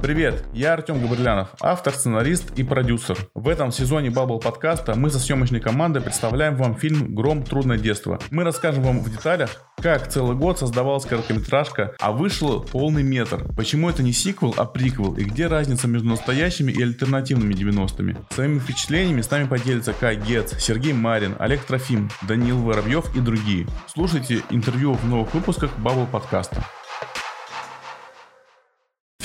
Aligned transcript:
Привет, 0.00 0.44
я 0.54 0.74
Артем 0.74 1.02
Габрилянов, 1.02 1.48
автор, 1.60 1.92
сценарист 1.92 2.56
и 2.56 2.62
продюсер. 2.62 3.18
В 3.34 3.48
этом 3.48 3.72
сезоне 3.72 4.10
Bubble 4.10 4.40
подкаста 4.40 4.94
мы 4.94 5.10
со 5.10 5.18
съемочной 5.18 5.60
командой 5.60 6.00
представляем 6.00 6.54
вам 6.54 6.76
фильм 6.76 7.16
«Гром. 7.16 7.42
Трудное 7.42 7.78
детство». 7.78 8.20
Мы 8.30 8.44
расскажем 8.44 8.84
вам 8.84 9.00
в 9.00 9.10
деталях, 9.10 9.50
как 9.76 10.08
целый 10.08 10.36
год 10.36 10.58
создавалась 10.60 11.04
короткометражка, 11.04 11.94
а 11.98 12.12
вышел 12.12 12.62
полный 12.62 13.02
метр. 13.02 13.44
Почему 13.56 13.90
это 13.90 14.04
не 14.04 14.12
сиквел, 14.12 14.54
а 14.56 14.66
приквел, 14.66 15.14
и 15.14 15.24
где 15.24 15.48
разница 15.48 15.88
между 15.88 16.08
настоящими 16.08 16.70
и 16.70 16.80
альтернативными 16.80 17.54
90-ми. 17.54 18.16
Своими 18.30 18.60
впечатлениями 18.60 19.20
с 19.20 19.30
нами 19.30 19.48
поделятся 19.48 19.92
Кай 19.92 20.16
Гец, 20.16 20.56
Сергей 20.58 20.92
Марин, 20.92 21.34
Олег 21.40 21.64
Трофим, 21.64 22.08
Даниил 22.22 22.62
Воробьев 22.62 23.14
и 23.16 23.20
другие. 23.20 23.66
Слушайте 23.88 24.42
интервью 24.50 24.94
в 24.94 25.04
новых 25.04 25.34
выпусках 25.34 25.72
Bubble 25.78 26.06
подкаста. 26.06 26.64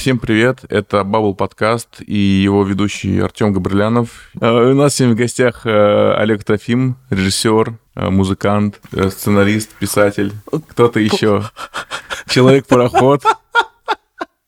Всем 0.03 0.19
привет, 0.19 0.65
это 0.67 0.97
Bubble 0.97 1.33
подкаст 1.33 2.01
и 2.05 2.17
его 2.17 2.65
ведущий 2.65 3.21
Артем 3.21 3.53
Габрилянов. 3.53 4.31
Uh, 4.35 4.71
у 4.71 4.75
нас 4.75 4.95
сегодня 4.95 5.15
в 5.15 5.17
гостях 5.17 5.65
uh, 5.65 6.15
Олег 6.15 6.43
Трофим, 6.43 6.97
режиссер, 7.09 7.77
uh, 7.95 8.09
музыкант, 8.09 8.81
сценарист, 8.91 9.69
писатель, 9.75 10.33
кто-то 10.67 10.99
еще, 10.99 11.43
человек-пароход. 12.27 13.23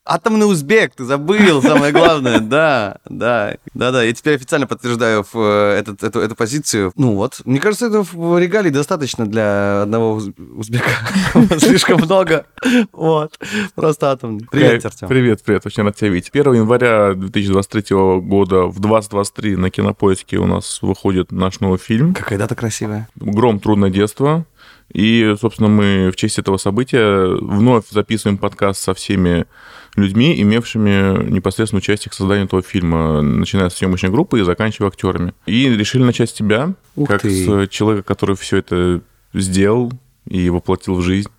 Атомный 0.07 0.47
узбек, 0.47 0.93
ты 0.93 1.03
забыл, 1.03 1.63
самое 1.63 1.91
главное, 1.91 2.39
да, 2.39 2.97
да, 3.09 3.57
да, 3.73 3.91
да. 3.91 4.03
Я 4.03 4.13
теперь 4.13 4.35
официально 4.35 4.67
подтверждаю 4.67 5.25
э, 5.33 5.77
этот, 5.79 6.03
эту, 6.03 6.19
эту 6.19 6.35
позицию. 6.35 6.91
Ну 6.95 7.15
вот, 7.15 7.41
мне 7.43 7.59
кажется, 7.59 7.87
этого 7.87 8.03
в 8.03 8.37
регалий 8.37 8.69
достаточно 8.69 9.25
для 9.25 9.81
одного 9.81 10.21
узбека. 10.55 10.91
Слишком 11.57 12.01
много. 12.01 12.45
Вот, 12.91 13.39
просто 13.73 14.11
атомный. 14.11 14.45
Привет, 14.51 14.85
Артем. 14.85 15.07
Привет, 15.07 15.41
привет, 15.43 15.65
очень 15.65 15.81
рад 15.81 15.95
тебя 15.95 16.09
видеть. 16.09 16.29
1 16.31 16.53
января 16.53 17.15
2023 17.15 17.95
года 18.21 18.65
в 18.65 18.79
2023 18.79 19.55
на 19.55 19.71
Кинопоиске 19.71 20.37
у 20.37 20.45
нас 20.45 20.83
выходит 20.83 21.31
наш 21.31 21.61
новый 21.61 21.79
фильм. 21.79 22.13
Какая 22.13 22.37
дата 22.37 22.53
красивая. 22.53 23.09
«Гром. 23.15 23.59
Трудное 23.59 23.89
детство». 23.89 24.45
И, 24.93 25.35
собственно, 25.41 25.67
мы 25.67 26.11
в 26.11 26.15
честь 26.15 26.37
этого 26.37 26.57
события 26.57 27.25
вновь 27.25 27.85
записываем 27.89 28.37
подкаст 28.37 28.81
со 28.81 28.93
всеми 28.93 29.47
людьми, 29.95 30.41
имевшими 30.41 31.29
непосредственно 31.29 31.79
участие 31.79 32.11
в 32.11 32.15
создании 32.15 32.45
этого 32.45 32.61
фильма, 32.61 33.21
начиная 33.21 33.69
с 33.69 33.75
съемочной 33.75 34.09
группы 34.09 34.39
и 34.39 34.43
заканчивая 34.43 34.89
актерами. 34.89 35.33
И 35.45 35.69
решили 35.69 36.03
начать 36.03 36.29
с 36.29 36.33
тебя, 36.33 36.73
Ух 36.95 37.07
как 37.07 37.21
ты. 37.21 37.29
с 37.29 37.69
человека, 37.69 38.03
который 38.03 38.35
все 38.35 38.57
это 38.57 39.01
сделал 39.33 39.91
и 40.27 40.49
воплотил 40.49 40.95
в 40.95 41.01
жизнь. 41.01 41.29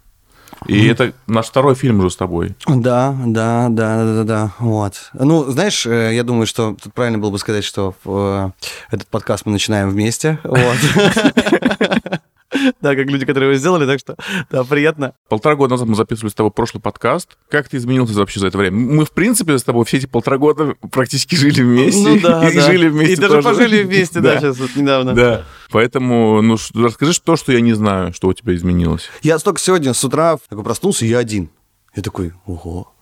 И 0.66 0.86
mm. 0.86 0.90
это 0.90 1.12
наш 1.26 1.46
второй 1.46 1.74
фильм 1.74 1.98
уже 2.00 2.10
с 2.10 2.16
тобой. 2.16 2.54
Да, 2.66 3.14
да, 3.26 3.68
да, 3.68 4.04
да, 4.04 4.24
да, 4.24 4.52
вот. 4.58 5.10
Ну, 5.12 5.44
знаешь, 5.50 5.86
э, 5.86 6.14
я 6.14 6.22
думаю, 6.22 6.46
что 6.46 6.76
тут 6.82 6.94
правильно 6.94 7.18
было 7.18 7.30
бы 7.30 7.38
сказать, 7.38 7.62
что 7.62 7.94
э, 8.04 8.50
этот 8.90 9.06
подкаст 9.08 9.44
мы 9.44 9.52
начинаем 9.52 9.90
вместе, 9.90 10.38
вот. 10.44 10.76
Да, 12.80 12.94
как 12.94 13.06
люди, 13.06 13.24
которые 13.24 13.50
его 13.50 13.58
сделали, 13.58 13.86
так 13.86 13.98
что, 13.98 14.16
да, 14.50 14.64
приятно. 14.64 15.14
Полтора 15.28 15.56
года 15.56 15.72
назад 15.72 15.88
мы 15.88 15.94
записывали 15.94 16.30
с 16.30 16.34
тобой 16.34 16.52
прошлый 16.52 16.80
подкаст. 16.80 17.36
Как 17.48 17.68
ты 17.68 17.76
изменился 17.76 18.14
вообще 18.14 18.40
за 18.40 18.48
это 18.48 18.58
время? 18.58 18.76
Мы, 18.76 19.04
в 19.04 19.12
принципе, 19.12 19.58
с 19.58 19.62
тобой 19.62 19.84
все 19.84 19.98
эти 19.98 20.06
полтора 20.06 20.38
года 20.38 20.74
практически 20.90 21.34
жили 21.34 21.62
вместе. 21.62 22.02
Ну 22.02 22.20
да, 22.20 22.48
И 22.50 22.54
да. 22.54 22.60
жили 22.62 22.88
вместе 22.88 23.14
И 23.14 23.16
даже 23.16 23.42
пожили 23.42 23.82
вместе, 23.82 24.20
да, 24.20 24.38
сейчас 24.38 24.58
вот 24.58 24.74
недавно. 24.76 25.14
Да. 25.14 25.44
Поэтому, 25.70 26.42
ну, 26.42 26.56
расскажи 26.74 27.18
то, 27.20 27.36
что 27.36 27.52
я 27.52 27.60
не 27.60 27.74
знаю, 27.74 28.12
что 28.12 28.28
у 28.28 28.32
тебя 28.32 28.54
изменилось. 28.54 29.10
Я 29.22 29.38
столько 29.38 29.60
сегодня 29.60 29.94
с 29.94 30.04
утра 30.04 30.38
такой 30.48 30.64
проснулся, 30.64 31.06
я 31.06 31.18
один. 31.18 31.50
Я 31.94 32.02
такой, 32.02 32.32
ого, 32.44 32.92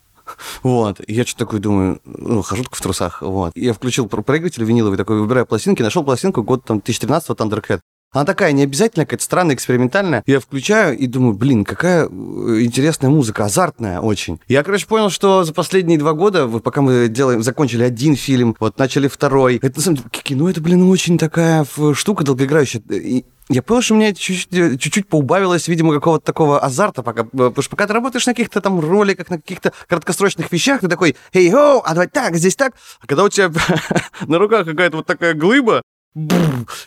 вот. 0.62 1.00
Я 1.06 1.24
что-то 1.24 1.44
такой 1.44 1.60
думаю, 1.60 2.00
ну, 2.04 2.42
хожу 2.42 2.62
только 2.62 2.76
в 2.76 2.80
трусах. 2.80 3.22
Вот. 3.22 3.52
Я 3.54 3.72
включил 3.72 4.06
проигрыватель 4.08 4.64
виниловый, 4.64 4.96
такой, 4.96 5.20
выбираю 5.20 5.46
пластинки, 5.46 5.82
нашел 5.82 6.04
пластинку 6.04 6.42
год 6.42 6.64
там 6.64 6.78
2013 6.78 7.30
Thundercat. 7.30 7.80
Она 8.14 8.24
такая 8.24 8.52
не 8.52 8.62
обязательная, 8.62 9.06
какая-то 9.06 9.24
странная, 9.24 9.56
экспериментальная. 9.56 10.22
Я 10.26 10.38
включаю 10.38 10.96
и 10.96 11.06
думаю, 11.06 11.34
блин, 11.34 11.64
какая 11.64 12.06
э, 12.06 12.08
интересная 12.08 13.10
музыка, 13.10 13.44
азартная 13.44 14.00
очень. 14.00 14.40
Я, 14.46 14.62
короче, 14.62 14.86
понял, 14.86 15.10
что 15.10 15.42
за 15.42 15.52
последние 15.52 15.98
два 15.98 16.12
года, 16.12 16.46
вот 16.46 16.62
пока 16.62 16.80
мы 16.80 17.08
делаем, 17.08 17.42
закончили 17.42 17.82
один 17.82 18.14
фильм, 18.14 18.56
вот 18.60 18.78
начали 18.78 19.08
второй, 19.08 19.56
это 19.56 19.76
на 19.76 19.82
самом 19.82 19.96
деле, 19.96 20.08
кино, 20.10 20.48
это, 20.48 20.60
блин, 20.60 20.88
очень 20.88 21.18
такая 21.18 21.66
штука 21.94 22.22
долгоиграющая. 22.22 22.80
И 22.88 23.24
я 23.50 23.62
понял, 23.62 23.82
что 23.82 23.94
у 23.94 23.98
меня 23.98 24.14
чуть-чуть, 24.14 24.80
чуть-чуть 24.80 25.08
поубавилось, 25.08 25.68
видимо, 25.68 25.92
какого-то 25.92 26.24
такого 26.24 26.60
азарта, 26.60 27.02
пока, 27.02 27.22
э, 27.22 27.24
потому 27.24 27.62
что 27.62 27.70
пока 27.70 27.86
ты 27.88 27.92
работаешь 27.92 28.26
на 28.26 28.32
каких-то 28.32 28.60
там 28.60 28.78
роликах, 28.78 29.28
на 29.28 29.38
каких-то 29.38 29.72
краткосрочных 29.88 30.50
вещах, 30.52 30.80
ты 30.80 30.88
такой, 30.88 31.16
эй, 31.32 31.50
хоу, 31.50 31.82
а 31.84 31.90
давай 31.90 32.06
так, 32.06 32.36
здесь 32.36 32.54
так. 32.56 32.74
А 33.00 33.06
когда 33.06 33.24
у 33.24 33.28
тебя 33.28 33.50
на 34.26 34.38
руках 34.38 34.66
какая-то 34.66 34.98
вот 34.98 35.06
такая 35.06 35.34
глыба, 35.34 35.82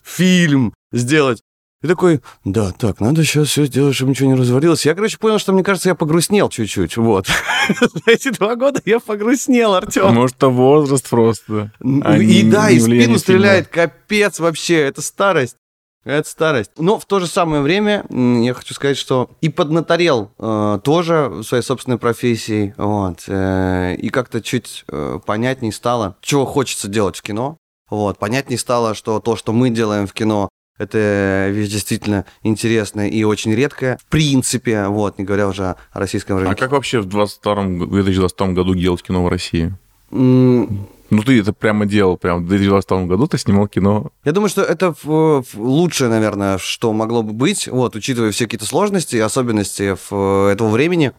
фильм 0.04 0.74
сделать. 0.92 1.42
И 1.84 1.88
такой, 1.88 2.22
да, 2.44 2.72
так, 2.72 3.00
надо 3.00 3.24
сейчас 3.24 3.50
все 3.50 3.66
сделать, 3.66 3.96
чтобы 3.96 4.10
ничего 4.10 4.32
не 4.32 4.36
развалилось. 4.36 4.84
Я, 4.84 4.96
короче, 4.96 5.20
понял, 5.20 5.38
что, 5.38 5.54
мне 5.54 5.64
кажется, 5.64 5.90
я 5.90 5.96
погрустнел 5.96 6.50
чуть-чуть, 6.50 6.98
вот. 6.98 7.28
За 7.80 8.12
эти 8.12 8.30
два 8.30 8.56
года 8.56 8.82
я 8.86 9.00
погрустнел, 9.00 9.76
Артем. 9.76 10.12
Может, 10.16 10.38
это 10.38 10.50
возраст 10.50 11.08
просто. 11.08 11.72
А 12.02 12.18
и 12.18 12.42
да, 12.44 12.72
и 12.72 12.80
спину 12.80 13.20
стреляет, 13.20 13.68
капец 13.68 14.40
вообще, 14.40 14.78
это 14.78 15.04
старость. 15.04 15.56
Это 16.04 16.28
старость. 16.28 16.72
Но 16.78 16.98
в 16.98 17.06
то 17.06 17.20
же 17.20 17.28
самое 17.28 17.62
время 17.62 18.06
я 18.10 18.54
хочу 18.54 18.74
сказать, 18.74 18.98
что 18.98 19.30
и 19.42 19.50
поднаторел 19.50 20.32
э, 20.40 20.80
тоже 20.82 21.28
в 21.30 21.44
своей 21.44 21.64
собственной 21.64 21.98
профессии, 21.98 22.74
вот, 22.78 23.26
э, 23.28 23.96
и 23.96 24.08
как-то 24.10 24.42
чуть 24.42 24.86
э, 24.88 25.20
понятнее 25.26 25.74
стало, 25.74 26.16
чего 26.22 26.46
хочется 26.46 26.88
делать 26.88 27.18
в 27.18 27.22
кино. 27.22 27.58
Вот, 27.90 28.18
понятнее 28.20 28.58
стало, 28.58 28.94
что 28.94 29.20
то, 29.20 29.36
что 29.36 29.54
мы 29.54 29.70
делаем 29.70 30.08
в 30.08 30.14
кино, 30.14 30.50
это 30.78 31.50
вещь 31.52 31.70
действительно 31.70 32.26
интересная 32.44 33.08
и 33.08 33.24
очень 33.24 33.54
редкая. 33.54 33.98
В 33.98 34.06
принципе, 34.06 34.88
вот, 34.88 35.18
не 35.18 35.26
говоря 35.26 35.48
уже 35.48 35.76
о 35.92 36.00
российском 36.00 36.38
рынке. 36.38 36.52
А 36.52 36.56
как 36.56 36.72
вообще 36.72 37.00
в 37.00 37.06
22 37.06 37.88
2022 37.88 38.48
году 38.50 38.76
делать 38.76 39.02
кино 39.02 39.24
в 39.24 39.28
России? 39.28 39.74
Mm. 40.12 40.88
Ну, 41.10 41.24
ты 41.24 41.40
это 41.40 41.54
прямо 41.54 41.86
делал, 41.86 42.18
прям 42.18 42.44
в 42.44 42.48
2022 42.50 43.06
году 43.06 43.28
ты 43.28 43.38
снимал 43.38 43.68
кино. 43.68 44.12
Я 44.26 44.34
думаю, 44.34 44.50
что 44.50 44.62
это 44.62 44.94
лучшее, 45.56 46.10
наверное, 46.10 46.58
что 46.58 46.92
могло 46.92 47.24
бы 47.24 47.32
быть, 47.32 47.68
вот, 47.68 47.96
учитывая 47.96 48.32
все 48.32 48.46
какие-то 48.46 48.66
сложности 48.66 49.16
и 49.16 49.20
особенности 49.20 49.96
этого 50.52 50.70
времени. 50.70 51.14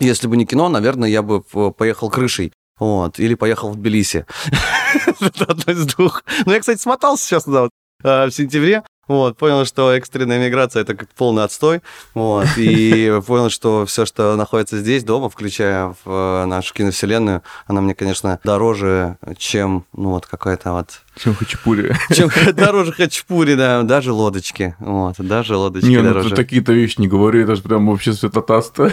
Если 0.00 0.26
бы 0.26 0.36
не 0.36 0.44
кино, 0.44 0.68
наверное, 0.68 1.08
я 1.08 1.22
бы 1.22 1.42
поехал 1.72 2.10
крышей. 2.10 2.52
Вот, 2.78 3.18
или 3.18 3.34
поехал 3.34 3.70
в 3.70 3.76
Тбилиси. 3.76 4.26
Это 5.20 5.44
одно 5.44 5.72
из 5.72 5.86
двух. 5.86 6.24
Ну, 6.46 6.52
я, 6.52 6.60
кстати, 6.60 6.80
смотался 6.80 7.24
сейчас 7.24 7.44
туда 7.44 7.62
вот, 7.62 7.70
в 8.02 8.30
сентябре. 8.30 8.82
Вот, 9.08 9.36
понял, 9.36 9.64
что 9.66 9.92
экстренная 9.92 10.44
миграция 10.44 10.82
это 10.82 10.94
как 10.94 11.08
полный 11.10 11.42
отстой. 11.42 11.82
Вот, 12.14 12.46
и 12.56 13.12
понял, 13.26 13.50
что 13.50 13.84
все, 13.84 14.06
что 14.06 14.36
находится 14.36 14.78
здесь, 14.78 15.02
дома, 15.02 15.28
включая 15.28 15.94
в 16.04 16.42
э, 16.42 16.44
нашу 16.46 16.72
киновселенную, 16.72 17.42
она 17.66 17.80
мне, 17.80 17.94
конечно, 17.96 18.38
дороже, 18.44 19.18
чем, 19.36 19.84
ну, 19.92 20.10
вот 20.10 20.26
какая-то 20.26 20.72
вот... 20.72 21.00
Чем 21.16 21.34
хачапури. 21.34 21.94
Чем 22.14 22.30
дороже 22.54 22.92
хачапури, 22.92 23.54
да, 23.54 23.82
даже 23.82 24.12
лодочки. 24.12 24.76
Вот, 24.78 25.16
даже 25.18 25.56
лодочки 25.56 25.88
не, 25.88 26.00
дороже. 26.00 26.30
ну, 26.30 26.36
такие-то 26.36 26.72
вещи 26.72 27.00
не 27.00 27.08
говорю, 27.08 27.42
это 27.42 27.56
же 27.56 27.62
прям 27.62 27.88
вообще 27.88 28.12
святотатство. 28.12 28.92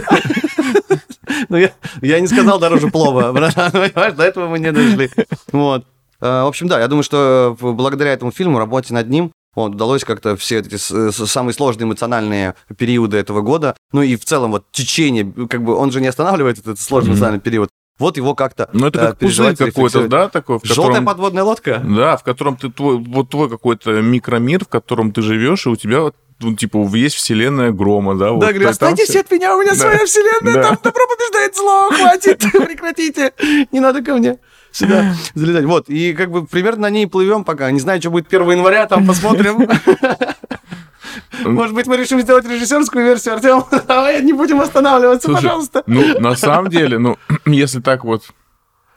Ну, 1.48 1.56
я, 1.56 1.72
я 2.02 2.20
не 2.20 2.26
сказал 2.26 2.58
дороже 2.58 2.88
плова, 2.88 3.32
понимаешь, 3.32 4.14
до 4.14 4.22
этого 4.22 4.48
мы 4.48 4.58
не 4.58 4.72
дошли. 4.72 5.10
Вот. 5.52 5.84
Э, 6.20 6.42
в 6.44 6.48
общем, 6.48 6.68
да, 6.68 6.80
я 6.80 6.88
думаю, 6.88 7.02
что 7.02 7.56
благодаря 7.60 8.12
этому 8.12 8.32
фильму, 8.32 8.58
работе 8.58 8.94
над 8.94 9.08
ним, 9.08 9.32
вот, 9.54 9.74
удалось 9.74 10.04
как-то 10.04 10.36
все 10.36 10.58
эти 10.58 10.76
самые 10.76 11.54
сложные 11.54 11.86
эмоциональные 11.86 12.54
периоды 12.76 13.16
этого 13.16 13.40
года, 13.40 13.76
ну 13.92 14.02
и 14.02 14.16
в 14.16 14.24
целом 14.24 14.52
вот 14.52 14.70
течение, 14.70 15.24
как 15.48 15.64
бы 15.64 15.74
он 15.74 15.90
же 15.90 16.00
не 16.00 16.06
останавливает 16.06 16.58
этот 16.58 16.78
сложный 16.78 17.10
mm-hmm. 17.10 17.12
эмоциональный 17.14 17.40
период, 17.40 17.70
вот 17.98 18.16
его 18.16 18.34
как-то 18.34 18.70
Ну, 18.72 18.86
это 18.86 18.98
как 18.98 19.18
пузырь 19.18 19.54
какой-то, 19.54 20.08
да, 20.08 20.28
такой? 20.28 20.58
В 20.58 20.62
котором, 20.62 20.84
Желтая 20.84 21.02
подводная 21.02 21.44
лодка? 21.44 21.82
Да, 21.84 22.16
в 22.16 22.22
котором 22.22 22.56
ты, 22.56 22.70
твой, 22.70 22.96
вот 22.96 23.28
твой 23.28 23.50
какой-то 23.50 24.00
микромир, 24.00 24.64
в 24.64 24.68
котором 24.68 25.12
ты 25.12 25.20
живешь, 25.20 25.66
и 25.66 25.68
у 25.68 25.76
тебя 25.76 26.00
вот 26.00 26.16
ну, 26.40 26.54
типа, 26.54 26.88
есть 26.94 27.16
вселенная 27.16 27.70
грома, 27.70 28.14
да? 28.14 28.26
Да, 28.26 28.32
вот, 28.32 28.40
говорю, 28.40 28.68
останьтесь 28.68 29.08
все... 29.08 29.20
от 29.20 29.30
меня, 29.30 29.54
у 29.56 29.60
меня 29.60 29.72
да. 29.72 29.76
своя 29.76 30.06
вселенная, 30.06 30.54
да. 30.54 30.62
там 30.62 30.78
добро 30.82 31.02
побеждает 31.06 31.56
зло, 31.56 31.90
хватит, 31.90 32.38
прекратите, 32.52 33.32
не 33.72 33.80
надо 33.80 34.02
ко 34.02 34.14
мне 34.14 34.38
сюда 34.72 35.14
залетать. 35.34 35.64
Вот, 35.64 35.88
и 35.88 36.12
как 36.12 36.30
бы 36.30 36.46
примерно 36.46 36.82
на 36.82 36.90
ней 36.90 37.06
плывем 37.06 37.44
пока. 37.44 37.70
Не 37.70 37.80
знаю, 37.80 38.00
что 38.00 38.10
будет 38.10 38.32
1 38.32 38.50
января, 38.50 38.86
там 38.86 39.06
посмотрим. 39.06 39.68
Может 41.44 41.74
быть, 41.74 41.86
мы 41.86 41.96
решим 41.96 42.20
сделать 42.20 42.44
режиссерскую 42.44 43.04
версию, 43.04 43.34
Артем? 43.34 43.64
Давай 43.88 44.22
не 44.22 44.32
будем 44.32 44.60
останавливаться, 44.60 45.26
Слушай, 45.26 45.42
пожалуйста. 45.42 45.82
Ну, 45.86 46.20
на 46.20 46.36
самом 46.36 46.68
деле, 46.68 46.98
ну, 46.98 47.16
если 47.46 47.80
так 47.80 48.04
вот... 48.04 48.24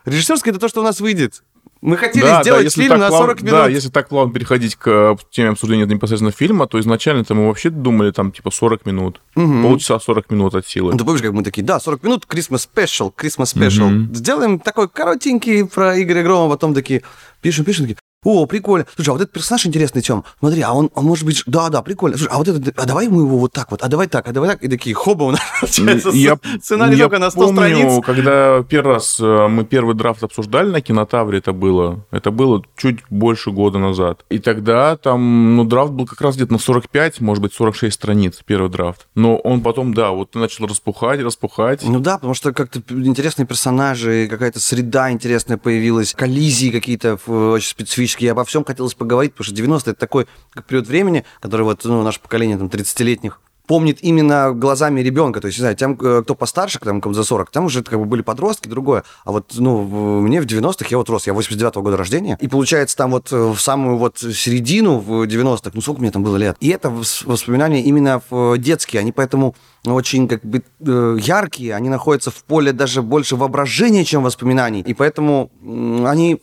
Режиссерская 0.06 0.52
это 0.52 0.60
то, 0.60 0.68
что 0.68 0.82
у 0.82 0.84
нас 0.84 1.00
выйдет. 1.00 1.44
Мы 1.84 1.98
хотели 1.98 2.24
да, 2.24 2.42
сделать 2.42 2.64
да, 2.64 2.70
фильм 2.82 2.98
на 2.98 3.10
40 3.10 3.26
плав... 3.26 3.42
минут. 3.42 3.52
Да, 3.52 3.68
если 3.68 3.90
так 3.90 4.08
плавно 4.08 4.34
переходить 4.34 4.78
к 4.78 4.88
э, 4.88 5.16
теме 5.32 5.50
обсуждения 5.50 5.86
непосредственно 5.86 6.32
фильма, 6.32 6.66
то 6.66 6.80
изначально-то 6.80 7.36
мы 7.36 7.48
вообще 7.48 7.70
думали 7.72 8.12
там 8.12 8.32
типа 8.32 8.52
40 8.52 8.86
минут. 8.86 9.20
Угу. 9.36 9.64
Полчаса 9.64 10.00
40 10.00 10.32
минут 10.32 10.56
от 10.56 10.66
силы. 10.66 10.94
Ну, 10.94 10.98
ты 10.98 11.04
помнишь, 11.04 11.22
как 11.22 11.34
мы 11.34 11.44
такие, 11.44 11.62
да, 11.62 11.82
40 11.82 12.04
минут, 12.04 12.26
Christmas 12.26 12.70
Special, 12.74 13.14
Christmas 13.14 13.54
Special. 13.54 14.06
Угу. 14.06 14.16
Сделаем 14.16 14.60
такой 14.60 14.88
коротенький 14.88 15.66
про 15.66 16.02
Игоря 16.02 16.24
Грома, 16.24 16.52
потом 16.52 16.74
такие, 16.74 17.04
пишем, 17.42 17.66
пишем, 17.66 17.86
такие, 17.86 17.98
о, 18.24 18.46
прикольно. 18.46 18.86
Слушай, 18.96 19.10
а 19.10 19.14
вот 19.14 19.22
этот 19.22 19.34
персонаж 19.34 19.66
интересный, 19.66 20.02
Тем. 20.02 20.24
Смотри, 20.40 20.62
а 20.62 20.74
он, 20.74 20.90
он 20.94 21.06
может 21.06 21.26
быть... 21.26 21.44
Да, 21.46 21.70
да, 21.70 21.82
прикольно. 21.82 22.18
Слушай, 22.18 22.32
а 22.34 22.38
вот 22.38 22.48
этот... 22.48 22.80
А 22.80 22.86
давай 22.86 23.08
мы 23.08 23.22
его 23.22 23.38
вот 23.38 23.54
так 23.54 23.72
вот, 23.72 23.82
а 23.82 23.88
давай 23.88 24.08
так, 24.08 24.28
а 24.28 24.32
давай 24.32 24.52
так. 24.52 24.64
И 24.64 24.68
такие, 24.68 24.96
хоба, 24.96 25.24
у 25.24 25.32
нас 25.32 25.42
получается 25.60 26.10
я, 26.14 26.38
сценарий 26.62 26.96
я 26.96 27.04
только 27.06 27.20
на 27.20 27.30
100 27.30 27.40
помню, 27.40 27.56
страниц. 27.56 28.06
когда 28.06 28.64
первый 28.64 28.94
раз 28.94 29.20
э, 29.20 29.48
мы 29.48 29.66
первый 29.66 29.96
драфт 29.96 30.24
обсуждали 30.24 30.70
на 30.70 30.82
кинотавре, 30.82 31.40
это 31.40 31.54
было. 31.54 32.06
Это 32.12 32.32
было 32.32 32.64
чуть 32.78 33.00
больше 33.10 33.52
года 33.52 33.80
назад. 33.80 34.26
И 34.30 34.40
тогда 34.40 34.98
там, 34.98 35.56
ну, 35.56 35.64
драфт 35.64 35.92
был 35.92 36.06
как 36.06 36.22
раз 36.22 36.36
где-то 36.36 36.54
на 36.54 36.60
45, 36.60 37.22
может 37.22 37.42
быть, 37.42 37.54
46 37.54 37.94
страниц, 37.94 38.40
первый 38.46 38.70
драфт. 38.70 39.08
Но 39.16 39.38
он 39.38 39.62
потом, 39.62 39.94
да, 39.94 40.12
вот 40.12 40.36
начал 40.36 40.66
распухать, 40.66 41.22
распухать. 41.22 41.84
Ну 41.84 42.00
да, 42.00 42.16
потому 42.16 42.34
что 42.34 42.54
как-то 42.54 42.82
интересные 42.90 43.46
персонажи, 43.46 44.28
какая-то 44.30 44.60
среда 44.60 45.12
интересная 45.12 45.58
появилась, 45.58 46.14
коллизии 46.14 46.70
какие-то 46.70 47.20
очень 47.28 47.70
специфические 47.70 48.13
практически 48.14 48.26
обо 48.26 48.44
всем 48.44 48.64
хотелось 48.64 48.94
поговорить, 48.94 49.34
потому 49.34 49.46
что 49.46 49.56
90-е 49.56 49.92
это 49.92 50.00
такой 50.00 50.28
период 50.68 50.88
времени, 50.88 51.26
который 51.40 51.64
вот 51.64 51.84
ну, 51.84 52.04
наше 52.04 52.20
поколение 52.20 52.58
там 52.58 52.68
30-летних 52.68 53.40
помнит 53.68 54.00
именно 54.02 54.52
глазами 54.52 55.02
ребенка. 55.02 55.40
То 55.42 55.48
есть, 55.48 55.58
не 55.58 55.62
знаю, 55.62 55.76
тем, 55.76 55.98
э, 56.02 56.22
кто 56.24 56.36
постарше, 56.36 56.80
там, 56.80 57.02
за 57.14 57.24
40, 57.24 57.52
там 57.52 57.66
уже 57.66 57.84
как 57.84 58.00
бы 58.00 58.06
были 58.06 58.22
подростки, 58.22 58.68
другое. 58.68 59.04
А 59.24 59.32
вот, 59.32 59.54
ну, 59.56 60.20
мне 60.22 60.42
в 60.42 60.46
90-х, 60.46 60.88
я 60.90 60.98
вот 60.98 61.10
рос, 61.10 61.28
я 61.28 61.34
89-го 61.34 61.82
года 61.82 61.98
рождения, 61.98 62.38
и 62.42 62.48
получается 62.48 62.98
там 62.98 63.12
вот 63.12 63.32
э, 63.32 63.36
в 63.36 63.60
самую 63.60 63.98
вот 63.98 64.18
середину 64.18 65.00
в 65.00 65.24
90-х, 65.24 65.72
ну, 65.74 65.82
сколько 65.82 66.02
мне 66.02 66.12
там 66.12 66.24
было 66.24 66.38
лет. 66.38 66.58
И 66.60 66.70
это 66.70 66.90
воспоминания 66.90 67.82
именно 67.82 68.22
детские, 68.58 69.00
они 69.00 69.12
поэтому 69.12 69.56
очень 69.86 70.28
как 70.28 70.44
бы 70.44 70.64
э, 70.80 71.18
яркие, 71.20 71.76
они 71.76 71.90
находятся 71.90 72.32
в 72.32 72.44
поле 72.44 72.74
даже 72.74 73.02
больше 73.02 73.36
воображения, 73.36 74.04
чем 74.04 74.24
воспоминаний, 74.24 74.82
и 74.82 74.94
поэтому 74.94 75.52
они 75.62 76.34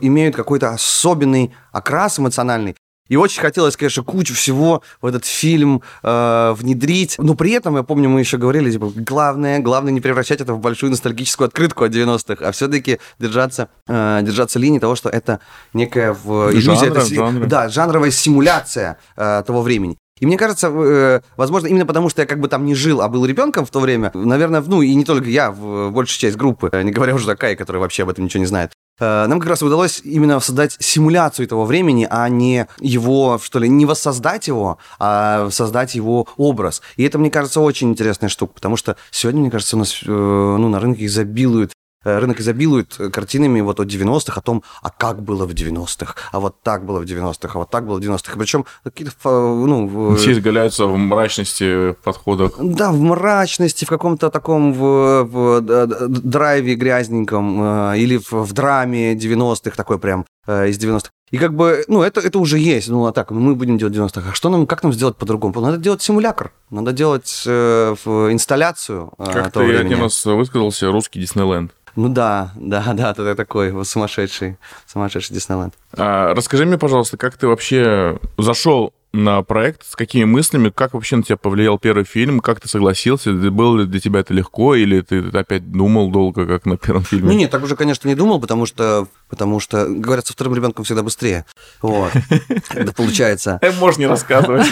имеют 0.00 0.36
какой-то 0.36 0.70
особенный 0.70 1.52
окрас 1.72 2.18
эмоциональный. 2.18 2.74
И 3.10 3.16
очень 3.16 3.42
хотелось, 3.42 3.76
конечно, 3.76 4.04
кучу 4.04 4.34
всего 4.34 4.82
в 5.02 5.06
этот 5.06 5.26
фильм 5.26 5.82
э, 6.04 6.54
внедрить. 6.56 7.16
Но 7.18 7.34
при 7.34 7.50
этом, 7.50 7.76
я 7.76 7.82
помню, 7.82 8.08
мы 8.08 8.20
еще 8.20 8.38
говорили, 8.38 8.70
типа, 8.70 8.92
главное, 8.94 9.58
главное 9.58 9.92
не 9.92 10.00
превращать 10.00 10.40
это 10.40 10.54
в 10.54 10.60
большую 10.60 10.90
ностальгическую 10.90 11.48
открытку 11.48 11.82
от 11.82 11.92
90-х, 11.92 12.46
а 12.46 12.52
все-таки 12.52 13.00
держаться, 13.18 13.68
э, 13.88 14.20
держаться 14.22 14.60
линии 14.60 14.78
того, 14.78 14.94
что 14.94 15.08
это 15.08 15.40
некая 15.74 16.12
в, 16.12 16.52
иллюзия. 16.52 16.76
Жанра, 16.76 17.00
это, 17.00 17.04
жанра. 17.04 17.46
Да, 17.46 17.68
жанровая 17.68 18.12
симуляция 18.12 18.96
э, 19.16 19.42
того 19.44 19.62
времени. 19.62 19.98
И 20.20 20.26
мне 20.26 20.36
кажется, 20.36 20.68
э, 20.68 21.20
возможно, 21.36 21.66
именно 21.66 21.86
потому, 21.86 22.10
что 22.10 22.22
я 22.22 22.26
как 22.26 22.38
бы 22.38 22.46
там 22.46 22.64
не 22.64 22.76
жил, 22.76 23.00
а 23.00 23.08
был 23.08 23.26
ребенком 23.26 23.66
в 23.66 23.70
то 23.70 23.80
время, 23.80 24.12
наверное, 24.14 24.60
ну 24.60 24.82
и 24.82 24.94
не 24.94 25.04
только 25.04 25.28
я, 25.28 25.50
в 25.50 25.90
большая 25.90 26.18
часть 26.18 26.36
группы, 26.36 26.70
не 26.84 26.92
говоря 26.92 27.14
уже 27.14 27.28
о 27.28 27.36
Кае, 27.36 27.56
который 27.56 27.78
вообще 27.78 28.04
об 28.04 28.10
этом 28.10 28.26
ничего 28.26 28.40
не 28.40 28.46
знает, 28.46 28.70
нам 29.00 29.40
как 29.40 29.48
раз 29.48 29.62
удалось 29.62 30.00
именно 30.04 30.40
создать 30.40 30.76
симуляцию 30.78 31.46
этого 31.46 31.64
времени, 31.64 32.06
а 32.08 32.28
не 32.28 32.66
его, 32.80 33.40
что 33.42 33.58
ли, 33.58 33.68
не 33.68 33.86
воссоздать 33.86 34.46
его, 34.46 34.78
а 34.98 35.48
создать 35.50 35.94
его 35.94 36.26
образ. 36.36 36.82
И 36.96 37.04
это, 37.04 37.18
мне 37.18 37.30
кажется, 37.30 37.60
очень 37.60 37.90
интересная 37.90 38.28
штука, 38.28 38.54
потому 38.54 38.76
что 38.76 38.96
сегодня, 39.10 39.40
мне 39.40 39.50
кажется, 39.50 39.76
у 39.76 39.78
нас 39.78 40.00
э, 40.04 40.08
ну, 40.10 40.68
на 40.68 40.80
рынке 40.80 41.06
изобилуют 41.06 41.72
Э, 41.72 41.79
рынок 42.04 42.40
изобилует 42.40 42.96
э, 42.98 43.10
картинами 43.10 43.60
вот 43.60 43.80
от 43.80 43.88
90-х 43.88 44.38
о 44.38 44.42
том, 44.42 44.62
а 44.82 44.90
как 44.90 45.22
было 45.22 45.46
в 45.46 45.50
90-х, 45.50 46.14
а 46.32 46.40
вот 46.40 46.62
так 46.62 46.84
было 46.84 47.00
в 47.00 47.04
90-х, 47.04 47.50
а 47.54 47.58
вот 47.58 47.70
так 47.70 47.86
было 47.86 47.98
в 47.98 48.02
90-х. 48.02 48.38
Причем 48.38 48.64
какие-то, 48.84 49.14
ну... 49.24 50.14
Все 50.16 50.32
изгаляются 50.32 50.86
в 50.86 50.96
мрачности 50.96 51.92
подхода. 52.04 52.50
Да, 52.58 52.90
в 52.90 53.00
мрачности, 53.00 53.84
в 53.84 53.88
каком-то 53.88 54.30
таком 54.30 54.72
в, 54.72 55.24
в 55.24 55.60
драйве 55.60 56.74
грязненьком 56.74 57.62
э, 57.92 57.98
или 57.98 58.18
в, 58.18 58.32
в 58.32 58.52
драме 58.52 59.14
90-х, 59.14 59.76
такой 59.76 59.98
прям 59.98 60.24
из 60.46 60.78
90-х. 60.78 61.10
И 61.30 61.38
как 61.38 61.54
бы, 61.54 61.84
ну, 61.86 62.02
это, 62.02 62.20
это 62.20 62.38
уже 62.38 62.58
есть. 62.58 62.88
Ну, 62.88 63.06
а 63.06 63.12
так, 63.12 63.30
мы 63.30 63.54
будем 63.54 63.78
делать 63.78 63.94
90-х. 63.94 64.30
А 64.30 64.34
что 64.34 64.48
нам, 64.48 64.66
как 64.66 64.82
нам 64.82 64.92
сделать 64.92 65.16
по-другому? 65.16 65.60
Надо 65.60 65.76
делать 65.76 66.02
симулятор. 66.02 66.52
Надо 66.70 66.92
делать 66.92 67.44
э, 67.46 67.94
инсталляцию 68.30 69.12
э, 69.18 69.32
Как 69.32 69.52
ты 69.52 69.60
времени. 69.60 69.92
один 69.92 70.02
раз 70.02 70.24
высказался, 70.24 70.90
русский 70.90 71.20
Диснейленд. 71.20 71.72
Ну 71.96 72.08
да, 72.08 72.52
да, 72.56 72.92
да, 72.94 73.14
ты 73.14 73.34
такой 73.34 73.70
вот 73.70 73.86
сумасшедший, 73.86 74.56
сумасшедший 74.86 75.34
Диснейленд. 75.34 75.74
А, 75.96 76.34
расскажи 76.34 76.66
мне, 76.66 76.78
пожалуйста, 76.78 77.16
как 77.16 77.36
ты 77.36 77.46
вообще 77.46 78.18
зашел 78.38 78.92
на 79.12 79.42
проект, 79.42 79.84
с 79.86 79.96
какими 79.96 80.24
мыслями, 80.24 80.70
как 80.70 80.94
вообще 80.94 81.16
на 81.16 81.22
тебя 81.22 81.36
повлиял 81.36 81.78
первый 81.78 82.04
фильм, 82.04 82.40
как 82.40 82.60
ты 82.60 82.68
согласился, 82.68 83.32
было 83.32 83.80
ли 83.80 83.86
для 83.86 84.00
тебя 84.00 84.20
это 84.20 84.32
легко, 84.32 84.74
или 84.74 85.00
ты 85.00 85.18
опять 85.32 85.70
думал 85.70 86.10
долго, 86.10 86.46
как 86.46 86.64
на 86.66 86.76
первом 86.76 87.02
фильме? 87.02 87.26
Ну 87.26 87.32
нет, 87.32 87.50
так 87.50 87.62
уже, 87.62 87.76
конечно, 87.76 88.08
не 88.08 88.14
думал, 88.14 88.40
потому 88.40 88.66
что, 88.66 89.08
потому 89.28 89.58
что, 89.58 89.86
говорят, 89.86 90.26
со 90.26 90.32
вторым 90.32 90.54
ребенком 90.54 90.84
всегда 90.84 91.02
быстрее. 91.02 91.44
Вот. 91.82 92.12
Это 92.70 92.92
получается. 92.92 93.60
Можно 93.80 94.00
не 94.02 94.06
рассказывать. 94.06 94.66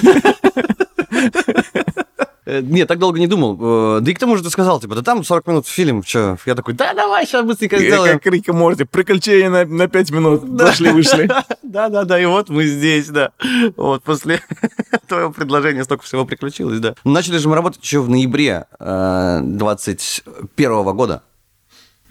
Э, 2.49 2.63
нет, 2.63 2.89
так 2.89 2.99
долго 2.99 3.19
не 3.19 3.27
думал. 3.27 3.59
Э, 3.99 4.01
да 4.01 4.11
и 4.11 4.15
к 4.15 4.19
тому 4.19 4.35
же 4.39 4.43
ты 4.43 4.49
сказал, 4.49 4.81
типа, 4.81 4.95
да 4.95 5.03
там 5.03 5.23
40 5.23 5.47
минут 5.49 5.67
фильм, 5.67 6.03
что? 6.03 6.39
Я 6.47 6.55
такой, 6.55 6.73
да, 6.73 6.95
давай, 6.95 7.27
сейчас 7.27 7.45
быстренько 7.45 7.79
сделаем. 7.79 8.19
Как 8.19 8.33
Рика 8.33 8.55
Морти, 8.55 8.85
приключения 8.85 9.51
на, 9.51 9.67
на 9.67 9.87
5 9.87 10.11
минут, 10.13 10.57
дошли-вышли. 10.57 11.31
Да-да-да, 11.63 12.19
и 12.19 12.25
вот 12.25 12.49
мы 12.49 12.65
здесь, 12.65 13.09
да. 13.09 13.33
Вот 13.77 14.03
после 14.03 14.41
твоего 15.09 15.31
предложения 15.31 15.85
столько 15.85 16.05
всего 16.05 16.25
приключилось, 16.25 16.81
да. 16.81 16.95
Начали 17.05 17.37
же 17.37 17.51
мы 17.51 17.55
работать 17.55 17.83
еще 17.83 18.01
в 18.01 18.09
ноябре 18.09 18.65
21 18.81 20.49
э, 20.57 20.93
года. 20.95 21.23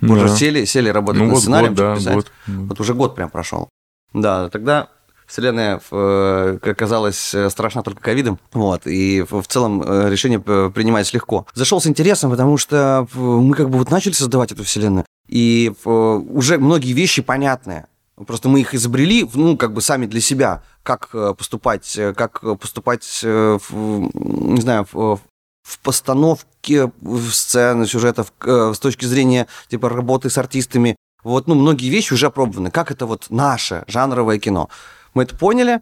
Уже 0.04 0.30
сели, 0.30 0.66
сели 0.66 0.90
работать 0.90 1.24
ну, 1.24 1.30
над 1.30 1.40
сценарием, 1.40 1.76
писать. 1.76 2.28
Вот 2.46 2.80
уже 2.80 2.94
год 2.94 3.16
прям 3.16 3.32
прошел. 3.32 3.70
Да, 4.14 4.50
тогда 4.50 4.90
Вселенная 5.28 5.82
э, 5.92 6.58
оказалась 6.62 7.34
э, 7.36 7.50
страшна 7.50 7.84
только 7.84 8.02
ковидом, 8.02 8.40
вот, 8.54 8.88
и 8.88 9.26
в 9.30 9.44
целом 9.44 9.84
э, 9.86 10.10
решение 10.10 10.40
принимать 10.40 11.14
легко. 11.14 11.46
Зашел 11.54 11.82
с 11.82 11.88
интересом, 11.88 12.32
потому 12.32 12.58
что 12.58 13.08
мы 13.14 13.54
как 13.54 13.70
бы 13.70 13.78
вот 13.78 13.92
начали 13.92 14.14
создавать 14.14 14.54
эту 14.54 14.64
Вселенную, 14.64 15.06
и 15.28 15.74
уже 15.84 16.58
многие 16.58 16.94
вещи 16.94 17.22
понятные. 17.22 17.88
Просто 18.26 18.48
мы 18.48 18.62
их 18.62 18.74
изобрели, 18.74 19.30
ну, 19.34 19.58
как 19.58 19.74
бы 19.74 19.82
сами 19.82 20.06
для 20.06 20.22
себя, 20.22 20.64
как 20.82 21.10
поступать, 21.38 22.00
как 22.16 22.42
поступать, 22.60 23.20
не 23.24 24.62
знаю, 24.62 24.88
в 24.92 25.20
постановке 25.84 26.90
в 27.02 27.30
сцены, 27.32 27.86
сюжетов, 27.86 28.34
с 28.42 28.80
точки 28.80 29.06
зрения, 29.06 29.48
типа, 29.68 29.90
работы 29.90 30.30
с 30.30 30.38
артистами. 30.38 30.96
Вот, 31.24 31.48
ну, 31.48 31.56
многие 31.56 31.90
вещи 31.90 32.14
уже 32.14 32.28
опробованы. 32.28 32.72
Как 32.72 32.90
это 32.90 33.06
вот 33.06 33.28
наше 33.30 33.84
жанровое 33.88 34.40
кино. 34.40 34.70
Мы 35.18 35.24
это 35.24 35.36
поняли. 35.36 35.82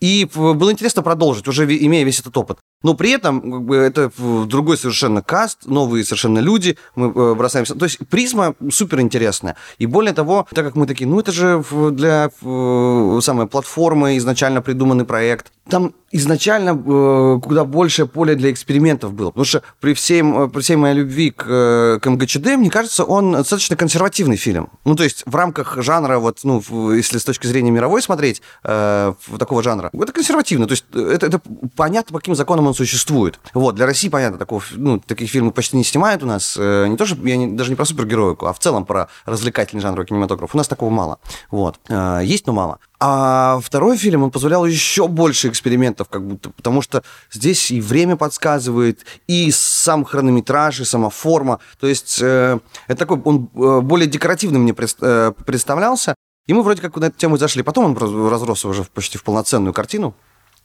И 0.00 0.28
было 0.34 0.72
интересно 0.72 1.02
продолжить, 1.02 1.46
уже 1.46 1.64
имея 1.64 2.04
весь 2.04 2.18
этот 2.18 2.36
опыт. 2.36 2.58
Но 2.82 2.94
при 2.94 3.12
этом 3.12 3.70
это 3.70 4.10
другой 4.46 4.76
совершенно 4.76 5.22
каст, 5.22 5.66
новые 5.66 6.04
совершенно 6.04 6.40
люди, 6.40 6.76
мы 6.96 7.06
э, 7.06 7.34
бросаемся. 7.34 7.76
То 7.76 7.84
есть 7.84 7.98
призма 8.10 8.56
супер 8.70 9.00
интересная. 9.00 9.56
И 9.78 9.86
более 9.86 10.12
того, 10.12 10.48
так 10.52 10.66
как 10.66 10.74
мы 10.74 10.86
такие, 10.86 11.08
ну 11.08 11.20
это 11.20 11.30
же 11.30 11.64
для 11.92 12.30
самой 12.40 13.46
платформы 13.46 14.16
изначально 14.16 14.60
придуманный 14.60 15.04
проект, 15.04 15.52
там 15.68 15.94
изначально 16.10 16.70
э, 16.70 17.40
куда 17.42 17.64
больше 17.64 18.06
поле 18.06 18.34
для 18.34 18.50
экспериментов 18.50 19.14
было. 19.14 19.30
Потому 19.30 19.44
что 19.44 19.62
при, 19.80 19.94
всем, 19.94 20.50
при 20.50 20.60
всей 20.60 20.76
моей 20.76 20.94
любви 20.94 21.30
к, 21.30 21.44
э, 21.48 21.98
к 22.00 22.06
МГЧД, 22.06 22.56
мне 22.56 22.70
кажется, 22.70 23.04
он 23.04 23.32
достаточно 23.32 23.76
консервативный 23.76 24.36
фильм. 24.36 24.68
Ну, 24.84 24.94
то 24.94 25.04
есть 25.04 25.22
в 25.24 25.34
рамках 25.34 25.82
жанра, 25.82 26.18
вот, 26.18 26.40
ну, 26.44 26.92
если 26.92 27.18
с 27.18 27.24
точки 27.24 27.46
зрения 27.46 27.70
мировой 27.70 28.02
смотреть, 28.02 28.42
э, 28.64 29.14
такого 29.38 29.62
жанра, 29.62 29.90
это 29.92 30.12
консервативно. 30.12 30.66
То 30.66 30.72
есть 30.72 30.84
это, 30.92 31.26
это 31.26 31.40
понятно, 31.76 32.12
по 32.12 32.18
каким 32.18 32.34
законам 32.34 32.66
он 32.66 32.74
существует. 32.74 33.40
Вот, 33.54 33.74
для 33.74 33.86
России, 33.86 34.08
понятно, 34.08 34.38
такого, 34.38 34.62
ну, 34.72 34.98
таких 34.98 35.30
фильмов 35.30 35.54
почти 35.54 35.76
не 35.76 35.84
снимают 35.84 36.22
у 36.22 36.26
нас. 36.26 36.56
Э, 36.58 36.86
не 36.88 36.96
то, 36.96 37.06
что 37.06 37.16
я 37.26 37.36
не, 37.36 37.46
даже 37.46 37.70
не 37.70 37.76
про 37.76 37.86
супергероику, 37.86 38.46
а 38.46 38.52
в 38.52 38.58
целом 38.58 38.84
про 38.84 39.08
развлекательный 39.24 39.80
жанр 39.80 40.04
кинематограф. 40.04 40.54
У 40.54 40.58
нас 40.58 40.68
такого 40.68 40.90
мало. 40.90 41.18
Вот. 41.50 41.78
Э, 41.88 42.20
есть, 42.22 42.46
но 42.46 42.52
мало. 42.52 42.78
А 43.04 43.58
второй 43.58 43.96
фильм, 43.96 44.22
он 44.22 44.30
позволял 44.30 44.64
еще 44.64 45.08
больше 45.08 45.48
экспериментов, 45.48 46.08
как 46.08 46.24
будто, 46.24 46.50
потому 46.50 46.82
что 46.82 47.02
здесь 47.32 47.72
и 47.72 47.80
время 47.80 48.14
подсказывает, 48.16 49.04
и 49.26 49.50
сам 49.50 50.04
хронометраж, 50.04 50.78
и 50.78 50.84
сама 50.84 51.10
форма. 51.10 51.58
То 51.80 51.88
есть 51.88 52.20
э, 52.22 52.60
это 52.86 52.98
такой, 53.00 53.20
он 53.24 53.50
э, 53.56 53.80
более 53.80 54.06
декоративным 54.06 54.62
мне 54.62 54.72
э, 55.00 55.32
представлялся. 55.44 56.14
И 56.46 56.52
мы 56.52 56.62
вроде 56.62 56.80
как 56.80 56.94
на 56.94 57.06
эту 57.06 57.18
тему 57.18 57.38
зашли. 57.38 57.64
Потом 57.64 57.86
он 57.86 58.28
разросся 58.28 58.68
уже 58.68 58.84
почти 58.84 59.18
в 59.18 59.24
полноценную 59.24 59.72
картину. 59.72 60.14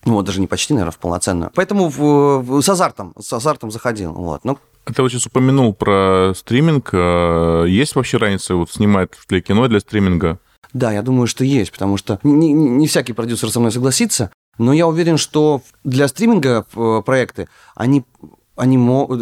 Ну, 0.05 0.13
вот 0.13 0.25
даже 0.25 0.39
не 0.39 0.45
почти, 0.45 0.75
наверное, 0.75 0.91
в 0.91 0.99
полноценную. 0.99 1.49
Поэтому 1.55 1.89
в, 1.89 1.97
в, 2.43 2.61
с 2.61 2.69
азартом, 2.69 3.15
с 3.19 3.33
азартом 3.33 3.71
заходил. 3.71 4.13
Вот. 4.13 4.45
Ну, 4.45 4.59
ты 4.85 5.01
вот 5.01 5.09
сейчас 5.09 5.25
упомянул 5.25 5.73
про 5.73 6.33
стриминг. 6.35 6.91
Э, 6.93 7.65
есть 7.67 7.95
вообще 7.95 8.17
разница 8.17 8.53
вот 8.53 8.69
снимать 8.69 9.09
для 9.27 9.41
кино, 9.41 9.67
для 9.67 9.79
стриминга? 9.79 10.37
Да, 10.77 10.91
я 10.91 11.01
думаю, 11.01 11.25
что 11.25 11.43
есть, 11.43 11.71
потому 11.71 11.97
что 11.97 12.19
не, 12.21 12.53
не, 12.53 12.85
всякий 12.85 13.13
продюсер 13.13 13.49
со 13.49 13.59
мной 13.59 13.71
согласится, 13.71 14.31
но 14.59 14.73
я 14.73 14.85
уверен, 14.85 15.17
что 15.17 15.63
для 15.83 16.07
стриминга 16.07 16.67
э, 16.75 17.01
проекты, 17.03 17.47
они 17.75 18.03
они, 18.55 18.77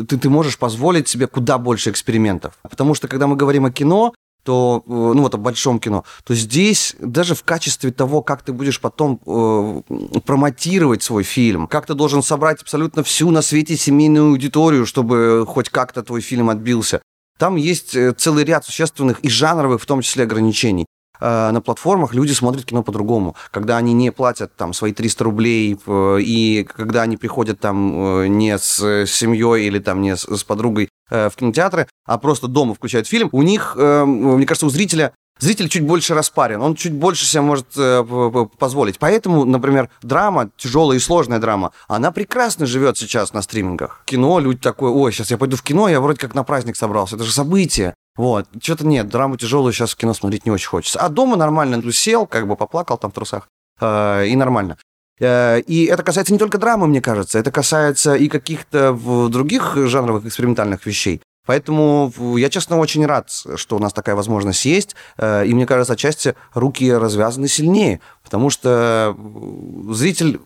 ты, 0.06 0.18
ты 0.18 0.30
можешь 0.30 0.58
позволить 0.58 1.08
себе 1.08 1.28
куда 1.28 1.58
больше 1.58 1.92
экспериментов. 1.92 2.58
Потому 2.64 2.94
что, 2.94 3.08
когда 3.08 3.28
мы 3.28 3.36
говорим 3.36 3.66
о 3.66 3.72
кино, 3.72 4.14
то, 4.44 4.84
э, 4.86 4.90
ну 4.90 5.22
вот 5.22 5.34
о 5.34 5.38
большом 5.38 5.80
кино, 5.80 6.04
то 6.26 6.36
здесь 6.36 6.96
даже 7.00 7.36
в 7.36 7.44
качестве 7.44 7.92
того, 7.92 8.22
как 8.22 8.42
ты 8.42 8.52
будешь 8.52 8.82
потом 8.82 9.22
э, 9.26 9.82
промотировать 10.26 11.04
свой 11.04 11.24
фильм, 11.24 11.68
как 11.68 11.86
ты 11.86 11.94
должен 11.94 12.22
собрать 12.22 12.62
абсолютно 12.62 13.02
всю 13.02 13.32
на 13.32 13.42
свете 13.42 13.78
семейную 13.78 14.32
аудиторию, 14.32 14.86
чтобы 14.86 15.46
хоть 15.48 15.70
как-то 15.70 16.04
твой 16.04 16.20
фильм 16.20 16.50
отбился, 16.50 17.02
там 17.38 17.56
есть 17.56 17.96
э, 17.96 18.14
целый 18.14 18.44
ряд 18.44 18.66
существенных 18.66 19.20
и 19.20 19.30
жанровых, 19.30 19.82
в 19.82 19.86
том 19.86 20.02
числе, 20.02 20.24
ограничений. 20.24 20.86
Э, 21.20 21.52
на 21.52 21.62
платформах 21.62 22.14
люди 22.14 22.34
смотрят 22.34 22.66
кино 22.66 22.84
по-другому. 22.84 23.36
Когда 23.52 23.78
они 23.78 23.94
не 23.94 24.12
платят 24.12 24.56
там 24.56 24.74
свои 24.74 24.94
300 24.94 25.24
рублей, 25.24 25.78
и 25.88 26.68
когда 26.76 27.04
они 27.04 27.18
приходят 27.18 27.60
там 27.60 28.38
не 28.38 28.58
с 28.58 29.06
семьей 29.06 29.68
или 29.68 29.80
там 29.80 30.02
не 30.02 30.16
с 30.16 30.44
подругой 30.44 30.90
в 31.10 31.32
кинотеатры, 31.36 31.88
а 32.06 32.18
просто 32.18 32.48
дома 32.48 32.74
включают 32.74 33.08
фильм, 33.08 33.30
у 33.32 33.42
них, 33.44 33.76
мне 33.76 34.46
кажется, 34.46 34.66
у 34.66 34.70
зрителя 34.70 35.14
Зритель 35.38 35.68
чуть 35.68 35.84
больше 35.84 36.14
распарен, 36.14 36.62
он 36.62 36.76
чуть 36.76 36.94
больше 36.94 37.26
себе 37.26 37.42
может 37.42 37.68
э, 37.76 38.06
позволить. 38.58 39.00
Поэтому, 39.00 39.44
например, 39.44 39.90
драма, 40.02 40.50
тяжелая 40.56 40.98
и 40.98 41.02
сложная 41.02 41.40
драма, 41.40 41.74
она 41.90 42.12
прекрасно 42.12 42.66
живет 42.66 42.98
сейчас 42.98 43.34
на 43.34 43.42
стримингах. 43.42 44.04
Кино, 44.06 44.40
люди 44.40 44.60
такой, 44.60 44.92
ой, 44.92 45.12
сейчас 45.12 45.32
я 45.32 45.38
пойду 45.38 45.58
в 45.58 45.62
кино, 45.62 45.90
я 45.90 46.00
вроде 46.00 46.20
как 46.20 46.36
на 46.36 46.46
праздник 46.46 46.78
собрался, 46.78 47.16
это 47.18 47.26
же 47.26 47.34
событие. 47.34 47.94
Вот, 48.16 48.48
что-то 48.62 48.86
нет, 48.86 49.10
драму 49.10 49.36
тяжелую 49.38 49.74
сейчас 49.74 49.92
в 49.92 49.98
кино 49.98 50.14
смотреть 50.14 50.46
не 50.46 50.52
очень 50.52 50.70
хочется. 50.70 51.00
А 51.00 51.10
дома 51.10 51.36
нормально, 51.36 51.82
ну, 51.84 51.92
сел, 51.92 52.26
как 52.26 52.48
бы 52.48 52.56
поплакал 52.56 52.98
там 52.98 53.12
в 53.12 53.14
трусах, 53.14 53.50
э, 53.82 54.28
и 54.28 54.36
нормально. 54.36 54.78
Э, 55.20 55.60
и 55.60 55.86
это 55.86 56.02
касается 56.04 56.32
не 56.32 56.40
только 56.40 56.58
драмы, 56.58 56.88
мне 56.88 57.02
кажется, 57.02 57.40
это 57.40 57.52
касается 57.52 58.16
и 58.16 58.28
каких-то 58.28 58.94
других 59.30 59.76
жанровых 59.76 60.26
экспериментальных 60.26 60.86
вещей. 60.86 61.22
Поэтому 61.46 62.12
я, 62.38 62.50
честно, 62.50 62.78
очень 62.80 63.06
рад, 63.06 63.30
что 63.56 63.76
у 63.76 63.80
нас 63.80 63.94
такая 63.94 64.16
возможность 64.16 64.66
есть. 64.66 64.96
Э, 65.18 65.46
и 65.46 65.54
мне 65.54 65.66
кажется, 65.66 65.94
отчасти 65.94 66.36
руки 66.54 66.92
развязаны 66.92 67.48
сильнее, 67.48 68.00
потому 68.24 68.50
что 68.50 69.16
зритель 69.90 70.40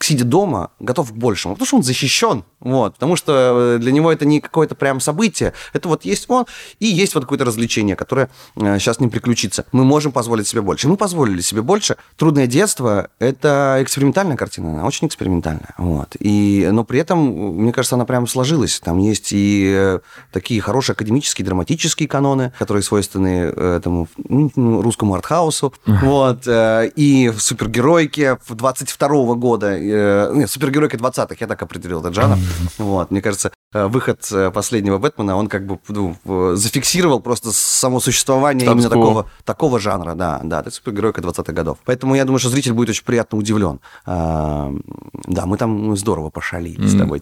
сидя 0.00 0.24
дома, 0.24 0.70
готов 0.78 1.12
к 1.12 1.14
большему, 1.14 1.54
потому 1.54 1.66
что 1.66 1.76
он 1.76 1.82
защищен, 1.82 2.44
вот, 2.60 2.94
потому 2.94 3.16
что 3.16 3.76
э, 3.76 3.78
для 3.78 3.92
него 3.92 4.12
это 4.12 4.24
не 4.26 4.40
какое-то 4.40 4.74
прям 4.74 5.00
событие, 5.00 5.52
это 5.72 5.88
вот 5.88 6.04
есть 6.04 6.26
он, 6.28 6.46
и 6.78 6.86
есть 6.86 7.14
вот 7.14 7.24
какое-то 7.24 7.44
развлечение, 7.44 7.96
которое 7.96 8.28
сейчас 8.56 9.00
э, 9.00 9.04
не 9.04 9.08
приключится. 9.08 9.64
Мы 9.72 9.84
можем 9.84 10.12
позволить 10.12 10.46
себе 10.46 10.60
больше. 10.60 10.88
Мы 10.88 10.96
позволили 10.96 11.40
себе 11.40 11.62
больше. 11.62 11.96
«Трудное 12.16 12.46
детство»— 12.46 13.10
это 13.18 13.78
экспериментальная 13.80 14.36
картина, 14.36 14.70
она 14.70 14.86
очень 14.86 15.08
экспериментальная, 15.08 15.74
вот. 15.78 16.16
И, 16.20 16.68
но 16.70 16.84
при 16.84 17.00
этом, 17.00 17.18
мне 17.18 17.72
кажется, 17.72 17.96
она 17.96 18.04
прям 18.04 18.26
сложилась. 18.26 18.80
Там 18.80 18.98
есть 18.98 19.32
и 19.32 19.72
э, 19.76 19.98
такие 20.32 20.60
хорошие 20.60 20.94
академические, 20.94 21.44
драматические 21.44 22.08
каноны, 22.08 22.52
которые 22.58 22.82
свойственны 22.82 23.28
этому 23.78 24.08
ну, 24.16 24.82
русскому 24.82 25.14
артхаусу, 25.14 25.72
вот, 25.86 26.42
и 26.46 27.32
супергеройки 27.38 28.36
22 28.48 29.34
года, 29.34 29.78
э, 29.90 30.30
нет, 30.34 30.50
супергеройка 30.50 30.96
20-х, 30.96 31.36
я 31.38 31.46
так 31.46 31.62
определил 31.62 32.00
этот 32.00 32.14
жанр. 32.14 32.36
Вот, 32.78 33.10
мне 33.10 33.20
кажется, 33.20 33.50
э, 33.72 33.86
выход 33.86 34.26
э, 34.32 34.50
последнего 34.50 34.98
Бэтмена, 34.98 35.36
он 35.36 35.48
как 35.48 35.66
бы 35.66 35.78
ну, 35.88 36.16
зафиксировал 36.54 37.20
просто 37.20 37.50
само 37.52 38.00
существование 38.00 38.66
Танцкого. 38.66 38.92
именно 38.94 39.06
такого, 39.06 39.30
такого 39.44 39.80
жанра, 39.80 40.14
да, 40.14 40.40
да, 40.42 40.60
это 40.60 40.70
супергеройка 40.70 41.20
20-х 41.20 41.52
годов. 41.52 41.78
Поэтому 41.84 42.14
я 42.14 42.24
думаю, 42.24 42.38
что 42.38 42.50
зритель 42.50 42.72
будет 42.72 42.90
очень 42.90 43.04
приятно 43.04 43.38
удивлен. 43.38 43.80
А, 44.06 44.72
да, 45.26 45.46
мы 45.46 45.56
там 45.56 45.96
здорово 45.96 46.30
пошалили 46.30 46.86
с 46.86 46.96
тобой, 46.96 47.20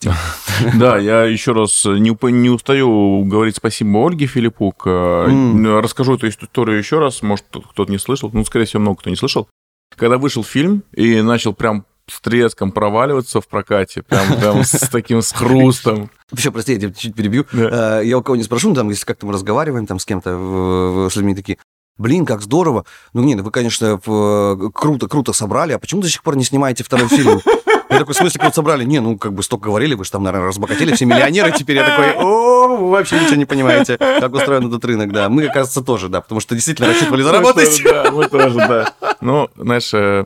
Да, 0.74 0.98
я 0.98 1.24
еще 1.24 1.52
раз 1.52 1.84
не, 1.84 2.16
не 2.32 2.50
устаю 2.50 3.24
говорить 3.24 3.56
спасибо 3.56 4.06
Ольге 4.06 4.26
Филиппук. 4.26 4.86
Расскажу 4.86 6.14
эту 6.14 6.28
историю 6.28 6.78
еще 6.78 6.98
раз, 6.98 7.22
может, 7.22 7.44
кто-то 7.50 7.90
не 7.90 7.98
слышал, 7.98 8.30
ну, 8.32 8.44
скорее 8.44 8.66
всего, 8.66 8.80
много 8.80 9.00
кто 9.00 9.10
не 9.10 9.16
слышал. 9.16 9.48
Когда 9.94 10.18
вышел 10.18 10.44
фильм 10.44 10.82
и 10.92 11.22
начал 11.22 11.54
прям 11.54 11.86
с 12.08 12.20
треском 12.20 12.70
проваливаться 12.70 13.40
в 13.40 13.48
прокате, 13.48 14.02
прям, 14.02 14.36
прям 14.38 14.64
с 14.64 14.88
таким 14.88 15.22
с 15.22 15.32
хрустом. 15.32 16.10
Вообще, 16.30 16.50
прости, 16.50 16.72
я 16.74 16.78
тебя 16.78 16.92
чуть 16.92 17.14
перебью. 17.14 17.44
Э, 17.52 18.00
я 18.04 18.18
у 18.18 18.22
кого 18.22 18.36
не 18.36 18.44
спрошу, 18.44 18.74
там, 18.74 18.88
если 18.90 19.04
как-то 19.04 19.26
мы 19.26 19.32
разговариваем 19.32 19.86
там 19.86 19.98
с 19.98 20.04
кем-то, 20.04 21.08
с 21.10 21.16
людьми 21.16 21.34
такие, 21.34 21.58
блин, 21.98 22.24
как 22.24 22.42
здорово. 22.42 22.84
Ну, 23.12 23.22
нет, 23.22 23.40
вы, 23.40 23.50
конечно, 23.50 23.98
круто, 23.98 25.08
круто 25.08 25.32
собрали, 25.32 25.72
а 25.72 25.78
почему 25.78 26.02
до 26.02 26.08
сих 26.08 26.22
пор 26.22 26.36
не 26.36 26.44
снимаете 26.44 26.84
второй 26.84 27.08
фильм? 27.08 27.40
Я 27.88 28.00
такой, 28.00 28.14
в 28.14 28.16
смысле, 28.16 28.40
круто 28.40 28.54
собрали? 28.56 28.84
Не, 28.84 29.00
ну, 29.00 29.16
как 29.16 29.32
бы 29.32 29.42
столько 29.42 29.66
говорили, 29.66 29.94
вы 29.94 30.04
же 30.04 30.10
там, 30.10 30.22
наверное, 30.22 30.48
разбогатели, 30.48 30.92
все 30.94 31.04
миллионеры, 31.04 31.52
теперь 31.52 31.76
я 31.76 31.84
такой, 31.84 32.12
о, 32.16 32.76
вы 32.76 32.90
вообще 32.90 33.20
ничего 33.20 33.36
не 33.36 33.44
понимаете, 33.44 33.96
как 33.96 34.34
устроен 34.34 34.66
этот 34.66 34.84
рынок, 34.84 35.12
да. 35.12 35.28
Мы, 35.28 35.44
оказывается, 35.44 35.82
тоже, 35.82 36.08
да, 36.08 36.20
потому 36.20 36.40
что 36.40 36.56
действительно 36.56 36.88
рассчитывали 36.88 37.22
заработать. 37.22 37.80
Да, 37.84 38.10
мы 38.10 38.28
тоже, 38.28 38.56
да. 38.56 38.94
Ну, 39.20 39.48
знаешь, 39.56 39.94
э, 39.94 40.16
Э, 40.16 40.24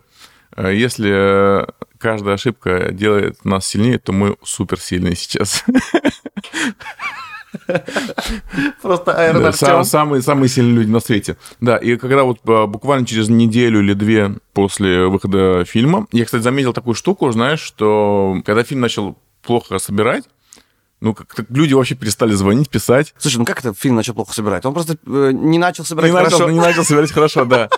если 0.56 1.66
каждая 1.98 2.34
ошибка 2.34 2.92
делает 2.92 3.44
нас 3.44 3.66
сильнее, 3.66 3.98
то 3.98 4.12
мы 4.12 4.36
суперсильные 4.42 5.14
сейчас. 5.14 5.64
Просто 8.82 9.12
Айрон 9.12 9.52
самые, 9.84 10.22
самые 10.22 10.48
сильные 10.48 10.76
люди 10.76 10.90
на 10.90 11.00
свете. 11.00 11.36
Да, 11.60 11.76
и 11.76 11.96
когда 11.96 12.22
вот 12.22 12.38
э, 12.46 12.66
буквально 12.66 13.06
через 13.06 13.28
неделю 13.28 13.80
или 13.80 13.92
две 13.92 14.36
после 14.52 15.06
выхода 15.06 15.64
фильма, 15.64 16.06
я, 16.12 16.24
кстати, 16.24 16.42
заметил 16.42 16.72
такую 16.72 16.94
штуку, 16.94 17.30
знаешь, 17.32 17.60
что 17.60 18.40
когда 18.44 18.62
фильм 18.62 18.80
начал 18.80 19.18
плохо 19.42 19.78
собирать, 19.78 20.24
ну, 21.00 21.14
как 21.14 21.46
люди 21.48 21.72
вообще 21.72 21.94
перестали 21.94 22.32
звонить, 22.32 22.68
писать. 22.68 23.14
Слушай, 23.18 23.38
ну 23.38 23.44
как 23.46 23.60
это 23.60 23.72
фильм 23.72 23.94
начал 23.94 24.12
плохо 24.14 24.34
собирать? 24.34 24.66
Он 24.66 24.74
просто 24.74 24.96
э, 25.06 25.30
не 25.32 25.58
начал 25.58 25.84
собирать 25.84 26.10
не 26.10 26.16
хорошо. 26.16 26.38
Начал, 26.40 26.50
не 26.50 26.60
начал 26.60 26.84
собирать 26.84 27.10
хорошо, 27.10 27.46
да. 27.46 27.70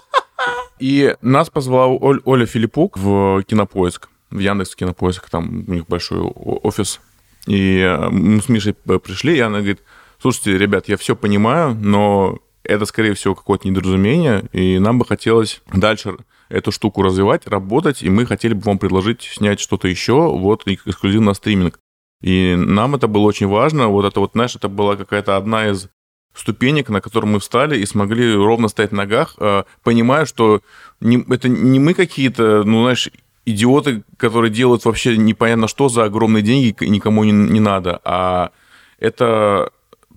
И 0.79 1.17
нас 1.23 1.51
позвала 1.51 1.87
Оль, 1.87 2.21
Оля 2.25 2.47
Филиппук 2.47 2.97
в 2.97 3.43
Кинопоиск, 3.45 4.09
в 4.31 4.39
Яндекс 4.39 4.75
Кинопоиск, 4.75 5.31
там 5.31 5.65
у 5.67 5.73
них 5.73 5.87
большой 5.87 6.21
офис. 6.21 7.01
И 7.47 7.79
э, 7.79 8.09
мы 8.11 8.41
с 8.41 8.49
Мишей 8.49 8.75
пришли, 8.75 9.37
и 9.37 9.41
она 9.41 9.59
говорит, 9.59 9.81
слушайте, 10.21 10.57
ребят, 10.59 10.89
я 10.89 10.97
все 10.97 11.17
понимаю, 11.17 11.75
но 11.75 12.39
это, 12.65 12.85
скорее 12.85 13.15
всего, 13.15 13.35
какое-то 13.35 13.69
недоразумение, 13.69 14.45
и 14.53 14.79
нам 14.79 14.99
бы 14.99 15.05
хотелось 15.05 15.63
дальше 15.73 16.17
эту 16.49 16.71
штуку 16.71 17.03
развивать, 17.03 17.47
работать, 17.47 18.03
и 18.03 18.11
мы 18.11 18.27
хотели 18.27 18.55
бы 18.55 18.63
вам 18.63 18.79
предложить 18.79 19.23
снять 19.23 19.59
что-то 19.59 19.89
еще, 19.89 20.15
вот, 20.15 20.63
эксклюзивно 20.67 21.35
стриминг. 21.35 21.79
И 22.21 22.55
нам 22.57 22.95
это 22.95 23.09
было 23.09 23.23
очень 23.23 23.49
важно, 23.49 23.89
вот 23.89 24.05
это 24.05 24.21
вот, 24.21 24.33
знаешь, 24.33 24.55
это 24.55 24.69
была 24.69 24.97
какая-то 24.97 25.37
одна 25.37 25.69
из 25.69 25.89
ступенек, 26.35 26.89
на 26.89 27.01
котором 27.01 27.33
мы 27.33 27.41
встали 27.41 27.79
и 27.79 27.87
смогли 27.87 28.35
ровно 28.35 28.69
стоять 28.69 28.93
на 28.93 28.99
ногах, 28.99 29.35
э, 29.39 29.65
понимая, 29.83 30.27
что 30.27 30.61
не, 31.01 31.25
это 31.29 31.49
не 31.49 31.79
мы 31.79 31.95
какие-то, 31.95 32.63
ну, 32.65 32.83
знаешь, 32.83 33.11
идиоты, 33.45 34.03
которые 34.17 34.51
делают 34.51 34.85
вообще 34.85 35.17
непонятно 35.17 35.69
что 35.69 35.89
за 35.89 36.05
огромные 36.05 36.43
деньги, 36.43 36.75
никому 36.85 37.25
не, 37.25 37.33
не 37.33 37.61
надо, 37.61 38.01
а 38.05 38.51
это 38.99 39.71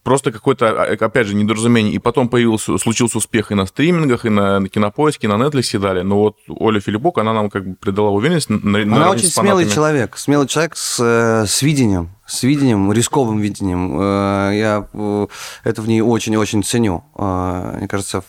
просто 0.05 0.31
какое-то, 0.31 0.83
а, 0.83 0.93
опять 0.93 1.27
же, 1.27 1.35
недоразумение. 1.35 1.93
И 1.93 1.99
потом 1.99 2.29
появился, 2.29 2.77
случился 2.77 3.17
успех 3.17 3.51
и 3.51 3.55
на 3.55 3.65
стримингах, 3.65 4.25
и 4.25 4.29
на, 4.29 4.59
на 4.59 4.69
кинопоиске, 4.69 5.27
и 5.27 5.29
на 5.29 5.33
Netflix 5.33 5.75
и 5.75 5.79
далее. 5.79 6.03
Но 6.03 6.19
вот 6.19 6.37
Оля 6.47 6.79
Филиппок, 6.79 7.17
она 7.17 7.33
нам 7.33 7.49
как 7.49 7.67
бы 7.67 7.75
придала 7.75 8.11
уверенность. 8.11 8.49
На, 8.49 8.83
она 8.83 9.09
очень 9.09 9.27
смелый 9.27 9.67
человек, 9.67 10.15
смелый 10.15 10.47
человек 10.47 10.77
с, 10.77 10.99
э, 10.99 11.47
с 11.47 11.61
видением 11.63 12.14
с 12.25 12.43
видением, 12.43 12.91
рисковым 12.91 13.39
видением. 13.39 13.99
Э, 13.99 14.51
я 14.53 14.87
э, 14.93 15.27
это 15.63 15.81
в 15.81 15.87
ней 15.87 16.01
очень-очень 16.01 16.63
ценю. 16.63 17.03
Э, 17.15 17.77
мне 17.77 17.87
кажется, 17.87 18.23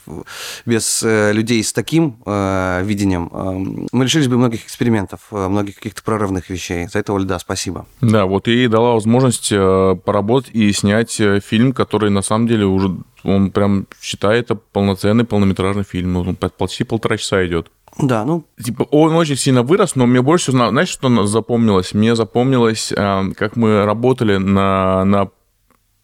без 0.66 1.02
людей 1.02 1.62
с 1.62 1.72
таким 1.72 2.16
видением 2.26 3.30
мы 3.92 4.04
лишились 4.04 4.28
бы 4.28 4.36
многих 4.36 4.64
экспериментов, 4.64 5.20
многих 5.30 5.76
каких-то 5.76 6.02
прорывных 6.02 6.50
вещей. 6.50 6.86
За 6.88 6.98
это, 6.98 7.12
Оля, 7.12 7.24
да, 7.24 7.38
спасибо. 7.38 7.86
Да, 8.00 8.26
вот 8.26 8.48
и 8.48 8.66
дала 8.68 8.92
возможность 8.92 9.50
поработать 9.50 10.50
и 10.54 10.72
снять 10.72 11.20
фильм, 11.44 11.72
который 11.72 12.10
на 12.10 12.22
самом 12.22 12.46
деле 12.46 12.66
уже 12.66 12.96
он 13.24 13.50
прям 13.50 13.86
считает 14.00 14.46
это 14.46 14.54
полноценный 14.54 15.24
полнометражный 15.24 15.84
фильм. 15.84 16.16
Он 16.16 16.36
почти 16.36 16.84
полтора 16.84 17.16
часа 17.16 17.44
идет. 17.46 17.70
Да, 17.98 18.24
ну... 18.24 18.44
Типа, 18.62 18.82
он 18.90 19.14
очень 19.14 19.36
сильно 19.36 19.62
вырос, 19.62 19.96
но 19.96 20.06
мне 20.06 20.20
больше 20.20 20.52
всего, 20.52 20.68
знаешь, 20.68 20.88
что 20.88 21.26
запомнилось? 21.26 21.94
Мне 21.94 22.14
запомнилось, 22.14 22.92
э, 22.92 23.32
как 23.36 23.56
мы 23.56 23.84
работали 23.84 24.36
на, 24.36 25.04
на 25.04 25.30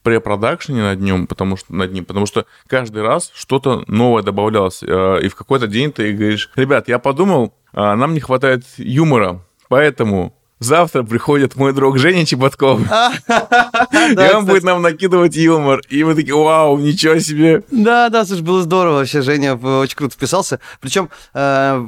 препродакшене 0.02 0.82
над 0.82 1.00
ним, 1.00 1.26
потому 1.26 1.56
что 1.56 1.74
над 1.74 1.92
ним, 1.92 2.04
потому 2.04 2.26
что 2.26 2.46
каждый 2.66 3.02
раз 3.02 3.30
что-то 3.34 3.84
новое 3.86 4.22
добавлялось, 4.22 4.82
э, 4.82 5.18
и 5.22 5.28
в 5.28 5.36
какой-то 5.36 5.66
день 5.66 5.92
ты 5.92 6.12
говоришь, 6.12 6.50
ребят, 6.56 6.88
я 6.88 6.98
подумал, 6.98 7.54
э, 7.72 7.94
нам 7.94 8.14
не 8.14 8.20
хватает 8.20 8.64
юмора, 8.78 9.40
поэтому 9.68 10.34
завтра 10.64 11.02
приходит 11.02 11.56
мой 11.56 11.72
друг 11.72 11.98
Женя 11.98 12.24
Чеботков, 12.26 12.80
и 13.28 14.34
он 14.34 14.46
будет 14.46 14.64
нам 14.64 14.82
накидывать 14.82 15.36
юмор. 15.36 15.80
И 15.88 16.04
мы 16.04 16.14
такие, 16.14 16.34
вау, 16.34 16.78
ничего 16.78 17.18
себе. 17.18 17.62
Да, 17.70 18.08
да, 18.08 18.24
слушай, 18.24 18.42
было 18.42 18.62
здорово 18.62 18.96
вообще. 18.96 19.22
Женя 19.22 19.54
очень 19.54 19.96
круто 19.96 20.14
вписался. 20.14 20.60
Причем 20.80 21.08
э, 21.34 21.84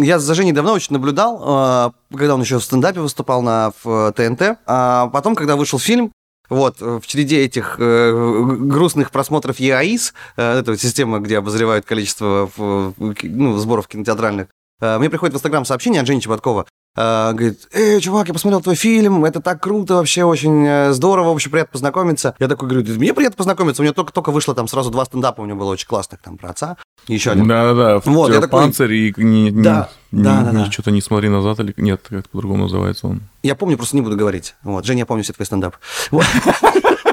я 0.00 0.18
за 0.18 0.34
Женей 0.34 0.52
давно 0.52 0.72
очень 0.72 0.92
наблюдал, 0.92 1.92
э, 2.12 2.16
когда 2.16 2.34
он 2.34 2.40
еще 2.40 2.58
в 2.58 2.64
стендапе 2.64 3.00
выступал 3.00 3.42
на 3.42 3.72
ТНТ. 3.82 4.58
А 4.66 5.08
потом, 5.08 5.34
когда 5.34 5.56
вышел 5.56 5.78
фильм, 5.78 6.12
вот, 6.48 6.80
в 6.80 7.02
череде 7.02 7.44
этих 7.44 7.76
э, 7.78 8.12
грустных 8.58 9.10
просмотров 9.10 9.60
ЕАИС, 9.60 10.14
э, 10.36 10.58
это 10.60 10.78
система, 10.78 11.18
где 11.18 11.38
обозревают 11.38 11.84
количество 11.84 12.50
ну, 12.56 13.58
сборов 13.58 13.86
кинотеатральных, 13.86 14.48
э, 14.80 14.98
мне 14.98 15.10
приходит 15.10 15.34
в 15.34 15.36
Инстаграм 15.36 15.66
сообщение 15.66 16.00
от 16.00 16.06
Жени 16.06 16.22
Чеботкова. 16.22 16.66
Э, 16.98 17.32
говорит, 17.32 17.68
эй, 17.72 18.00
чувак, 18.00 18.26
я 18.26 18.34
посмотрел 18.34 18.60
твой 18.60 18.74
фильм, 18.74 19.24
это 19.24 19.40
так 19.40 19.62
круто 19.62 19.94
вообще, 19.94 20.24
очень 20.24 20.66
э, 20.66 20.92
здорово, 20.92 21.28
вообще 21.28 21.48
приятно 21.48 21.70
познакомиться. 21.70 22.34
Я 22.40 22.48
такой 22.48 22.68
говорю, 22.68 22.84
мне 22.96 23.14
приятно 23.14 23.36
познакомиться, 23.36 23.82
у 23.82 23.84
меня 23.84 23.92
только-только 23.92 24.32
вышло 24.32 24.52
там 24.52 24.66
сразу 24.66 24.90
два 24.90 25.04
стендапа, 25.04 25.42
у 25.42 25.44
меня 25.44 25.54
было 25.54 25.70
очень 25.70 25.86
классных, 25.86 26.20
там, 26.20 26.36
про 26.36 26.50
отца, 26.50 26.76
еще 27.06 27.30
один. 27.30 27.46
Да-да-да, 27.46 28.00
вот, 28.04 28.32
я 28.32 28.40
такой... 28.40 28.62
панцирь 28.62 28.92
и 28.92 29.14
не, 29.16 29.50
не, 29.50 29.62
да, 29.62 29.90
не, 30.10 30.24
да, 30.24 30.42
да, 30.42 30.50
да. 30.50 30.70
что-то 30.72 30.90
не 30.90 31.00
смотри 31.00 31.28
назад 31.28 31.60
или 31.60 31.72
нет, 31.76 32.00
как 32.08 32.28
по-другому 32.30 32.64
называется 32.64 33.06
он. 33.06 33.22
Я 33.44 33.54
помню, 33.54 33.76
просто 33.76 33.94
не 33.94 34.02
буду 34.02 34.16
говорить. 34.16 34.56
Вот, 34.64 34.84
Женя, 34.84 35.00
я 35.00 35.06
помню 35.06 35.22
все 35.22 35.32
твои 35.32 35.46
стендап. 35.46 35.76
Вот. 36.10 36.26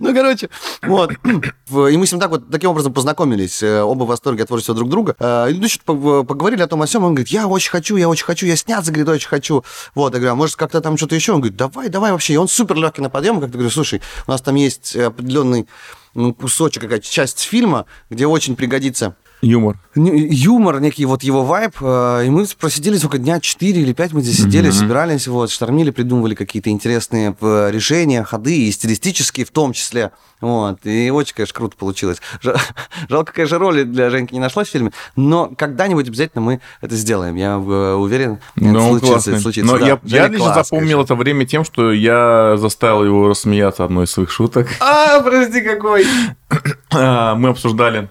Ну, 0.00 0.14
короче, 0.14 0.48
вот. 0.82 1.12
И 1.12 1.96
мы 1.96 2.06
с 2.06 2.12
ним 2.12 2.20
так 2.20 2.30
вот 2.30 2.50
таким 2.50 2.70
образом 2.70 2.92
познакомились. 2.92 3.62
э, 3.62 3.82
Оба 3.82 4.04
в 4.04 4.06
восторге 4.08 4.42
от 4.42 4.48
творчества 4.48 4.74
друг 4.74 4.88
друга. 4.88 5.16
Ну, 5.18 5.68
что-то 5.68 6.24
поговорили 6.24 6.62
о 6.62 6.66
том, 6.66 6.82
о 6.82 6.86
всем. 6.86 7.04
Он 7.04 7.14
говорит, 7.14 7.28
я 7.28 7.46
очень 7.46 7.70
хочу, 7.70 7.96
я 7.96 8.08
очень 8.08 8.24
хочу, 8.24 8.46
я 8.46 8.56
сняться, 8.56 8.90
говорит, 8.92 9.08
очень 9.08 9.28
хочу. 9.28 9.64
Вот, 9.94 10.12
я 10.14 10.18
говорю, 10.18 10.32
а 10.32 10.36
может, 10.36 10.56
как-то 10.56 10.80
там 10.80 10.96
что-то 10.96 11.14
еще? 11.14 11.32
Он 11.32 11.40
говорит, 11.40 11.56
давай, 11.56 11.88
давай 11.88 12.12
вообще. 12.12 12.34
И 12.34 12.36
он 12.36 12.48
супер 12.48 12.76
легкий 12.76 13.02
на 13.02 13.10
подъем. 13.10 13.40
Как-то 13.40 13.54
говорю, 13.54 13.70
слушай, 13.70 14.02
у 14.26 14.30
нас 14.30 14.40
там 14.40 14.54
есть 14.54 14.96
определенный 14.96 15.68
ну, 16.14 16.34
кусочек, 16.34 16.82
какая-то 16.82 17.06
часть 17.06 17.40
фильма, 17.40 17.86
где 18.10 18.26
очень 18.26 18.56
пригодится 18.56 19.16
Юмор. 19.44 19.76
юмор, 19.96 20.80
некий 20.80 21.04
вот 21.04 21.24
его 21.24 21.44
вайб. 21.44 21.72
э, 21.80 22.22
И 22.26 22.30
мы 22.30 22.46
просидели 22.60 22.96
сколько 22.96 23.18
дня, 23.18 23.40
4 23.40 23.80
или 23.82 23.92
5 23.92 24.12
мы 24.12 24.22
здесь 24.22 24.36
сидели, 24.36 24.68
Мгм. 24.68 24.72
собирались, 24.72 25.26
вот, 25.26 25.50
штормили, 25.50 25.90
придумывали 25.90 26.36
какие-то 26.36 26.70
интересные 26.70 27.34
э, 27.40 27.70
решения, 27.72 28.22
ходы, 28.22 28.56
и 28.56 28.70
стилистические 28.70 29.44
в 29.44 29.50
том 29.50 29.72
числе. 29.72 30.12
Вот. 30.40 30.78
И 30.86 31.10
очень, 31.10 31.34
конечно, 31.34 31.54
круто 31.56 31.76
получилось. 31.76 32.18
Жа- 32.40 32.56
Жалко, 33.08 33.32
конечно, 33.32 33.58
роли 33.58 33.82
для 33.82 34.10
Женьки 34.10 34.32
не 34.32 34.38
нашлась 34.38 34.68
в 34.68 34.70
фильме, 34.70 34.92
но 35.16 35.50
когда-нибудь 35.58 36.06
обязательно 36.06 36.40
мы 36.40 36.60
это 36.80 36.94
сделаем. 36.94 37.34
Я 37.34 37.54
э, 37.54 37.94
уверен, 37.94 38.38
это 38.54 38.64
Ну, 38.64 38.80
случится. 38.90 39.12
классный. 39.12 39.32
это 39.34 39.42
случится. 39.42 39.72
Но 39.72 39.78
Да, 39.78 39.86
я, 39.86 39.92
я 40.04 40.22
Женя 40.22 40.26
лично 40.34 40.52
класс, 40.52 40.68
запомнил 40.68 40.98
конечно. 40.98 41.14
это 41.14 41.14
время 41.16 41.46
тем, 41.46 41.64
что 41.64 41.90
я 41.92 42.56
заставил 42.58 43.04
его 43.04 43.26
рассмеяться 43.26 43.84
одной 43.84 44.04
из 44.04 44.12
своих 44.12 44.30
шуток. 44.30 44.68
А, 44.78 45.20
прости, 45.20 45.62
какой! 45.62 46.06
А, 46.94 47.34
Мы 47.34 47.48
обсуждали 47.48 48.08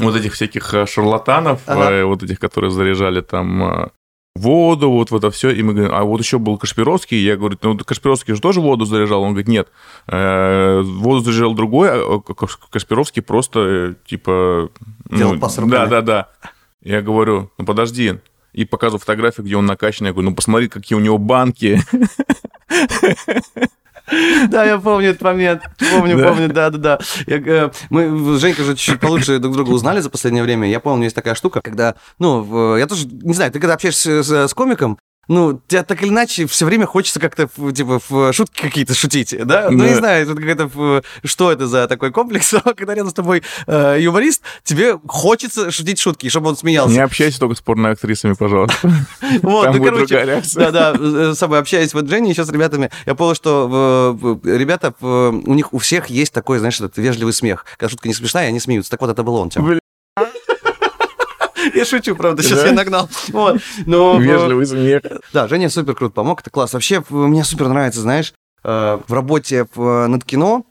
вот 0.00 0.16
этих 0.16 0.32
всяких 0.34 0.74
э, 0.74 0.86
шарлатанов, 0.86 1.60
Ага. 1.66 1.90
э, 1.90 2.04
вот 2.04 2.22
этих, 2.22 2.38
которые 2.38 2.70
заряжали 2.70 3.20
там 3.20 3.62
э, 3.62 3.88
воду, 4.36 4.90
вот 4.90 5.10
в 5.10 5.16
это 5.16 5.30
все. 5.30 5.50
И 5.50 5.62
мы 5.62 5.74
говорим, 5.74 5.94
а 5.94 6.02
вот 6.04 6.20
еще 6.20 6.38
был 6.38 6.56
Кашпировский. 6.58 7.18
Я 7.18 7.36
говорю, 7.36 7.58
ну 7.62 7.76
Кашпировский 7.78 8.34
же 8.34 8.40
тоже 8.40 8.60
воду 8.60 8.84
заряжал. 8.84 9.22
Он 9.22 9.30
говорит, 9.30 9.48
нет, 9.48 9.68
э, 10.06 10.80
воду 10.82 11.20
заряжал 11.20 11.54
другой, 11.54 11.88
а 11.92 12.20
Каш- 12.20 12.58
Кашпировский 12.70 13.22
просто 13.22 13.94
типа... 14.06 14.70
Делал 15.10 15.38
пас 15.38 15.58
руками. 15.58 15.72
Да, 15.72 15.86
да, 15.86 16.00
да. 16.02 16.28
Я 16.82 17.02
говорю, 17.02 17.50
ну 17.58 17.64
подожди. 17.64 18.18
И 18.52 18.64
показываю 18.64 18.98
фотографию, 19.00 19.46
где 19.46 19.56
он 19.56 19.66
накачанный. 19.66 20.08
Я 20.08 20.12
говорю, 20.12 20.30
ну 20.30 20.34
посмотри, 20.36 20.68
какие 20.68 20.96
у 20.96 21.00
него 21.00 21.18
банки. 21.18 21.80
Да, 24.48 24.64
я 24.64 24.78
помню 24.78 25.10
этот 25.10 25.22
момент. 25.22 25.62
Помню, 25.92 26.18
Да. 26.18 26.28
помню, 26.28 26.48
да-да-да. 26.48 26.98
Э, 27.26 27.70
Мы 27.90 28.36
с 28.36 28.40
Женькой 28.40 28.64
уже 28.64 28.76
чуть-чуть 28.76 29.00
получше 29.00 29.38
друг 29.38 29.54
друга 29.54 29.70
узнали 29.70 30.00
за 30.00 30.10
последнее 30.10 30.42
время. 30.42 30.68
Я 30.68 30.80
помню, 30.80 31.04
есть 31.04 31.16
такая 31.16 31.34
штука, 31.34 31.60
когда, 31.62 31.94
ну, 32.18 32.76
я 32.76 32.86
тоже, 32.86 33.06
не 33.06 33.34
знаю, 33.34 33.52
ты 33.52 33.60
когда 33.60 33.74
общаешься 33.74 34.22
с, 34.22 34.48
с 34.48 34.54
комиком, 34.54 34.98
ну, 35.28 35.60
тебе 35.68 35.82
так 35.84 36.02
или 36.02 36.08
иначе 36.08 36.46
все 36.46 36.66
время 36.66 36.86
хочется 36.86 37.20
как-то, 37.20 37.48
типа, 37.72 38.00
в 38.08 38.32
шутки 38.32 38.60
какие-то 38.62 38.94
шутить, 38.94 39.34
да? 39.46 39.70
Ну, 39.70 39.84
не 39.84 39.90
Да. 39.90 39.96
знаю, 39.96 40.22
это 40.24 40.34
какая-то, 40.34 41.02
что 41.24 41.52
это 41.52 41.66
за 41.68 41.86
такой 41.86 42.10
комплекс, 42.10 42.52
но 42.52 42.60
когда 42.74 42.94
рядом 42.94 43.10
с 43.10 43.14
тобой 43.14 43.42
э, 43.66 43.98
юморист, 44.00 44.42
тебе 44.64 44.98
хочется 45.06 45.70
шутить 45.70 46.00
шутки, 46.00 46.28
чтобы 46.28 46.48
он 46.48 46.56
смеялся. 46.56 46.92
Не 46.92 47.00
общайся 47.00 47.38
только 47.38 47.54
с 47.54 47.60
порноактрисами, 47.60 48.32
пожалуйста. 48.32 48.76
Вот, 49.42 49.74
ну, 49.74 49.84
короче, 49.84 50.06
другая 50.06 50.26
реакция. 50.26 50.70
Да, 50.72 50.92
да, 50.92 51.34
с 51.34 51.38
собой 51.38 51.58
общаясь 51.60 51.94
вот 51.94 52.08
Женей 52.08 52.32
еще 52.32 52.44
с 52.44 52.50
ребятами, 52.50 52.90
я 53.06 53.14
понял, 53.14 53.34
что 53.34 54.16
э, 54.20 54.38
э, 54.48 54.58
ребята, 54.58 54.94
э, 55.00 55.04
у 55.06 55.54
них 55.54 55.72
у 55.72 55.78
всех 55.78 56.08
есть 56.08 56.32
такой, 56.32 56.58
знаешь, 56.58 56.76
этот 56.80 56.96
вежливый 56.98 57.32
смех. 57.32 57.64
Когда 57.76 57.88
шутка 57.90 58.08
не 58.08 58.14
смешная, 58.14 58.48
они 58.48 58.58
смеются. 58.58 58.90
Так 58.90 59.00
вот, 59.00 59.10
это 59.10 59.22
был 59.22 59.36
он, 59.36 59.50
Тём. 59.50 59.78
Я 61.74 61.84
шучу, 61.84 62.16
правда, 62.16 62.42
сейчас 62.42 62.62
Да? 62.62 62.68
я 62.68 62.72
нагнал. 62.72 63.08
Вот. 63.28 63.60
Но, 63.86 64.18
Вежливый 64.18 64.66
смех. 64.66 65.02
Да, 65.32 65.48
Женя 65.48 65.70
супер 65.70 65.94
круто 65.94 66.14
помог, 66.14 66.40
это 66.40 66.50
класс. 66.50 66.72
Вообще, 66.72 67.02
мне 67.10 67.44
супер 67.44 67.68
нравится, 67.68 68.00
знаешь, 68.00 68.34
э, 68.64 68.98
в 69.06 69.12
работе 69.12 69.66
над 69.76 70.24
кино, 70.24 70.64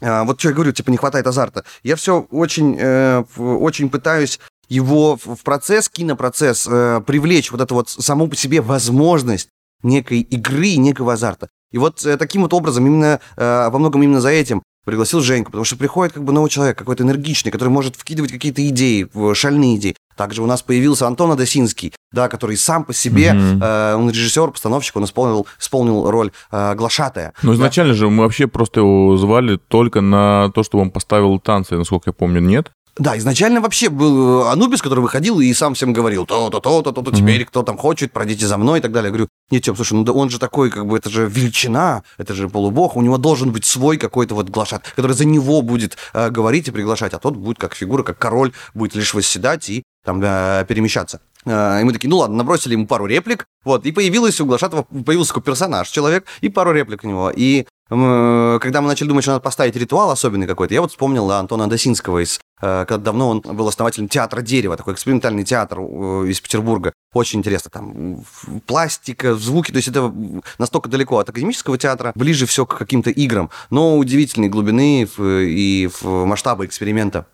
э, 0.00 0.22
вот 0.24 0.38
что 0.40 0.48
я 0.48 0.54
говорю, 0.54 0.72
типа, 0.72 0.90
не 0.90 0.96
хватает 0.96 1.26
азарта. 1.26 1.64
Я 1.82 1.96
все 1.96 2.26
очень, 2.30 2.76
э, 2.78 3.24
очень 3.36 3.90
пытаюсь 3.90 4.40
его 4.68 5.16
в 5.16 5.42
процесс, 5.44 5.88
кинопроцесс, 5.88 6.68
э, 6.70 7.00
привлечь 7.06 7.50
вот 7.50 7.60
эту 7.60 7.74
вот 7.74 7.88
саму 7.88 8.28
по 8.28 8.36
себе 8.36 8.60
возможность 8.60 9.48
некой 9.82 10.20
игры, 10.20 10.76
некого 10.76 11.14
азарта. 11.14 11.48
И 11.72 11.78
вот 11.78 12.04
э, 12.04 12.16
таким 12.16 12.42
вот 12.42 12.52
образом, 12.52 12.86
именно 12.86 13.20
э, 13.36 13.68
во 13.70 13.78
многом 13.78 14.02
именно 14.02 14.20
за 14.20 14.30
этим 14.30 14.62
пригласил 14.84 15.20
Женьку, 15.20 15.50
потому 15.50 15.64
что 15.64 15.76
приходит 15.76 16.14
как 16.14 16.24
бы 16.24 16.32
новый 16.32 16.48
человек, 16.50 16.78
какой-то 16.78 17.02
энергичный, 17.02 17.52
который 17.52 17.68
может 17.68 17.96
вкидывать 17.96 18.32
какие-то 18.32 18.66
идеи, 18.68 19.08
шальные 19.34 19.76
идеи. 19.76 19.96
Также 20.18 20.42
у 20.42 20.46
нас 20.46 20.62
появился 20.62 21.06
Антон 21.06 21.30
Адасинский, 21.30 21.92
да, 22.12 22.28
который 22.28 22.56
сам 22.56 22.84
по 22.84 22.92
себе, 22.92 23.32
Мгм. 23.32 23.62
э, 23.62 23.94
он 23.94 24.10
режиссер, 24.10 24.50
постановщик, 24.50 24.96
он 24.96 25.04
исполнил, 25.04 25.46
исполнил 25.60 26.10
роль 26.10 26.32
э, 26.50 26.74
глашатая. 26.74 27.34
Ну, 27.44 27.54
изначально 27.54 27.94
же 27.94 28.10
мы 28.10 28.24
вообще 28.24 28.48
просто 28.48 28.80
его 28.80 29.16
звали 29.16 29.60
только 29.68 30.00
на 30.00 30.50
то, 30.50 30.64
чтобы 30.64 30.82
он 30.82 30.90
поставил 30.90 31.38
танцы, 31.38 31.76
насколько 31.76 32.10
я 32.10 32.12
помню, 32.12 32.40
нет? 32.40 32.72
Да, 32.98 33.16
изначально 33.16 33.60
вообще 33.60 33.90
был 33.90 34.42
э, 34.42 34.50
Анубис, 34.50 34.82
который 34.82 34.98
выходил 34.98 35.38
и 35.38 35.54
сам 35.54 35.74
всем 35.74 35.92
говорил, 35.92 36.26
то-то, 36.26 36.58
то-то, 36.58 36.90
то-то, 36.90 37.12
теперь 37.14 37.44
кто 37.44 37.62
там 37.62 37.78
хочет, 37.78 38.10
пройдите 38.12 38.48
за 38.48 38.58
мной 38.58 38.80
и 38.80 38.82
так 38.82 38.90
далее. 38.90 39.06
Я 39.06 39.10
говорю, 39.12 39.28
нет, 39.52 39.62
Тём, 39.62 39.76
слушай, 39.76 39.92
ну 39.92 40.02
да 40.02 40.12
он 40.12 40.30
же 40.30 40.40
такой, 40.40 40.68
как 40.70 40.84
бы, 40.84 40.98
это 40.98 41.08
же 41.08 41.28
величина, 41.28 42.02
это 42.16 42.34
же 42.34 42.48
полубог, 42.48 42.96
у 42.96 43.02
него 43.02 43.16
должен 43.18 43.52
быть 43.52 43.64
свой 43.64 43.98
какой-то 43.98 44.34
вот 44.34 44.48
глашат, 44.50 44.92
который 44.96 45.12
за 45.12 45.26
него 45.26 45.62
будет 45.62 45.96
э, 46.12 46.28
говорить 46.30 46.66
и 46.66 46.72
приглашать, 46.72 47.14
а 47.14 47.18
тот 47.20 47.36
будет 47.36 47.58
как 47.60 47.74
фигура, 47.76 48.02
как 48.02 48.18
король, 48.18 48.50
будет 48.74 48.96
лишь 48.96 49.14
восседать 49.14 49.70
и 49.70 49.84
там 50.08 50.22
э, 50.22 50.64
перемещаться. 50.66 51.20
Э, 51.44 51.80
И 51.82 51.84
мы 51.84 51.92
такие, 51.92 52.08
ну 52.08 52.16
ладно, 52.16 52.38
набросили 52.38 52.72
ему 52.72 52.86
пару 52.86 53.04
реплик, 53.04 53.44
вот, 53.62 53.84
и 53.84 53.92
появилась 53.92 54.40
у 54.40 54.46
Глашатова, 54.46 54.84
появился 55.04 55.34
такой 55.34 55.42
персонаж, 55.42 55.90
человек, 55.90 56.24
и 56.40 56.48
пару 56.48 56.72
реплик 56.72 57.04
у 57.04 57.08
него. 57.08 57.30
И 57.30 57.66
м, 57.90 58.58
когда 58.60 58.80
мы 58.80 58.88
начали 58.88 59.08
думать, 59.08 59.24
что 59.24 59.32
надо 59.32 59.42
поставить 59.42 59.76
ритуал 59.76 60.10
особенный 60.10 60.46
какой-то, 60.46 60.72
я 60.72 60.80
вот 60.80 60.92
вспомнил 60.92 61.30
Антона 61.30 61.68
Досинского 61.68 62.22
из 62.22 62.40
э, 62.62 62.86
когда 62.88 63.04
давно 63.04 63.28
он 63.28 63.40
был 63.40 63.68
основателем 63.68 64.08
театра 64.08 64.40
дерева, 64.40 64.78
такой 64.78 64.94
экспериментальный 64.94 65.44
театр 65.44 65.78
э, 65.78 65.82
из 66.28 66.40
Петербурга. 66.40 66.94
Очень 67.12 67.40
интересно, 67.40 67.70
там 67.70 68.24
пластика, 68.66 69.34
звуки, 69.34 69.72
то 69.72 69.76
есть 69.76 69.88
это 69.88 70.10
настолько 70.56 70.88
далеко 70.88 71.18
от 71.18 71.28
академического 71.28 71.76
театра, 71.76 72.12
ближе 72.14 72.46
все 72.46 72.64
к 72.64 72.78
каким-то 72.78 73.10
играм, 73.10 73.50
но 73.68 73.98
удивительной 73.98 74.48
глубины 74.48 75.06
и 75.18 75.90
в 76.00 76.24
масштабы 76.24 76.64
эксперимента 76.64 77.26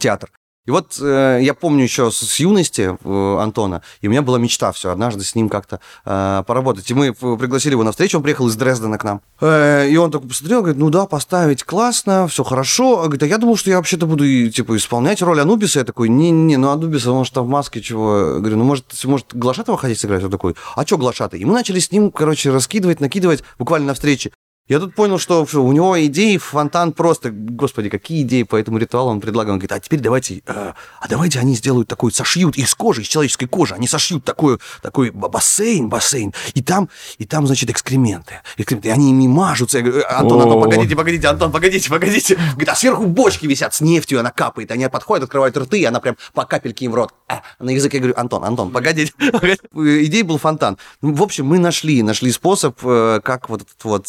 театр. 0.00 0.30
И 0.66 0.70
вот 0.70 0.98
э, 1.00 1.38
я 1.42 1.54
помню 1.54 1.84
еще 1.84 2.10
с, 2.10 2.18
с 2.18 2.40
юности 2.40 2.98
э, 3.02 3.38
Антона, 3.40 3.82
и 4.00 4.08
у 4.08 4.10
меня 4.10 4.22
была 4.22 4.38
мечта 4.38 4.72
все, 4.72 4.90
однажды 4.90 5.24
с 5.24 5.34
ним 5.34 5.48
как-то 5.48 5.80
э, 6.04 6.42
поработать. 6.46 6.90
И 6.90 6.94
мы 6.94 7.12
пригласили 7.12 7.72
его 7.72 7.84
на 7.84 7.92
встречу, 7.92 8.16
он 8.16 8.22
приехал 8.24 8.48
из 8.48 8.56
Дрездена 8.56 8.98
к 8.98 9.04
нам. 9.04 9.20
Э, 9.40 9.88
и 9.88 9.96
он 9.96 10.10
такой 10.10 10.28
посмотрел, 10.28 10.60
говорит, 10.60 10.78
ну 10.78 10.90
да, 10.90 11.06
поставить 11.06 11.62
классно, 11.62 12.26
все 12.26 12.42
хорошо. 12.42 13.00
А 13.00 13.04
Говорит, 13.06 13.22
а 13.22 13.26
я 13.26 13.38
думал, 13.38 13.56
что 13.56 13.70
я 13.70 13.76
вообще-то 13.76 14.06
буду 14.06 14.24
типа 14.50 14.76
исполнять 14.76 15.22
роль 15.22 15.40
Анубиса. 15.40 15.78
Я 15.78 15.84
такой, 15.84 16.08
не-не, 16.08 16.56
ну 16.56 16.70
Анубиса, 16.70 17.12
он 17.12 17.24
же 17.24 17.30
там 17.30 17.46
в 17.46 17.48
маске 17.48 17.80
чего. 17.80 18.34
Я 18.34 18.38
говорю, 18.40 18.56
ну 18.56 18.64
может, 18.64 18.86
может 19.04 19.26
Глашатова 19.32 19.78
хотите 19.78 20.00
сыграть? 20.00 20.24
Он 20.24 20.30
такой, 20.30 20.56
а 20.74 20.84
что 20.84 20.98
Глашатый? 20.98 21.38
И 21.40 21.44
мы 21.44 21.54
начали 21.54 21.78
с 21.78 21.92
ним, 21.92 22.10
короче, 22.10 22.50
раскидывать, 22.50 23.00
накидывать 23.00 23.44
буквально 23.58 23.88
на 23.88 23.94
встрече. 23.94 24.32
Я 24.68 24.80
тут 24.80 24.96
понял, 24.96 25.18
что 25.18 25.46
у 25.54 25.72
него 25.72 26.04
идеи 26.06 26.38
фонтан 26.38 26.92
просто, 26.92 27.30
господи, 27.30 27.88
какие 27.88 28.22
идеи 28.22 28.42
по 28.42 28.56
этому 28.56 28.78
ритуалу 28.78 29.10
он 29.10 29.20
предлагал. 29.20 29.52
Он 29.52 29.58
говорит, 29.60 29.70
а 29.70 29.78
теперь 29.78 30.00
давайте, 30.00 30.42
э, 30.44 30.72
а 31.00 31.08
давайте 31.08 31.38
они 31.38 31.54
сделают 31.54 31.86
такой, 31.86 32.12
сошьют 32.12 32.56
из 32.56 32.74
кожи, 32.74 33.02
из 33.02 33.06
человеческой 33.06 33.46
кожи, 33.46 33.74
они 33.74 33.86
сошьют 33.86 34.24
такой, 34.24 34.58
такой 34.82 35.10
бассейн, 35.10 35.88
бассейн, 35.88 36.34
и 36.54 36.62
там, 36.62 36.88
и 37.18 37.24
там, 37.24 37.46
значит, 37.46 37.70
экскременты. 37.70 38.40
экскременты 38.56 38.88
и 38.88 38.90
они 38.90 39.10
ими 39.10 39.28
мажутся. 39.28 39.78
Я 39.78 39.84
говорю, 39.84 40.00
«Э, 40.00 40.14
Антон, 40.14 40.42
Антон, 40.42 40.62
погодите, 40.62 40.96
погодите, 40.96 41.28
Антон, 41.28 41.52
погодите, 41.52 41.88
погодите. 41.88 42.34
Говорит, 42.34 42.68
а 42.68 42.74
сверху 42.74 43.06
бочки 43.06 43.46
висят 43.46 43.72
с 43.72 43.80
нефтью, 43.80 44.18
она 44.18 44.32
капает. 44.32 44.72
Они 44.72 44.88
подходят, 44.88 45.24
открывают 45.24 45.56
рты, 45.56 45.78
и 45.78 45.84
она 45.84 46.00
прям 46.00 46.16
по 46.34 46.44
капельке 46.44 46.86
им 46.86 46.90
в 46.90 46.96
рот. 46.96 47.14
А, 47.28 47.42
на 47.60 47.70
язык 47.70 47.94
я 47.94 48.00
говорю, 48.00 48.14
Антон, 48.16 48.44
Антон, 48.44 48.72
погодите. 48.72 49.12
Идей 49.74 50.24
был 50.24 50.38
фонтан. 50.38 50.76
Ну, 51.02 51.14
в 51.14 51.22
общем, 51.22 51.46
мы 51.46 51.60
нашли, 51.60 52.02
нашли 52.02 52.32
способ, 52.32 52.78
э, 52.82 53.20
как 53.22 53.48
вот 53.48 53.62
этот 53.62 53.84
вот 53.84 54.06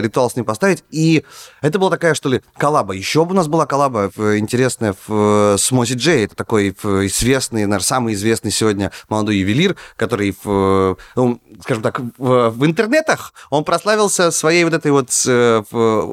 ритуал 0.00 0.30
с 0.30 0.36
ним 0.36 0.44
поставить. 0.44 0.84
И 0.90 1.24
это 1.60 1.78
была 1.78 1.90
такая, 1.90 2.14
что 2.14 2.28
ли, 2.28 2.42
коллаба. 2.56 2.94
Еще 2.94 3.24
бы 3.24 3.32
у 3.32 3.34
нас 3.34 3.48
была 3.48 3.66
коллаба 3.66 4.10
интересная 4.16 4.94
в, 5.06 5.56
с 5.58 5.70
Мози 5.70 5.94
Джей. 5.94 6.24
Это 6.24 6.36
такой 6.36 6.70
известный, 6.70 7.62
наверное, 7.62 7.80
самый 7.80 8.14
известный 8.14 8.50
сегодня 8.50 8.92
молодой 9.08 9.36
ювелир, 9.36 9.76
который, 9.96 10.34
в, 10.42 10.96
ну, 11.16 11.40
скажем 11.62 11.82
так, 11.82 12.00
в, 12.18 12.50
в 12.50 12.66
интернетах 12.66 13.32
он 13.50 13.64
прославился 13.64 14.30
своей 14.30 14.64
вот 14.64 14.74
этой 14.74 14.90
вот 14.90 15.10
э, 15.26 15.62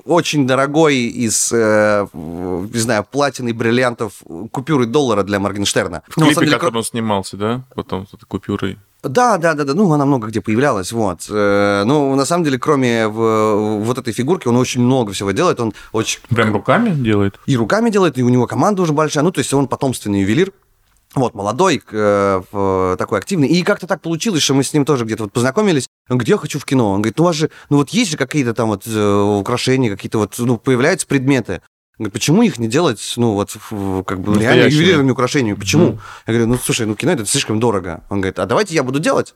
очень 0.06 0.47
дорогой 0.47 0.95
из, 0.95 1.51
э, 1.51 2.08
не 2.13 2.80
знаю, 2.80 3.06
платины, 3.10 3.53
бриллиантов, 3.53 4.13
купюры 4.51 4.86
доллара 4.86 5.23
для 5.23 5.39
Моргенштерна. 5.39 6.03
В 6.08 6.15
клипе, 6.15 6.41
деле, 6.41 6.58
как 6.58 6.73
он 6.73 6.84
снимался, 6.84 7.38
да? 7.38 7.63
Потом 7.75 8.08
с 8.08 8.13
этой 8.13 8.25
купюрой. 8.25 8.77
Да, 9.03 9.38
да, 9.38 9.53
да, 9.53 9.63
да. 9.63 9.73
Ну, 9.73 9.91
она 9.93 10.05
много 10.05 10.27
где 10.27 10.41
появлялась, 10.41 10.91
вот. 10.91 11.27
Э, 11.29 11.83
ну, 11.86 12.15
на 12.15 12.25
самом 12.25 12.43
деле, 12.43 12.57
кроме 12.57 13.07
вот 13.07 13.97
этой 13.97 14.13
фигурки, 14.13 14.47
он 14.47 14.57
очень 14.57 14.81
много 14.81 15.13
всего 15.13 15.31
делает. 15.31 15.60
Он 15.60 15.73
очень... 15.91 16.19
Прям 16.29 16.53
руками 16.53 16.89
делает? 16.89 17.39
И 17.45 17.55
руками 17.55 17.89
делает, 17.89 18.17
и 18.17 18.23
у 18.23 18.29
него 18.29 18.47
команда 18.47 18.81
уже 18.81 18.93
большая. 18.93 19.23
Ну, 19.23 19.31
то 19.31 19.39
есть 19.39 19.53
он 19.53 19.67
потомственный 19.67 20.21
ювелир. 20.21 20.51
Вот, 21.15 21.33
молодой, 21.33 21.81
э, 21.89 22.95
такой 22.99 23.19
активный. 23.19 23.47
И 23.47 23.63
как-то 23.63 23.88
так 23.88 24.01
получилось, 24.01 24.43
что 24.43 24.53
мы 24.53 24.63
с 24.63 24.73
ним 24.73 24.86
тоже 24.86 25.05
где-то 25.05 25.23
вот 25.23 25.31
познакомились. 25.31 25.88
Он 26.10 26.17
говорит, 26.17 26.29
я 26.29 26.38
хочу 26.38 26.60
в 26.60 26.65
кино. 26.65 26.91
Он 26.91 27.01
говорит, 27.01 27.17
ну, 27.17 27.23
у 27.23 27.27
вас 27.27 27.36
же, 27.36 27.49
ну, 27.69 27.77
вот 27.77 27.89
есть 27.89 28.12
же 28.12 28.17
какие-то 28.17 28.53
там 28.53 28.69
вот 28.69 28.83
э, 28.86 29.39
украшения, 29.39 29.89
какие-то 29.89 30.19
вот, 30.19 30.36
ну, 30.38 30.57
появляются 30.57 31.07
предметы. 31.07 31.62
Говорит, 31.97 32.13
почему 32.13 32.43
их 32.43 32.60
не 32.60 32.67
делать, 32.67 33.13
ну, 33.17 33.33
вот, 33.33 33.57
как 34.05 34.19
бы, 34.19 34.39
реально 34.39 34.67
ювелирными 34.67 35.12
украшениями? 35.12 35.57
Почему? 35.57 35.86
Mm. 35.86 35.99
Я 36.27 36.33
говорю, 36.33 36.47
ну, 36.47 36.57
слушай, 36.63 36.86
ну, 36.86 36.95
кино 36.95 37.13
это 37.13 37.25
слишком 37.25 37.60
дорого. 37.60 38.03
Он 38.10 38.21
говорит, 38.21 38.38
а 38.38 38.45
давайте 38.45 38.75
я 38.75 38.83
буду 38.83 38.99
делать. 38.99 39.33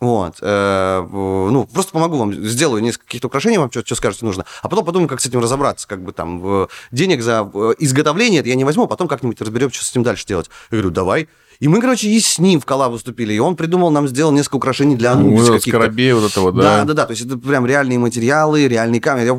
Вот. 0.00 0.36
Э, 0.40 1.04
ну, 1.10 1.66
просто 1.66 1.90
помогу 1.90 2.16
вам, 2.18 2.32
сделаю 2.32 2.80
несколько 2.82 3.06
каких-то 3.06 3.26
украшений, 3.26 3.58
вам 3.58 3.68
что, 3.72 3.84
что 3.84 3.96
скажете 3.96 4.24
нужно, 4.24 4.44
а 4.62 4.68
потом 4.68 4.84
подумаем, 4.84 5.08
как 5.08 5.20
с 5.20 5.26
этим 5.26 5.40
разобраться. 5.40 5.88
Как 5.88 6.02
бы 6.04 6.12
там 6.12 6.68
денег 6.92 7.20
за 7.20 7.50
изготовление 7.80 8.42
я 8.44 8.54
не 8.54 8.62
возьму, 8.62 8.84
а 8.84 8.86
потом 8.86 9.08
как-нибудь 9.08 9.40
разберем, 9.40 9.72
что 9.72 9.84
с 9.84 9.90
этим 9.90 10.04
дальше 10.04 10.24
делать. 10.24 10.48
Я 10.70 10.78
говорю, 10.78 10.90
давай. 10.90 11.28
И 11.60 11.66
мы, 11.66 11.80
короче, 11.80 12.08
и 12.08 12.20
с 12.20 12.38
ним 12.38 12.60
в 12.60 12.64
коллаб 12.64 12.92
выступили. 12.92 13.32
И 13.32 13.38
он 13.40 13.56
придумал, 13.56 13.90
нам 13.90 14.06
сделал 14.06 14.30
несколько 14.30 14.56
украшений 14.56 14.94
для 14.94 15.12
Анубиса. 15.12 15.52
Ну, 15.52 15.58
скоробей 15.60 16.12
вот 16.12 16.30
этого, 16.30 16.52
да. 16.52 16.62
Да, 16.62 16.84
да, 16.84 16.94
да. 16.94 17.06
То 17.06 17.12
есть 17.12 17.26
это 17.26 17.36
прям 17.36 17.66
реальные 17.66 17.98
материалы, 17.98 18.68
реальные 18.68 19.00
камеры. 19.00 19.26
Я, 19.26 19.34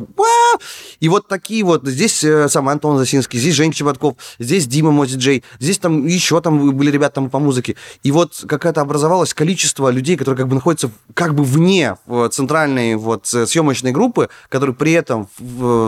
и 1.00 1.10
вот 1.10 1.28
такие 1.28 1.64
вот. 1.64 1.86
Здесь 1.88 2.24
э, 2.24 2.50
сам 2.50 2.70
Антон 2.70 2.98
Засинский, 2.98 3.40
здесь 3.40 3.56
Женя 3.56 3.74
Чеботков, 3.74 4.16
здесь 4.40 4.68
Дима 4.68 4.92
Мози 4.92 5.18
Джей, 5.18 5.44
здесь 5.60 5.78
там 5.80 6.06
еще 6.06 6.42
там 6.42 6.76
были 6.76 6.92
ребята 6.92 7.16
там 7.16 7.30
по 7.30 7.40
музыке. 7.40 7.76
И 8.04 8.12
вот 8.12 8.44
какое-то 8.48 8.82
образовалось 8.82 9.34
количество 9.34 9.90
людей, 9.90 10.18
которые 10.18 10.38
как 10.38 10.48
бы 10.48 10.56
находятся 10.56 10.92
как 11.14 11.36
бы 11.36 11.44
вне 11.44 11.98
центральной 12.32 12.96
вот 12.96 13.34
э, 13.34 13.46
съемочной 13.46 13.92
группы, 13.92 14.30
которые 14.50 14.76
при 14.76 14.94
этом 14.94 15.28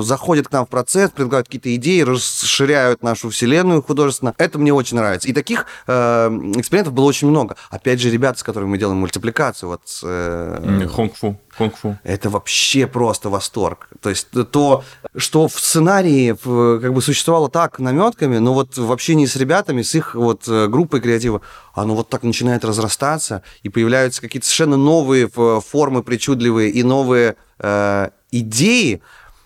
заходят 0.04 0.47
к 0.47 0.52
нам 0.52 0.65
в 0.65 0.69
процесс, 0.69 1.12
предлагают 1.12 1.47
какие-то 1.47 1.74
идеи, 1.76 2.02
расширяют 2.02 3.04
нашу 3.04 3.30
вселенную 3.30 3.82
художественно. 3.82 4.34
Это 4.38 4.60
мне 4.60 4.74
очень 4.74 4.97
нравится. 4.97 5.28
И 5.28 5.34
таких 5.34 5.65
э, 5.88 6.28
экспериментов 6.58 6.93
было 6.93 7.06
очень 7.06 7.28
много. 7.28 7.56
Опять 7.69 8.00
же, 8.00 8.10
ребята, 8.10 8.39
с 8.39 8.43
которыми 8.43 8.71
мы 8.71 8.78
делаем 8.78 8.97
мультипликацию, 9.00 9.69
вот... 9.69 9.82
Э, 10.04 10.88
Хонгфу. 10.93 11.38
Хонгфу. 11.57 11.97
Это 12.03 12.29
вообще 12.29 12.87
просто 12.87 13.29
восторг. 13.29 13.89
То 14.01 14.09
есть 14.09 14.27
то, 14.51 14.83
что 15.15 15.47
в 15.47 15.59
сценарии 15.59 16.33
как 16.79 16.93
бы 16.93 17.01
существовало 17.01 17.49
так 17.49 17.79
наметками, 17.79 18.37
но 18.37 18.53
вот 18.53 18.77
в 18.77 18.91
общении 18.91 19.25
с 19.25 19.35
ребятами, 19.35 19.81
с 19.81 19.93
их 19.95 20.15
вот 20.15 20.47
э, 20.47 20.67
группой 20.67 21.01
креатива, 21.01 21.41
оно 21.73 21.95
вот 21.95 22.09
так 22.09 22.23
начинает 22.23 22.65
разрастаться, 22.65 23.43
и 23.63 23.69
появляются 23.69 24.21
какие-то 24.21 24.47
совершенно 24.47 24.77
новые 24.77 25.27
формы 25.27 26.03
причудливые 26.03 26.69
и 26.71 26.83
новые 26.83 27.35
э, 27.59 28.09
идеи, 28.31 29.01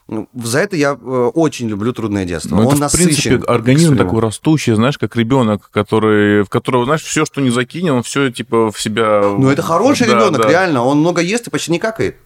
за 0.07 0.59
это 0.59 0.75
я 0.75 0.91
э, 0.91 1.31
очень 1.33 1.67
люблю 1.67 1.91
трудное 1.91 2.25
детство. 2.25 2.55
Ну, 2.55 2.67
Он 2.67 2.75
это, 2.75 2.89
в 2.89 2.91
принципе, 2.91 3.37
организм 3.37 3.97
такой 3.97 4.21
растущий, 4.21 4.73
знаешь, 4.73 4.97
как 4.99 5.15
ребенок, 5.15 5.69
который, 5.71 6.43
в 6.43 6.49
которого, 6.49 6.85
знаешь, 6.85 7.01
все, 7.01 7.25
что 7.25 7.41
не 7.41 7.49
закинет, 7.49 7.93
он 7.93 8.03
все 8.03 8.29
типа 8.31 8.71
в 8.71 8.79
себя. 8.79 9.21
Ну, 9.21 9.49
это 9.49 9.63
хороший 9.63 10.07
да, 10.07 10.13
ребенок, 10.13 10.41
да. 10.43 10.49
реально. 10.49 10.83
Он 10.83 10.99
много 10.99 11.21
ест 11.21 11.47
и 11.47 11.49
почти 11.49 11.71
не 11.71 11.79
какает. 11.79 12.17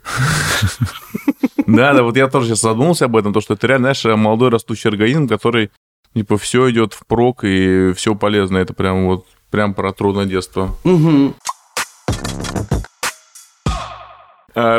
Да, 1.68 1.94
да, 1.94 2.02
вот 2.02 2.18
я 2.18 2.28
тоже 2.28 2.48
сейчас 2.48 2.62
задумался 2.62 3.06
об 3.06 3.16
этом, 3.16 3.32
то, 3.32 3.42
что 3.42 3.54
это 3.54 3.68
реально, 3.68 3.94
знаешь, 3.94 4.18
молодой 4.18 4.50
растущий 4.50 4.90
организм, 4.90 5.28
который, 5.28 5.70
типа, 6.16 6.40
все 6.40 6.68
идет 6.72 6.94
в 6.94 7.06
прок 7.06 7.44
и 7.44 7.94
все 7.96 8.16
полезно. 8.16 8.58
Это 8.58 8.74
прям 8.74 9.06
вот, 9.06 9.28
прям 9.52 9.76
про 9.76 9.94
трудное 9.94 10.26
детство. 10.26 10.76
Угу. 10.84 11.36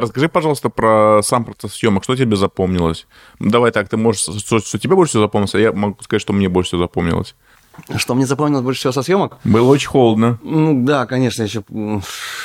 Расскажи, 0.01 0.29
пожалуйста, 0.29 0.69
про 0.69 1.21
сам 1.23 1.45
процесс 1.45 1.75
съемок. 1.75 2.05
Что 2.05 2.17
тебе 2.17 2.37
запомнилось? 2.37 3.07
Давай 3.39 3.71
так, 3.71 3.89
ты 3.89 3.97
можешь, 3.97 4.23
что, 4.23 4.59
что 4.61 4.79
тебе 4.79 4.97
больше 4.97 5.11
всего 5.11 5.25
запомнилось, 5.25 5.55
а 5.55 5.61
я 5.61 5.73
могу 5.73 6.03
сказать, 6.03 6.23
что 6.23 6.33
мне 6.33 6.49
больше 6.49 6.69
всего 6.69 6.83
запомнилось. 6.83 7.35
Что 7.97 8.15
мне 8.15 8.27
запомнилось 8.27 8.63
больше 8.63 8.81
всего 8.81 8.93
со 8.93 9.03
съемок? 9.03 9.39
Было 9.45 9.69
очень 9.69 9.89
холодно. 9.89 10.39
Ну 10.43 10.85
да, 10.85 11.07
конечно, 11.07 11.43
еще. 11.43 11.63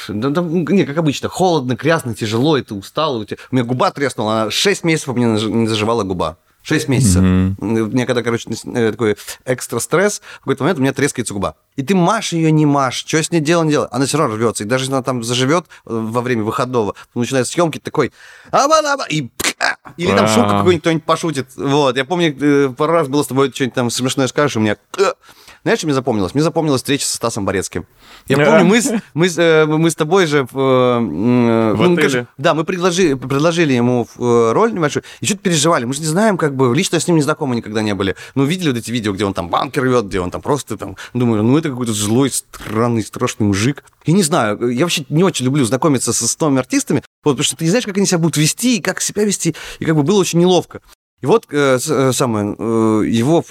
Да, 0.08 0.30
да, 0.30 0.42
не, 0.42 0.86
как 0.86 0.98
обычно, 0.98 1.30
холодно, 1.30 1.74
грязно, 1.76 2.14
тяжело, 2.14 2.58
и 2.58 2.62
ты 2.62 2.74
устал. 2.74 3.18
У, 3.18 3.26
тебя... 3.26 3.38
у 3.52 3.56
меня 3.56 3.66
губа 3.66 3.92
треснула, 3.92 4.42
она 4.42 4.52
6 4.52 4.84
месяцев 4.84 5.10
у 5.10 5.14
меня 5.14 5.28
не 5.28 5.68
заживала 5.68 6.04
губа. 6.04 6.38
6 6.66 6.88
месяцев. 6.88 7.22
Mm-hmm. 7.22 7.56
У 7.60 7.86
меня 7.88 8.06
когда, 8.08 8.24
короче, 8.24 8.50
э, 8.50 8.92
такой 8.92 9.18
экстра 9.46 9.80
стресс, 9.80 10.22
в 10.38 10.40
какой-то 10.40 10.64
момент 10.64 10.80
у 10.80 10.82
меня 10.82 10.94
трескается 10.94 11.34
губа. 11.34 11.56
И 11.76 11.84
ты 11.84 11.94
маш 11.94 12.34
ее, 12.34 12.52
не 12.52 12.66
маш, 12.66 13.06
что 13.06 13.22
с 13.22 13.32
ней 13.32 13.40
делать, 13.40 13.70
делать. 13.70 13.90
Она 13.92 14.06
все 14.06 14.18
равно 14.18 14.36
рвется. 14.36 14.64
И 14.64 14.68
даже 14.68 14.86
если 14.86 14.94
она 14.94 15.04
там 15.04 15.24
заживет 15.24 15.66
э, 15.66 15.68
во 15.86 16.22
время 16.22 16.44
выходного, 16.44 16.96
начинает 17.14 17.48
съемки, 17.48 17.78
такой, 17.78 18.12
аба 18.52 19.06
и 19.10 19.30
или 19.98 20.16
там 20.16 20.28
шутку 20.28 20.50
какую-нибудь 20.50 20.82
кто-нибудь 20.82 21.04
пошутит. 21.04 21.48
Вот. 21.56 21.96
Я 21.98 22.06
помню, 22.06 22.36
э, 22.40 22.70
пару 22.76 22.94
раз 22.94 23.08
было 23.08 23.22
с 23.22 23.28
тобой 23.28 23.52
что-нибудь 23.54 23.76
там 23.76 23.90
смешное 23.90 24.28
скажешь, 24.28 24.58
у 24.58 24.60
меня 24.60 24.76
знаешь, 25.66 25.80
что 25.80 25.88
мне 25.88 25.96
запомнилось? 25.96 26.36
Мне 26.36 26.44
запомнилась 26.44 26.82
встреча 26.82 27.08
со 27.08 27.16
Стасом 27.16 27.44
Борецким. 27.44 27.88
Я 28.28 28.38
помню, 28.38 28.66
мы 28.66 28.82
с, 28.84 28.94
мы, 29.16 29.28
с, 29.28 29.36
э, 29.40 29.66
мы 29.66 29.90
с 29.90 29.96
тобой 29.96 30.28
же... 30.28 30.48
В, 30.52 30.60
э, 30.60 31.00
ну, 31.00 31.94
отеле. 31.94 32.28
Да, 32.38 32.54
мы 32.54 32.66
предложили, 32.66 33.16
предложили 33.16 33.74
ему 33.74 34.08
э, 34.20 34.52
роль 34.52 34.74
небольшую, 34.74 35.04
и 35.22 35.26
что-то 35.26 35.42
переживали. 35.42 35.86
Мы 35.86 35.96
же 35.96 36.02
не 36.02 36.06
знаем, 36.06 36.38
как 36.38 36.56
бы, 36.56 36.76
лично 36.76 37.00
с 37.00 37.08
ним 37.08 37.16
не 37.16 37.24
знакомы 37.24 37.56
никогда 37.56 37.82
не 37.82 37.96
были. 37.96 38.16
Ну, 38.36 38.44
видели 38.44 38.70
вот 38.70 38.78
эти 38.78 38.92
видео, 38.92 39.12
где 39.12 39.26
он 39.26 39.34
там 39.34 39.50
банкер 39.50 39.82
рвет, 39.82 40.06
где 40.06 40.20
он 40.20 40.30
там 40.30 40.44
просто 40.44 40.78
там... 40.78 40.98
Думаю, 41.16 41.42
ну, 41.42 41.58
это 41.58 41.70
какой-то 41.70 41.94
злой, 41.94 42.30
странный, 42.30 43.02
страшный 43.02 43.48
мужик. 43.48 43.84
Я 44.06 44.14
не 44.14 44.22
знаю, 44.22 44.70
я 44.70 44.86
вообще 44.86 45.04
не 45.10 45.24
очень 45.24 45.46
люблю 45.46 45.66
знакомиться 45.66 46.14
со, 46.14 46.28
с 46.28 46.40
новыми 46.40 46.60
артистами, 46.60 47.02
вот, 47.24 47.32
потому 47.32 47.44
что 47.44 47.56
ты 47.56 47.64
не 47.64 47.72
знаешь, 47.72 47.86
как 47.86 47.98
они 47.98 48.06
себя 48.06 48.20
будут 48.20 48.38
вести, 48.38 48.78
и 48.78 48.82
как 48.82 49.02
себя 49.02 49.26
вести, 49.26 49.56
и 49.80 49.86
как 49.86 49.96
бы 49.96 50.04
было 50.04 50.20
очень 50.20 50.38
неловко. 50.38 50.82
И 51.22 51.26
вот 51.26 51.46
э, 51.50 51.80
э, 51.82 52.12
самое, 52.12 52.56
э, 52.60 53.04
его, 53.08 53.42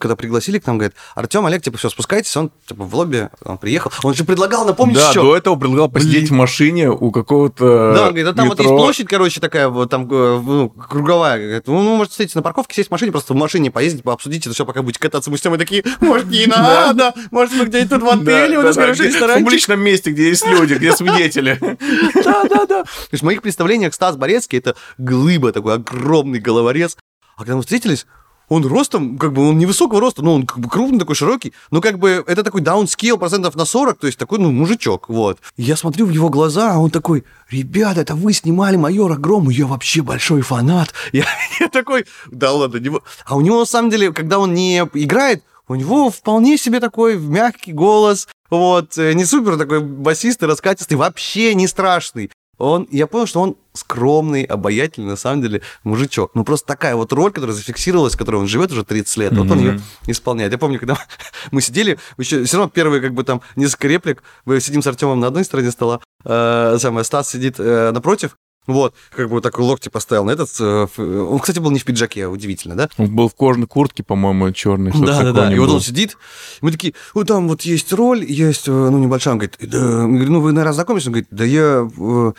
когда 0.00 0.16
пригласили 0.16 0.58
к 0.58 0.66
нам, 0.66 0.78
говорит, 0.78 0.96
Артем, 1.14 1.44
Олег, 1.44 1.62
типа, 1.62 1.76
все, 1.76 1.90
спускайтесь, 1.90 2.34
он 2.38 2.50
типа 2.66 2.84
в 2.84 2.94
лобби, 2.94 3.28
он 3.44 3.58
приехал. 3.58 3.92
Он 4.02 4.14
же 4.14 4.24
предлагал, 4.24 4.64
напомнить, 4.64 4.96
да, 4.96 5.10
что? 5.10 5.22
до 5.22 5.36
этого 5.36 5.56
предлагал 5.56 5.90
посидеть 5.90 6.28
Блин. 6.28 6.34
в 6.34 6.38
машине 6.38 6.90
у 6.90 7.10
какого-то 7.10 7.92
Да, 7.94 8.02
он 8.04 8.08
говорит, 8.08 8.26
а 8.28 8.32
там 8.32 8.46
метро. 8.46 8.56
вот 8.56 8.58
есть 8.58 8.68
площадь, 8.70 9.08
короче, 9.08 9.40
такая 9.40 9.68
вот 9.68 9.90
там 9.90 10.08
э, 10.10 10.40
ну, 10.42 10.70
круговая. 10.70 11.38
Говорит, 11.38 11.66
ну, 11.66 11.82
ну, 11.82 11.96
можете 11.96 12.12
встретиться 12.12 12.38
на 12.38 12.42
парковке, 12.42 12.74
сесть 12.74 12.88
в 12.88 12.92
машине, 12.92 13.12
просто 13.12 13.34
в 13.34 13.36
машине 13.36 13.70
поездить, 13.70 14.02
пообсудить 14.02 14.46
это 14.46 14.54
все, 14.54 14.64
пока 14.64 14.80
будете 14.80 15.00
кататься. 15.00 15.30
Мы 15.30 15.36
с 15.36 15.44
мы 15.44 15.58
такие, 15.58 15.84
может, 16.00 16.28
не 16.28 16.46
надо, 16.46 17.12
может, 17.30 17.54
мы 17.54 17.66
где-нибудь 17.66 17.90
тут 17.90 18.02
в 18.02 18.08
отеле, 18.08 18.58
у 18.58 18.62
нас 18.62 18.76
хороший 18.76 19.08
ресторанчик. 19.08 19.42
В 19.42 19.44
публичном 19.44 19.80
месте, 19.80 20.10
где 20.12 20.28
есть 20.28 20.46
люди, 20.46 20.74
где 20.74 20.92
свидетели. 20.92 21.60
Да, 22.24 22.44
да, 22.44 22.66
да. 22.66 22.82
То 22.84 23.08
есть 23.12 23.22
в 23.22 23.26
моих 23.26 23.42
представлениях 23.42 23.94
Стас 23.94 24.16
Борецкий 24.16 24.58
это 24.58 24.76
глыба, 24.98 25.52
такой 25.52 25.74
огромный 25.74 26.38
головорез, 26.70 26.96
а 27.36 27.40
когда 27.40 27.56
мы 27.56 27.62
встретились, 27.62 28.06
он 28.48 28.66
ростом, 28.66 29.16
как 29.16 29.32
бы, 29.32 29.48
он 29.48 29.58
невысокого 29.58 30.00
роста, 30.00 30.22
но 30.22 30.34
он 30.34 30.44
как 30.44 30.58
бы 30.58 30.68
крупный 30.68 30.98
такой, 30.98 31.14
широкий, 31.14 31.52
но 31.70 31.80
как 31.80 32.00
бы 32.00 32.24
это 32.26 32.42
такой 32.42 32.60
даунскейл 32.60 33.16
процентов 33.16 33.54
на 33.54 33.64
40, 33.64 33.98
то 33.98 34.06
есть 34.08 34.18
такой, 34.18 34.40
ну, 34.40 34.50
мужичок, 34.50 35.08
вот. 35.08 35.38
Я 35.56 35.76
смотрю 35.76 36.06
в 36.06 36.10
его 36.10 36.30
глаза, 36.30 36.74
а 36.74 36.78
он 36.78 36.90
такой, 36.90 37.24
ребята, 37.48 38.00
это 38.00 38.16
вы 38.16 38.32
снимали 38.32 38.76
«Майора 38.76 39.14
Грому», 39.14 39.50
я 39.50 39.66
вообще 39.66 40.02
большой 40.02 40.42
фанат. 40.42 40.92
Я, 41.12 41.26
я 41.60 41.68
такой, 41.68 42.06
да 42.30 42.52
ладно, 42.52 42.78
не... 42.78 42.90
А 43.24 43.36
у 43.36 43.40
него, 43.40 43.60
на 43.60 43.66
самом 43.66 43.90
деле, 43.90 44.12
когда 44.12 44.38
он 44.38 44.54
не 44.54 44.78
играет, 44.94 45.44
у 45.68 45.76
него 45.76 46.10
вполне 46.10 46.58
себе 46.58 46.80
такой 46.80 47.16
мягкий 47.16 47.72
голос, 47.72 48.26
вот, 48.50 48.98
э, 48.98 49.12
не 49.12 49.24
супер 49.24 49.56
такой 49.56 49.80
басистый, 49.80 50.48
раскатистый, 50.48 50.96
вообще 50.96 51.54
не 51.54 51.68
страшный. 51.68 52.30
Он, 52.60 52.86
я 52.90 53.06
понял, 53.06 53.26
что 53.26 53.40
он 53.40 53.56
скромный, 53.72 54.44
обаятельный, 54.44 55.10
на 55.10 55.16
самом 55.16 55.42
деле, 55.42 55.62
мужичок. 55.82 56.32
Ну, 56.34 56.44
просто 56.44 56.66
такая 56.66 56.94
вот 56.94 57.12
роль, 57.12 57.32
которая 57.32 57.56
зафиксировалась, 57.56 58.14
в 58.14 58.18
которой 58.18 58.36
он 58.36 58.48
живет 58.48 58.70
уже 58.70 58.84
30 58.84 59.16
лет, 59.16 59.32
mm-hmm. 59.32 59.36
вот 59.36 59.50
он 59.50 59.58
ее 59.58 59.80
исполняет. 60.06 60.52
Я 60.52 60.58
помню, 60.58 60.78
когда 60.78 60.98
мы 61.50 61.62
сидели, 61.62 61.98
еще 62.18 62.44
все 62.44 62.58
равно 62.58 62.70
первые, 62.70 63.00
как 63.00 63.14
бы 63.14 63.24
там, 63.24 63.40
несколько 63.56 63.88
реплик, 63.88 64.22
мы 64.44 64.60
сидим 64.60 64.82
с 64.82 64.86
Артемом 64.86 65.20
на 65.20 65.28
одной 65.28 65.44
стороне 65.44 65.70
стола, 65.70 66.00
э, 66.24 66.76
самое, 66.78 67.04
Стас 67.04 67.30
сидит 67.30 67.56
э, 67.58 67.92
напротив, 67.92 68.36
вот, 68.66 68.94
как 69.14 69.28
бы 69.28 69.40
такой 69.40 69.64
локти 69.64 69.88
поставил 69.88 70.24
на 70.24 70.32
этот. 70.32 70.50
Э, 70.60 70.86
он, 70.98 71.38
кстати, 71.38 71.58
был 71.58 71.70
не 71.70 71.78
в 71.78 71.84
пиджаке, 71.84 72.26
удивительно, 72.26 72.76
да? 72.76 72.88
Он 72.98 73.14
был 73.14 73.28
в 73.28 73.34
кожаной 73.34 73.66
куртке, 73.66 74.02
по-моему, 74.02 74.52
черный. 74.52 74.92
Да, 74.92 75.22
да, 75.22 75.32
да. 75.32 75.54
И 75.54 75.58
вот 75.58 75.70
он 75.70 75.80
сидит, 75.80 76.16
мы 76.60 76.70
такие, 76.70 76.94
вот 77.14 77.26
там 77.26 77.48
вот 77.48 77.62
есть 77.62 77.92
роль, 77.92 78.24
есть, 78.24 78.68
э, 78.68 78.70
ну, 78.70 78.98
небольшая. 78.98 79.34
Он 79.34 79.38
говорит, 79.38 79.56
да, 79.60 79.78
говорю, 79.78 80.30
ну, 80.30 80.40
вы, 80.40 80.52
наверное, 80.52 80.74
знакомились? 80.74 81.06
Он 81.06 81.12
говорит, 81.12 81.28
да 81.30 81.44
я, 81.44 81.88
э, 81.98 82.32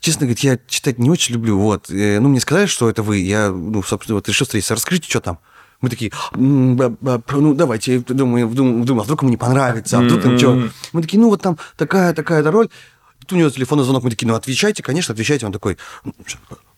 честно 0.00 0.26
говорит, 0.26 0.40
я 0.40 0.58
читать 0.68 0.98
не 0.98 1.10
очень 1.10 1.34
люблю, 1.34 1.58
вот. 1.58 1.86
Ну, 1.88 2.28
мне 2.28 2.40
сказали, 2.40 2.66
что 2.66 2.88
это 2.88 3.02
вы, 3.02 3.18
я, 3.18 3.50
ну, 3.50 3.82
собственно, 3.82 4.16
вот 4.16 4.28
решил 4.28 4.44
встретиться. 4.44 4.74
Расскажите, 4.74 5.08
что 5.08 5.20
там? 5.20 5.38
Мы 5.80 5.88
такие, 5.88 6.12
ну, 6.36 7.54
давайте, 7.54 7.98
думаю, 7.98 8.48
думаю, 8.48 9.00
а 9.00 9.02
вдруг 9.02 9.22
ему 9.22 9.30
не 9.32 9.36
понравится, 9.36 9.98
а 9.98 10.02
вдруг 10.02 10.22
там 10.22 10.38
что? 10.38 10.68
Мы 10.92 11.02
такие, 11.02 11.18
ну, 11.20 11.28
вот 11.28 11.42
там 11.42 11.58
такая-такая 11.76 12.48
роль 12.52 12.68
у 13.30 13.36
него 13.36 13.50
телефонный 13.50 13.84
звонок, 13.84 14.04
мы 14.04 14.10
такие, 14.10 14.26
ну, 14.26 14.34
отвечайте, 14.34 14.82
конечно, 14.82 15.12
отвечайте. 15.12 15.46
Он 15.46 15.52
такой, 15.52 15.78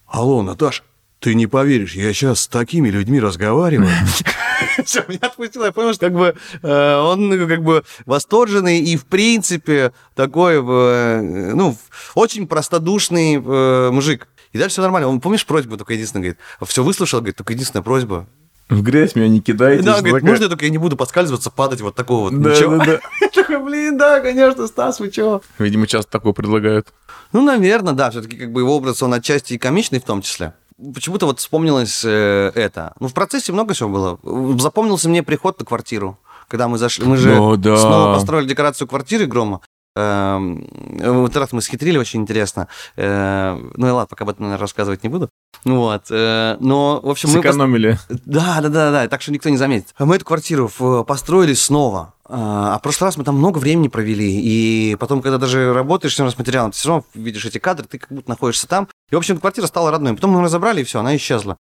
алло, 0.06 0.42
Наташа, 0.42 0.82
ты 1.20 1.34
не 1.34 1.46
поверишь, 1.46 1.94
я 1.94 2.12
сейчас 2.12 2.40
с 2.40 2.48
такими 2.48 2.90
людьми 2.90 3.18
разговариваю. 3.20 3.88
Все, 4.84 5.04
меня 5.08 5.20
отпустило, 5.22 5.64
я 5.64 5.72
понял, 5.72 5.94
что 5.94 6.06
как 6.06 6.14
бы 6.14 6.36
э, 6.62 6.96
он 6.96 7.28
ну, 7.28 7.48
как 7.48 7.62
бы 7.62 7.84
восторженный 8.06 8.80
и, 8.80 8.96
в 8.96 9.06
принципе, 9.06 9.92
такой, 10.14 10.56
э, 10.56 11.52
ну, 11.54 11.76
очень 12.14 12.46
простодушный 12.46 13.36
э, 13.36 13.90
мужик. 13.90 14.28
И 14.52 14.58
дальше 14.58 14.74
все 14.74 14.82
нормально. 14.82 15.08
Он, 15.08 15.20
помнишь, 15.20 15.46
просьбу 15.46 15.76
только 15.76 15.94
единственное, 15.94 16.22
говорит, 16.22 16.38
все 16.66 16.84
выслушал, 16.84 17.20
говорит, 17.20 17.36
только 17.36 17.54
единственная 17.54 17.82
просьба, 17.82 18.26
в 18.68 18.82
грязь 18.82 19.14
меня 19.14 19.28
не 19.28 19.40
кидайте. 19.40 19.82
Да, 19.82 19.98
говорит, 19.98 20.14
такая... 20.14 20.30
можно 20.30 20.48
только 20.48 20.64
я 20.64 20.70
не 20.70 20.78
буду 20.78 20.96
подскальзываться, 20.96 21.50
падать 21.50 21.80
вот 21.82 21.94
такого 21.94 22.30
вот. 22.30 22.40
Да, 22.40 22.50
ничего. 22.50 22.78
да, 22.78 22.84
да. 22.84 22.92
Я 23.20 23.28
такой, 23.28 23.62
блин, 23.62 23.98
да, 23.98 24.20
конечно, 24.20 24.66
Стас, 24.66 25.00
вы 25.00 25.10
чего? 25.10 25.42
Видимо, 25.58 25.86
часто 25.86 26.10
такое 26.10 26.32
предлагают. 26.32 26.88
Ну, 27.32 27.42
наверное, 27.42 27.92
да, 27.92 28.10
все-таки 28.10 28.36
как 28.36 28.52
бы 28.52 28.62
его 28.62 28.76
образ, 28.76 29.02
он 29.02 29.12
отчасти 29.12 29.54
и 29.54 29.58
комичный 29.58 30.00
в 30.00 30.04
том 30.04 30.22
числе. 30.22 30.54
Почему-то 30.94 31.26
вот 31.26 31.40
вспомнилось 31.40 32.04
э, 32.04 32.52
это. 32.54 32.94
Ну, 33.00 33.08
в 33.08 33.14
процессе 33.14 33.52
много 33.52 33.74
всего 33.74 33.88
было. 33.88 34.58
Запомнился 34.58 35.08
мне 35.08 35.22
приход 35.22 35.58
на 35.60 35.66
квартиру. 35.66 36.18
Когда 36.48 36.68
мы 36.68 36.78
зашли, 36.78 37.04
мы 37.06 37.16
же 37.16 37.36
О, 37.36 37.56
да. 37.56 37.76
снова 37.76 38.14
построили 38.14 38.46
декорацию 38.46 38.88
квартиры 38.88 39.26
Грома. 39.26 39.60
Эм, 39.96 40.66
вот 41.00 41.36
раз 41.36 41.52
мы 41.52 41.62
схитрили, 41.62 41.98
очень 41.98 42.22
интересно. 42.22 42.68
Э, 42.96 43.56
ну 43.74 43.86
и 43.86 43.90
ладно, 43.90 44.08
пока 44.08 44.24
об 44.24 44.30
этом, 44.30 44.44
наверное, 44.44 44.60
рассказывать 44.60 45.02
не 45.04 45.08
буду. 45.08 45.30
Вот. 45.64 46.06
Э, 46.10 46.56
но, 46.60 47.00
в 47.00 47.08
общем, 47.08 47.28
Сэкономили. 47.28 47.98
мы... 48.08 48.20
Да, 48.24 48.60
да, 48.60 48.68
да, 48.68 48.90
да, 48.90 49.08
так 49.08 49.22
что 49.22 49.32
никто 49.32 49.48
не 49.50 49.56
заметит. 49.56 49.94
Мы 49.98 50.16
эту 50.16 50.24
квартиру 50.24 50.68
построили 51.06 51.54
снова. 51.54 52.14
А 52.26 52.78
в 52.78 52.82
прошлый 52.82 53.08
раз 53.08 53.18
мы 53.18 53.24
там 53.24 53.36
много 53.36 53.58
времени 53.58 53.88
провели, 53.88 54.40
и 54.40 54.96
потом, 54.96 55.20
когда 55.20 55.36
даже 55.36 55.74
работаешь 55.74 56.16
с 56.16 56.38
материалом, 56.38 56.70
ты 56.70 56.78
все 56.78 56.88
равно 56.88 57.04
видишь 57.12 57.44
эти 57.44 57.58
кадры, 57.58 57.86
ты 57.86 57.98
как 57.98 58.10
будто 58.10 58.30
находишься 58.30 58.66
там. 58.66 58.88
И, 59.10 59.14
в 59.14 59.18
общем, 59.18 59.38
квартира 59.38 59.66
стала 59.66 59.90
родной. 59.90 60.14
Потом 60.14 60.30
мы 60.30 60.42
разобрали, 60.42 60.80
и 60.80 60.84
все, 60.84 61.00
она 61.00 61.14
исчезла. 61.16 61.58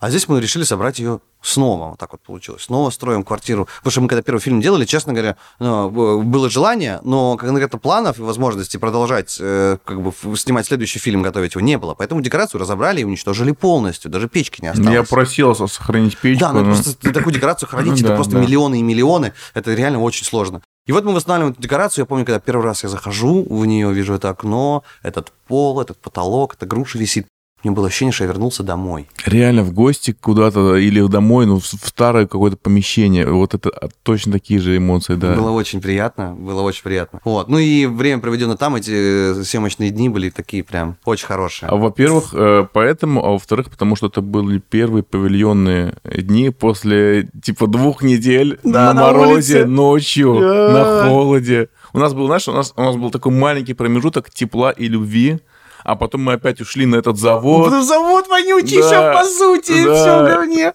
А 0.00 0.08
здесь 0.08 0.28
мы 0.28 0.40
решили 0.40 0.64
собрать 0.64 0.98
ее 0.98 1.20
снова. 1.42 1.90
Вот 1.90 1.98
так 1.98 2.12
вот 2.12 2.22
получилось. 2.22 2.62
Снова 2.62 2.88
строим 2.90 3.22
квартиру. 3.22 3.68
Потому 3.78 3.90
что 3.90 4.00
мы 4.00 4.08
когда 4.08 4.22
первый 4.22 4.40
фильм 4.40 4.60
делали, 4.60 4.86
честно 4.86 5.12
говоря, 5.12 5.36
ну, 5.58 6.22
было 6.22 6.48
желание, 6.48 7.00
но 7.02 7.36
конкретно 7.36 7.78
планов 7.78 8.18
и 8.18 8.22
возможности 8.22 8.78
продолжать 8.78 9.36
э, 9.38 9.76
как 9.84 10.00
бы 10.00 10.12
снимать 10.36 10.66
следующий 10.66 10.98
фильм, 10.98 11.22
готовить 11.22 11.54
его 11.54 11.60
не 11.60 11.76
было. 11.76 11.94
Поэтому 11.94 12.22
декорацию 12.22 12.60
разобрали 12.60 13.02
и 13.02 13.04
уничтожили 13.04 13.52
полностью. 13.52 14.10
Даже 14.10 14.28
печки 14.28 14.62
не 14.62 14.68
осталось. 14.68 14.92
Я 14.92 15.02
просил 15.02 15.54
сохранить 15.68 16.16
печку. 16.16 16.40
Да, 16.40 16.52
ну 16.52 16.60
но... 16.62 16.72
просто 16.72 17.12
такую 17.12 17.34
декорацию 17.34 17.68
хранить, 17.70 18.00
это 18.00 18.14
просто 18.14 18.36
миллионы 18.36 18.80
и 18.80 18.82
миллионы. 18.82 19.34
Это 19.52 19.74
реально 19.74 20.00
очень 20.00 20.24
сложно. 20.24 20.62
И 20.86 20.92
вот 20.92 21.04
мы 21.04 21.12
восстанавливаем 21.12 21.52
эту 21.52 21.62
декорацию. 21.62 22.02
Я 22.02 22.06
помню, 22.06 22.24
когда 22.24 22.40
первый 22.40 22.64
раз 22.64 22.82
я 22.82 22.88
захожу 22.88 23.44
в 23.44 23.66
нее, 23.66 23.92
вижу 23.92 24.14
это 24.14 24.30
окно, 24.30 24.82
этот 25.02 25.30
пол, 25.46 25.80
этот 25.80 25.98
потолок, 25.98 26.54
эта 26.54 26.64
груша 26.66 26.98
висит. 26.98 27.26
Мне 27.62 27.72
было 27.72 27.88
ощущение, 27.88 28.12
что 28.12 28.24
я 28.24 28.28
вернулся 28.28 28.62
домой. 28.62 29.06
Реально 29.26 29.62
в 29.62 29.72
гости 29.72 30.16
куда-то 30.18 30.76
или 30.76 31.06
домой, 31.06 31.46
ну, 31.46 31.60
в 31.60 31.66
старое 31.66 32.26
какое-то 32.26 32.56
помещение. 32.56 33.26
Вот 33.30 33.54
это 33.54 33.68
а, 33.68 33.88
точно 34.02 34.32
такие 34.32 34.60
же 34.60 34.76
эмоции, 34.76 35.14
да. 35.14 35.34
Было 35.34 35.50
очень 35.50 35.80
приятно, 35.80 36.34
было 36.34 36.62
очень 36.62 36.82
приятно. 36.82 37.20
Вот. 37.24 37.48
Ну 37.48 37.58
и 37.58 37.86
время, 37.86 38.20
проведенное 38.22 38.56
там, 38.56 38.76
эти 38.76 39.42
съемочные 39.42 39.90
дни 39.90 40.08
были 40.08 40.30
такие 40.30 40.64
прям 40.64 40.96
очень 41.04 41.26
хорошие. 41.26 41.68
А, 41.68 41.76
во-первых, 41.76 42.32
э, 42.32 42.66
поэтому, 42.72 43.24
а 43.24 43.32
во-вторых, 43.32 43.70
потому 43.70 43.94
что 43.94 44.06
это 44.06 44.22
были 44.22 44.58
первые 44.58 45.02
павильонные 45.02 45.94
дни 46.04 46.50
после, 46.50 47.28
типа, 47.42 47.66
двух 47.66 48.02
недель 48.02 48.58
да, 48.64 48.92
на, 48.92 48.94
на 48.94 49.00
морозе, 49.02 49.58
улице. 49.58 49.66
ночью, 49.66 50.34
yeah. 50.34 50.72
на 50.72 51.08
холоде. 51.08 51.68
У 51.92 51.98
нас 51.98 52.14
был, 52.14 52.26
знаешь, 52.26 52.48
у 52.48 52.52
нас, 52.52 52.72
у 52.76 52.82
нас 52.82 52.96
был 52.96 53.10
такой 53.10 53.32
маленький 53.32 53.74
промежуток 53.74 54.30
тепла 54.30 54.70
и 54.70 54.86
любви, 54.86 55.40
а 55.84 55.96
потом 55.96 56.22
мы 56.22 56.34
опять 56.34 56.60
ушли 56.60 56.86
на 56.86 56.96
этот 56.96 57.18
завод. 57.18 57.66
Потом 57.66 57.82
завод 57.82 58.28
вонючий, 58.28 58.80
да, 58.80 59.18
по 59.18 59.24
сути, 59.24 59.84
да. 59.84 59.94
все 59.94 60.22
в 60.22 60.26
говне. 60.26 60.72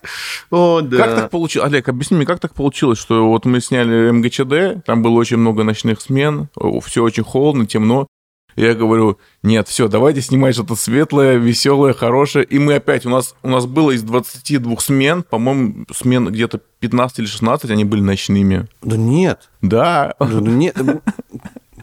О, 0.52 0.82
да. 0.82 0.98
Как 0.98 1.15
так 1.15 1.30
получилось? 1.30 1.68
Олег, 1.68 1.89
объясни 1.89 2.18
мне, 2.18 2.26
как 2.26 2.39
так 2.39 2.54
получилось, 2.54 3.00
что 3.00 3.28
вот 3.28 3.46
мы 3.46 3.62
сняли 3.62 4.12
МГЧД, 4.12 4.86
там 4.86 5.02
было 5.02 5.13
очень 5.13 5.38
много 5.38 5.63
ночных 5.63 6.02
смен, 6.02 6.50
все 6.86 7.04
очень 7.04 7.24
холодно, 7.24 7.65
темно. 7.65 8.08
Я 8.56 8.74
говорю, 8.74 9.20
нет, 9.44 9.68
все, 9.68 9.89
давайте 9.89 10.22
снимать 10.22 10.56
что-то 10.56 10.76
светлое, 10.76 11.36
веселое, 11.36 11.94
хорошее. 11.94 12.46
И 12.46 12.58
мы 12.58 12.76
опять, 12.76 13.06
у 13.06 13.10
нас, 13.10 13.36
у 13.44 13.50
нас 13.50 13.65
было 13.65 13.91
из 13.91 14.02
22 14.04 14.78
смен, 14.80 15.24
по-моему, 15.24 15.86
смен 15.94 16.28
где-то 16.28 16.62
15 16.80 17.20
или 17.20 17.26
16, 17.26 17.70
они 17.70 17.84
были 17.84 18.00
ночными. 18.02 18.68
Да 18.82 18.96
нет. 18.96 19.50
Да. 19.62 20.15
Да 20.20 20.39
нет. 20.39 20.78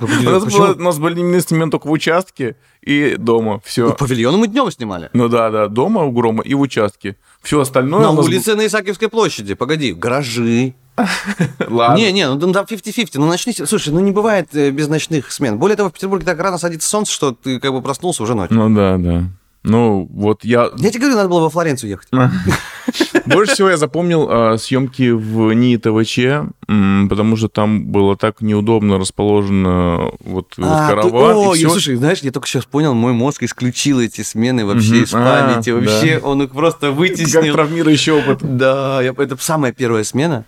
У 0.06 0.30
нас, 0.30 0.44
было, 0.44 0.74
у 0.74 0.82
нас 0.82 0.98
были 0.98 1.20
именно 1.20 1.40
смены 1.40 1.70
только 1.70 1.86
в 1.86 1.90
участке 1.90 2.56
и 2.82 3.16
дома. 3.18 3.60
Все. 3.64 3.88
Ну, 3.88 3.94
павильоны 3.94 4.38
мы 4.38 4.48
днем 4.48 4.70
снимали. 4.70 5.10
Ну 5.12 5.28
да, 5.28 5.50
да, 5.50 5.68
дома 5.68 6.02
у 6.02 6.12
Грома 6.12 6.42
и 6.42 6.54
в 6.54 6.60
участке. 6.60 7.16
Все 7.42 7.60
остальное... 7.60 8.02
На 8.02 8.10
улице 8.10 8.54
на 8.54 8.66
Исаакиевской 8.66 9.08
площади, 9.08 9.54
погоди, 9.54 9.92
гаражи. 9.92 10.74
Ладно. 11.68 11.96
Не, 11.96 12.12
не, 12.12 12.28
ну 12.28 12.52
там 12.52 12.64
50-50, 12.64 13.10
ну 13.14 13.26
начни... 13.26 13.52
Слушай, 13.52 13.92
ну 13.92 14.00
не 14.00 14.12
бывает 14.12 14.48
э, 14.54 14.70
без 14.70 14.88
ночных 14.88 15.32
смен. 15.32 15.58
Более 15.58 15.76
того, 15.76 15.88
в 15.88 15.92
Петербурге 15.92 16.26
так 16.26 16.38
рано 16.38 16.58
садится 16.58 16.88
солнце, 16.88 17.12
что 17.12 17.32
ты 17.32 17.58
как 17.60 17.72
бы 17.72 17.80
проснулся 17.80 18.22
уже 18.22 18.34
ночью. 18.34 18.56
Ну 18.56 18.74
да, 18.74 18.98
да. 18.98 19.24
Ну, 19.64 20.08
вот 20.12 20.44
я... 20.44 20.70
Я 20.76 20.90
тебе 20.90 21.00
говорю, 21.00 21.16
надо 21.16 21.28
было 21.28 21.40
во 21.40 21.50
Флоренцию 21.50 21.90
ехать. 21.90 22.08
Больше 23.26 23.54
всего 23.54 23.70
я 23.70 23.76
запомнил 23.76 24.28
э, 24.28 24.58
съемки 24.58 25.10
в 25.10 25.52
НИИ 25.52 25.76
ТВЧ, 25.76 27.08
потому 27.08 27.36
что 27.36 27.48
там 27.48 27.86
было 27.86 28.16
так 28.16 28.40
неудобно 28.40 28.98
расположено 28.98 30.10
вот, 30.24 30.54
а, 30.58 30.88
караван. 30.88 31.12
Ты, 31.12 31.48
о, 31.48 31.54
я, 31.54 31.68
слушай, 31.68 31.94
знаешь, 31.94 32.18
я 32.20 32.32
только 32.32 32.48
сейчас 32.48 32.64
понял, 32.64 32.94
мой 32.94 33.12
мозг 33.12 33.44
исключил 33.44 34.00
эти 34.00 34.22
смены 34.22 34.66
вообще 34.66 34.96
угу. 34.96 35.04
из 35.04 35.10
памяти. 35.10 35.70
А, 35.70 35.74
вообще 35.74 36.18
да. 36.20 36.26
он 36.26 36.42
их 36.42 36.50
просто 36.50 36.90
вытеснил. 36.90 37.42
Как 37.42 37.52
травмирующий 37.52 38.12
опыт. 38.12 38.38
Да, 38.42 39.00
я, 39.00 39.14
это 39.16 39.36
самая 39.38 39.72
первая 39.72 40.02
смена. 40.02 40.44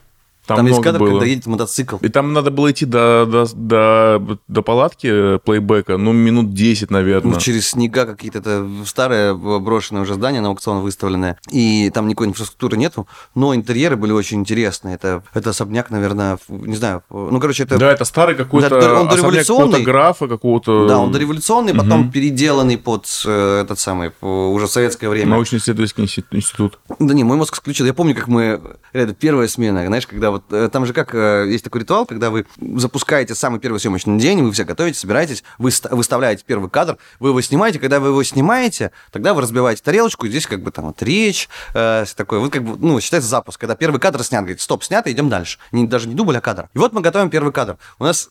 Там, 0.46 0.58
там 0.58 0.66
есть 0.66 0.82
кадр, 0.82 0.98
было. 0.98 1.10
когда 1.10 1.24
едет 1.24 1.46
мотоцикл. 1.46 1.96
И 2.02 2.08
там 2.08 2.32
надо 2.32 2.50
было 2.50 2.70
идти 2.70 2.84
до, 2.84 3.26
до, 3.26 3.46
до, 3.54 4.38
до 4.46 4.62
палатки 4.62 5.38
плейбека, 5.38 5.96
ну, 5.96 6.12
минут 6.12 6.52
10, 6.52 6.90
наверное. 6.90 7.32
Ну, 7.32 7.40
через 7.40 7.70
снега 7.70 8.04
какие-то, 8.04 8.38
это 8.38 8.66
старое 8.84 9.34
брошенное 9.34 10.02
уже 10.02 10.14
здание 10.14 10.42
на 10.42 10.48
аукцион 10.48 10.80
выставленное, 10.80 11.38
и 11.50 11.90
там 11.94 12.08
никакой 12.08 12.28
инфраструктуры 12.28 12.76
нету, 12.76 13.06
но 13.34 13.54
интерьеры 13.54 13.96
были 13.96 14.12
очень 14.12 14.40
интересные. 14.40 14.96
Это, 14.96 15.22
это 15.32 15.50
особняк, 15.50 15.90
наверное, 15.90 16.38
не 16.48 16.76
знаю, 16.76 17.02
ну, 17.10 17.40
короче, 17.40 17.62
это... 17.62 17.78
Да, 17.78 17.90
это 17.92 18.04
старый 18.04 18.34
какой-то 18.34 18.68
да, 18.68 19.00
он 19.00 19.08
дореволюционный. 19.08 19.44
какого-то 19.44 19.82
графа, 19.82 20.28
какого-то... 20.28 20.88
Да, 20.88 20.98
он 20.98 21.12
дореволюционный, 21.12 21.72
угу. 21.72 21.80
потом 21.80 22.10
переделанный 22.10 22.76
под 22.76 23.06
э, 23.24 23.62
этот 23.62 23.78
самый, 23.78 24.12
уже 24.20 24.66
в 24.66 24.70
советское 24.70 25.08
время. 25.08 25.30
Научно-исследовательский 25.30 26.04
институт. 26.32 26.78
Да 26.98 27.14
не, 27.14 27.24
мой 27.24 27.36
мозг 27.36 27.54
исключил. 27.54 27.86
Я 27.86 27.94
помню, 27.94 28.14
как 28.14 28.28
мы... 28.28 28.60
Это 28.92 29.14
первая 29.14 29.48
смена, 29.48 29.86
знаешь, 29.86 30.06
когда 30.06 30.33
вот 30.34 30.52
э, 30.52 30.68
там 30.68 30.86
же 30.86 30.92
как 30.92 31.14
э, 31.14 31.46
есть 31.48 31.64
такой 31.64 31.82
ритуал, 31.82 32.06
когда 32.06 32.30
вы 32.30 32.46
запускаете 32.58 33.34
самый 33.34 33.60
первый 33.60 33.78
съемочный 33.78 34.18
день, 34.18 34.42
вы 34.42 34.52
все 34.52 34.64
готовитесь, 34.64 35.00
собираетесь, 35.00 35.44
вы 35.58 35.70
выставляете 35.90 36.44
первый 36.46 36.70
кадр, 36.70 36.98
вы 37.20 37.30
его 37.30 37.40
снимаете, 37.40 37.78
когда 37.78 38.00
вы 38.00 38.08
его 38.08 38.22
снимаете, 38.22 38.90
тогда 39.12 39.34
вы 39.34 39.42
разбиваете 39.42 39.82
тарелочку, 39.82 40.26
и 40.26 40.28
здесь 40.28 40.46
как 40.46 40.62
бы 40.62 40.70
там 40.70 40.86
вот 40.86 41.02
речь, 41.02 41.48
э, 41.74 42.04
такой, 42.16 42.40
вот 42.40 42.52
как 42.52 42.64
бы, 42.64 42.76
ну, 42.76 43.00
считается 43.00 43.28
запуск, 43.28 43.60
когда 43.60 43.76
первый 43.76 44.00
кадр 44.00 44.22
снят, 44.22 44.42
говорит, 44.42 44.60
стоп, 44.60 44.84
снято, 44.84 45.10
идем 45.10 45.28
дальше. 45.28 45.58
Не, 45.72 45.86
даже 45.86 46.08
не 46.08 46.14
дубль, 46.14 46.36
а 46.36 46.40
кадр. 46.40 46.68
И 46.74 46.78
вот 46.78 46.92
мы 46.92 47.00
готовим 47.00 47.30
первый 47.30 47.52
кадр. 47.52 47.78
У 47.98 48.04
нас 48.04 48.30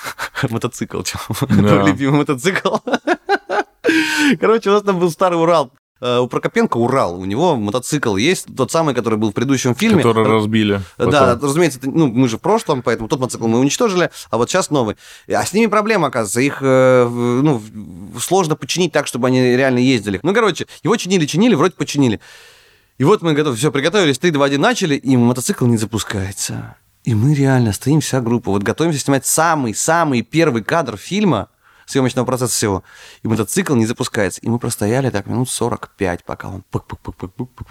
мотоцикл, 0.50 1.02
любимый 1.48 2.18
мотоцикл. 2.20 2.76
Короче, 4.40 4.70
у 4.70 4.72
нас 4.72 4.82
там 4.82 4.98
был 4.98 5.10
старый 5.10 5.38
Урал 5.40 5.72
у 6.04 6.26
Прокопенко 6.26 6.76
Урал, 6.76 7.18
у 7.18 7.24
него 7.24 7.56
мотоцикл 7.56 8.16
есть, 8.16 8.46
тот 8.54 8.70
самый, 8.70 8.94
который 8.94 9.18
был 9.18 9.30
в 9.30 9.34
предыдущем 9.34 9.74
фильме. 9.74 10.02
Который 10.02 10.26
разбили. 10.28 10.80
Да, 10.98 11.34
потом. 11.34 11.48
разумеется, 11.48 11.78
это, 11.78 11.90
ну, 11.90 12.08
мы 12.08 12.28
же 12.28 12.36
в 12.36 12.40
прошлом, 12.40 12.82
поэтому 12.82 13.08
тот 13.08 13.20
мотоцикл 13.20 13.46
мы 13.46 13.58
уничтожили, 13.58 14.10
а 14.30 14.36
вот 14.36 14.50
сейчас 14.50 14.70
новый. 14.70 14.96
А 15.28 15.44
с 15.44 15.52
ними 15.52 15.66
проблема, 15.66 16.08
оказывается, 16.08 16.40
их 16.40 16.58
э, 16.60 17.08
ну, 17.08 17.62
сложно 18.20 18.56
починить 18.56 18.92
так, 18.92 19.06
чтобы 19.06 19.28
они 19.28 19.56
реально 19.56 19.78
ездили. 19.78 20.20
Ну, 20.22 20.34
короче, 20.34 20.66
его 20.82 20.96
чинили, 20.96 21.26
чинили, 21.26 21.54
вроде 21.54 21.74
починили. 21.74 22.20
И 22.98 23.04
вот 23.04 23.22
мы 23.22 23.32
готовы, 23.32 23.56
все, 23.56 23.72
приготовились, 23.72 24.18
3, 24.18 24.30
2, 24.30 24.44
1 24.44 24.60
начали, 24.60 24.96
и 24.96 25.16
мотоцикл 25.16 25.66
не 25.66 25.76
запускается. 25.76 26.76
И 27.04 27.14
мы 27.14 27.34
реально 27.34 27.72
стоим, 27.72 28.00
вся 28.00 28.20
группа, 28.20 28.50
вот 28.50 28.62
готовимся 28.62 28.98
снимать 28.98 29.26
самый-самый 29.26 30.22
первый 30.22 30.62
кадр 30.62 30.96
фильма, 30.96 31.48
съемочного 31.86 32.26
процесса 32.26 32.52
всего. 32.54 32.82
И 33.22 33.28
мотоцикл 33.28 33.74
не 33.74 33.86
запускается. 33.86 34.40
И 34.40 34.48
мы 34.48 34.58
простояли 34.58 35.10
так 35.10 35.26
минут 35.26 35.50
45, 35.50 36.24
пока 36.24 36.48
он. 36.48 36.64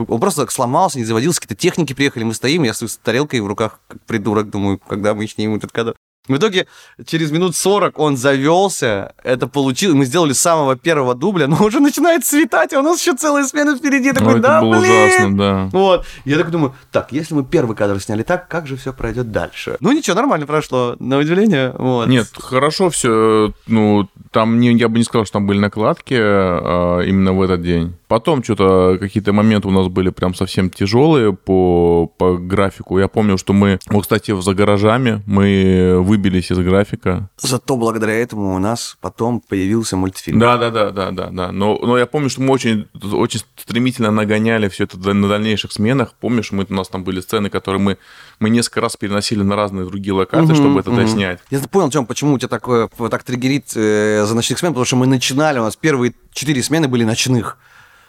Он 0.08 0.20
просто 0.20 0.48
сломался, 0.50 1.00
не 1.00 1.06
заводился, 1.06 1.42
какие-то 1.42 1.62
техники 1.62 1.94
приехали, 1.94 2.24
мы 2.24 2.34
стоим, 2.34 2.64
я 2.64 2.74
с 2.74 2.98
тарелкой 2.98 3.42
в 3.42 3.48
руках, 3.48 3.80
как 3.88 4.02
придурок, 4.06 4.50
думаю, 4.50 4.80
когда 4.80 5.14
мы 5.14 5.28
снимем 5.28 5.56
этот 5.56 5.72
кадр. 5.72 5.96
В 6.30 6.38
итоге 6.38 6.68
через 7.06 7.32
минут 7.32 7.54
40 7.54 8.00
он 8.00 8.16
завелся, 8.16 9.14
это 9.24 9.46
получилось, 9.46 9.98
мы 9.98 10.06
сделали 10.06 10.32
самого 10.32 10.78
первого 10.78 11.16
дубля, 11.16 11.48
но 11.50 11.62
уже 11.62 11.82
начинает 11.82 12.26
светать, 12.26 12.72
а 12.74 12.80
у 12.80 12.82
нас 12.82 13.02
еще 13.02 13.14
целая 13.14 13.44
смена 13.46 13.76
впереди. 13.76 14.14
Такой, 14.14 14.36
ну, 14.36 14.40
да, 14.40 14.62
было 14.62 14.80
блин! 14.80 14.92
ужасно, 14.92 15.38
да. 15.38 15.70
Вот. 15.74 16.06
Я 16.24 16.38
так 16.38 16.50
думаю, 16.50 16.76
так, 16.94 17.12
если 17.12 17.34
мы 17.34 17.44
первый 17.44 17.76
кадр 17.76 18.00
сняли 18.00 18.24
так, 18.24 18.48
как 18.48 18.68
же 18.68 18.78
все 18.78 18.94
пройдет 18.94 19.32
дальше? 19.32 19.76
Ну 19.82 19.92
ничего, 19.92 20.16
нормально 20.16 20.46
прошло, 20.46 20.96
на 21.00 21.18
удивление. 21.18 21.74
Вот. 21.78 22.08
Нет, 22.08 22.28
хорошо 22.34 22.90
все, 22.90 23.54
ну, 23.68 24.08
там 24.32 24.62
не, 24.62 24.74
я 24.78 24.88
бы 24.88 25.00
не 25.00 25.04
сказал, 25.04 25.26
что 25.26 25.34
там 25.34 25.48
были 25.48 25.60
накладки 25.60 26.16
а, 26.18 27.02
именно 27.02 27.34
в 27.34 27.42
этот 27.42 27.62
день. 27.62 27.96
Потом 28.14 28.44
что-то 28.44 29.00
какие-то 29.00 29.34
моменты 29.34 29.68
у 29.68 29.72
нас 29.72 29.88
были 29.88 30.12
прям 30.12 30.36
совсем 30.36 30.70
тяжелые 30.70 31.34
по, 31.34 32.06
по 32.06 32.38
графику. 32.38 33.00
Я 33.00 33.08
помню, 33.08 33.40
что 33.40 33.54
мы, 33.54 33.80
вот, 33.88 34.04
кстати, 34.04 34.40
за 34.40 34.54
гаражами 34.54 35.24
мы 35.26 35.98
выбились 36.00 36.52
из 36.52 36.60
графика. 36.60 37.32
Зато 37.40 37.76
благодаря 37.76 38.14
этому 38.14 38.54
у 38.54 38.60
нас 38.60 38.98
потом 39.02 39.42
появился 39.42 39.98
мультфильм. 39.98 40.38
Да, 40.38 40.58
да, 40.58 40.70
да, 40.70 40.92
да, 40.92 41.10
да, 41.10 41.32
да. 41.32 41.52
Но, 41.52 41.80
но 41.82 41.98
я 41.98 42.06
помню, 42.06 42.30
что 42.30 42.44
мы 42.44 42.52
очень, 42.52 42.88
очень 43.02 43.42
стремительно 43.58 44.12
нагоняли 44.12 44.70
все 44.70 44.84
это 44.84 45.12
на 45.12 45.28
дальнейших 45.28 45.72
сменах. 45.72 46.14
Помнишь, 46.14 46.52
мы, 46.52 46.68
у 46.70 46.74
нас 46.76 46.90
там 46.90 47.04
были 47.04 47.20
сцены, 47.20 47.50
которые 47.50 47.82
мы, 47.82 47.98
мы 48.40 48.52
несколько 48.52 48.82
раз 48.82 48.96
переносили 48.96 49.42
на 49.42 49.56
разные 49.56 49.88
другие 49.88 50.14
локации, 50.14 50.54
угу, 50.54 50.56
чтобы 50.56 50.80
это 50.82 50.92
угу. 50.92 51.00
доснять. 51.00 51.40
Я 51.50 51.58
понял, 51.62 51.90
Тём, 51.90 52.06
почему 52.06 52.36
у 52.36 52.38
тебя 52.38 52.50
такое, 52.50 52.90
так 53.10 53.24
триггерит 53.24 53.72
э, 53.76 54.24
за 54.24 54.36
ночных 54.36 54.60
смен, 54.60 54.74
потому 54.74 54.86
что 54.86 54.98
мы 54.98 55.08
начинали, 55.08 55.58
у 55.58 55.64
нас 55.64 55.76
первые 55.76 56.14
четыре 56.32 56.62
смены 56.62 56.88
были 56.88 57.06
ночных. 57.06 57.58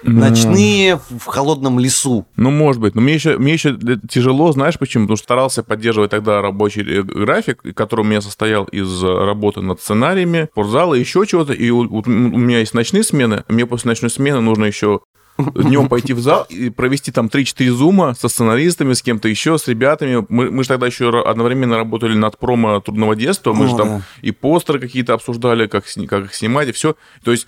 Ночные 0.03 0.97
в 0.97 1.25
холодном 1.25 1.79
лесу. 1.79 2.27
Ну, 2.37 2.51
может 2.51 2.81
быть. 2.81 2.95
Но 2.95 3.01
мне 3.01 3.15
еще, 3.15 3.39
мне 3.39 3.55
еще 3.55 3.79
тяжело, 4.09 4.53
знаешь 4.53 4.79
почему? 4.79 5.05
Потому 5.05 5.17
что 5.17 5.25
старался 5.25 5.63
поддерживать 5.63 6.11
тогда 6.11 6.43
рабочий 6.43 6.83
э, 6.83 7.03
график, 7.03 7.63
который 7.75 8.03
у 8.03 8.05
меня 8.05 8.21
состоял 8.21 8.65
из 8.65 9.03
работы 9.03 9.61
над 9.63 9.81
сценариями, 9.81 10.49
спортзала, 10.53 10.95
еще 10.95 11.25
чего-то. 11.27 11.53
И 11.53 11.71
у, 11.71 11.81
у 11.89 12.09
меня 12.09 12.59
есть 12.59 12.75
ночные 12.75 13.03
смены, 13.03 13.45
мне 13.49 13.67
после 13.67 13.89
ночной 13.89 14.11
смены 14.11 14.41
нужно 14.41 14.67
еще 14.67 15.01
днем 15.39 15.89
пойти 15.89 16.13
в 16.13 16.21
зал 16.21 16.47
и 16.49 16.71
провести 16.71 17.11
там 17.11 17.27
3-4 17.27 17.71
зума 17.71 18.15
со 18.15 18.29
сценаристами, 18.29 18.93
с 18.93 19.03
кем-то 19.03 19.29
еще, 19.29 19.59
с 19.59 19.67
ребятами. 19.67 20.25
Мы, 20.29 20.51
мы 20.51 20.63
же 20.63 20.69
тогда 20.69 20.87
еще 20.87 21.23
одновременно 21.23 21.77
работали 21.77 22.15
над 22.15 22.39
промо 22.39 22.81
трудного 22.81 23.17
детства. 23.17 23.53
Мы 23.53 23.67
О, 23.67 23.69
же 23.69 23.77
там 23.77 23.89
да. 23.89 24.03
и 24.23 24.31
постеры 24.31 24.79
какие-то 24.79 25.15
обсуждали, 25.15 25.67
как, 25.67 25.85
как 26.09 26.25
их 26.25 26.35
снимать, 26.35 26.69
и 26.69 26.73
все. 26.73 26.97
То 27.25 27.33
есть 27.33 27.47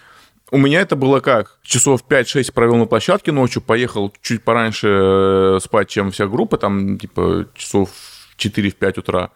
у 0.50 0.58
меня 0.58 0.80
это 0.80 0.96
было 0.96 1.20
как? 1.20 1.58
Часов 1.62 2.04
5-6 2.08 2.52
провел 2.52 2.76
на 2.76 2.86
площадке 2.86 3.32
ночью, 3.32 3.62
поехал 3.62 4.12
чуть 4.22 4.44
пораньше 4.44 4.88
э, 4.88 5.58
спать, 5.62 5.88
чем 5.88 6.12
вся 6.12 6.26
группа, 6.26 6.56
там, 6.56 6.98
типа, 6.98 7.46
часов 7.54 7.90
4-5 8.38 9.00
утра. 9.00 9.30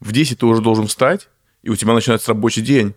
В 0.00 0.12
10 0.12 0.38
ты 0.38 0.46
уже 0.46 0.62
должен 0.62 0.86
встать, 0.86 1.28
и 1.62 1.70
у 1.70 1.76
тебя 1.76 1.94
начинается 1.94 2.28
рабочий 2.28 2.62
день. 2.62 2.94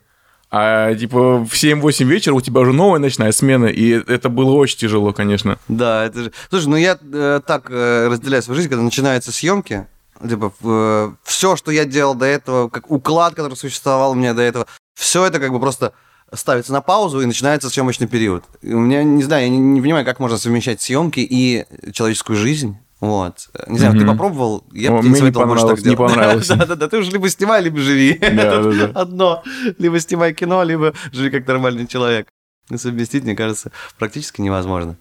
А 0.52 0.96
типа 0.96 1.46
в 1.46 1.54
7-8 1.54 2.06
вечера 2.06 2.34
у 2.34 2.42
тебя 2.42 2.62
уже 2.62 2.74
новая 2.74 3.00
ночная 3.00 3.32
смена, 3.32 3.66
и 3.66 3.92
это 3.92 4.30
было 4.30 4.52
очень 4.52 4.80
тяжело, 4.80 5.14
конечно. 5.14 5.60
Да, 5.68 6.06
это 6.06 6.24
же... 6.24 6.32
Слушай, 6.50 6.68
ну 6.68 6.76
я 6.76 6.98
э, 7.02 7.42
так 7.46 7.70
э, 7.70 8.08
разделяю 8.08 8.42
свою 8.42 8.56
жизнь, 8.56 8.70
когда 8.70 8.84
начинаются 8.84 9.32
съемки, 9.32 9.86
типа 10.28 10.52
э, 10.64 11.12
все, 11.24 11.56
что 11.56 11.72
я 11.72 11.86
делал 11.86 12.16
до 12.16 12.26
этого, 12.26 12.68
как 12.70 12.90
уклад, 12.90 13.36
который 13.36 13.56
существовал 13.56 14.12
у 14.12 14.16
меня 14.16 14.34
до 14.34 14.42
этого, 14.42 14.66
все 14.96 15.24
это 15.26 15.40
как 15.40 15.52
бы 15.52 15.60
просто 15.60 15.94
ставится 16.34 16.74
на 16.74 16.82
паузу 16.82 17.22
и 17.22 17.26
начинается 17.26 17.70
съемочный 17.70 18.08
период. 18.08 18.44
И 18.62 18.74
у 18.74 18.80
меня, 18.80 19.04
не 19.04 19.24
знаю, 19.24 19.44
я 19.44 19.50
не, 19.50 19.58
не 19.58 19.82
понимаю, 19.82 20.06
как 20.06 20.20
можно 20.20 20.38
совмещать 20.38 20.82
съемки 20.82 21.20
и 21.20 21.66
человеческую 21.92 22.38
жизнь. 22.38 22.78
Вот. 23.00 23.50
Не 23.68 23.80
знаю, 23.80 23.96
mm-hmm. 23.96 24.00
ты 24.00 24.06
попробовал? 24.06 24.66
Я 24.74 24.92
бы 24.92 25.00
тебе 25.00 25.10
не 25.12 25.16
советовал, 25.16 25.48
может, 25.48 25.68
так 25.68 25.80
делать. 25.80 26.00
Не 26.00 26.06
понравилось. 26.06 26.48
Да-да-да, 26.50 26.88
ты 26.90 26.98
уже 26.98 27.12
либо 27.12 27.30
снимай, 27.30 27.62
либо 27.62 27.80
живи. 27.80 28.12
Это 28.22 28.92
одно. 28.94 29.44
Либо 29.78 30.00
снимай 30.00 30.34
кино, 30.34 30.64
либо 30.64 30.94
живи 31.14 31.30
как 31.30 31.48
нормальный 31.48 31.88
человек. 31.88 32.28
Совместить, 32.76 33.24
мне 33.24 33.36
кажется, 33.36 33.72
практически 33.98 34.42
невозможно. 34.42 34.98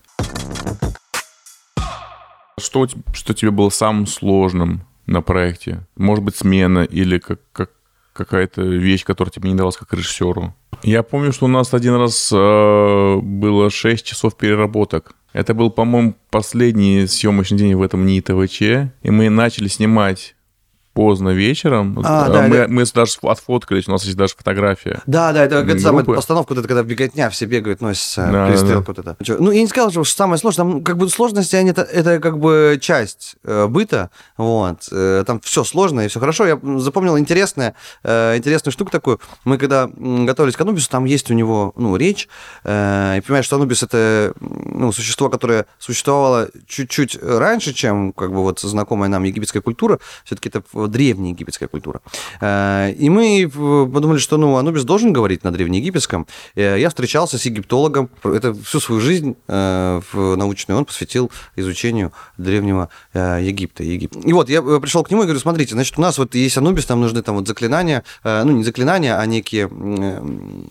Что, 2.59 2.89
что 3.13 3.35
тебе 3.35 3.51
было 3.51 3.69
самым 3.69 4.07
сложным 4.07 4.83
на 5.07 5.21
проекте? 5.21 5.87
Может 5.97 6.25
быть, 6.25 6.37
смена 6.37 6.85
или 6.85 7.19
как, 7.19 7.41
как, 7.53 7.71
какая-то 8.19 8.63
вещь, 8.63 9.05
которая 9.05 9.31
тебе 9.31 9.49
не 9.49 9.55
давалась 9.55 9.77
как 9.77 9.95
режиссеру? 9.95 10.55
Я 10.83 11.03
помню, 11.03 11.33
что 11.33 11.47
у 11.47 11.49
нас 11.49 11.73
один 11.73 11.95
раз 11.95 12.31
э, 12.33 13.17
было 13.23 13.71
6 13.71 14.05
часов 14.05 14.37
переработок. 14.37 15.15
Это 15.33 15.55
был, 15.55 15.71
по-моему, 15.71 16.15
последний 16.31 17.07
съемочный 17.07 17.59
день 17.59 17.75
в 17.75 17.83
этом 17.83 18.05
НИИ 18.07 18.21
ТВЧ, 18.21 18.63
и 19.03 19.11
мы 19.11 19.29
начали 19.31 19.69
снимать 19.69 20.35
поздно 20.99 21.29
вечером. 21.29 21.97
А, 22.03 22.29
да, 22.29 22.49
мы, 22.49 22.57
да. 22.57 22.67
мы 22.69 22.85
даже 22.93 23.13
отфоткались, 23.23 23.87
у 23.87 23.93
нас 23.93 24.05
есть 24.05 24.17
даже 24.17 24.35
фотография. 24.37 25.01
Да, 25.07 25.33
да, 25.33 25.45
это, 25.45 25.59
это 25.59 25.79
самая 25.79 26.05
постановка, 26.05 26.55
вот 26.55 26.59
это 26.59 26.67
когда 26.67 26.83
беготня, 26.83 27.31
все 27.31 27.47
бегают, 27.47 27.81
носятся, 27.81 28.29
да, 28.33 28.49
перестрелка 28.49 28.93
да. 28.95 29.15
вот 29.15 29.17
это. 29.21 29.41
Ну, 29.41 29.53
я 29.53 29.61
не 29.61 29.69
сказал, 29.69 29.93
что 29.93 30.05
самое 30.05 30.41
сложное, 30.41 30.65
там, 30.65 30.83
как 30.83 30.99
бы 30.99 31.09
сложности, 31.09 31.55
они, 31.55 31.71
это, 31.71 31.83
это 31.83 32.19
как 32.19 32.41
бы 32.41 32.81
часть 32.83 33.37
э, 33.45 33.69
быта, 33.69 34.11
вот, 34.37 34.89
э, 34.91 35.23
там 35.25 35.39
все 35.39 35.63
сложно 35.63 36.01
и 36.01 36.09
все 36.09 36.19
хорошо. 36.19 36.49
Я 36.49 36.59
запомнил 36.81 37.17
интересное, 37.17 37.77
э, 38.03 38.37
интересную 38.37 38.73
штуку 38.73 38.91
такую. 38.91 39.21
Мы 39.45 39.57
когда 39.57 39.89
готовились 39.95 40.57
к 40.57 40.61
Анубису, 40.61 40.91
там 40.91 41.05
есть 41.05 41.31
у 41.31 41.35
него, 41.35 41.75
ну, 41.77 41.95
речь, 41.95 42.29
э, 42.65 43.19
и 43.19 43.21
понимаешь, 43.21 43.45
что 43.45 43.55
Анубис 43.55 43.85
это, 43.85 44.33
ну, 44.41 44.91
существо, 44.91 45.29
которое 45.29 45.67
существовало 45.79 46.49
чуть-чуть 46.67 47.23
раньше, 47.23 47.73
чем, 47.73 48.13
как 48.13 48.33
бы, 48.33 48.39
вот, 48.39 48.59
знакомая 48.59 49.09
нам 49.09 49.23
египетская 49.23 49.63
культура, 49.63 50.01
все-таки 50.25 50.49
это 50.49 50.88
древняя 50.89 51.33
египетская 51.33 51.69
культура. 51.69 52.01
Э, 52.41 52.91
и 52.93 53.09
мы 53.11 53.49
подумали, 53.49 54.19
что 54.19 54.37
ну, 54.37 54.57
Анубис 54.57 54.85
должен 54.85 55.13
говорить 55.13 55.45
на 55.45 55.53
древнеегипетском. 55.53 56.27
Э, 56.55 56.77
я 56.79 56.89
встречался 56.89 57.39
с 57.39 57.45
египтологом. 57.45 58.11
Это 58.25 58.55
всю 58.55 58.81
свою 58.81 59.01
жизнь 59.01 59.37
э, 59.47 60.01
в 60.13 60.37
научную 60.37 60.79
он 60.79 60.85
посвятил 60.85 61.31
изучению 61.57 62.13
древнего 62.37 62.89
Египта. 63.15 63.83
Египта. 63.83 64.21
И 64.21 64.33
вот 64.33 64.49
я 64.49 64.63
пришел 64.63 65.03
к 65.03 65.11
нему 65.11 65.23
и 65.23 65.25
говорю, 65.25 65.41
смотрите, 65.41 65.75
значит, 65.75 65.99
у 65.99 66.01
нас 66.01 66.19
вот 66.19 66.35
есть 66.35 66.57
Анубис, 66.57 66.87
там 66.87 67.01
нужны 67.01 67.23
там 67.23 67.37
вот 67.37 67.49
заклинания, 67.49 68.05
ну, 68.25 68.51
не 68.53 68.65
заклинания, 68.65 69.19
а 69.19 69.27
некие... 69.27 69.69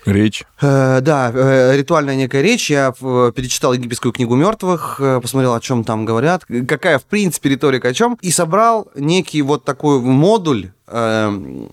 Речь. 0.05 0.43
Да, 0.61 1.31
ритуальная 1.75 2.15
некая 2.15 2.41
речь. 2.41 2.69
Я 2.69 2.91
перечитал 2.91 3.73
египетскую 3.73 4.13
книгу 4.13 4.35
мертвых, 4.35 5.01
посмотрел, 5.21 5.53
о 5.53 5.59
чем 5.59 5.83
там 5.83 6.05
говорят, 6.05 6.45
какая, 6.67 6.99
в 6.99 7.05
принципе, 7.05 7.49
риторика 7.49 7.89
о 7.89 7.93
чем, 7.93 8.17
и 8.21 8.31
собрал 8.31 8.89
некий 8.95 9.41
вот 9.41 9.63
такой 9.63 9.99
модуль 10.07 10.71
э, 10.87 11.67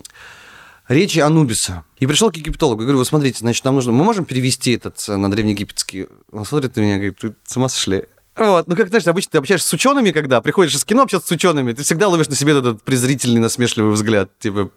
речи 0.88 1.18
Анубиса. 1.18 1.84
И 1.98 2.06
пришел 2.06 2.30
к 2.30 2.36
египтологу 2.36 2.82
говорю, 2.82 2.98
вы 2.98 3.04
смотрите, 3.04 3.38
значит, 3.38 3.64
нам 3.64 3.76
нужно, 3.76 3.92
мы 3.92 4.04
можем 4.04 4.24
перевести 4.24 4.72
этот 4.72 5.02
э, 5.08 5.16
на 5.16 5.30
древнеегипетский? 5.30 6.06
Он 6.32 6.44
смотрит 6.44 6.76
на 6.76 6.80
меня 6.80 6.94
и 6.94 6.96
говорит, 6.96 7.18
ты 7.18 7.34
с 7.46 7.56
ума 7.56 7.68
сошли? 7.68 8.04
Вот, 8.36 8.66
ну 8.66 8.74
как, 8.74 8.88
знаешь, 8.88 9.06
обычно 9.06 9.32
ты 9.32 9.38
общаешься 9.38 9.68
с 9.68 9.72
учеными, 9.72 10.10
когда 10.10 10.40
приходишь 10.40 10.74
из 10.74 10.84
кино 10.84 11.02
общаться 11.02 11.28
с 11.28 11.30
учеными, 11.30 11.72
ты 11.72 11.84
всегда 11.84 12.08
ловишь 12.08 12.28
на 12.28 12.34
себе 12.34 12.58
этот 12.58 12.82
презрительный, 12.82 13.40
насмешливый 13.40 13.92
взгляд, 13.92 14.30
типа, 14.40 14.70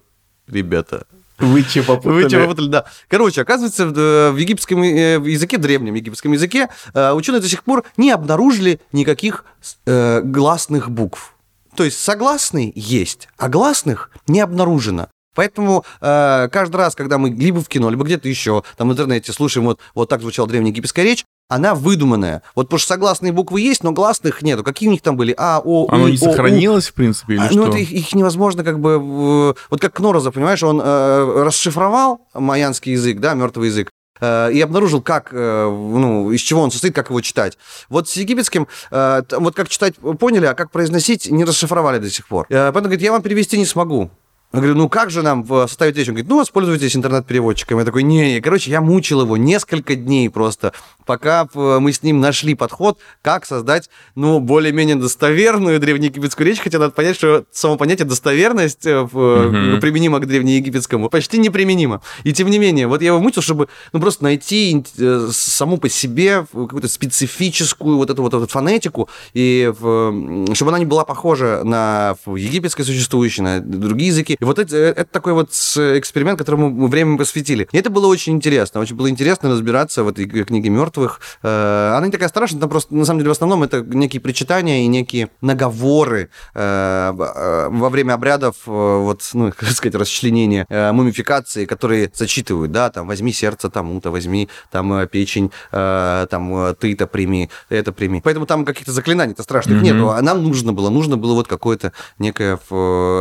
ребята, 0.47 1.07
вы 1.39 1.63
чего 1.63 1.95
попутали? 1.95 2.23
Вы 2.23 2.29
чего 2.29 2.41
попутали, 2.43 2.67
да. 2.67 2.85
Короче, 3.07 3.41
оказывается, 3.41 3.87
в, 3.87 3.97
э, 3.97 4.31
в 4.31 4.37
египетском 4.37 4.81
э, 4.81 5.19
языке, 5.23 5.57
древнем 5.57 5.93
египетском 5.93 6.31
языке, 6.31 6.69
ученые 6.93 7.41
до 7.41 7.47
сих 7.47 7.63
пор 7.63 7.83
не 7.95 8.11
обнаружили 8.11 8.79
никаких 8.91 9.45
э, 9.85 10.21
гласных 10.23 10.89
букв. 10.89 11.35
То 11.77 11.83
есть 11.83 11.99
согласные 11.99 12.73
есть, 12.75 13.29
а 13.37 13.49
гласных 13.49 14.09
не 14.25 14.39
обнаружено. 14.41 15.09
Поэтому 15.35 15.85
э, 16.01 16.49
каждый 16.51 16.77
раз, 16.77 16.95
когда 16.95 17.19
мы 17.19 17.29
либо 17.29 17.61
в 17.61 17.67
кино, 17.67 17.91
либо 17.91 18.03
где-то 18.03 18.27
еще, 18.27 18.63
там 18.77 18.89
в 18.89 18.93
интернете 18.93 19.31
слушаем, 19.31 19.67
вот, 19.67 19.79
вот 19.93 20.09
так 20.09 20.21
звучала 20.21 20.47
древнеегипетская 20.47 21.05
речь, 21.05 21.23
она 21.49 21.75
выдуманная. 21.75 22.41
Вот 22.55 22.63
потому 22.63 22.79
что 22.79 22.87
согласные 22.87 23.31
буквы 23.31 23.61
есть, 23.61 23.83
но 23.83 23.91
гласных 23.91 24.41
нету. 24.41 24.63
Какие 24.63 24.89
у 24.89 24.91
них 24.91 25.03
там 25.03 25.17
были? 25.17 25.35
А, 25.37 25.61
О, 25.63 25.87
Оно 25.91 26.09
не 26.09 26.17
сохранилось, 26.17 26.87
в 26.87 26.93
принципе, 26.95 27.35
или 27.35 27.41
а, 27.41 27.45
что? 27.45 27.55
Ну, 27.55 27.67
это 27.67 27.77
их, 27.77 27.91
их 27.91 28.15
невозможно 28.15 28.63
как 28.63 28.79
бы... 28.79 29.53
Вот 29.69 29.79
как 29.79 29.93
Кнорозов, 29.93 30.33
понимаешь, 30.33 30.63
он 30.63 30.81
э, 30.83 31.43
расшифровал 31.43 32.21
майянский 32.33 32.93
язык, 32.93 33.19
да, 33.19 33.35
мертвый 33.35 33.67
язык, 33.67 33.91
и 34.21 34.61
обнаружил, 34.61 35.01
как, 35.01 35.29
э, 35.31 35.65
ну, 35.69 36.31
из 36.31 36.41
чего 36.41 36.61
он 36.61 36.71
состоит, 36.71 36.95
как 36.95 37.09
его 37.09 37.21
читать. 37.21 37.57
Вот 37.89 38.09
с 38.09 38.13
египетским, 38.13 38.67
э, 38.91 39.21
вот 39.31 39.55
как 39.55 39.69
читать 39.69 39.95
поняли, 40.19 40.45
а 40.45 40.53
как 40.53 40.71
произносить 40.71 41.29
не 41.29 41.43
расшифровали 41.43 41.99
до 41.99 42.09
сих 42.09 42.27
пор. 42.27 42.45
Э, 42.49 42.71
поэтому 42.71 42.85
говорит, 42.85 43.01
я 43.01 43.11
вам 43.11 43.21
перевести 43.21 43.57
не 43.57 43.65
смогу. 43.65 44.09
Я 44.53 44.59
говорю, 44.59 44.75
ну 44.75 44.87
как 44.87 45.09
же 45.09 45.23
нам 45.23 45.45
составить 45.45 45.97
речь? 45.97 46.07
Он 46.07 46.13
говорит, 46.13 46.29
ну 46.29 46.37
воспользуйтесь 46.37 46.95
интернет-переводчиком. 46.95 47.79
Я 47.79 47.85
такой, 47.85 48.03
не, 48.03 48.35
не, 48.35 48.41
короче, 48.41 48.71
я 48.71 48.79
мучил 48.79 49.21
его 49.21 49.35
несколько 49.35 49.95
дней 49.95 50.29
просто, 50.29 50.71
пока 51.07 51.47
мы 51.55 51.91
с 51.91 52.03
ним 52.03 52.19
нашли 52.19 52.53
подход, 52.53 52.99
как 53.23 53.45
создать, 53.45 53.89
ну, 54.13 54.39
более-менее 54.39 54.95
достоверную 54.95 55.79
древнеегипетскую 55.79 56.45
речь, 56.45 56.59
хотя 56.59 56.77
надо 56.77 56.91
понять, 56.91 57.15
что 57.15 57.45
само 57.51 57.77
понятие 57.77 58.05
достоверность 58.05 58.85
mm-hmm. 58.85 59.79
применимо 59.79 60.19
к 60.19 60.27
древнеегипетскому 60.27 61.09
почти 61.09 61.39
неприменимо. 61.39 62.01
И 62.23 62.33
тем 62.33 62.49
не 62.49 62.59
менее, 62.59 62.87
вот 62.87 63.01
я 63.01 63.07
его 63.07 63.19
мучил, 63.19 63.41
чтобы, 63.41 63.69
ну, 63.93 63.99
просто 63.99 64.23
найти 64.23 64.83
э, 64.97 65.29
саму 65.31 65.77
по 65.77 65.89
себе 65.89 66.45
какую-то 66.51 66.87
специфическую 66.87 67.97
вот 67.97 68.09
эту 68.09 68.21
вот 68.21 68.33
эту 68.33 68.47
фонетику, 68.47 69.09
и 69.33 69.71
чтобы 69.73 70.71
она 70.71 70.79
не 70.79 70.85
была 70.85 71.05
похожа 71.05 71.61
на 71.63 72.15
египетское 72.25 72.85
существующее, 72.85 73.43
на 73.43 73.59
другие 73.61 74.09
языки, 74.09 74.37
и 74.39 74.43
вот 74.43 74.59
это, 74.59 74.75
э, 74.75 74.89
это 74.89 75.05
такой 75.05 75.33
вот 75.33 75.49
эксперимент, 75.51 76.37
которому 76.37 76.69
мы 76.69 76.87
время 76.89 77.17
посвятили. 77.17 77.67
И 77.71 77.77
это 77.77 77.89
было 77.89 78.07
очень 78.07 78.33
интересно. 78.33 78.81
Очень 78.81 78.95
было 78.95 79.09
интересно 79.09 79.49
разбираться 79.49 80.03
в 80.03 80.09
этой 80.09 80.27
книге 80.27 80.69
мертвых. 80.69 80.96
Э, 81.43 81.93
она 81.95 82.07
не 82.07 82.11
такая 82.11 82.29
страшная, 82.29 82.61
там 82.61 82.69
просто, 82.69 82.93
на 82.95 83.05
самом 83.05 83.19
деле, 83.19 83.29
в 83.29 83.33
основном 83.33 83.63
это 83.63 83.81
некие 83.81 84.21
причитания 84.21 84.83
и 84.83 84.87
некие 84.87 85.29
наговоры 85.41 86.29
э, 86.53 87.11
во 87.13 87.89
время 87.89 88.13
обрядов, 88.13 88.55
вот, 88.65 89.29
ну, 89.33 89.51
как 89.57 89.69
сказать, 89.69 89.95
расчленения, 89.95 90.65
мумификации, 90.91 91.65
которые 91.65 92.11
зачитывают, 92.13 92.71
да, 92.71 92.89
там, 92.89 93.07
возьми 93.07 93.33
сердце 93.33 93.69
тому-то, 93.69 94.11
возьми 94.11 94.49
там 94.71 95.07
печень, 95.07 95.51
там, 95.71 96.75
ты-то 96.79 97.07
прими, 97.07 97.49
это 97.69 97.91
прими. 97.91 98.21
Поэтому 98.23 98.45
там 98.45 98.65
каких-то 98.65 98.91
заклинаний-то 98.91 99.43
страшных 99.43 99.79
mm-hmm. 99.79 99.81
нету, 99.81 100.09
а 100.09 100.21
нам 100.21 100.43
нужно 100.43 100.73
было, 100.73 100.89
нужно 100.89 101.17
было 101.17 101.33
вот 101.33 101.47
какое-то 101.47 101.93
некое 102.19 102.59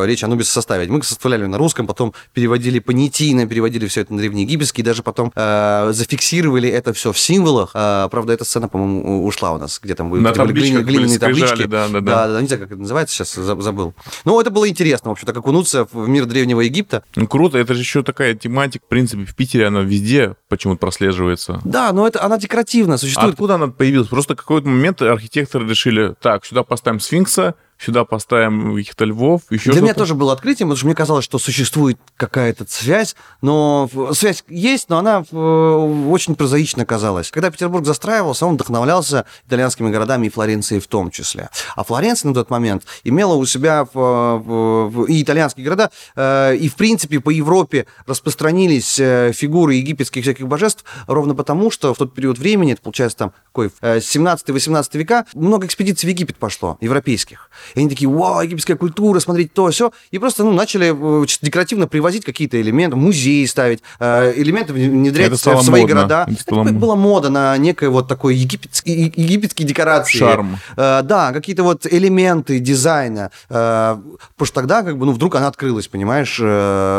речь 0.06 0.24
Анубис 0.24 0.48
составить. 0.48 0.88
Мы 0.88 1.02
составляли 1.02 1.46
на 1.46 1.58
русском, 1.58 1.86
потом 1.86 2.14
переводили 2.32 2.78
понятийно, 2.78 3.46
переводили 3.46 3.86
все 3.86 4.02
это 4.02 4.12
на 4.12 4.18
древнеегипетский, 4.18 4.82
даже 4.82 5.02
потом 5.02 5.32
э, 5.34 5.90
зафиксировали 5.92 6.68
это 6.68 6.92
все 6.92 7.12
в 7.12 7.18
символах. 7.18 7.65
Э, 7.74 8.08
правда, 8.10 8.32
эта 8.32 8.44
сцена, 8.44 8.68
по-моему, 8.68 9.24
ушла 9.24 9.52
у 9.52 9.58
нас, 9.58 9.80
где 9.82 9.94
там 9.94 10.10
были, 10.10 10.22
на 10.22 10.32
глиняные, 10.32 10.84
глиняные 10.84 11.18
таблички. 11.18 11.66
Да, 11.66 11.88
да, 11.88 12.00
да. 12.00 12.00
Да, 12.00 12.28
да, 12.28 12.40
не 12.40 12.46
знаю, 12.46 12.62
как 12.62 12.72
это 12.72 12.80
называется, 12.80 13.14
сейчас 13.14 13.34
забыл. 13.34 13.94
Ну, 14.24 14.40
это 14.40 14.50
было 14.50 14.68
интересно, 14.68 15.10
в 15.10 15.12
общем-то, 15.12 15.32
как 15.32 15.42
окунуться 15.42 15.86
в 15.92 16.08
мир 16.08 16.26
Древнего 16.26 16.60
Египта. 16.60 17.02
Ну, 17.14 17.26
круто, 17.26 17.58
это 17.58 17.74
же 17.74 17.80
еще 17.80 18.02
такая 18.02 18.34
тематика, 18.34 18.84
в 18.84 18.88
принципе, 18.88 19.24
в 19.24 19.34
Питере 19.34 19.66
она 19.66 19.80
везде 19.80 20.36
почему-то 20.48 20.80
прослеживается. 20.80 21.60
Да, 21.64 21.92
но 21.92 22.06
это 22.06 22.22
она 22.22 22.38
декоративно 22.38 22.98
существует. 22.98 23.30
А 23.30 23.32
откуда 23.32 23.54
она 23.56 23.68
появилась? 23.68 24.08
Просто 24.08 24.34
какой-то 24.34 24.68
момент 24.68 25.02
архитекторы 25.02 25.68
решили, 25.68 26.14
так, 26.20 26.44
сюда 26.44 26.62
поставим 26.62 27.00
сфинкса, 27.00 27.54
сюда 27.78 28.04
поставим 28.04 28.74
каких-то 28.74 29.04
львов, 29.04 29.42
еще 29.50 29.72
Для 29.72 29.82
меня 29.82 29.94
тоже 29.94 30.14
было 30.14 30.32
открытием, 30.32 30.68
потому 30.68 30.76
что 30.76 30.86
мне 30.86 30.94
казалось, 30.94 31.24
что 31.24 31.38
существует 31.38 31.98
какая-то 32.16 32.66
связь, 32.68 33.16
но 33.42 33.88
связь 34.12 34.44
есть, 34.48 34.88
но 34.88 34.98
она 34.98 35.20
очень 35.20 36.34
прозаично 36.34 36.86
казалась. 36.86 37.30
Когда 37.30 37.50
Петербург 37.50 37.84
застраивался, 37.84 38.46
он 38.46 38.54
вдохновлялся 38.54 39.26
итальянскими 39.46 39.90
городами 39.90 40.26
и 40.26 40.30
Флоренцией 40.30 40.80
в 40.80 40.86
том 40.86 41.10
числе. 41.10 41.50
А 41.74 41.84
Флоренция 41.84 42.28
на 42.28 42.34
тот 42.34 42.50
момент 42.50 42.84
имела 43.04 43.34
у 43.34 43.44
себя 43.44 43.82
и 43.82 45.22
итальянские 45.22 45.64
города, 45.64 45.90
э, 46.14 46.56
и 46.56 46.68
в 46.68 46.76
принципе 46.76 47.20
по 47.20 47.30
Европе 47.30 47.86
распространились 48.06 48.98
э, 48.98 49.32
фигуры 49.32 49.74
египетских 49.74 50.22
всяких 50.22 50.46
божеств 50.46 50.84
ровно 51.06 51.34
потому, 51.34 51.70
что 51.70 51.94
в 51.94 51.98
тот 51.98 52.14
период 52.14 52.38
времени, 52.38 52.72
это 52.72 52.82
получается 52.82 53.18
там 53.18 53.32
какой, 53.46 53.68
17-18 53.80 54.88
э, 54.92 54.98
века, 54.98 55.26
много 55.34 55.66
экспедиций 55.66 56.06
в 56.06 56.10
Египет 56.10 56.36
пошло, 56.36 56.78
европейских. 56.80 57.50
И 57.74 57.80
они 57.80 57.88
такие, 57.88 58.08
вау, 58.08 58.42
египетская 58.42 58.76
культура, 58.76 59.20
смотрите 59.20 59.50
то, 59.52 59.70
все. 59.70 59.92
И 60.10 60.18
просто, 60.18 60.44
ну, 60.44 60.52
начали 60.52 60.94
э, 60.94 61.26
декоративно 61.42 61.86
привозить 61.86 62.24
какие-то 62.24 62.60
элементы, 62.60 62.96
музеи 62.96 63.44
ставить, 63.46 63.82
э, 63.98 64.32
элементы 64.36 64.72
внедрять 64.72 65.32
в 65.32 65.36
свои 65.36 65.82
модно. 65.82 65.86
города. 65.86 66.26
Это, 66.28 66.60
это 66.60 66.72
была 66.72 66.96
мода 66.96 67.30
на 67.30 67.56
некое 67.56 67.88
вот 67.88 68.08
такой 68.08 68.36
египетский, 68.36 69.12
египетские 69.14 69.66
декорации. 69.66 70.18
Шарм. 70.18 70.58
Э, 70.76 71.02
да, 71.02 71.32
какие-то 71.32 71.62
вот 71.62 71.86
элементы 71.86 72.58
дизайна. 72.58 73.30
Потому 73.48 74.16
что 74.44 74.54
тогда, 74.54 74.82
как 74.82 74.98
бы, 74.98 75.06
ну, 75.06 75.12
вдруг 75.12 75.34
она 75.34 75.48
открылась, 75.48 75.88
понимаешь, 75.88 76.38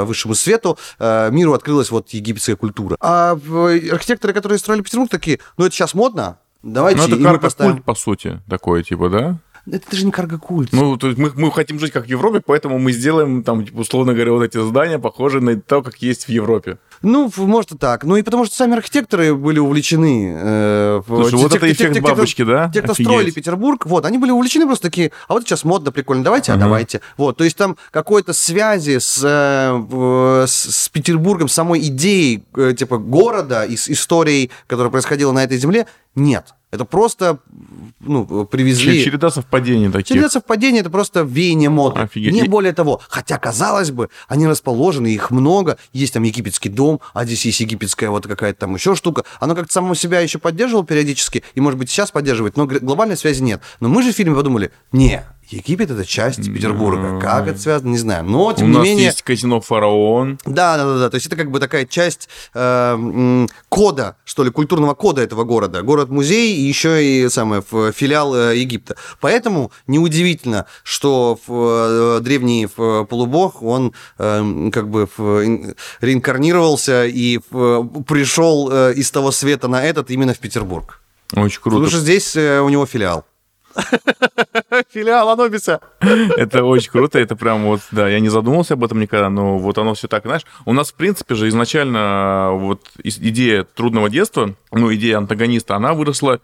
высшему 0.07 0.36
свету, 0.36 0.78
миру 0.99 1.53
открылась 1.53 1.91
вот 1.91 2.09
египетская 2.09 2.55
культура. 2.55 2.97
А 2.99 3.32
архитекторы, 3.32 4.34
которые 4.34 4.59
строили 4.59 4.82
Петербург, 4.82 5.09
такие, 5.09 5.39
ну, 5.57 5.65
это 5.65 5.76
сейчас 5.76 5.93
модно, 5.93 6.38
Давайте 6.63 7.01
ну, 7.01 7.07
это 7.07 7.24
карго-культ, 7.24 7.84
по 7.84 7.95
сути, 7.95 8.41
такой, 8.49 8.84
типа, 8.84 9.09
да? 9.09 9.38
Это 9.72 9.95
же 9.95 10.05
не 10.05 10.11
карго-культ. 10.11 10.70
Ну, 10.72 10.97
то 10.97 11.07
есть 11.07 11.20
мы, 11.20 11.32
мы 11.36 11.51
хотим 11.51 11.80
жить 11.80 11.91
как 11.91 12.05
в 12.05 12.07
Европе, 12.07 12.41
поэтому 12.45 12.80
мы 12.80 12.91
сделаем, 12.93 13.43
там, 13.43 13.65
типа, 13.65 13.80
условно 13.80 14.13
говоря, 14.13 14.32
вот 14.32 14.43
эти 14.43 14.57
здания 14.65 14.97
похожие 14.97 15.41
на 15.41 15.59
то, 15.59 15.82
как 15.82 15.97
есть 15.97 16.26
в 16.26 16.30
Европе. 16.30 16.78
Ну, 17.01 17.32
может 17.36 17.74
и 17.74 17.78
так. 17.78 18.03
Ну 18.03 18.15
и 18.15 18.24
потому 18.24 18.45
что 18.45 18.55
сами 18.55 18.76
архитекторы 18.76 19.36
были 19.36 19.59
увлечены. 19.59 20.34
Э, 20.36 21.01
Слушай, 21.05 21.32
те, 21.32 21.38
вот 21.38 21.51
те, 21.51 21.57
это 21.57 21.68
те, 21.68 21.74
эффект 21.74 21.93
те, 21.95 22.01
бабочки, 22.01 22.38
те, 22.38 22.45
да? 22.45 22.72
Те, 22.74 22.82
кто 22.82 22.93
Офигеть. 22.93 23.07
строили 23.07 23.32
Петербург, 23.32 23.86
вот, 23.86 24.05
они 24.05 24.18
были 24.18 24.32
увлечены 24.32 24.65
просто 24.65 24.88
такие, 24.88 25.11
а 25.28 25.34
вот 25.34 25.43
сейчас 25.43 25.63
модно, 25.63 25.91
прикольно, 25.91 26.24
давайте, 26.24 26.51
uh-huh. 26.51 26.55
а 26.55 26.59
давайте. 26.59 27.01
Вот, 27.18 27.38
то 27.38 27.43
есть 27.43 27.57
там 27.57 27.78
какой-то 27.91 28.34
связи 28.34 28.97
с, 28.99 29.22
э, 29.24 30.45
с, 30.47 30.51
с 30.51 30.89
Петербургом, 30.89 31.49
самой 31.49 31.82
идеей, 31.82 32.43
э, 32.55 32.74
типа, 32.78 32.97
города 32.97 33.63
и 33.65 33.76
с 33.76 33.89
историей, 33.89 34.49
которая 34.65 34.91
происходила 34.91 35.32
на 35.32 35.43
этой 35.43 35.57
земле, 35.57 35.88
нет. 36.15 36.53
Это 36.70 36.84
просто 36.84 37.39
ну, 37.99 38.45
привезли... 38.45 39.03
Череда 39.03 39.30
совпадений 39.30 39.89
таких. 39.89 40.07
Череда 40.07 40.30
совпадений— 40.30 40.80
это 40.82 40.89
просто 40.89 41.22
веяние 41.22 41.70
моды. 41.70 42.01
Офигеть. 42.01 42.34
Не 42.34 42.43
более 42.43 42.74
того. 42.74 42.99
Хотя, 43.07 43.38
казалось 43.38 43.91
бы, 43.91 44.09
они 44.28 44.47
расположены, 44.47 45.07
их 45.07 45.32
много. 45.32 45.78
Есть 45.93 46.13
там 46.13 46.24
египетский 46.24 46.70
дом, 46.70 46.99
а 47.13 47.24
здесь 47.24 47.45
есть 47.45 47.61
египетская 47.61 48.09
вот 48.09 48.28
какая-то 48.28 48.59
там 48.59 48.76
еще 48.76 48.95
штука. 48.95 49.24
Оно 49.39 49.55
как-то 49.55 49.72
само 49.72 49.95
себя 49.95 50.20
еще 50.20 50.39
поддерживало 50.39 50.86
периодически, 50.86 51.43
и, 51.55 51.61
может 51.61 51.80
быть, 51.80 51.89
сейчас 51.89 52.11
поддерживает, 52.11 52.57
но 52.57 52.65
глобальной 52.65 53.15
связи 53.15 53.41
нет. 53.41 53.61
Но 53.80 53.88
мы 53.88 54.03
же 54.03 54.11
в 54.11 54.15
фильме 54.15 54.36
подумали, 54.36 54.72
не, 54.91 55.24
Египет 55.50 55.91
это 55.91 56.06
часть 56.06 56.45
Петербурга. 56.54 57.20
Как 57.22 57.48
это 57.48 57.60
связано, 57.60 57.89
не 57.89 57.98
знаю. 57.98 58.26
Но 58.26 58.52
тем 58.54 58.68
У 58.68 58.70
не 58.70 58.78
нас 58.78 58.84
менее. 58.84 59.06
Есть 59.06 59.22
казино 59.22 59.62
Фараон. 59.62 60.39
Да, 60.45 60.78
да, 60.78 60.86
да, 60.86 61.00
да. 61.00 61.10
То 61.10 61.16
есть 61.16 61.28
это 61.28 61.36
как 61.36 61.52
бы 61.52 61.60
такая 61.60 61.86
часть 61.86 62.28
э, 62.54 63.48
кода, 63.70 64.18
что 64.26 64.43
ли, 64.43 64.52
культурного 64.52 64.93
кода 64.93 65.22
этого 65.22 65.45
города. 65.45 65.82
Город-музей 65.84 66.56
и 66.56 66.62
еще 66.62 67.04
и 67.04 67.30
самое 67.30 67.62
филиал 67.62 68.36
э, 68.36 68.58
Египта. 68.58 68.98
Поэтому 69.22 69.72
неудивительно, 69.88 70.66
что 70.84 71.39
в, 71.48 72.18
э, 72.18 72.20
древний 72.22 72.68
в, 72.76 73.06
полубог 73.06 73.64
он 73.64 73.93
э, 74.18 74.70
как 74.74 74.89
бы 74.89 75.08
в, 75.16 75.76
реинкарнировался 76.02 77.06
и 77.06 77.39
в, 77.50 78.04
пришел 78.04 78.70
э, 78.72 78.93
из 78.95 79.10
того 79.12 79.32
света 79.32 79.70
на 79.70 79.84
этот 79.84 80.12
именно 80.12 80.34
в 80.34 80.39
Петербург. 80.39 81.00
Очень 81.36 81.62
круто. 81.62 81.78
Потому 81.78 81.89
что 81.89 82.00
здесь 82.00 82.36
э, 82.36 82.60
у 82.60 82.70
него 82.70 82.86
филиал. 82.86 83.26
Филиал 84.93 85.30
Анубиса. 85.30 85.82
Это 85.99 86.63
очень 86.63 86.91
круто, 86.91 87.19
это 87.19 87.36
прям 87.36 87.65
вот, 87.65 87.82
да, 87.91 88.07
я 88.07 88.19
не 88.19 88.30
задумывался 88.30 88.73
об 88.73 88.84
этом 88.84 88.99
никогда, 88.99 89.30
но 89.30 89.57
вот 89.57 89.78
оно 89.78 89.93
все 89.93 90.07
так, 90.07 90.23
знаешь. 90.23 90.45
У 90.65 90.73
нас, 90.73 90.91
в 90.91 90.95
принципе 90.95 91.36
же, 91.36 91.47
изначально 91.47 92.51
вот 92.53 92.88
идея 93.03 93.63
трудного 93.63 94.09
детства, 94.09 94.53
ну, 94.71 94.93
идея 94.93 95.17
антагониста, 95.17 95.75
она 95.75 95.93
выросла 95.93 96.39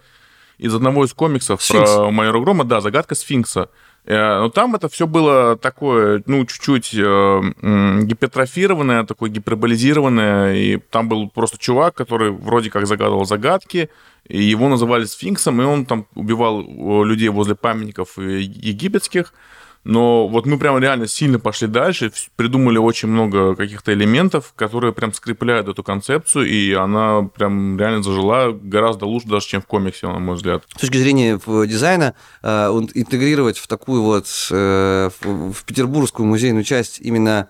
из 0.57 0.73
одного 0.73 1.05
из 1.05 1.13
комиксов 1.13 1.61
Сфинкс. 1.61 1.91
про 1.91 2.11
майора 2.11 2.39
Грома, 2.39 2.63
да, 2.63 2.81
«Загадка 2.81 3.15
сфинкса». 3.15 3.69
Э, 4.05 4.39
но 4.39 4.49
там 4.49 4.75
это 4.75 4.89
все 4.89 5.07
было 5.07 5.55
такое, 5.55 6.23
ну, 6.25 6.45
чуть-чуть 6.45 6.93
э, 6.93 8.01
гипертрофированное, 8.03 9.05
такое 9.05 9.29
гиперболизированное, 9.29 10.55
и 10.55 10.77
там 10.77 11.07
был 11.07 11.29
просто 11.29 11.57
чувак, 11.57 11.95
который 11.95 12.31
вроде 12.31 12.69
как 12.69 12.85
загадывал 12.85 13.25
загадки, 13.25 13.89
и 14.27 14.41
его 14.41 14.67
называли 14.67 15.05
сфинксом, 15.05 15.61
и 15.61 15.65
он 15.65 15.85
там 15.85 16.05
убивал 16.15 16.61
э, 16.61 17.05
людей 17.05 17.29
возле 17.29 17.55
памятников 17.55 18.17
египетских, 18.17 19.33
но 19.83 20.27
вот 20.27 20.45
мы 20.45 20.57
прям 20.57 20.77
реально 20.77 21.07
сильно 21.07 21.39
пошли 21.39 21.67
дальше, 21.67 22.11
придумали 22.35 22.77
очень 22.77 23.09
много 23.09 23.55
каких-то 23.55 23.93
элементов, 23.93 24.53
которые 24.55 24.93
прям 24.93 25.13
скрепляют 25.13 25.67
эту 25.67 25.83
концепцию, 25.83 26.45
и 26.49 26.73
она 26.73 27.23
прям 27.23 27.77
реально 27.77 28.03
зажила 28.03 28.51
гораздо 28.51 29.05
лучше 29.05 29.27
даже, 29.27 29.47
чем 29.47 29.61
в 29.61 29.67
комиксе, 29.67 30.07
на 30.07 30.19
мой 30.19 30.35
взгляд. 30.35 30.63
С 30.75 30.81
точки 30.81 30.97
зрения 30.97 31.39
дизайна, 31.67 32.15
э, 32.41 32.47
интегрировать 32.93 33.57
в 33.57 33.67
такую 33.67 34.03
вот, 34.03 34.27
э, 34.51 35.09
в 35.21 35.63
петербургскую 35.65 36.27
музейную 36.27 36.63
часть 36.63 36.99
именно 36.99 37.49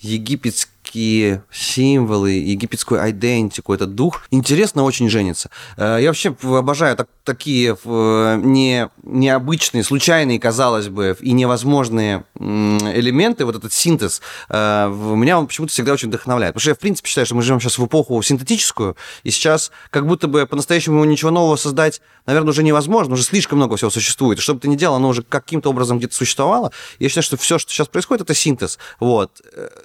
египетские 0.00 1.42
символы, 1.50 2.30
египетскую 2.30 3.10
идентику, 3.10 3.74
этот 3.74 3.94
дух, 3.94 4.22
интересно 4.30 4.84
очень 4.84 5.08
женится. 5.08 5.50
Э, 5.76 5.98
я 6.00 6.08
вообще 6.08 6.34
обожаю 6.42 6.96
так, 6.96 7.08
такие 7.28 7.76
не, 7.84 8.88
необычные, 9.02 9.84
случайные, 9.84 10.40
казалось 10.40 10.88
бы, 10.88 11.14
и 11.20 11.32
невозможные 11.32 12.24
элементы, 12.38 13.44
вот 13.44 13.56
этот 13.56 13.72
синтез, 13.72 14.22
меня 14.48 15.38
он 15.38 15.46
почему-то 15.46 15.72
всегда 15.72 15.92
очень 15.92 16.08
вдохновляет. 16.08 16.54
Потому 16.54 16.62
что 16.62 16.70
я, 16.70 16.74
в 16.74 16.78
принципе, 16.78 17.08
считаю, 17.08 17.26
что 17.26 17.34
мы 17.34 17.42
живем 17.42 17.60
сейчас 17.60 17.76
в 17.78 17.84
эпоху 17.84 18.20
синтетическую, 18.22 18.96
и 19.24 19.30
сейчас 19.30 19.70
как 19.90 20.06
будто 20.06 20.26
бы 20.26 20.46
по-настоящему 20.46 21.04
ничего 21.04 21.30
нового 21.30 21.56
создать, 21.56 22.00
наверное, 22.24 22.50
уже 22.50 22.62
невозможно, 22.62 23.14
уже 23.14 23.24
слишком 23.24 23.58
много 23.58 23.76
всего 23.76 23.90
существует. 23.90 24.38
И 24.38 24.42
что 24.42 24.54
бы 24.54 24.60
ты 24.60 24.68
ни 24.68 24.76
делал, 24.76 24.96
оно 24.96 25.08
уже 25.08 25.22
каким-то 25.22 25.68
образом 25.68 25.98
где-то 25.98 26.14
существовало. 26.14 26.72
Я 26.98 27.08
считаю, 27.10 27.24
что 27.24 27.36
все, 27.36 27.58
что 27.58 27.70
сейчас 27.70 27.88
происходит, 27.88 28.22
это 28.22 28.34
синтез. 28.34 28.78
Вот. 29.00 29.42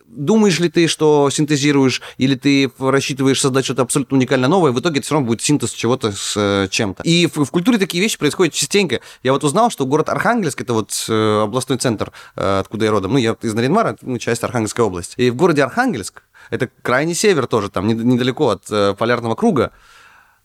Думаешь 0.07 0.59
ли 0.59 0.69
ты, 0.69 0.87
что 0.87 1.29
синтезируешь, 1.29 2.01
или 2.17 2.35
ты 2.35 2.71
рассчитываешь 2.79 3.41
создать 3.41 3.65
что-то 3.65 3.81
абсолютно 3.81 4.17
уникально 4.17 4.47
новое, 4.47 4.71
в 4.71 4.79
итоге 4.79 4.99
это 4.99 5.05
все 5.05 5.15
равно 5.15 5.27
будет 5.27 5.41
синтез 5.41 5.71
чего-то 5.71 6.11
с 6.11 6.35
э, 6.37 6.67
чем-то. 6.69 7.03
И 7.03 7.27
в, 7.35 7.45
в 7.45 7.51
культуре 7.51 7.77
такие 7.77 8.01
вещи 8.01 8.17
происходят 8.17 8.53
частенько. 8.53 9.01
Я 9.23 9.33
вот 9.33 9.43
узнал, 9.43 9.69
что 9.69 9.85
город 9.85 10.09
Архангельск, 10.09 10.61
это 10.61 10.73
вот 10.73 11.05
э, 11.09 11.41
областной 11.43 11.77
центр, 11.77 12.11
э, 12.35 12.59
откуда 12.59 12.85
я 12.85 12.91
родом, 12.91 13.13
ну, 13.13 13.17
я 13.17 13.35
из 13.41 13.53
Наринмара, 13.53 13.97
ну, 14.01 14.17
часть 14.17 14.43
Архангельской 14.43 14.83
области. 14.85 15.19
И 15.19 15.29
в 15.29 15.35
городе 15.35 15.63
Архангельск, 15.63 16.23
это 16.49 16.69
крайний 16.81 17.15
север 17.15 17.47
тоже, 17.47 17.69
там 17.69 17.87
недалеко 17.87 18.49
от 18.49 18.69
э, 18.69 18.95
полярного 18.97 19.35
круга, 19.35 19.71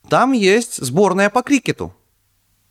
там 0.08 0.32
есть 0.32 0.82
сборная 0.84 1.30
по 1.30 1.42
крикету. 1.42 1.94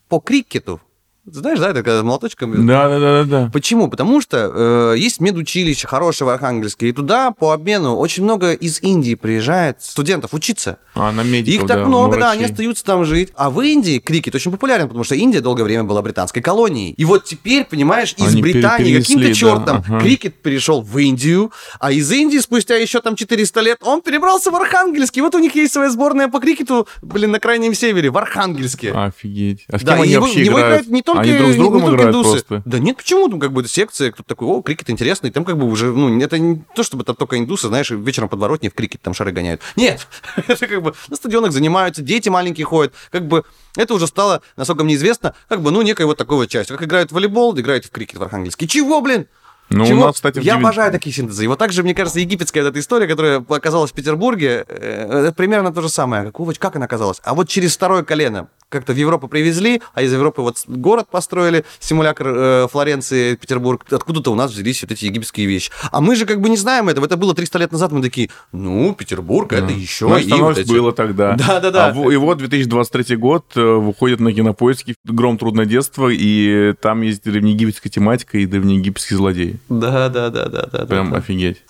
По 0.08 0.20
крикету. 0.20 0.82
Знаешь, 1.30 1.60
да, 1.60 1.72
это 1.72 1.84
когда 1.84 2.04
молоточком... 2.04 2.66
Да, 2.66 2.88
да, 2.88 3.00
да, 3.00 3.24
да. 3.24 3.50
Почему? 3.52 3.90
Потому 3.90 4.22
что 4.22 4.94
э, 4.94 4.98
есть 4.98 5.20
медучилище 5.20 5.86
хорошее 5.86 6.26
в 6.26 6.30
Архангельске, 6.30 6.88
и 6.88 6.92
туда 6.94 7.32
по 7.32 7.52
обмену 7.52 7.98
очень 7.98 8.24
много 8.24 8.54
из 8.54 8.82
Индии 8.82 9.14
приезжает 9.16 9.82
студентов 9.84 10.34
учиться. 10.34 10.78
А, 10.96 11.12
на 11.12 11.24
медиков, 11.24 11.64
Их 11.64 11.68
так 11.68 11.80
да, 11.80 11.86
много, 11.86 12.12
врачей. 12.12 12.22
да, 12.22 12.32
они 12.32 12.44
остаются 12.46 12.86
там 12.86 13.04
жить. 13.04 13.30
А 13.36 13.50
в 13.50 13.60
Индии 13.62 14.00
крикет 14.00 14.36
очень 14.36 14.52
популярен, 14.52 14.88
потому 14.88 15.04
что 15.04 15.16
Индия 15.16 15.42
долгое 15.42 15.64
время 15.64 15.84
была 15.84 16.02
британской 16.02 16.42
колонией. 16.42 16.94
И 16.94 17.04
вот 17.04 17.26
теперь, 17.26 17.66
понимаешь, 17.66 18.16
из 18.18 18.34
Они 18.34 18.42
Британии 18.42 18.98
каким-то 18.98 19.28
да, 19.28 19.34
чертом 19.34 19.78
ага. 19.86 20.00
крикет 20.00 20.36
перешел 20.42 20.82
в 20.82 20.98
Индию, 20.98 21.52
а 21.82 21.92
из 21.92 22.10
Индии 22.10 22.38
спустя 22.40 22.78
еще 22.78 23.02
там 23.02 23.16
400 23.18 23.60
лет 23.62 23.78
он 23.82 24.02
перебрался 24.02 24.50
в 24.50 24.56
Архангельск. 24.56 25.18
И 25.18 25.22
вот 25.22 25.36
у 25.36 25.40
них 25.40 25.54
есть 25.56 25.74
своя 25.74 25.90
сборная 25.90 26.30
по 26.30 26.40
крикету, 26.40 26.88
блин, 27.02 27.32
на 27.32 27.40
крайнем 27.42 27.74
севере, 27.74 28.10
в 28.12 28.18
Архангельске. 28.18 28.92
Офигеть. 28.94 29.66
А 29.70 29.78
с 29.78 29.84
Да, 29.84 29.94
кем 29.94 30.02
они 30.04 30.12
и 30.12 30.14
его- 30.14 30.26
вообще 30.26 30.46
него 30.46 30.54
играют? 30.60 30.68
играют 30.68 30.88
не 30.88 31.02
только, 31.02 31.17
Они 31.20 31.38
друг 31.38 31.50
с 31.52 31.54
не- 31.54 31.58
другом 31.60 31.82
не 31.82 31.86
только 31.88 32.02
играют 32.04 32.16
индусы. 32.16 32.46
просто? 32.46 32.62
Да 32.66 32.80
нет, 32.80 32.98
почему? 32.98 33.30
Там 33.30 33.40
как 33.40 33.52
бы 33.52 33.68
секция, 33.68 34.12
кто-то 34.12 34.28
такой, 34.30 34.48
о, 34.48 34.62
крикет 34.62 34.90
интересный, 34.90 35.32
там 35.32 35.46
как 35.46 35.58
бы 35.58 35.66
уже, 35.66 35.88
ну, 35.92 36.20
это 36.22 36.38
не 36.40 36.64
то, 36.76 36.84
чтобы 36.84 37.04
там 37.04 37.16
только 37.16 37.38
индусы, 37.38 37.68
знаешь, 37.68 37.90
вечером 37.92 38.30
подворотни 38.30 38.70
в 38.70 38.74
крикет 38.74 39.02
там 39.02 39.14
шары 39.14 39.32
гоняют. 39.32 39.62
Нет, 39.76 40.08
это 40.48 40.68
как 40.68 40.82
бы 40.82 40.94
на 41.10 41.16
стадионах 41.16 41.52
занимаются, 41.52 42.02
дети 42.02 42.30
маленькие 42.30 42.66
ходят, 42.66 42.94
как 43.12 43.28
бы 43.28 43.44
это 43.76 43.94
уже 43.94 44.08
стало, 44.08 44.42
насколько 44.56 44.84
мне 44.84 44.96
известно, 44.96 45.36
как 45.48 45.62
бы, 45.62 45.72
ну, 45.72 45.82
некая 45.84 46.06
вот 46.06 46.18
такой 46.18 46.38
вот 46.38 46.50
часть. 46.50 46.70
Как 46.70 46.82
играют 46.84 47.12
в 47.12 47.16
волейбол, 47.16 47.58
играют 47.60 47.86
в 47.86 47.92
крикет 47.92 48.18
в 48.18 48.24
Архангельске. 48.24 48.68
Чего, 48.68 49.02
блин? 49.02 49.28
Ну, 49.70 49.84
у 49.84 49.88
Чего? 49.88 50.06
нас, 50.06 50.16
кстати, 50.16 50.40
в 50.40 50.44
Я 50.44 50.56
обожаю 50.56 50.92
такие 50.92 51.14
синтезы. 51.14 51.44
И 51.44 51.48
вот 51.48 51.60
также, 51.60 51.84
мне 51.84 51.94
кажется, 51.94 52.20
египетская 52.20 52.64
вот 52.64 52.70
эта 52.70 52.80
история, 52.80 53.08
которая 53.08 53.44
оказалась 53.50 53.92
в 53.92 53.94
Петербурге, 53.94 54.66
э, 54.68 55.24
это 55.26 55.34
примерно 55.34 55.74
то 55.74 55.82
же 55.82 55.90
самое. 55.90 56.24
Какого, 56.26 56.54
как 56.54 56.76
она 56.78 56.86
оказалась? 56.86 57.20
А 57.24 57.34
вот 57.34 57.50
через 57.50 57.76
второе 57.76 58.04
колено 58.04 58.48
как-то 58.70 58.94
в 58.94 58.98
Европу 58.98 59.28
привезли, 59.28 59.82
а 59.94 60.02
из 60.02 60.12
Европы 60.12 60.42
вот 60.42 60.58
город 60.68 61.08
построили, 61.10 61.64
симулятор 61.80 62.28
э, 62.28 62.68
Флоренции, 62.72 63.36
Петербург. 63.36 63.86
Откуда-то 63.90 64.32
у 64.32 64.36
нас 64.36 64.52
взялись 64.52 64.82
вот 64.84 64.92
эти 64.92 65.06
египетские 65.06 65.48
вещи. 65.48 65.72
А 65.92 66.02
мы 66.02 66.16
же 66.16 66.26
как 66.26 66.42
бы 66.42 66.50
не 66.50 66.58
знаем 66.58 66.90
этого. 66.90 67.06
Это 67.06 67.18
было 67.18 67.34
300 67.34 67.60
лет 67.60 67.72
назад. 67.72 67.92
Мы 67.92 68.02
такие, 68.02 68.30
ну, 68.52 68.94
Петербург, 68.94 69.52
это 69.52 69.72
еще 69.72 70.08
Значит, 70.08 70.30
и 70.30 70.34
вот 70.34 70.58
эти- 70.58 70.70
было 70.70 70.92
тогда. 70.92 71.34
Да-да-да. 71.48 71.88
А 71.88 71.94
в- 71.94 72.10
и 72.10 72.16
вот 72.16 72.38
2023 72.38 73.16
год 73.18 73.46
э, 73.56 73.62
выходит 73.62 74.20
на 74.20 74.34
кинопоиске 74.34 74.96
«Гром. 75.06 75.38
Трудное 75.38 75.66
детство», 75.66 76.10
и 76.10 76.74
там 76.82 77.02
есть 77.02 77.24
древнеегипетская 77.24 77.92
тематика 77.92 78.38
и 78.38 78.46
древнеегипетские 78.46 79.18
злодеи. 79.18 79.57
Да-да-да-да-да. 79.70 80.86
Прям 80.86 81.14
офигеть. 81.14 81.64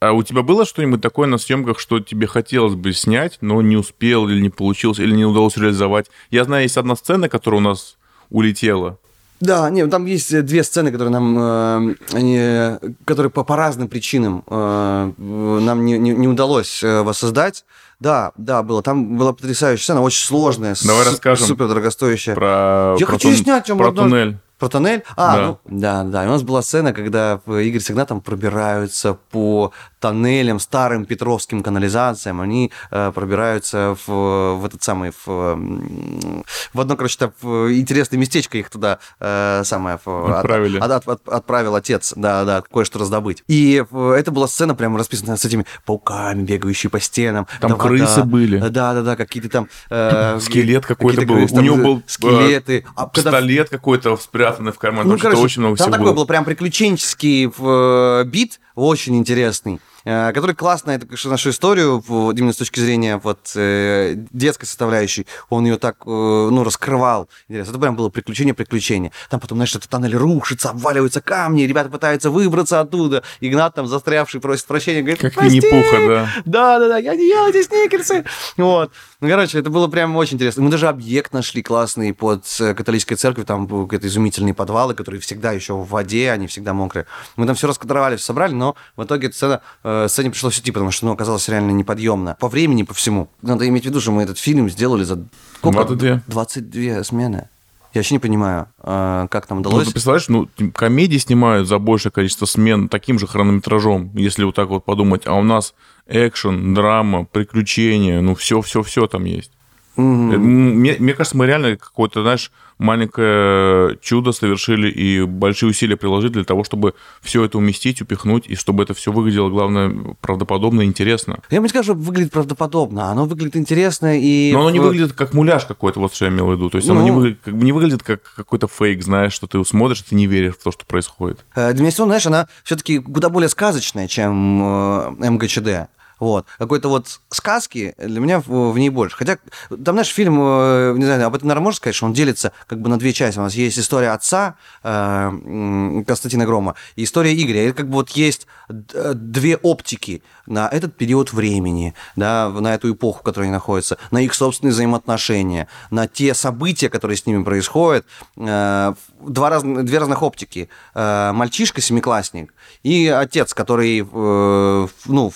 А 0.00 0.12
у 0.12 0.22
тебя 0.24 0.42
было 0.42 0.64
что-нибудь 0.64 1.00
такое 1.00 1.28
на 1.28 1.38
съемках, 1.38 1.78
что 1.78 2.00
тебе 2.00 2.26
хотелось 2.26 2.74
бы 2.74 2.92
снять, 2.92 3.38
но 3.40 3.62
не 3.62 3.76
успел 3.76 4.28
или 4.28 4.40
не 4.40 4.50
получилось, 4.50 4.98
или 4.98 5.14
не 5.14 5.24
удалось 5.24 5.56
реализовать? 5.56 6.06
Я 6.30 6.42
знаю, 6.44 6.64
есть 6.64 6.76
одна 6.76 6.96
сцена, 6.96 7.28
которая 7.28 7.60
у 7.60 7.64
нас 7.64 7.96
улетела. 8.28 8.98
Да, 9.40 9.70
нет, 9.70 9.90
там 9.90 10.06
есть 10.06 10.32
э, 10.32 10.42
две 10.42 10.62
сцены, 10.62 10.90
которые 10.92 11.12
нам, 11.12 11.36
э, 11.38 11.94
они, 12.12 12.36
э, 12.38 12.78
которые 13.04 13.30
по, 13.30 13.42
по 13.44 13.56
разным 13.56 13.88
причинам 13.88 14.44
э, 14.46 15.12
нам 15.18 15.84
не, 15.84 15.98
не, 15.98 16.10
не 16.12 16.28
удалось 16.28 16.82
э, 16.84 17.02
воссоздать. 17.02 17.64
Да, 17.98 18.30
да, 18.36 18.62
было. 18.62 18.82
Там 18.82 19.16
была 19.16 19.32
потрясающая 19.32 19.82
сцена, 19.82 20.00
очень 20.00 20.24
сложная, 20.24 20.76
Давай 20.84 21.04
су- 21.04 21.10
расскажем 21.10 21.46
супер 21.48 21.66
дорогостоящая. 21.68 22.34
Про, 22.36 22.96
Я 23.00 23.06
про 23.06 23.12
хочу 23.14 23.32
снять 23.34 23.68
вам 23.68 23.78
про 23.78 23.88
одно- 23.88 24.02
туннель. 24.02 24.38
Про 24.62 24.68
тоннель? 24.68 25.02
А, 25.16 25.36
Да. 25.36 25.42
ну, 25.42 25.58
да, 25.80 26.04
да. 26.04 26.24
И 26.24 26.28
у 26.28 26.30
нас 26.30 26.44
была 26.44 26.62
сцена, 26.62 26.92
когда 26.92 27.40
э, 27.46 27.62
Игорь 27.64 27.80
с 27.80 27.90
Игнатом 27.90 28.20
пробираются 28.20 29.14
по 29.32 29.72
тоннелям, 29.98 30.60
старым 30.60 31.04
петровским 31.04 31.64
канализациям. 31.64 32.40
Они 32.40 32.70
э, 32.92 33.10
пробираются 33.12 33.96
в, 34.06 34.54
в 34.54 34.64
этот 34.64 34.80
самый, 34.84 35.10
в, 35.10 35.26
в 35.26 36.80
одно, 36.80 36.94
короче, 36.96 37.18
там, 37.18 37.32
в 37.42 37.72
интересное 37.72 38.18
местечко 38.18 38.56
их 38.58 38.70
туда 38.70 38.98
э, 39.18 39.62
самое... 39.64 39.98
в- 40.04 40.30
от- 40.30 40.36
Отправили. 40.38 40.78
от- 40.78 40.90
от- 40.92 41.08
от- 41.08 41.28
отправил 41.28 41.74
отец, 41.74 42.12
да, 42.14 42.44
да, 42.44 42.62
кое-что 42.62 43.00
раздобыть. 43.00 43.42
И 43.48 43.84
э, 43.90 44.14
это 44.16 44.30
была 44.30 44.46
сцена 44.46 44.76
прям 44.76 44.96
расписана 44.96 45.36
с 45.36 45.44
этими 45.44 45.66
пауками, 45.84 46.42
бегающие 46.42 46.88
по 46.88 47.00
стенам. 47.00 47.48
Там 47.60 47.72
Да, 47.72 47.76
крысы 47.78 48.20
вода. 48.20 48.24
были. 48.24 48.58
Да, 48.58 48.94
да, 48.94 49.02
да, 49.02 49.16
какие-то 49.16 49.48
там... 49.48 49.68
э, 49.90 50.38
Скелет 50.40 50.86
какой-то 50.86 51.22
был. 51.22 51.34
крысы, 51.36 51.54
У 51.56 51.60
него 51.62 51.76
был, 51.76 51.98
э, 51.98 52.02
скелеты. 52.06 52.84
А 52.94 53.08
когда 53.08 53.30
Пистолет 53.32 53.68
какой-то 53.70 54.16
спрятанный 54.52 54.72
в 54.72 54.78
карман. 54.78 55.04
ну, 55.06 55.10
Короче, 55.10 55.22
короче, 55.22 55.42
очень 55.42 55.60
много 55.62 55.76
там 55.76 55.86
всего 55.86 55.92
такой 55.92 56.06
было. 56.06 56.14
был 56.16 56.26
прям 56.26 56.44
приключенческий 56.44 57.46
э, 57.58 58.24
бит, 58.24 58.60
очень 58.74 59.16
интересный, 59.16 59.80
э, 60.04 60.32
который 60.32 60.54
классно 60.54 60.92
это, 60.92 61.06
конечно, 61.06 61.30
нашу 61.30 61.50
историю, 61.50 62.02
именно 62.08 62.52
с 62.52 62.56
точки 62.56 62.80
зрения 62.80 63.18
вот 63.22 63.52
э, 63.54 64.14
детской 64.30 64.64
составляющей, 64.64 65.26
он 65.50 65.64
ее 65.66 65.76
так, 65.78 65.96
э, 66.06 66.08
ну, 66.08 66.64
раскрывал. 66.64 67.28
Интересно. 67.48 67.70
Это 67.72 67.78
прям 67.80 67.96
было 67.96 68.08
приключение-приключение. 68.08 69.12
Там 69.30 69.40
потом, 69.40 69.58
знаешь, 69.58 69.74
этот 69.74 69.88
тоннель 69.90 70.16
рушится, 70.16 70.70
обваливаются 70.70 71.20
камни, 71.20 71.62
ребята 71.62 71.90
пытаются 71.90 72.30
выбраться 72.30 72.80
оттуда. 72.80 73.22
Игнат 73.40 73.74
там 73.74 73.86
застрявший 73.86 74.40
просит 74.40 74.66
прощения, 74.66 75.00
говорит, 75.02 75.20
Как 75.20 75.34
«Прости!» 75.34 75.60
Винни-Пуха, 75.60 76.08
да. 76.08 76.28
Да, 76.44 76.78
да, 76.78 76.88
да, 76.88 76.98
я 76.98 77.14
не 77.14 77.28
ел 77.28 77.46
эти 77.46 77.62
сникерсы. 77.62 78.24
Вот. 78.56 78.90
Ну, 79.22 79.28
короче, 79.28 79.60
это 79.60 79.70
было 79.70 79.86
прям 79.86 80.16
очень 80.16 80.34
интересно. 80.34 80.64
Мы 80.64 80.70
даже 80.70 80.88
объект 80.88 81.32
нашли 81.32 81.62
классный 81.62 82.12
под 82.12 82.44
э, 82.58 82.74
католической 82.74 83.14
церковью. 83.14 83.46
Там 83.46 83.68
какие-то 83.68 84.08
изумительные 84.08 84.52
подвалы, 84.52 84.94
которые 84.94 85.20
всегда 85.20 85.52
еще 85.52 85.74
в 85.74 85.88
воде, 85.88 86.32
они 86.32 86.48
всегда 86.48 86.74
мокрые. 86.74 87.06
Мы 87.36 87.46
там 87.46 87.54
все 87.54 87.68
раскадровали, 87.68 88.16
все 88.16 88.26
собрали, 88.26 88.52
но 88.52 88.74
в 88.96 89.04
итоге 89.04 89.30
сцена, 89.30 89.60
э, 89.84 90.08
сцене 90.08 90.30
пришлось 90.30 90.58
уйти, 90.58 90.72
потому 90.72 90.90
что, 90.90 91.06
ну, 91.06 91.12
оказалось 91.12 91.48
реально 91.48 91.70
неподъемно. 91.70 92.36
По 92.40 92.48
времени, 92.48 92.82
по 92.82 92.94
всему. 92.94 93.28
Надо 93.42 93.68
иметь 93.68 93.84
в 93.84 93.86
виду, 93.86 94.00
что 94.00 94.10
мы 94.10 94.24
этот 94.24 94.40
фильм 94.40 94.68
сделали 94.68 95.04
за... 95.04 95.24
Сколько? 95.58 95.84
22. 95.84 96.22
22 96.26 97.04
смены. 97.04 97.48
Я 97.94 97.98
вообще 97.98 98.14
не 98.14 98.18
понимаю, 98.20 98.68
э, 98.82 99.26
как 99.30 99.46
Ну, 99.56 99.60
удалось. 99.60 99.86
ты 99.86 99.92
представляешь, 99.92 100.28
ну, 100.28 100.48
комедии 100.74 101.18
снимают 101.18 101.68
за 101.68 101.78
большее 101.78 102.10
количество 102.10 102.46
смен 102.46 102.88
таким 102.88 103.18
же 103.18 103.26
хронометражом, 103.26 104.10
если 104.14 104.44
вот 104.44 104.54
так 104.54 104.68
вот 104.68 104.84
подумать. 104.84 105.26
А 105.26 105.34
у 105.34 105.42
нас 105.42 105.74
экшен, 106.06 106.74
драма, 106.74 107.24
приключения, 107.26 108.20
ну, 108.22 108.34
все-все-все 108.34 109.06
там 109.06 109.24
есть. 109.24 109.52
М, 109.96 110.78
Мне, 110.78 110.96
мне 110.98 111.12
кажется, 111.14 111.36
мы 111.36 111.46
реально 111.46 111.76
какое-то, 111.76 112.22
знаешь, 112.22 112.50
маленькое 112.78 113.96
чудо 114.00 114.32
совершили 114.32 114.88
и 114.90 115.22
большие 115.24 115.70
усилия 115.70 115.96
приложили 115.96 116.32
для 116.32 116.44
того, 116.44 116.64
чтобы 116.64 116.94
все 117.20 117.44
это 117.44 117.58
уместить, 117.58 118.00
упихнуть, 118.02 118.46
и 118.46 118.54
чтобы 118.56 118.82
это 118.82 118.94
все 118.94 119.12
выглядело, 119.12 119.50
главное, 119.50 120.16
правдоподобно 120.20 120.82
и 120.82 120.84
интересно. 120.86 121.38
Я 121.50 121.60
бы 121.60 121.64
не 121.64 121.68
сказал, 121.68 121.84
что 121.84 121.94
выглядит 121.94 122.32
правдоподобно. 122.32 123.10
Оно 123.10 123.26
выглядит 123.26 123.56
интересно 123.56 124.18
и... 124.18 124.52
Но 124.52 124.60
оно 124.60 124.70
не 124.70 124.80
выглядит 124.80 125.12
как 125.12 125.34
муляж 125.34 125.64
какой-то, 125.66 126.00
вот 126.00 126.14
что 126.14 126.24
я 126.26 126.30
имел 126.30 126.46
в 126.48 126.52
виду. 126.52 126.70
То 126.70 126.78
есть 126.78 126.88
оно 126.88 127.00
Ну. 127.00 127.04
не 127.04 127.10
выглядит, 127.10 127.38
как, 127.44 127.54
не 127.54 127.72
выглядит 127.72 128.02
как 128.02 128.22
какой-то 128.36 128.68
фейк, 128.68 129.02
знаешь, 129.02 129.32
что 129.32 129.46
ты 129.46 129.62
смотришь, 129.64 130.00
и 130.00 130.04
ты 130.10 130.14
не 130.14 130.26
веришь 130.26 130.54
в 130.54 130.62
то, 130.62 130.72
что 130.72 130.84
происходит. 130.86 131.44
Э, 131.54 131.72
Для 131.72 131.82
меня, 131.82 131.90
знаешь, 131.92 132.26
она 132.26 132.48
все-таки 132.64 132.98
куда 132.98 133.28
более 133.28 133.48
сказочная, 133.48 134.08
чем 134.08 134.62
э, 134.62 135.30
МГЧД. 135.30 135.88
Вот. 136.22 136.46
Какой-то 136.56 136.88
вот 136.88 137.20
сказки 137.30 137.96
для 137.98 138.20
меня 138.20 138.38
в, 138.38 138.70
в 138.70 138.78
ней 138.78 138.90
больше. 138.90 139.16
Хотя, 139.16 139.38
там, 139.70 139.96
знаешь, 139.96 140.06
фильм, 140.06 140.38
э, 140.40 140.94
не 140.96 141.04
знаю, 141.04 141.26
об 141.26 141.34
этом, 141.34 141.48
наверное, 141.48 141.64
можно 141.64 141.78
сказать, 141.78 141.96
что 141.96 142.06
он 142.06 142.12
делится 142.12 142.52
как 142.68 142.80
бы 142.80 142.88
на 142.88 142.96
две 142.96 143.12
части. 143.12 143.40
У 143.40 143.42
нас 143.42 143.54
есть 143.54 143.76
история 143.76 144.10
отца 144.10 144.54
э, 144.84 146.02
Константина 146.06 146.46
Грома 146.46 146.76
и 146.94 147.02
история 147.02 147.34
Игоря. 147.34 147.68
И 147.68 147.72
как 147.72 147.88
бы 147.88 147.94
вот 147.94 148.10
есть 148.10 148.46
две 148.68 149.56
оптики 149.56 150.22
на 150.46 150.68
этот 150.68 150.96
период 150.96 151.32
времени, 151.32 151.94
да, 152.16 152.48
на 152.48 152.74
эту 152.74 152.92
эпоху, 152.92 153.20
в 153.20 153.22
которой 153.22 153.44
они 153.44 153.52
находятся, 153.52 153.98
на 154.10 154.18
их 154.18 154.34
собственные 154.34 154.72
взаимоотношения, 154.72 155.68
на 155.90 156.06
те 156.06 156.34
события, 156.34 156.88
которые 156.88 157.16
с 157.16 157.26
ними 157.26 157.42
происходят. 157.42 158.06
Э, 158.36 158.94
два 159.20 159.50
раз, 159.50 159.62
две 159.62 159.98
разных 159.98 160.22
оптики. 160.22 160.68
Э, 160.94 161.32
мальчишка, 161.32 161.80
семиклассник, 161.80 162.54
и 162.82 163.08
отец, 163.08 163.54
который, 163.54 164.00
э, 164.00 164.86
ну, 165.06 165.32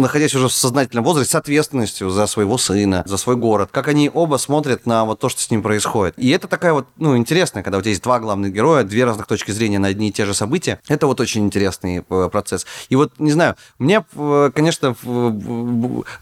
находясь 0.00 0.27
уже 0.34 0.48
в 0.48 0.52
сознательном 0.52 1.04
возрасте, 1.04 1.32
с 1.32 1.34
ответственностью 1.34 2.10
за 2.10 2.26
своего 2.26 2.58
сына, 2.58 3.02
за 3.06 3.16
свой 3.16 3.36
город, 3.36 3.70
как 3.72 3.88
они 3.88 4.10
оба 4.12 4.36
смотрят 4.36 4.86
на 4.86 5.04
вот 5.04 5.20
то, 5.20 5.28
что 5.28 5.40
с 5.40 5.50
ним 5.50 5.62
происходит. 5.62 6.14
И 6.18 6.28
это 6.30 6.48
такая 6.48 6.72
вот, 6.72 6.86
ну, 6.96 7.16
интересная, 7.16 7.62
когда 7.62 7.78
у 7.78 7.80
тебя 7.80 7.90
есть 7.90 8.02
два 8.02 8.20
главных 8.20 8.52
героя, 8.52 8.84
две 8.84 9.04
разных 9.04 9.26
точки 9.26 9.50
зрения 9.50 9.78
на 9.78 9.88
одни 9.88 10.08
и 10.08 10.12
те 10.12 10.26
же 10.26 10.34
события. 10.34 10.80
Это 10.88 11.06
вот 11.06 11.20
очень 11.20 11.44
интересный 11.44 12.02
процесс. 12.02 12.66
И 12.88 12.96
вот, 12.96 13.12
не 13.18 13.30
знаю, 13.32 13.56
мне, 13.78 14.04
конечно, 14.54 14.96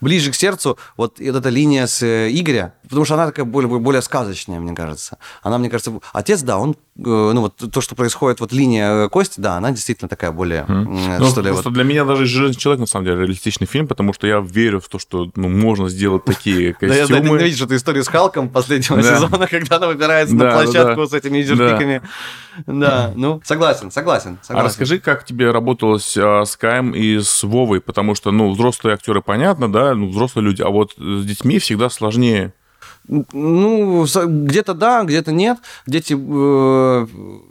ближе 0.00 0.30
к 0.30 0.34
сердцу 0.34 0.78
вот 0.96 1.20
эта 1.20 1.48
линия 1.48 1.86
с 1.86 2.02
Игоря, 2.02 2.74
потому 2.88 3.04
что 3.04 3.14
она 3.14 3.26
такая 3.26 3.44
более, 3.44 3.68
более 3.78 4.02
сказочная, 4.02 4.60
мне 4.60 4.74
кажется. 4.74 5.18
Она, 5.42 5.58
мне 5.58 5.70
кажется, 5.70 5.92
отец, 6.12 6.42
да, 6.42 6.58
он, 6.58 6.72
э, 6.72 6.74
ну 6.96 7.40
вот 7.40 7.56
то, 7.56 7.80
что 7.80 7.94
происходит, 7.94 8.40
вот 8.40 8.52
линия 8.52 9.08
кости, 9.08 9.40
да, 9.40 9.56
она 9.56 9.70
действительно 9.70 10.08
такая 10.08 10.32
более, 10.32 10.64
mm. 10.68 11.28
что 11.28 11.42
ну, 11.42 11.48
ли, 11.48 11.52
вот... 11.52 11.72
для 11.72 11.84
меня 11.84 12.04
даже 12.04 12.26
«Железный 12.26 12.58
человек», 12.58 12.80
на 12.80 12.86
самом 12.86 13.06
деле, 13.06 13.18
реалистичный 13.18 13.66
фильм, 13.66 13.88
потому 13.88 14.12
что 14.12 14.26
я 14.26 14.40
верю 14.40 14.80
в 14.80 14.88
то, 14.88 14.98
что 14.98 15.30
ну, 15.36 15.48
можно 15.48 15.88
сделать 15.88 16.24
такие 16.24 16.74
костюмы. 16.74 16.96
Да, 17.06 17.14
я 17.16 17.20
ненавижу 17.20 17.66
эту 17.66 17.76
историю 17.76 18.04
с 18.04 18.08
Халком 18.08 18.48
последнего 18.48 19.02
сезона, 19.02 19.46
когда 19.46 19.76
она 19.76 19.88
выбирается 19.88 20.34
на 20.34 20.50
площадку 20.50 21.06
с 21.06 21.12
этими 21.12 21.42
жердиками. 21.42 22.02
Да, 22.66 23.12
ну, 23.14 23.40
согласен, 23.44 23.90
согласен, 23.90 24.38
А 24.48 24.62
расскажи, 24.62 24.98
как 24.98 25.24
тебе 25.24 25.50
работалось 25.50 26.16
а, 26.16 26.44
с 26.44 26.56
Каем 26.56 26.92
и 26.92 27.18
с 27.18 27.42
Вовой, 27.42 27.80
потому 27.80 28.14
что, 28.14 28.30
ну, 28.30 28.50
взрослые 28.50 28.94
актеры, 28.94 29.20
понятно, 29.20 29.70
да, 29.70 29.94
ну, 29.94 30.08
взрослые 30.08 30.46
люди, 30.46 30.62
а 30.62 30.70
вот 30.70 30.92
с 30.96 31.24
детьми 31.24 31.58
всегда 31.58 31.90
сложнее. 31.90 32.54
Ну, 33.08 34.06
где-то 34.26 34.74
да, 34.74 35.04
где-то 35.04 35.32
нет. 35.32 35.58
Дети... 35.86 36.14
Э, 36.14 37.06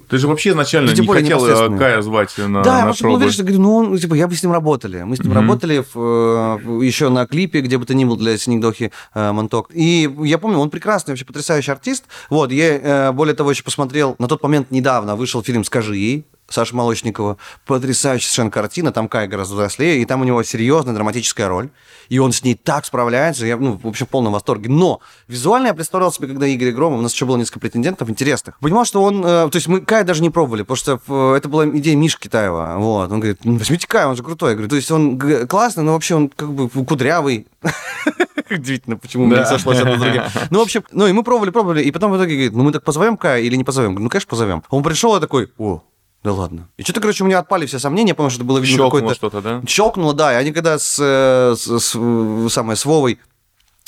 Ты 0.10 0.18
же 0.18 0.28
вообще 0.28 0.52
изначально 0.52 0.92
не 0.92 1.08
хотел 1.08 1.78
Кая 1.78 2.02
звать 2.02 2.38
на 2.38 2.62
Да, 2.62 2.80
я 2.80 2.84
просто 2.86 3.06
был 3.06 3.16
уверен, 3.16 3.32
что 3.32 3.44
говорю, 3.44 3.62
ну, 3.62 3.76
он, 3.76 3.98
типа, 3.98 4.16
я 4.16 4.28
бы 4.28 4.36
с 4.36 4.44
ним 4.44 4.52
работали. 4.52 5.04
Мы 5.04 5.16
с 5.16 5.20
ним 5.20 5.32
mm-hmm. 5.32 5.36
работали 5.36 5.84
в, 5.94 6.60
э, 6.82 6.86
еще 6.86 7.10
на 7.10 7.26
клипе, 7.26 7.62
где 7.62 7.78
бы 7.78 7.86
то 7.86 7.94
ни 7.94 8.04
был 8.06 8.18
для 8.18 8.38
Синегдохи 8.38 8.92
э, 9.14 9.32
Монток. 9.32 9.70
И 9.74 10.10
я 10.24 10.38
помню, 10.38 10.60
он 10.60 10.70
прекрасный, 10.70 11.12
вообще 11.12 11.26
потрясающий 11.26 11.72
артист. 11.72 12.06
Вот, 12.30 12.52
я, 12.52 13.10
э, 13.10 13.12
более 13.12 13.36
того, 13.36 13.52
еще 13.52 13.64
посмотрел, 13.64 14.16
на 14.20 14.28
тот 14.28 14.44
момент 14.44 14.72
недавно 14.72 15.16
вышел 15.16 15.42
фильм 15.42 15.64
«Скажи 15.64 15.96
ей», 15.96 16.26
Саша 16.48 16.76
Молочникова. 16.76 17.38
Потрясающая 17.66 18.28
совершенно 18.28 18.52
картина, 18.52 18.92
там 18.92 19.08
Кай 19.08 19.28
гораздо 19.28 19.56
взрослее, 19.56 20.02
и 20.02 20.06
там 20.06 20.22
у 20.22 20.24
него 20.24 20.44
серьезная 20.44 20.94
драматическая 20.94 21.48
роль. 21.48 21.70
И 22.10 22.20
он 22.20 22.32
с 22.32 22.44
ней 22.44 22.56
так 22.56 22.86
справляется, 22.86 23.46
я, 23.46 23.58
ну, 23.58 23.80
в 23.82 23.88
общем, 23.88 24.06
в 24.06 24.10
полном 24.10 24.34
восторге. 24.34 24.70
Но 24.70 25.00
визуально 25.28 25.68
я 25.68 25.74
представлял 25.74 26.12
себе, 26.12 26.28
когда 26.28 26.46
Игорь 26.46 26.72
Громов, 26.72 27.00
у 27.00 27.02
нас 27.02 27.14
еще 27.14 27.26
было 27.26 27.38
несколько 27.38 27.60
претендентов 27.60 28.10
интересных, 28.10 28.60
понимал, 28.60 28.86
что 28.86 29.02
он, 29.02 29.26
э, 29.26 29.50
то 29.50 29.56
есть 29.56 29.68
мы 29.68 29.82
Кай 29.82 30.04
даже 30.04 30.22
не 30.22 30.30
пробовали, 30.30 30.62
потому 30.62 30.78
что 30.78 31.00
э, 31.08 31.38
это 31.38 31.50
была 31.50 31.68
идея 31.68 31.96
Миши 31.96 32.20
Китаева. 32.20 32.76
Вот, 32.78 33.12
он 33.12 33.20
говорит, 33.20 33.40
ну, 33.44 33.58
возьмите 33.58 33.88
Кай, 33.88 34.06
он 34.06 34.16
же 34.16 34.24
крутой. 34.24 34.52
Я 34.52 34.56
говорю, 34.56 34.70
то 34.70 34.76
есть 34.76 34.92
он 34.92 35.20
классный, 35.48 35.84
но 35.84 35.94
вообще 35.94 36.16
он 36.16 36.30
как 36.30 36.52
бы 36.52 36.70
кудрявый. 36.70 37.48
Удивительно, 38.50 38.98
почему 38.98 39.30
да. 39.30 39.38
мне 39.38 39.46
сошлось 39.46 39.80
одно 39.80 39.98
другим. 39.98 40.22
Ну, 40.52 40.60
в 40.60 40.62
общем, 40.62 40.84
ну 40.92 41.08
и 41.08 41.12
мы 41.12 41.24
пробовали, 41.24 41.50
пробовали, 41.50 41.82
и 41.82 41.92
потом 41.92 42.12
в 42.12 42.18
итоге 42.18 42.34
говорит, 42.34 42.54
ну 42.54 42.64
мы 42.64 42.72
так 42.72 42.84
позовем 42.84 43.18
Кая 43.18 43.42
или 43.42 43.56
не 43.56 43.64
позовем? 43.64 43.96
Ну, 43.96 44.10
конечно, 44.10 44.30
позовем. 44.30 44.64
Он 44.70 44.84
пришел 44.84 45.16
и 45.18 45.20
такой, 45.20 45.52
о, 45.58 45.82
да 46.26 46.34
ладно. 46.34 46.68
И 46.76 46.82
что-то, 46.82 47.02
короче, 47.02 47.24
у 47.24 47.28
меня 47.28 47.38
отпали 47.38 47.68
все 47.68 47.78
сомнения, 47.78 48.16
потому 48.16 48.32
что 48.32 48.40
это 48.40 48.46
было, 48.46 48.58
видимо, 48.58 48.86
какое-то... 48.86 49.14
что-то, 49.14 49.42
да? 49.42 49.62
Щелкнуло, 49.68 50.12
да. 50.12 50.34
И 50.34 50.36
они 50.38 50.52
когда 50.52 50.80
с, 50.80 50.98
э, 51.00 51.56
с, 51.56 51.68
с, 51.68 52.52
самое, 52.52 52.76
с 52.76 52.84
Вовой 52.84 53.20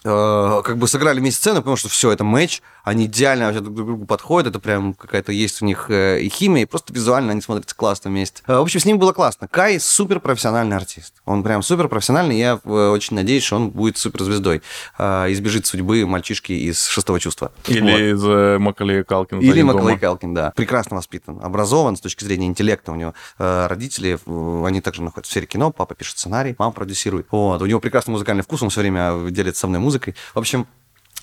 э, 0.04 0.62
как 0.64 0.78
бы 0.78 0.88
сыграли 0.88 1.20
вместе 1.20 1.40
сцену, 1.40 1.62
потому 1.62 1.78
что 1.78 1.90
все, 1.90 2.12
это 2.12 2.24
матч, 2.24 2.62
они 2.88 3.06
идеально 3.06 3.48
вообще 3.48 3.60
друг 3.60 3.76
к 3.76 3.78
другу 3.78 4.06
подходят, 4.06 4.48
это 4.48 4.60
прям 4.60 4.94
какая-то 4.94 5.34
есть 5.34 5.62
у 5.62 5.66
них 5.66 5.88
э, 5.90 6.22
и 6.22 6.30
химия, 6.30 6.64
и 6.64 6.66
просто 6.66 6.94
визуально 6.94 7.34
они 7.34 7.42
смотрятся 7.42 7.76
классно 7.76 8.10
вместе. 8.10 8.44
Э, 8.48 8.60
в 8.60 8.62
общем, 8.62 8.80
с 8.80 8.86
ним 8.86 8.98
было 8.98 9.12
классно. 9.12 9.50
Кай 9.50 9.78
супер 9.78 10.22
профессиональный 10.22 10.78
артист. 10.78 11.16
Он 11.26 11.44
прям 11.44 11.64
супер 11.64 11.90
профессиональный, 11.90 12.40
я 12.40 12.62
э, 12.64 12.70
очень 12.70 13.18
надеюсь, 13.18 13.44
что 13.44 13.58
он 13.58 13.72
будет 13.72 13.98
суперзвездой, 13.98 14.62
избежит 14.98 15.66
судьбы 15.66 16.06
мальчишки 16.06 16.54
из 16.54 16.86
шестого 16.86 17.20
чувства. 17.20 17.52
Или 17.68 18.14
вот. 18.14 18.56
из 18.56 18.62
Макалея 18.62 19.04
Калкина. 19.04 19.42
Или 19.42 19.64
Макалей 19.64 19.98
Калкин, 19.98 20.34
да. 20.34 20.54
Прекрасно 20.56 20.96
воспитан, 20.96 21.40
образован 21.44 21.98
с 21.98 22.00
точки 22.00 22.24
зрения 22.24 22.48
интеллекта. 22.48 22.94
У 22.94 22.96
него 22.96 23.14
родители, 23.38 24.18
они 24.66 24.80
также 24.80 25.02
находятся 25.02 25.30
в 25.30 25.32
сфере 25.32 25.46
кино, 25.46 25.72
папа 25.72 25.94
пишет 25.94 26.20
сценарий, 26.20 26.56
мама 26.58 26.72
продюсирует. 26.72 27.28
Вот. 27.32 27.62
У 27.62 27.66
него 27.66 27.82
прекрасный 27.82 28.12
музыкальный 28.12 28.44
вкус, 28.44 28.64
он 28.64 28.70
все 28.70 28.80
время 28.80 29.30
делится 29.30 29.62
со 29.62 29.68
мной 29.68 29.82
музыкой. 29.82 30.16
В 30.34 30.40
общем, 30.40 30.68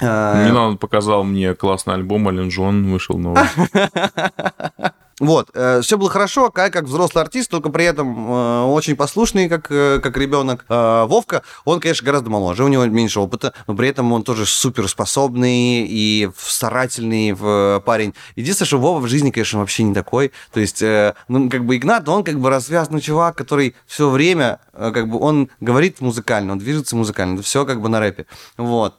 Милан 0.00 0.76
показал 0.78 1.24
мне 1.24 1.54
классный 1.54 1.94
альбом, 1.94 2.28
Ален 2.28 2.48
Джон 2.48 2.90
вышел 2.90 3.18
новый. 3.18 3.44
Вот, 5.20 5.50
э, 5.54 5.80
все 5.82 5.96
было 5.96 6.10
хорошо, 6.10 6.50
Кай 6.50 6.70
как 6.70 6.84
взрослый 6.84 7.22
артист, 7.22 7.48
только 7.50 7.70
при 7.70 7.84
этом 7.84 8.32
э, 8.32 8.62
очень 8.64 8.96
послушный, 8.96 9.48
как, 9.48 9.70
э, 9.70 10.00
как 10.02 10.16
ребенок. 10.16 10.64
Э, 10.68 11.04
Вовка, 11.06 11.42
он, 11.64 11.78
конечно, 11.78 12.04
гораздо 12.04 12.30
моложе, 12.30 12.64
у 12.64 12.68
него 12.68 12.84
меньше 12.86 13.20
опыта, 13.20 13.54
но 13.68 13.76
при 13.76 13.88
этом 13.88 14.12
он 14.12 14.24
тоже 14.24 14.44
суперспособный 14.44 15.86
и 15.88 16.28
старательный 16.36 17.34
парень. 17.80 18.14
Единственное, 18.34 18.66
что 18.66 18.78
Вова 18.78 18.98
в 18.98 19.08
жизни, 19.08 19.30
конечно, 19.30 19.60
вообще 19.60 19.84
не 19.84 19.94
такой. 19.94 20.32
То 20.52 20.58
есть, 20.58 20.82
э, 20.82 21.14
ну, 21.28 21.48
как 21.48 21.64
бы 21.64 21.76
Игнат, 21.76 22.08
он 22.08 22.24
как 22.24 22.40
бы 22.40 22.50
развязанный 22.50 23.00
чувак, 23.00 23.36
который 23.36 23.76
все 23.86 24.10
время, 24.10 24.58
э, 24.72 24.90
как 24.92 25.08
бы, 25.08 25.20
он 25.20 25.48
говорит 25.60 26.00
музыкально, 26.00 26.52
он 26.52 26.58
движется 26.58 26.96
музыкально, 26.96 27.40
все 27.42 27.64
как 27.64 27.80
бы 27.80 27.88
на 27.88 28.00
рэпе. 28.00 28.26
Вот. 28.56 28.96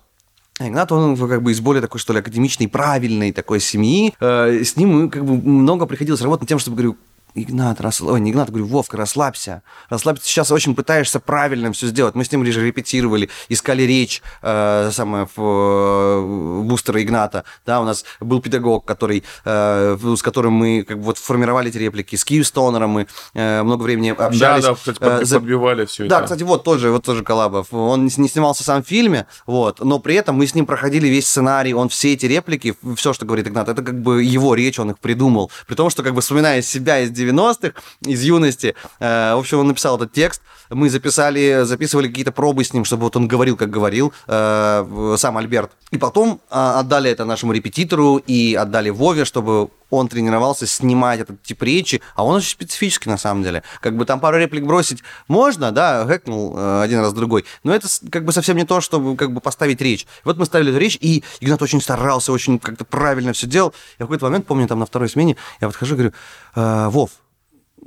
Игнат, 0.60 0.92
он 0.92 1.18
как 1.18 1.42
бы 1.42 1.52
из 1.52 1.60
более 1.60 1.82
такой, 1.82 2.00
что 2.00 2.14
ли, 2.14 2.20
академичной, 2.20 2.70
правильной 2.70 3.34
такой 3.34 3.60
семьи. 3.60 4.14
Э, 4.22 4.64
с 4.64 4.78
ним 4.78 5.10
как 5.10 5.26
бы 5.26 5.36
много 5.36 5.86
приходилось 5.86 6.22
работать 6.22 6.44
над 6.44 6.50
тем, 6.50 6.60
чтобы, 6.60 6.78
говорю, 6.78 6.96
Игнат, 7.36 7.82
рас... 7.82 8.02
Ой, 8.02 8.22
не 8.22 8.32
Игнат, 8.32 8.50
говорю, 8.50 8.66
Вовка, 8.66 8.96
расслабься. 8.96 9.62
Расслабься, 9.90 10.26
сейчас 10.26 10.52
очень 10.52 10.74
пытаешься 10.74 11.20
правильно 11.20 11.72
все 11.74 11.88
сделать. 11.88 12.16
Мы 12.16 12.24
с 12.24 12.32
ним 12.32 12.44
лишь 12.44 12.56
репетировали, 12.56 13.30
искали 13.50 13.84
речь, 13.84 14.22
э, 14.42 14.90
самое, 14.94 15.28
э, 15.36 16.62
бустера 16.64 17.04
Игната. 17.04 17.44
Да, 17.66 17.82
у 17.82 17.84
нас 17.84 18.06
был 18.22 18.42
педагог, 18.42 18.86
который, 18.86 19.24
э, 19.44 19.98
с 20.02 20.22
которым 20.22 20.54
мы 20.54 20.84
как 20.84 20.98
бы 20.98 21.04
вот 21.04 21.18
формировали 21.18 21.70
эти 21.70 21.78
реплики. 21.78 22.16
С 22.16 22.24
Киевстонером 22.24 22.92
мы 22.92 23.08
э, 23.34 23.64
много 23.64 23.84
времени 23.84 24.10
общались. 24.10 24.64
Да, 24.64 24.70
да, 24.70 24.76
кстати, 24.76 25.00
под, 25.00 25.30
э, 25.30 25.34
подбивали 25.34 25.86
все 25.86 26.04
да, 26.04 26.06
это. 26.06 26.16
Да, 26.16 26.24
кстати, 26.24 26.44
вот 26.44 26.64
тоже, 26.64 26.90
вот 26.90 27.04
тоже 27.04 27.24
Коллабов. 27.24 27.74
Он 27.74 28.06
не 28.06 28.30
снимался 28.30 28.64
сам 28.64 28.82
в 28.82 28.88
фильме, 28.88 29.28
вот, 29.46 29.82
но 29.82 30.00
при 30.00 30.16
этом 30.16 30.38
мы 30.38 30.48
с 30.48 30.56
ним 30.56 30.66
проходили 30.66 31.08
весь 31.08 31.28
сценарий, 31.28 31.74
он 31.74 31.90
все 31.90 32.14
эти 32.14 32.26
реплики, 32.28 32.76
все, 32.96 33.12
что 33.12 33.26
говорит 33.26 33.48
Игнат, 33.48 33.68
это 33.68 33.82
как 33.82 34.02
бы 34.02 34.24
его 34.24 34.56
речь, 34.56 34.80
он 34.80 34.92
их 34.92 35.00
придумал. 35.00 35.52
При 35.68 35.76
том, 35.76 35.90
что 35.90 36.02
как 36.02 36.14
бы 36.14 36.22
вспоминая 36.22 36.62
себя 36.62 37.02
из 37.02 37.12
90-х, 37.26 37.74
из 38.02 38.24
юности. 38.24 38.76
Э, 39.00 39.36
в 39.36 39.40
общем, 39.40 39.60
он 39.60 39.68
написал 39.68 39.98
этот 39.98 40.12
текст. 40.14 40.42
Мы 40.70 40.90
записали, 40.90 41.62
записывали 41.64 42.08
какие-то 42.08 42.32
пробы 42.32 42.64
с 42.64 42.74
ним, 42.74 42.86
чтобы 42.86 43.04
вот 43.04 43.16
он 43.16 43.28
говорил, 43.28 43.56
как 43.56 43.70
говорил, 43.70 44.14
э, 44.28 45.16
сам 45.18 45.38
Альберт. 45.38 45.72
И 45.92 45.98
потом 45.98 46.42
а, 46.50 46.80
отдали 46.80 47.10
это 47.10 47.26
нашему 47.26 47.54
репетитору 47.54 48.18
и 48.18 48.56
отдали 48.56 48.90
Вове, 48.90 49.24
чтобы 49.24 49.70
он 49.90 50.08
тренировался 50.08 50.68
снимать 50.68 51.20
этот 51.20 51.42
тип 51.44 51.62
речи, 51.64 52.02
а 52.16 52.26
он 52.26 52.36
очень 52.36 52.50
специфический 52.50 53.10
на 53.10 53.18
самом 53.18 53.44
деле. 53.44 53.64
Как 53.82 53.96
бы 53.96 54.06
там 54.06 54.20
пару 54.20 54.38
реплик 54.38 54.66
бросить 54.66 55.04
можно, 55.28 55.72
да, 55.72 56.04
гэкнул 56.06 56.56
э, 56.58 56.82
один 56.82 57.00
раз 57.00 57.14
другой, 57.14 57.46
но 57.64 57.74
это 57.74 57.88
как 58.12 58.26
бы 58.26 58.32
совсем 58.32 58.58
не 58.58 58.66
то, 58.66 58.82
чтобы 58.82 59.16
как 59.16 59.32
бы 59.32 59.42
поставить 59.42 59.82
речь. 59.82 60.08
Вот 60.24 60.38
мы 60.38 60.46
ставили 60.46 60.72
эту 60.72 60.80
речь, 60.80 60.98
и 61.00 61.24
Игнат 61.40 61.62
очень 61.62 61.82
старался, 61.82 62.32
очень 62.32 62.60
как-то 62.60 62.84
правильно 62.84 63.34
все 63.34 63.48
делал. 63.48 63.74
Я 64.00 64.06
в 64.06 64.08
какой-то 64.08 64.26
момент, 64.26 64.48
помню, 64.48 64.68
там 64.68 64.80
на 64.80 64.86
второй 64.86 65.10
смене, 65.10 65.38
я 65.62 65.68
подхожу 65.68 65.96
и 65.96 65.98
говорю, 65.98 66.14
Вов, 66.56 67.10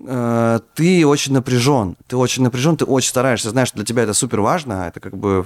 Э, 0.06 0.60
ты 0.74 1.04
очень 1.04 1.32
напряжен, 1.32 1.96
ты 2.06 2.16
очень 2.16 2.44
напряжен, 2.44 2.76
ты 2.76 2.84
очень 2.84 3.08
стараешься, 3.08 3.50
знаешь, 3.50 3.68
что 3.68 3.78
для 3.78 3.84
тебя 3.84 4.04
это 4.04 4.14
супер 4.14 4.40
важно, 4.40 4.86
это 4.86 5.00
как 5.00 5.16
бы, 5.16 5.44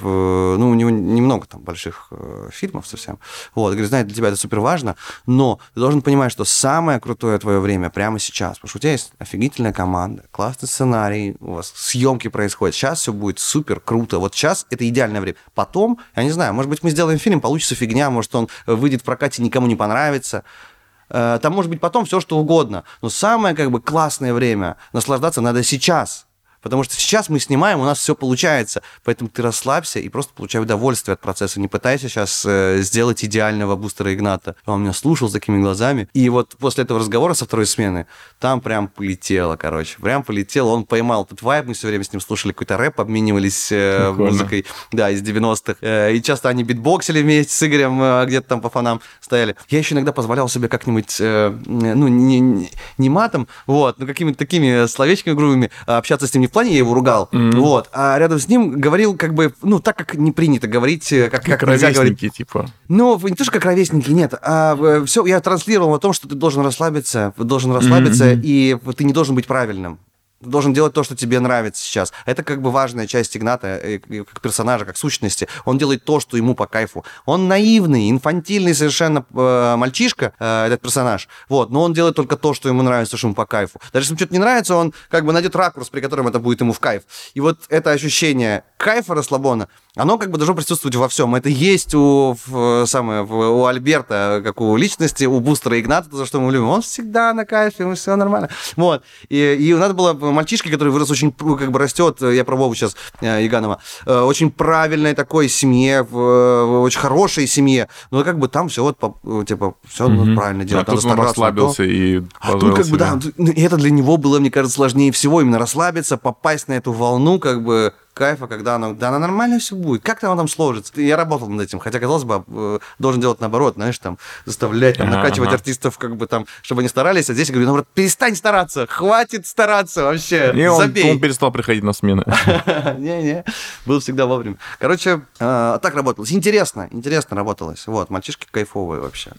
ну, 0.59 0.68
у 0.68 0.75
него 0.75 0.91
немного 0.91 1.47
там 1.47 1.62
больших 1.62 2.09
э, 2.11 2.51
фильмов 2.53 2.87
совсем, 2.87 3.18
вот, 3.55 3.70
говорит, 3.70 3.89
знаешь, 3.89 4.07
для 4.07 4.14
тебя 4.14 4.29
это 4.29 4.37
супер 4.37 4.61
важно, 4.61 4.97
но 5.25 5.59
ты 5.73 5.81
должен 5.81 6.03
понимать, 6.03 6.33
что 6.33 6.45
самое 6.45 7.01
крутое 7.01 7.39
твое 7.39 7.61
время 7.61 7.89
прямо 7.89 8.18
сейчас, 8.18 8.59
потому 8.59 8.68
что 8.68 8.79
у 8.79 8.81
тебя 8.81 8.93
есть 8.93 9.12
офигительная 9.18 9.73
команда, 9.73 10.25
классный 10.31 10.68
сценарий, 10.68 11.35
у 11.41 11.55
вас 11.55 11.73
съемки 11.75 12.29
происходят, 12.29 12.75
сейчас 12.75 13.01
все 13.01 13.12
будет 13.14 13.39
супер 13.39 13.81
круто, 13.81 14.18
вот 14.18 14.35
сейчас 14.35 14.66
это 14.68 14.87
идеальное 14.87 15.23
время, 15.23 15.39
потом, 15.55 15.99
я 16.14 16.25
не 16.25 16.31
знаю, 16.31 16.53
может 16.53 16.68
быть, 16.68 16.83
мы 16.83 16.91
сделаем 16.91 17.18
фильм, 17.18 17.41
получится 17.41 17.75
фигня, 17.75 18.11
может, 18.11 18.35
он 18.35 18.49
выйдет 18.66 19.01
в 19.01 19.05
прокате, 19.05 19.43
никому 19.43 19.66
не 19.66 19.77
понравится, 19.77 20.39
Э, 20.41 20.72
там 21.13 21.53
может 21.53 21.71
быть 21.71 21.81
потом 21.81 22.07
все, 22.07 22.21
что 22.21 22.39
угодно. 22.39 22.85
Но 23.03 23.11
самое 23.11 23.55
как 23.55 23.71
бы 23.71 23.81
классное 23.81 24.33
время 24.33 24.77
наслаждаться 24.93 25.41
надо 25.41 25.63
сейчас. 25.63 26.27
Потому 26.63 26.85
что 26.85 26.95
сейчас 26.95 27.29
мы 27.29 27.41
снимаем, 27.41 27.81
у 27.81 27.85
нас 27.85 27.99
все 27.99 28.15
получается. 28.15 28.83
Поэтому 29.05 29.29
ты 29.29 29.43
расслабься 29.43 29.99
и 29.99 30.09
просто 30.09 30.33
получай 30.35 30.63
удовольствие 30.63 31.15
от 31.15 31.21
процесса. 31.21 31.61
Не 31.61 31.69
пытайся 31.69 32.09
сейчас 32.09 32.45
э, 32.47 32.79
сделать 32.83 33.25
идеального 33.25 33.77
бустера 33.77 34.15
Игната. 34.15 34.55
Он 34.67 34.83
меня 34.83 34.93
слушал 34.93 35.29
с 35.29 35.33
такими 35.33 35.61
глазами. 35.61 36.09
И 36.15 36.29
вот 36.29 36.57
после 36.59 36.85
этого 36.85 37.01
разговора 37.01 37.35
со 37.35 37.45
второй 37.45 37.67
смены, 37.67 38.07
там 38.39 38.61
прям 38.61 38.89
полетело, 38.89 39.57
короче. 39.57 39.99
Прям 40.01 40.23
полетело. 40.23 40.69
Он 40.69 40.85
поймал 40.85 41.25
этот 41.25 41.43
вайб. 41.43 41.67
Мы 41.67 41.75
все 41.75 41.89
время 41.89 42.05
с 42.05 42.13
ним 42.13 42.21
слушали 42.21 42.53
какой-то 42.53 42.77
рэп, 42.77 43.01
обменивались 43.01 43.73
э, 43.73 44.13
музыкой, 44.13 44.65
да, 44.93 45.11
из 45.11 45.23
90-х. 45.23 45.77
Э, 45.81 46.13
и 46.13 46.23
часто 46.23 46.49
они 46.49 46.63
битбоксили 46.63 47.23
вместе 47.23 47.53
с 47.53 47.63
Игорем, 47.67 48.27
где-то 48.27 48.49
там 48.49 48.61
по 48.61 48.71
фонам 48.71 49.01
стояли. 49.21 49.57
Я 49.69 49.79
еще 49.79 49.95
иногда 49.95 50.13
позволял 50.13 50.49
себе 50.49 50.69
как-нибудь, 50.69 51.17
ну, 51.19 52.09
не, 52.09 52.71
не 52.99 53.09
матом, 53.09 53.49
вот, 53.67 53.99
но 53.99 54.07
какими-то 54.07 54.39
такими 54.39 54.87
словечками 54.87 55.35
грубыми 55.35 55.71
общаться 55.87 56.27
с 56.27 56.35
ним 56.35 56.43
не 56.43 56.49
плане, 56.53 56.72
я 56.72 56.78
его 56.78 56.94
ругал, 56.94 57.28
mm-hmm. 57.32 57.57
вот, 57.57 57.88
а 57.92 58.18
рядом 58.18 58.38
с 58.38 58.48
ним 58.48 58.80
говорил 58.80 59.16
как 59.16 59.34
бы, 59.34 59.53
ну, 59.62 59.80
так, 59.80 59.96
как 59.96 60.14
не 60.14 60.32
принято 60.32 60.66
говорить, 60.66 61.12
э, 61.12 61.28
как, 61.30 61.44
как, 61.44 61.61
как 61.61 61.68
нельзя 61.68 61.92
говорить. 61.92 62.20
типа. 62.34 62.68
Ну, 62.88 63.18
не 63.22 63.34
то, 63.34 63.44
что 63.44 63.53
как 63.53 63.64
ровесники, 63.64 64.11
нет, 64.11 64.34
а 64.42 65.05
все, 65.07 65.24
я 65.26 65.40
транслировал 65.40 65.94
о 65.94 65.98
том, 65.98 66.12
что 66.12 66.28
ты 66.28 66.34
должен 66.34 66.62
расслабиться, 66.62 67.32
должен 67.36 67.72
расслабиться, 67.72 68.32
mm-hmm. 68.32 68.40
и 68.42 68.78
ты 68.96 69.05
не 69.05 69.12
должен 69.12 69.34
быть 69.34 69.46
правильным 69.46 69.98
должен 70.43 70.72
делать 70.72 70.93
то, 70.93 71.03
что 71.03 71.16
тебе 71.16 71.40
нравится 71.40 71.82
сейчас. 71.82 72.12
Это 72.26 72.43
как 72.43 72.61
бы 72.62 72.70
важная 72.70 73.07
часть 73.07 73.36
Игната 73.36 73.66
э, 73.82 73.99
как 73.99 74.40
персонажа, 74.40 74.84
как 74.84 74.97
сущности. 74.97 75.49
Он 75.64 75.78
делает 75.78 76.05
то, 76.05 76.20
что 76.20 76.36
ему 76.36 76.55
по 76.55 76.66
кайфу. 76.66 77.05
Он 77.24 77.49
наивный, 77.49 78.11
инфантильный 78.11 78.74
совершенно 78.74 79.24
э, 79.32 79.76
мальчишка, 79.76 80.32
э, 80.38 80.66
этот 80.66 80.80
персонаж. 80.80 81.28
Вот, 81.49 81.70
но 81.70 81.82
он 81.82 81.93
делает 81.93 82.16
только 82.16 82.36
то, 82.36 82.55
что 82.55 82.68
ему 82.68 82.82
нравится, 82.82 83.16
что 83.16 83.28
ему 83.28 83.34
по 83.34 83.47
кайфу. 83.47 83.80
Даже 83.93 84.05
если 84.05 84.12
ему 84.12 84.18
что-то 84.18 84.34
не 84.34 84.40
нравится, 84.40 84.76
он 84.76 84.93
как 85.09 85.24
бы 85.24 85.32
найдет 85.32 85.57
ракурс, 85.57 85.88
при 85.88 86.01
котором 86.01 86.28
это 86.28 86.38
будет 86.38 86.61
ему 86.61 86.72
в 86.72 86.80
кайф. 86.80 87.03
И 87.34 87.40
вот 87.40 87.61
это 87.68 87.90
ощущение 87.90 88.64
кайфа 88.76 89.14
расслабона, 89.14 89.68
оно 89.95 90.18
как 90.18 90.30
бы 90.30 90.38
должно 90.38 90.55
присутствовать 90.55 90.97
во 90.97 91.09
всем. 91.09 91.34
Это 91.34 91.49
есть 91.49 91.95
у, 91.95 92.36
в, 92.47 92.86
самое, 92.86 93.22
у 93.22 93.66
Альберта, 93.66 94.40
как 94.43 94.61
у 94.61 94.76
личности, 94.76 95.24
у 95.24 95.38
Бустера 95.40 95.78
Игната, 95.78 96.14
за 96.16 96.24
что 96.24 96.40
мы 96.40 96.51
любим. 96.51 96.68
Он 96.68 96.82
всегда 96.82 97.34
на 97.34 97.45
кайфе, 97.45 97.82
ему 97.82 97.95
все 97.95 98.16
нормально. 98.16 98.49
Вот. 98.76 99.03
И, 99.28 99.36
и 99.36 99.74
надо 99.74 99.95
было 99.95 100.14
мальчишке, 100.33 100.70
который 100.70 100.89
вырос 100.89 101.11
очень, 101.11 101.33
как 101.33 101.70
бы 101.70 101.78
растет, 101.78 102.20
я 102.20 102.45
про 102.45 102.57
Вову 102.57 102.74
сейчас, 102.74 102.97
э, 103.20 103.47
Иганова, 103.47 103.78
э, 104.07 104.20
очень 104.20 104.51
правильной 104.51 105.14
такой 105.14 105.49
семье, 105.49 106.03
в 106.03 106.83
очень 106.83 107.01
хорошей 107.01 107.47
семье. 107.47 107.89
Но 108.11 108.24
как 108.24 108.39
бы 108.39 108.49
там 108.49 108.68
все 108.68 108.83
вот, 108.83 108.99
типа, 109.47 109.74
все 109.87 110.09
mm 110.09 110.35
правильно 110.35 110.64
делать. 110.64 110.89
А 110.89 110.93
тут 110.93 111.05
он 111.05 111.18
расслабился 111.18 111.85
и 111.85 112.22
А 112.41 112.53
тут 112.53 112.76
как 112.76 112.87
бы, 112.87 112.97
да, 112.97 113.18
ну, 113.37 113.53
это 113.55 113.76
для 113.76 113.91
него 113.91 114.16
было, 114.16 114.39
мне 114.39 114.51
кажется, 114.51 114.76
сложнее 114.76 115.12
всего, 115.12 115.41
именно 115.41 115.59
расслабиться, 115.59 116.16
попасть 116.16 116.68
на 116.68 116.74
эту 116.74 116.93
волну, 116.93 117.39
как 117.39 117.62
бы, 117.62 117.93
кайфа, 118.15 118.47
когда 118.47 118.77
оно, 118.77 118.95
да, 118.95 119.09
оно 119.09 119.19
нормально 119.19 119.59
все 119.59 119.75
будет. 119.75 120.03
Как-то 120.03 120.29
оно 120.29 120.37
там 120.37 120.49
сложится. 120.49 120.93
Я 121.01 121.17
работал 121.17 121.49
над 121.49 121.67
этим, 121.67 121.79
хотя, 121.79 121.99
казалось 121.99 122.25
бы, 122.25 122.45
э, 122.47 122.79
должен 122.99 123.21
делать 123.21 123.41
наоборот, 123.41 123.75
знаешь, 123.75 123.99
там, 123.99 124.19
заставлять, 124.45 124.99
там, 124.99 125.11
накачивать 125.11 125.49
ага. 125.49 125.57
артистов, 125.57 125.99
как 125.99 126.17
бы 126.17 126.27
там, 126.27 126.47
чтобы 126.63 126.81
они 126.81 126.89
старались, 126.89 127.31
а 127.31 127.35
здесь 127.35 127.49
я 127.49 127.53
говорю, 127.55 127.67
наоборот, 127.67 127.89
перестань 127.95 128.37
стараться, 128.37 128.87
хватит 128.87 129.47
стараться 129.47 130.05
вообще, 130.05 130.53
Не, 130.55 130.71
он, 130.71 130.83
он 130.83 131.21
перестал 131.21 131.51
приходить 131.51 131.83
на 131.83 131.93
смены. 131.93 132.25
Не-не, 132.99 133.45
был 133.87 134.01
всегда 134.01 134.27
вовремя. 134.27 134.57
Короче, 134.79 135.23
э, 135.39 135.79
так 135.81 135.95
работалось. 135.95 136.33
Интересно, 136.33 136.89
интересно 136.91 137.37
работалось. 137.37 137.87
Вот, 137.87 138.11
мальчишки 138.11 138.47
кайфовые 138.51 139.01
вообще. 139.01 139.33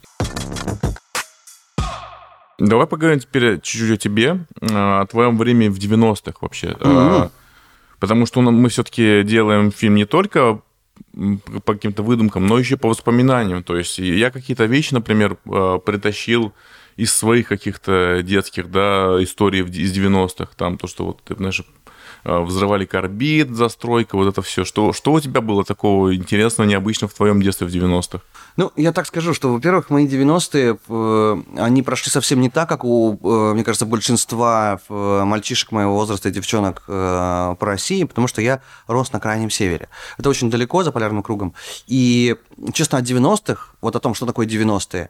Давай 2.59 2.87
поговорим 2.87 3.19
теперь 3.19 3.59
чуть-чуть 3.59 3.91
о 3.91 3.97
тебе, 3.97 4.45
э, 4.61 4.67
о 4.71 5.05
твоем 5.05 5.37
времени 5.37 5.69
в 5.69 5.77
90-х 5.77 6.37
вообще. 6.41 6.67
Mm-hmm. 6.79 7.31
Потому 8.03 8.25
что 8.25 8.41
мы 8.41 8.67
все-таки 8.67 9.23
делаем 9.23 9.71
фильм 9.71 9.95
не 9.95 10.03
только 10.03 10.59
по 11.63 11.73
каким-то 11.73 12.03
выдумкам, 12.03 12.45
но 12.45 12.59
еще 12.59 12.75
по 12.75 12.89
воспоминаниям. 12.89 13.63
То 13.63 13.77
есть 13.77 13.97
я 13.97 14.29
какие-то 14.29 14.65
вещи, 14.65 14.93
например, 14.93 15.37
э, 15.45 15.79
притащил 15.85 16.51
из 16.97 17.13
своих 17.13 17.47
каких-то 17.47 18.19
детских, 18.21 18.69
да, 18.69 19.23
историй 19.23 19.61
из 19.61 19.97
90-х. 19.97 20.51
Там 20.57 20.77
то, 20.77 20.85
что 20.85 21.05
вот, 21.05 21.21
знаешь, 21.29 21.61
э, 21.61 21.63
взрывали 22.23 22.85
карбид, 22.85 23.49
застройка, 23.51 24.15
вот 24.15 24.27
это 24.27 24.41
все. 24.41 24.63
Что, 24.63 24.93
что 24.93 25.13
у 25.13 25.19
тебя 25.19 25.41
было 25.41 25.63
такого 25.63 26.15
интересного, 26.15 26.67
необычного 26.67 27.11
в 27.11 27.15
твоем 27.15 27.41
детстве 27.41 27.67
в 27.67 27.69
90-х? 27.69 28.21
Ну, 28.55 28.71
я 28.75 28.91
так 28.91 29.07
скажу, 29.07 29.33
что, 29.33 29.51
во-первых, 29.51 29.89
мои 29.89 30.07
90-е, 30.07 30.77
э, 30.87 31.43
они 31.57 31.81
прошли 31.81 32.11
совсем 32.11 32.39
не 32.39 32.49
так, 32.49 32.69
как 32.69 32.83
у, 32.83 33.17
э, 33.23 33.53
мне 33.53 33.63
кажется, 33.63 33.85
большинства 33.85 34.79
э, 34.87 35.23
мальчишек 35.25 35.71
моего 35.71 35.95
возраста 35.95 36.29
и 36.29 36.31
девчонок 36.31 36.83
по 36.85 37.57
России, 37.59 38.03
потому 38.03 38.27
что 38.27 38.41
я 38.41 38.61
рос 38.87 39.11
на 39.11 39.19
Крайнем 39.19 39.49
Севере. 39.49 39.89
Это 40.17 40.29
очень 40.29 40.49
далеко, 40.49 40.83
за 40.83 40.91
полярным 40.91 41.23
кругом. 41.23 41.53
И, 41.87 42.35
честно, 42.73 42.97
от 42.97 43.05
90-х, 43.05 43.75
вот 43.81 43.95
о 43.95 43.99
том, 43.99 44.13
что 44.13 44.25
такое 44.25 44.47
90-е, 44.47 45.09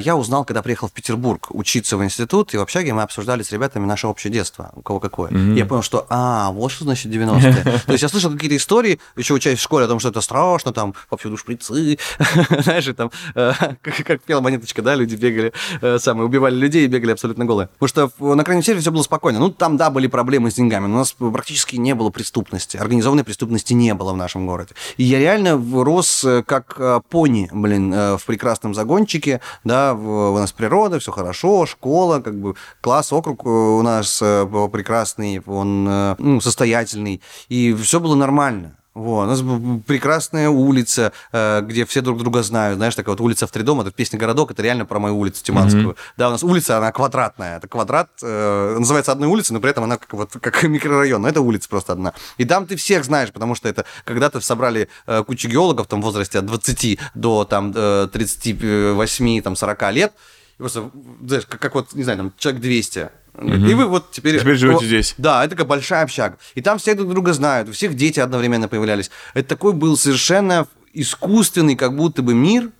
я 0.00 0.16
узнал, 0.16 0.44
когда 0.44 0.62
приехал 0.62 0.88
в 0.88 0.92
Петербург 0.92 1.46
учиться 1.50 1.96
в 1.96 2.04
институт, 2.04 2.54
и 2.54 2.56
в 2.56 2.60
общаге 2.60 2.92
мы 2.92 3.02
обсуждали 3.02 3.42
с 3.42 3.52
ребятами 3.52 3.86
наше 3.86 4.06
общее 4.06 4.32
детство, 4.32 4.70
у 4.74 4.82
кого 4.82 5.00
какое. 5.00 5.30
Mm-hmm. 5.30 5.56
Я 5.56 5.66
понял, 5.66 5.82
что, 5.82 6.06
а, 6.08 6.50
вот 6.50 6.70
что 6.72 6.84
значит 6.84 7.12
90-е. 7.12 7.80
То 7.86 7.92
есть 7.92 8.02
я 8.02 8.08
слышал 8.08 8.30
какие-то 8.30 8.56
истории, 8.56 9.00
еще 9.16 9.34
учась 9.34 9.58
в 9.58 9.62
школе, 9.62 9.84
о 9.84 9.88
том, 9.88 10.00
что 10.00 10.08
это 10.08 10.20
страшно, 10.20 10.72
там, 10.72 10.94
повсюду 11.08 11.36
шприцы, 11.36 11.98
знаешь, 12.62 12.88
там, 12.96 13.10
э, 13.34 13.52
как, 13.80 13.96
как 14.04 14.22
пела 14.22 14.40
монеточка, 14.40 14.82
да, 14.82 14.94
люди 14.94 15.14
бегали, 15.14 15.52
э, 15.80 15.98
самые, 15.98 16.26
убивали 16.26 16.54
людей 16.54 16.84
и 16.84 16.88
бегали 16.88 17.12
абсолютно 17.12 17.44
голые. 17.44 17.68
Потому 17.78 18.10
что 18.16 18.34
на 18.34 18.44
крайнем 18.44 18.62
севере 18.62 18.80
все 18.80 18.90
было 18.90 19.02
спокойно. 19.02 19.38
Ну, 19.38 19.50
там, 19.50 19.76
да, 19.76 19.90
были 19.90 20.06
проблемы 20.06 20.50
с 20.50 20.54
деньгами, 20.54 20.86
но 20.86 20.94
у 20.94 20.98
нас 20.98 21.12
практически 21.12 21.76
не 21.76 21.94
было 21.94 22.10
преступности. 22.10 22.76
Организованной 22.76 23.24
преступности 23.24 23.72
не 23.72 23.94
было 23.94 24.12
в 24.12 24.16
нашем 24.16 24.46
городе. 24.46 24.74
И 24.96 25.04
я 25.04 25.18
реально 25.18 25.60
рос 25.82 26.24
э, 26.24 26.42
как 26.70 26.80
э, 26.80 27.00
пони, 27.08 27.48
блин, 27.52 27.92
э, 27.92 28.16
в 28.16 28.24
прекрасном 28.24 28.74
загончике, 28.74 29.40
да, 29.64 29.94
у 29.94 30.36
нас 30.36 30.52
природа, 30.52 30.98
все 30.98 31.12
хорошо, 31.12 31.66
школа, 31.66 32.20
как 32.20 32.40
бы 32.40 32.54
класс, 32.80 33.12
округ 33.12 33.46
у 33.46 33.82
нас 33.82 34.18
прекрасный, 34.18 35.40
он 35.46 35.84
ну, 36.18 36.40
состоятельный, 36.40 37.20
и 37.48 37.72
все 37.74 38.00
было 38.00 38.14
нормально. 38.14 38.76
Вот. 38.94 39.24
У 39.24 39.26
нас 39.26 39.40
прекрасная 39.86 40.48
улица, 40.48 41.12
э, 41.32 41.60
где 41.62 41.84
все 41.84 42.00
друг 42.00 42.18
друга 42.18 42.42
знают. 42.42 42.76
Знаешь, 42.76 42.94
такая 42.94 43.14
вот 43.14 43.20
улица 43.20 43.46
в 43.46 43.50
три 43.52 43.62
дома, 43.62 43.82
это 43.82 43.92
песня 43.92 44.18
«Городок», 44.18 44.50
это 44.50 44.62
реально 44.62 44.84
про 44.84 44.98
мою 44.98 45.16
улицу 45.16 45.44
Тиманскую. 45.44 45.90
Mm-hmm. 45.90 46.14
Да, 46.16 46.28
у 46.28 46.30
нас 46.32 46.42
улица, 46.42 46.78
она 46.78 46.90
квадратная. 46.90 47.58
Это 47.58 47.68
квадрат, 47.68 48.10
э, 48.22 48.76
называется 48.78 49.12
одной 49.12 49.28
улицей, 49.28 49.54
но 49.54 49.60
при 49.60 49.70
этом 49.70 49.84
она 49.84 49.96
как, 49.96 50.12
вот, 50.12 50.32
как 50.40 50.62
микрорайон. 50.64 51.22
Но 51.22 51.28
это 51.28 51.40
улица 51.40 51.68
просто 51.68 51.92
одна. 51.92 52.14
И 52.36 52.44
там 52.44 52.66
ты 52.66 52.74
всех 52.74 53.04
знаешь, 53.04 53.30
потому 53.32 53.54
что 53.54 53.68
это 53.68 53.84
когда-то 54.04 54.40
собрали 54.40 54.88
э, 55.06 55.22
кучу 55.24 55.48
геологов 55.48 55.86
там, 55.86 56.00
в 56.00 56.04
возрасте 56.04 56.40
от 56.40 56.46
20 56.46 56.98
до 57.14 57.44
там, 57.44 57.72
38, 57.72 59.42
там, 59.42 59.54
40 59.54 59.92
лет. 59.92 60.12
И 60.58 60.62
просто, 60.62 60.90
знаешь, 61.22 61.46
как, 61.46 61.60
как 61.60 61.74
вот, 61.76 61.94
не 61.94 62.02
знаю, 62.02 62.18
там, 62.18 62.32
человек 62.36 62.60
200 62.60 63.10
Угу. 63.34 63.48
И 63.48 63.74
вы 63.74 63.86
вот 63.86 64.10
теперь... 64.10 64.38
Теперь 64.38 64.56
живете 64.56 64.86
здесь. 64.86 65.14
Да, 65.18 65.44
это 65.44 65.50
такая 65.50 65.66
большая 65.66 66.04
общага. 66.04 66.38
И 66.54 66.62
там 66.62 66.78
все 66.78 66.94
друг 66.94 67.10
друга 67.10 67.32
знают, 67.32 67.68
у 67.68 67.72
всех 67.72 67.94
дети 67.94 68.20
одновременно 68.20 68.68
появлялись. 68.68 69.10
Это 69.34 69.48
такой 69.48 69.72
был 69.72 69.96
совершенно 69.96 70.66
искусственный 70.92 71.76
как 71.76 71.96
будто 71.96 72.22
бы 72.22 72.34
мир, 72.34 72.70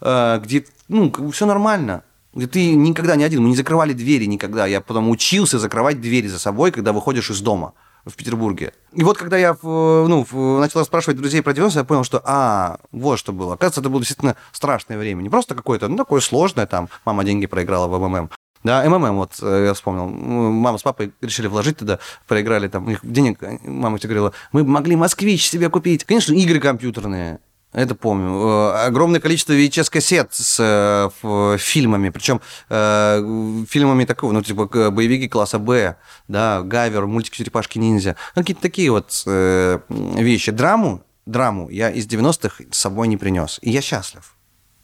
э, 0.00 0.40
где 0.42 0.64
ну, 0.88 1.12
все 1.32 1.46
нормально. 1.46 2.02
Где 2.34 2.46
ты 2.48 2.74
никогда 2.74 3.14
не 3.14 3.24
один, 3.24 3.42
мы 3.42 3.48
не 3.48 3.56
закрывали 3.56 3.92
двери 3.92 4.24
никогда. 4.24 4.66
Я 4.66 4.80
потом 4.80 5.08
учился 5.08 5.58
закрывать 5.58 6.00
двери 6.00 6.26
за 6.26 6.38
собой, 6.38 6.72
когда 6.72 6.92
выходишь 6.92 7.30
из 7.30 7.40
дома 7.40 7.74
в 8.04 8.14
Петербурге. 8.14 8.72
И 8.92 9.02
вот 9.02 9.16
когда 9.16 9.38
я 9.38 9.56
ну, 9.62 10.26
начал 10.58 10.84
спрашивать 10.84 11.16
друзей 11.16 11.42
про 11.42 11.54
90 11.54 11.78
я 11.78 11.84
понял, 11.84 12.04
что, 12.04 12.20
а, 12.24 12.78
вот 12.92 13.18
что 13.18 13.32
было. 13.32 13.54
Оказывается, 13.54 13.80
это 13.80 13.88
было 13.88 14.00
действительно 14.00 14.36
страшное 14.52 14.98
время. 14.98 15.22
Не 15.22 15.30
просто 15.30 15.54
какое-то, 15.54 15.88
ну, 15.88 15.96
такое 15.96 16.20
сложное, 16.20 16.66
там, 16.66 16.88
мама 17.04 17.24
деньги 17.24 17.46
проиграла 17.46 17.86
в 17.86 17.98
МММ, 17.98 18.30
да, 18.64 18.82
МММ, 18.88 19.16
вот 19.16 19.32
э, 19.42 19.64
я 19.66 19.74
вспомнил. 19.74 20.08
Мама 20.08 20.78
с 20.78 20.82
папой 20.82 21.12
решили 21.20 21.46
вложить 21.46 21.76
туда, 21.76 21.98
проиграли 22.26 22.66
там. 22.68 22.86
У 22.86 22.88
них 22.88 23.00
денег, 23.02 23.38
мама 23.62 23.98
тебе 23.98 24.14
говорила, 24.14 24.32
мы 24.52 24.64
могли 24.64 24.96
москвич 24.96 25.48
себе 25.48 25.68
купить. 25.68 26.04
Конечно, 26.04 26.32
игры 26.32 26.60
компьютерные. 26.60 27.40
Это 27.74 27.94
помню. 27.94 28.30
Э, 28.30 28.86
огромное 28.86 29.20
количество 29.20 29.52
VHS-кассет 29.52 30.32
с 30.32 30.56
э, 30.58 31.56
фильмами, 31.58 32.08
причем 32.08 32.40
э, 32.70 33.64
фильмами 33.68 34.06
такого, 34.06 34.32
ну, 34.32 34.42
типа 34.42 34.90
боевики 34.90 35.28
класса 35.28 35.58
Б, 35.58 35.96
да, 36.28 36.62
Гавер, 36.62 37.06
мультики 37.06 37.36
«Черепашки 37.36 37.78
ниндзя». 37.78 38.16
Ну, 38.34 38.42
какие-то 38.42 38.62
такие 38.62 38.90
вот 38.90 39.24
э, 39.26 39.78
вещи. 39.90 40.52
Драму, 40.52 41.02
драму 41.26 41.68
я 41.68 41.90
из 41.90 42.06
90-х 42.06 42.64
с 42.70 42.78
собой 42.78 43.08
не 43.08 43.18
принес. 43.18 43.58
И 43.60 43.70
я 43.70 43.82
счастлив. 43.82 44.33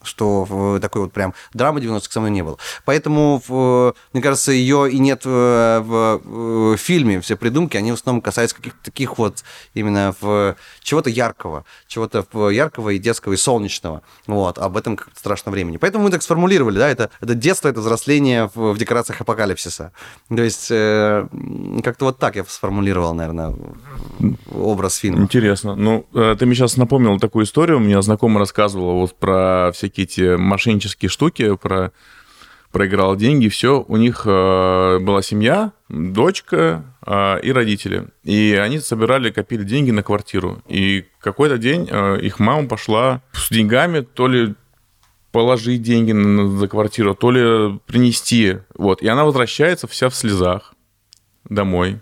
Что 0.02 0.44
в 0.44 0.80
такой 0.80 1.02
вот 1.02 1.12
прям 1.12 1.34
драмы 1.52 1.80
90-х 1.80 2.10
со 2.10 2.20
мной 2.20 2.30
не 2.30 2.42
было. 2.42 2.58
Поэтому, 2.84 3.42
в, 3.46 3.94
мне 4.12 4.22
кажется, 4.22 4.52
ее 4.52 4.90
и 4.90 4.98
нет 4.98 5.24
в, 5.24 5.80
в, 5.80 6.20
в 6.24 6.76
фильме. 6.76 7.20
Все 7.20 7.36
придумки, 7.36 7.76
они 7.76 7.92
в 7.92 7.94
основном 7.94 8.22
касаются 8.22 8.56
каких-то 8.56 8.78
таких 8.82 9.18
вот 9.18 9.44
именно 9.74 10.14
в 10.20 10.56
чего-то 10.82 11.10
яркого, 11.10 11.64
чего-то 11.86 12.26
яркого 12.50 12.90
и 12.90 12.98
детского, 12.98 13.34
и 13.34 13.36
солнечного. 13.36 14.02
Вот, 14.26 14.58
об 14.58 14.76
этом 14.76 14.96
как 14.96 15.08
страшном 15.16 15.52
времени. 15.52 15.76
Поэтому 15.76 16.04
мы 16.04 16.10
так 16.10 16.22
сформулировали, 16.22 16.78
да, 16.78 16.88
это, 16.88 17.10
это 17.20 17.34
детство, 17.34 17.68
это 17.68 17.80
взросление 17.80 18.50
в, 18.54 18.72
в 18.72 18.78
декорациях 18.78 19.20
апокалипсиса. 19.20 19.92
То 20.28 20.42
есть 20.42 20.68
э, 20.70 21.26
как-то 21.82 22.06
вот 22.06 22.18
так 22.18 22.36
я 22.36 22.44
сформулировал, 22.44 23.14
наверное, 23.14 23.54
образ 24.52 24.96
фильма. 24.96 25.22
Интересно. 25.22 25.74
Ну, 25.74 26.06
э, 26.14 26.36
ты 26.38 26.46
мне 26.46 26.54
сейчас 26.54 26.76
напомнил 26.76 27.18
такую 27.18 27.44
историю. 27.44 27.78
У 27.78 27.80
меня 27.80 28.00
знакомый 28.02 28.38
рассказывал 28.38 29.00
вот 29.00 29.14
про 29.14 29.70
всякие 29.72 29.89
эти 29.98 30.36
мошеннические 30.36 31.08
штуки, 31.08 31.56
про 31.56 31.92
проиграл 32.72 33.16
деньги, 33.16 33.48
все. 33.48 33.84
У 33.86 33.96
них 33.96 34.22
э, 34.26 34.98
была 35.00 35.22
семья, 35.22 35.72
дочка 35.88 36.84
э, 37.04 37.40
и 37.42 37.52
родители. 37.52 38.08
И 38.22 38.58
они 38.60 38.78
собирали, 38.78 39.30
копили 39.30 39.64
деньги 39.64 39.90
на 39.90 40.02
квартиру. 40.02 40.62
И 40.68 41.04
какой-то 41.20 41.58
день 41.58 41.88
э, 41.90 42.20
их 42.20 42.38
мама 42.38 42.68
пошла 42.68 43.22
с 43.32 43.50
деньгами, 43.50 44.00
то 44.00 44.28
ли 44.28 44.54
положить 45.32 45.82
деньги 45.82 46.12
на, 46.12 46.58
за 46.58 46.68
квартиру, 46.68 47.14
то 47.14 47.30
ли 47.30 47.78
принести. 47.86 48.58
Вот. 48.74 49.02
И 49.02 49.08
она 49.08 49.24
возвращается 49.24 49.86
вся 49.86 50.08
в 50.08 50.14
слезах 50.14 50.74
домой. 51.48 52.00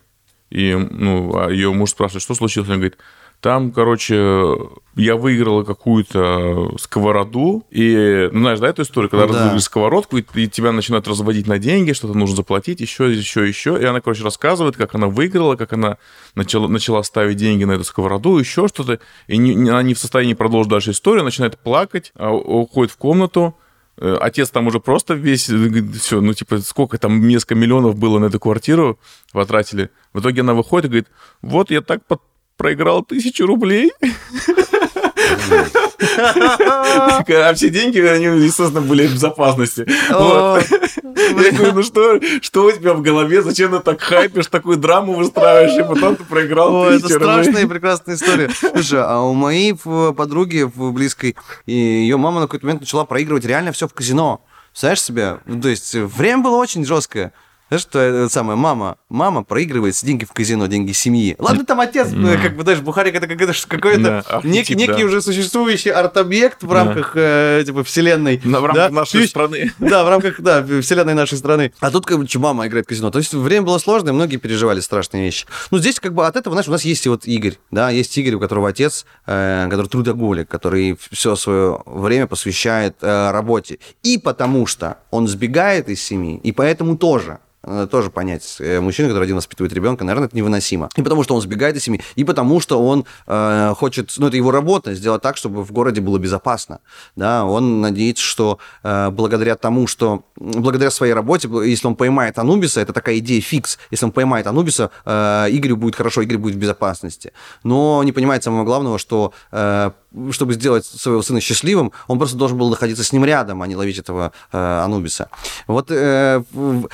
И 0.51 0.74
ну, 0.74 1.36
а 1.39 1.51
ее 1.51 1.72
муж 1.72 1.91
спрашивает, 1.91 2.22
что 2.22 2.34
случилось? 2.34 2.68
Он 2.68 2.76
говорит, 2.76 2.99
там, 3.41 3.70
короче, 3.70 4.57
я 4.97 5.14
выиграла 5.14 5.62
какую-то 5.62 6.76
сковороду, 6.76 7.64
и, 7.70 8.28
ну, 8.32 8.41
знаешь, 8.41 8.59
да, 8.59 8.68
эту 8.68 8.82
историю, 8.82 9.09
когда 9.09 9.26
ну, 9.26 9.32
да. 9.32 9.39
разыграли 9.39 9.61
сковородку, 9.61 10.16
и, 10.16 10.24
и 10.34 10.49
тебя 10.49 10.72
начинают 10.72 11.07
разводить 11.07 11.47
на 11.47 11.61
деньги, 11.61 11.93
что-то 11.93 12.18
нужно 12.18 12.34
заплатить, 12.34 12.80
еще, 12.80 13.12
еще, 13.12 13.47
еще, 13.47 13.80
и 13.80 13.84
она, 13.84 14.01
короче, 14.01 14.24
рассказывает, 14.24 14.76
как 14.76 14.97
она 14.97 15.07
выиграла, 15.07 15.55
как 15.55 15.72
она 15.72 15.99
начала, 16.34 16.66
начала 16.66 17.01
ставить 17.05 17.36
деньги 17.36 17.62
на 17.62 17.72
эту 17.72 17.84
сковороду, 17.84 18.39
еще 18.39 18.66
что-то, 18.66 18.99
и 19.28 19.36
не, 19.36 19.68
она 19.68 19.82
не 19.82 19.95
в 19.95 20.01
состоянии 20.01 20.34
продолжить 20.34 20.70
дальше 20.70 20.91
историю, 20.91 21.22
начинает 21.22 21.59
плакать, 21.59 22.12
а, 22.16 22.32
уходит 22.32 22.91
в 22.93 22.97
комнату, 22.97 23.57
э, 23.99 24.16
Отец 24.20 24.51
там 24.51 24.66
уже 24.66 24.80
просто 24.80 25.14
весь, 25.14 25.45
все, 25.45 26.20
ну, 26.20 26.34
типа, 26.34 26.59
сколько 26.59 26.99
там, 26.99 27.28
несколько 27.28 27.55
миллионов 27.55 27.97
было 27.97 28.18
на 28.18 28.24
эту 28.24 28.41
квартиру 28.41 28.99
потратили. 29.32 29.91
В 30.12 30.18
итоге 30.18 30.41
она 30.41 30.55
выходит 30.55 30.86
и 30.86 30.89
говорит, 30.89 31.09
вот 31.41 31.70
я 31.70 31.82
так 31.82 32.05
под, 32.05 32.20
проиграл 32.59 33.02
тысячу 33.02 33.46
рублей. 33.46 33.92
А 36.20 37.54
все 37.54 37.70
деньги, 37.70 38.00
они, 38.00 38.26
естественно, 38.44 38.80
были 38.80 39.06
в 39.06 39.14
безопасности. 39.14 39.86
Я 39.88 41.52
говорю, 41.52 41.74
ну 41.74 41.82
что, 41.82 42.20
что 42.42 42.64
у 42.64 42.72
тебя 42.72 42.94
в 42.94 43.02
голове? 43.02 43.42
Зачем 43.42 43.70
ты 43.70 43.78
так 43.80 44.00
хайпишь, 44.00 44.48
такую 44.48 44.76
драму 44.76 45.14
выстраиваешь, 45.14 45.78
и 45.78 45.82
потом 45.88 46.16
ты 46.16 46.24
проиграл 46.24 46.74
О, 46.74 46.90
Это 46.90 47.09
страшная 47.09 47.62
и 47.62 47.66
прекрасная 47.66 48.16
история. 48.16 48.50
Слушай, 48.50 49.00
а 49.02 49.20
у 49.20 49.34
моей 49.34 49.74
подруги 49.74 50.62
в 50.62 50.92
близкой, 50.92 51.36
ее 51.66 52.16
мама 52.16 52.40
на 52.40 52.46
какой-то 52.46 52.66
момент 52.66 52.82
начала 52.82 53.04
проигрывать 53.04 53.44
реально 53.44 53.72
все 53.72 53.86
в 53.86 53.94
казино. 53.94 54.42
Знаешь 54.74 55.02
себе? 55.02 55.38
Ну, 55.46 55.61
то 55.61 55.68
есть 55.68 55.94
время 55.94 56.42
было 56.42 56.56
очень 56.56 56.84
жесткое. 56.84 57.32
Знаешь, 57.68 57.82
что 57.82 57.98
это 57.98 58.28
самое, 58.32 58.58
мама, 58.58 58.96
мама 59.10 59.44
проигрывает 59.44 59.94
деньги 60.02 60.24
в 60.24 60.32
казино, 60.32 60.66
деньги 60.68 60.92
семьи. 60.92 61.36
Ладно, 61.38 61.66
там 61.66 61.80
отец, 61.80 62.08
mm. 62.08 62.42
как 62.42 62.56
бы, 62.56 62.62
знаешь, 62.62 62.80
Бухарик 62.80 63.14
это 63.14 63.26
какой-то, 63.26 63.52
какой-то 63.68 64.24
да, 64.26 64.40
нек, 64.42 64.70
некий 64.70 64.86
да. 64.86 65.04
уже 65.04 65.20
существующий 65.20 65.90
арт-объект 65.90 66.62
в 66.62 66.72
рамках, 66.72 67.12
да. 67.14 67.60
э, 67.60 67.64
типа, 67.66 67.84
вселенной. 67.84 68.40
На, 68.44 68.60
в 68.60 68.64
рамках 68.64 68.88
да? 68.88 68.94
нашей 68.94 69.20
Есть, 69.20 69.30
страны. 69.30 69.72
Да, 69.78 70.04
в 70.04 70.08
рамках, 70.08 70.40
да, 70.40 70.64
вселенной 70.80 71.12
нашей 71.14 71.36
страны. 71.36 71.72
А 71.80 71.90
тут, 71.90 72.06
как 72.06 72.18
бы, 72.18 72.26
мама 72.36 72.66
играет 72.66 72.86
в 72.86 72.88
казино. 72.88 73.10
То 73.10 73.18
есть 73.18 73.34
время 73.34 73.66
было 73.66 73.78
сложное, 73.78 74.14
многие 74.14 74.38
переживали 74.38 74.80
страшные 74.80 75.24
вещи. 75.24 75.46
Ну, 75.70 75.78
здесь, 75.78 76.00
как 76.00 76.14
бы, 76.14 76.26
от 76.26 76.36
этого, 76.36 76.54
знаешь, 76.54 76.68
у 76.68 76.72
нас 76.72 76.84
есть 76.84 77.04
и 77.04 77.08
вот 77.10 77.26
Игорь, 77.26 77.58
да, 77.70 77.90
есть 77.90 78.16
Игорь, 78.16 78.34
у 78.34 78.40
которого 78.40 78.70
отец, 78.70 79.04
э, 79.26 79.66
который 79.68 79.88
трудоголик, 79.88 80.48
который 80.48 80.98
все 81.10 81.36
свое 81.36 81.82
время 81.84 82.26
посвящает 82.26 82.96
э, 83.02 83.30
работе. 83.30 83.78
И 84.02 84.16
потому 84.16 84.66
что 84.66 84.98
он 85.10 85.28
сбегает 85.28 85.90
из 85.90 86.02
семьи, 86.02 86.40
и 86.42 86.52
поэтому 86.52 86.96
тоже 86.96 87.40
надо 87.62 87.86
тоже 87.88 88.11
понять. 88.11 88.56
Э, 88.61 88.80
мужчина, 88.80 89.09
который 89.09 89.24
один 89.24 89.36
воспитывает 89.36 89.72
ребенка, 89.72 90.04
наверное, 90.04 90.28
это 90.28 90.36
невыносимо. 90.36 90.88
И 90.96 91.02
потому 91.02 91.24
что 91.24 91.34
он 91.34 91.40
сбегает 91.40 91.76
из 91.76 91.84
семьи, 91.84 92.00
и 92.14 92.24
потому 92.24 92.61
что 92.61 92.82
он 92.82 93.04
э, 93.26 93.74
хочет, 93.76 94.12
ну, 94.18 94.28
это 94.28 94.36
его 94.36 94.50
работа, 94.50 94.94
сделать 94.94 95.22
так, 95.22 95.36
чтобы 95.36 95.64
в 95.64 95.72
городе 95.72 96.00
было 96.00 96.18
безопасно. 96.18 96.80
Да, 97.16 97.44
он 97.44 97.80
надеется, 97.80 98.22
что 98.22 98.59
э, 98.82 99.11
благодаря 99.11 99.56
тому, 99.56 99.86
что 99.86 100.24
благодаря 100.36 100.90
своей 100.90 101.12
работе, 101.12 101.48
если 101.64 101.86
он 101.86 101.96
поймает 101.96 102.38
Анубиса, 102.38 102.80
это 102.80 102.92
такая 102.92 103.18
идея 103.18 103.40
фикс, 103.40 103.78
если 103.90 104.06
он 104.06 104.12
поймает 104.12 104.46
Анубиса, 104.46 104.90
э, 105.04 105.46
Игорю 105.50 105.76
будет 105.76 105.96
хорошо, 105.96 106.22
Игорь 106.22 106.38
будет 106.38 106.54
в 106.54 106.59
безопасности. 106.59 107.32
Но 107.64 108.02
не 108.04 108.12
понимает 108.12 108.44
самого 108.44 108.64
главного, 108.64 108.98
что 108.98 109.32
э, 109.50 109.90
чтобы 110.30 110.54
сделать 110.54 110.86
своего 110.86 111.22
сына 111.22 111.40
счастливым, 111.40 111.92
он 112.06 112.18
просто 112.18 112.36
должен 112.36 112.56
был 112.56 112.70
находиться 112.70 113.04
с 113.04 113.12
ним 113.12 113.24
рядом, 113.24 113.62
а 113.62 113.66
не 113.66 113.76
ловить 113.76 113.98
этого 113.98 114.32
э, 114.52 114.59
Анубиса. 114.59 115.28
Вот 115.66 115.90
э, 115.90 116.42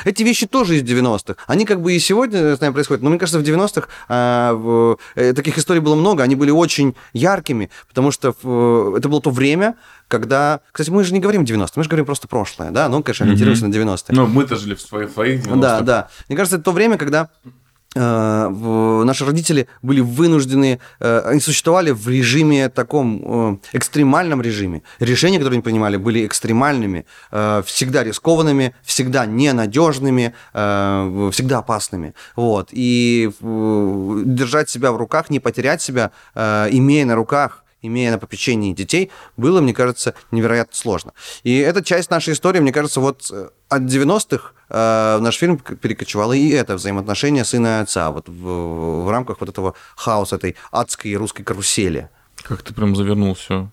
эти 0.04 0.22
вещи 0.22 0.46
тоже 0.46 0.76
из 0.76 0.82
90-х. 0.82 1.36
Они 1.46 1.64
как 1.64 1.80
бы 1.80 1.92
и 1.92 1.98
сегодня 1.98 2.56
с 2.56 2.60
нами 2.60 2.72
происходят, 2.72 3.02
но 3.02 3.10
мне 3.10 3.18
кажется, 3.18 3.38
в 3.38 3.42
90-х 3.42 3.88
э, 4.08 4.96
э, 5.14 5.32
таких 5.32 5.58
историй 5.58 5.80
было 5.80 5.94
много, 5.94 6.22
они 6.22 6.34
были 6.34 6.50
очень 6.50 6.94
яркими, 7.12 7.70
потому 7.88 8.10
что 8.10 8.34
э, 8.42 8.94
это 8.98 9.08
было 9.08 9.20
то 9.20 9.30
время, 9.30 9.76
когда... 10.08 10.60
Кстати, 10.72 10.90
мы 10.90 11.04
же 11.04 11.14
не 11.14 11.20
говорим 11.20 11.44
90-е, 11.44 11.72
мы 11.76 11.84
же 11.84 11.88
говорим 11.88 12.06
просто 12.06 12.28
прошлое, 12.28 12.70
да? 12.70 12.88
Ну, 12.88 13.02
конечно, 13.02 13.26
ориентируемся 13.26 13.66
mm-hmm. 13.66 13.84
на 13.84 13.90
90-е. 13.92 14.16
Но 14.16 14.26
мы-то 14.26 14.56
жили 14.56 14.74
в 14.74 14.80
своих, 14.80 15.10
своих 15.10 15.40
90-х. 15.44 15.56
Да, 15.60 15.80
да. 15.80 16.08
Мне 16.28 16.36
кажется, 16.36 16.56
это 16.56 16.64
то 16.64 16.72
время, 16.72 16.98
когда 16.98 17.30
наши 17.94 19.24
родители 19.24 19.68
были 19.82 20.00
вынуждены, 20.00 20.80
э, 21.00 21.22
они 21.26 21.40
существовали 21.40 21.90
в 21.90 22.08
режиме 22.08 22.68
таком 22.68 23.60
э, 23.72 23.76
экстремальном 23.76 24.42
режиме. 24.42 24.82
Решения, 24.98 25.38
которые 25.38 25.58
они 25.58 25.62
принимали, 25.62 25.96
были 25.96 26.26
экстремальными, 26.26 27.06
всегда 27.30 28.04
рискованными, 28.04 28.74
всегда 28.82 29.26
ненадежными, 29.26 30.34
всегда 30.52 31.58
опасными. 31.58 32.14
Вот. 32.36 32.68
И 32.72 33.30
держать 33.40 34.70
себя 34.70 34.92
в 34.92 34.96
руках, 34.96 35.30
не 35.30 35.40
потерять 35.40 35.82
себя, 35.82 36.10
имея 36.34 37.04
на 37.06 37.14
руках 37.14 37.63
имея 37.86 38.10
на 38.10 38.18
попечении 38.18 38.72
детей, 38.72 39.10
было, 39.36 39.60
мне 39.60 39.74
кажется, 39.74 40.14
невероятно 40.30 40.74
сложно. 40.74 41.12
И 41.42 41.56
эта 41.58 41.82
часть 41.82 42.10
нашей 42.10 42.32
истории, 42.32 42.60
мне 42.60 42.72
кажется, 42.72 43.00
вот 43.00 43.30
э, 43.30 43.48
от 43.68 43.82
90-х 43.82 44.52
э, 44.68 45.18
наш 45.20 45.36
фильм 45.36 45.58
перекочевало 45.58 46.32
и 46.32 46.50
это 46.50 46.74
взаимоотношение 46.74 47.44
сына 47.44 47.78
и 47.78 47.82
отца 47.82 48.10
вот 48.10 48.28
в, 48.28 49.04
в 49.04 49.10
рамках 49.10 49.40
вот 49.40 49.48
этого 49.48 49.74
хаоса, 49.96 50.36
этой 50.36 50.56
адской 50.72 51.14
русской 51.14 51.42
карусели. 51.42 52.08
Как 52.42 52.62
ты 52.62 52.74
прям 52.74 52.96
завернул 52.96 53.34
все. 53.34 53.70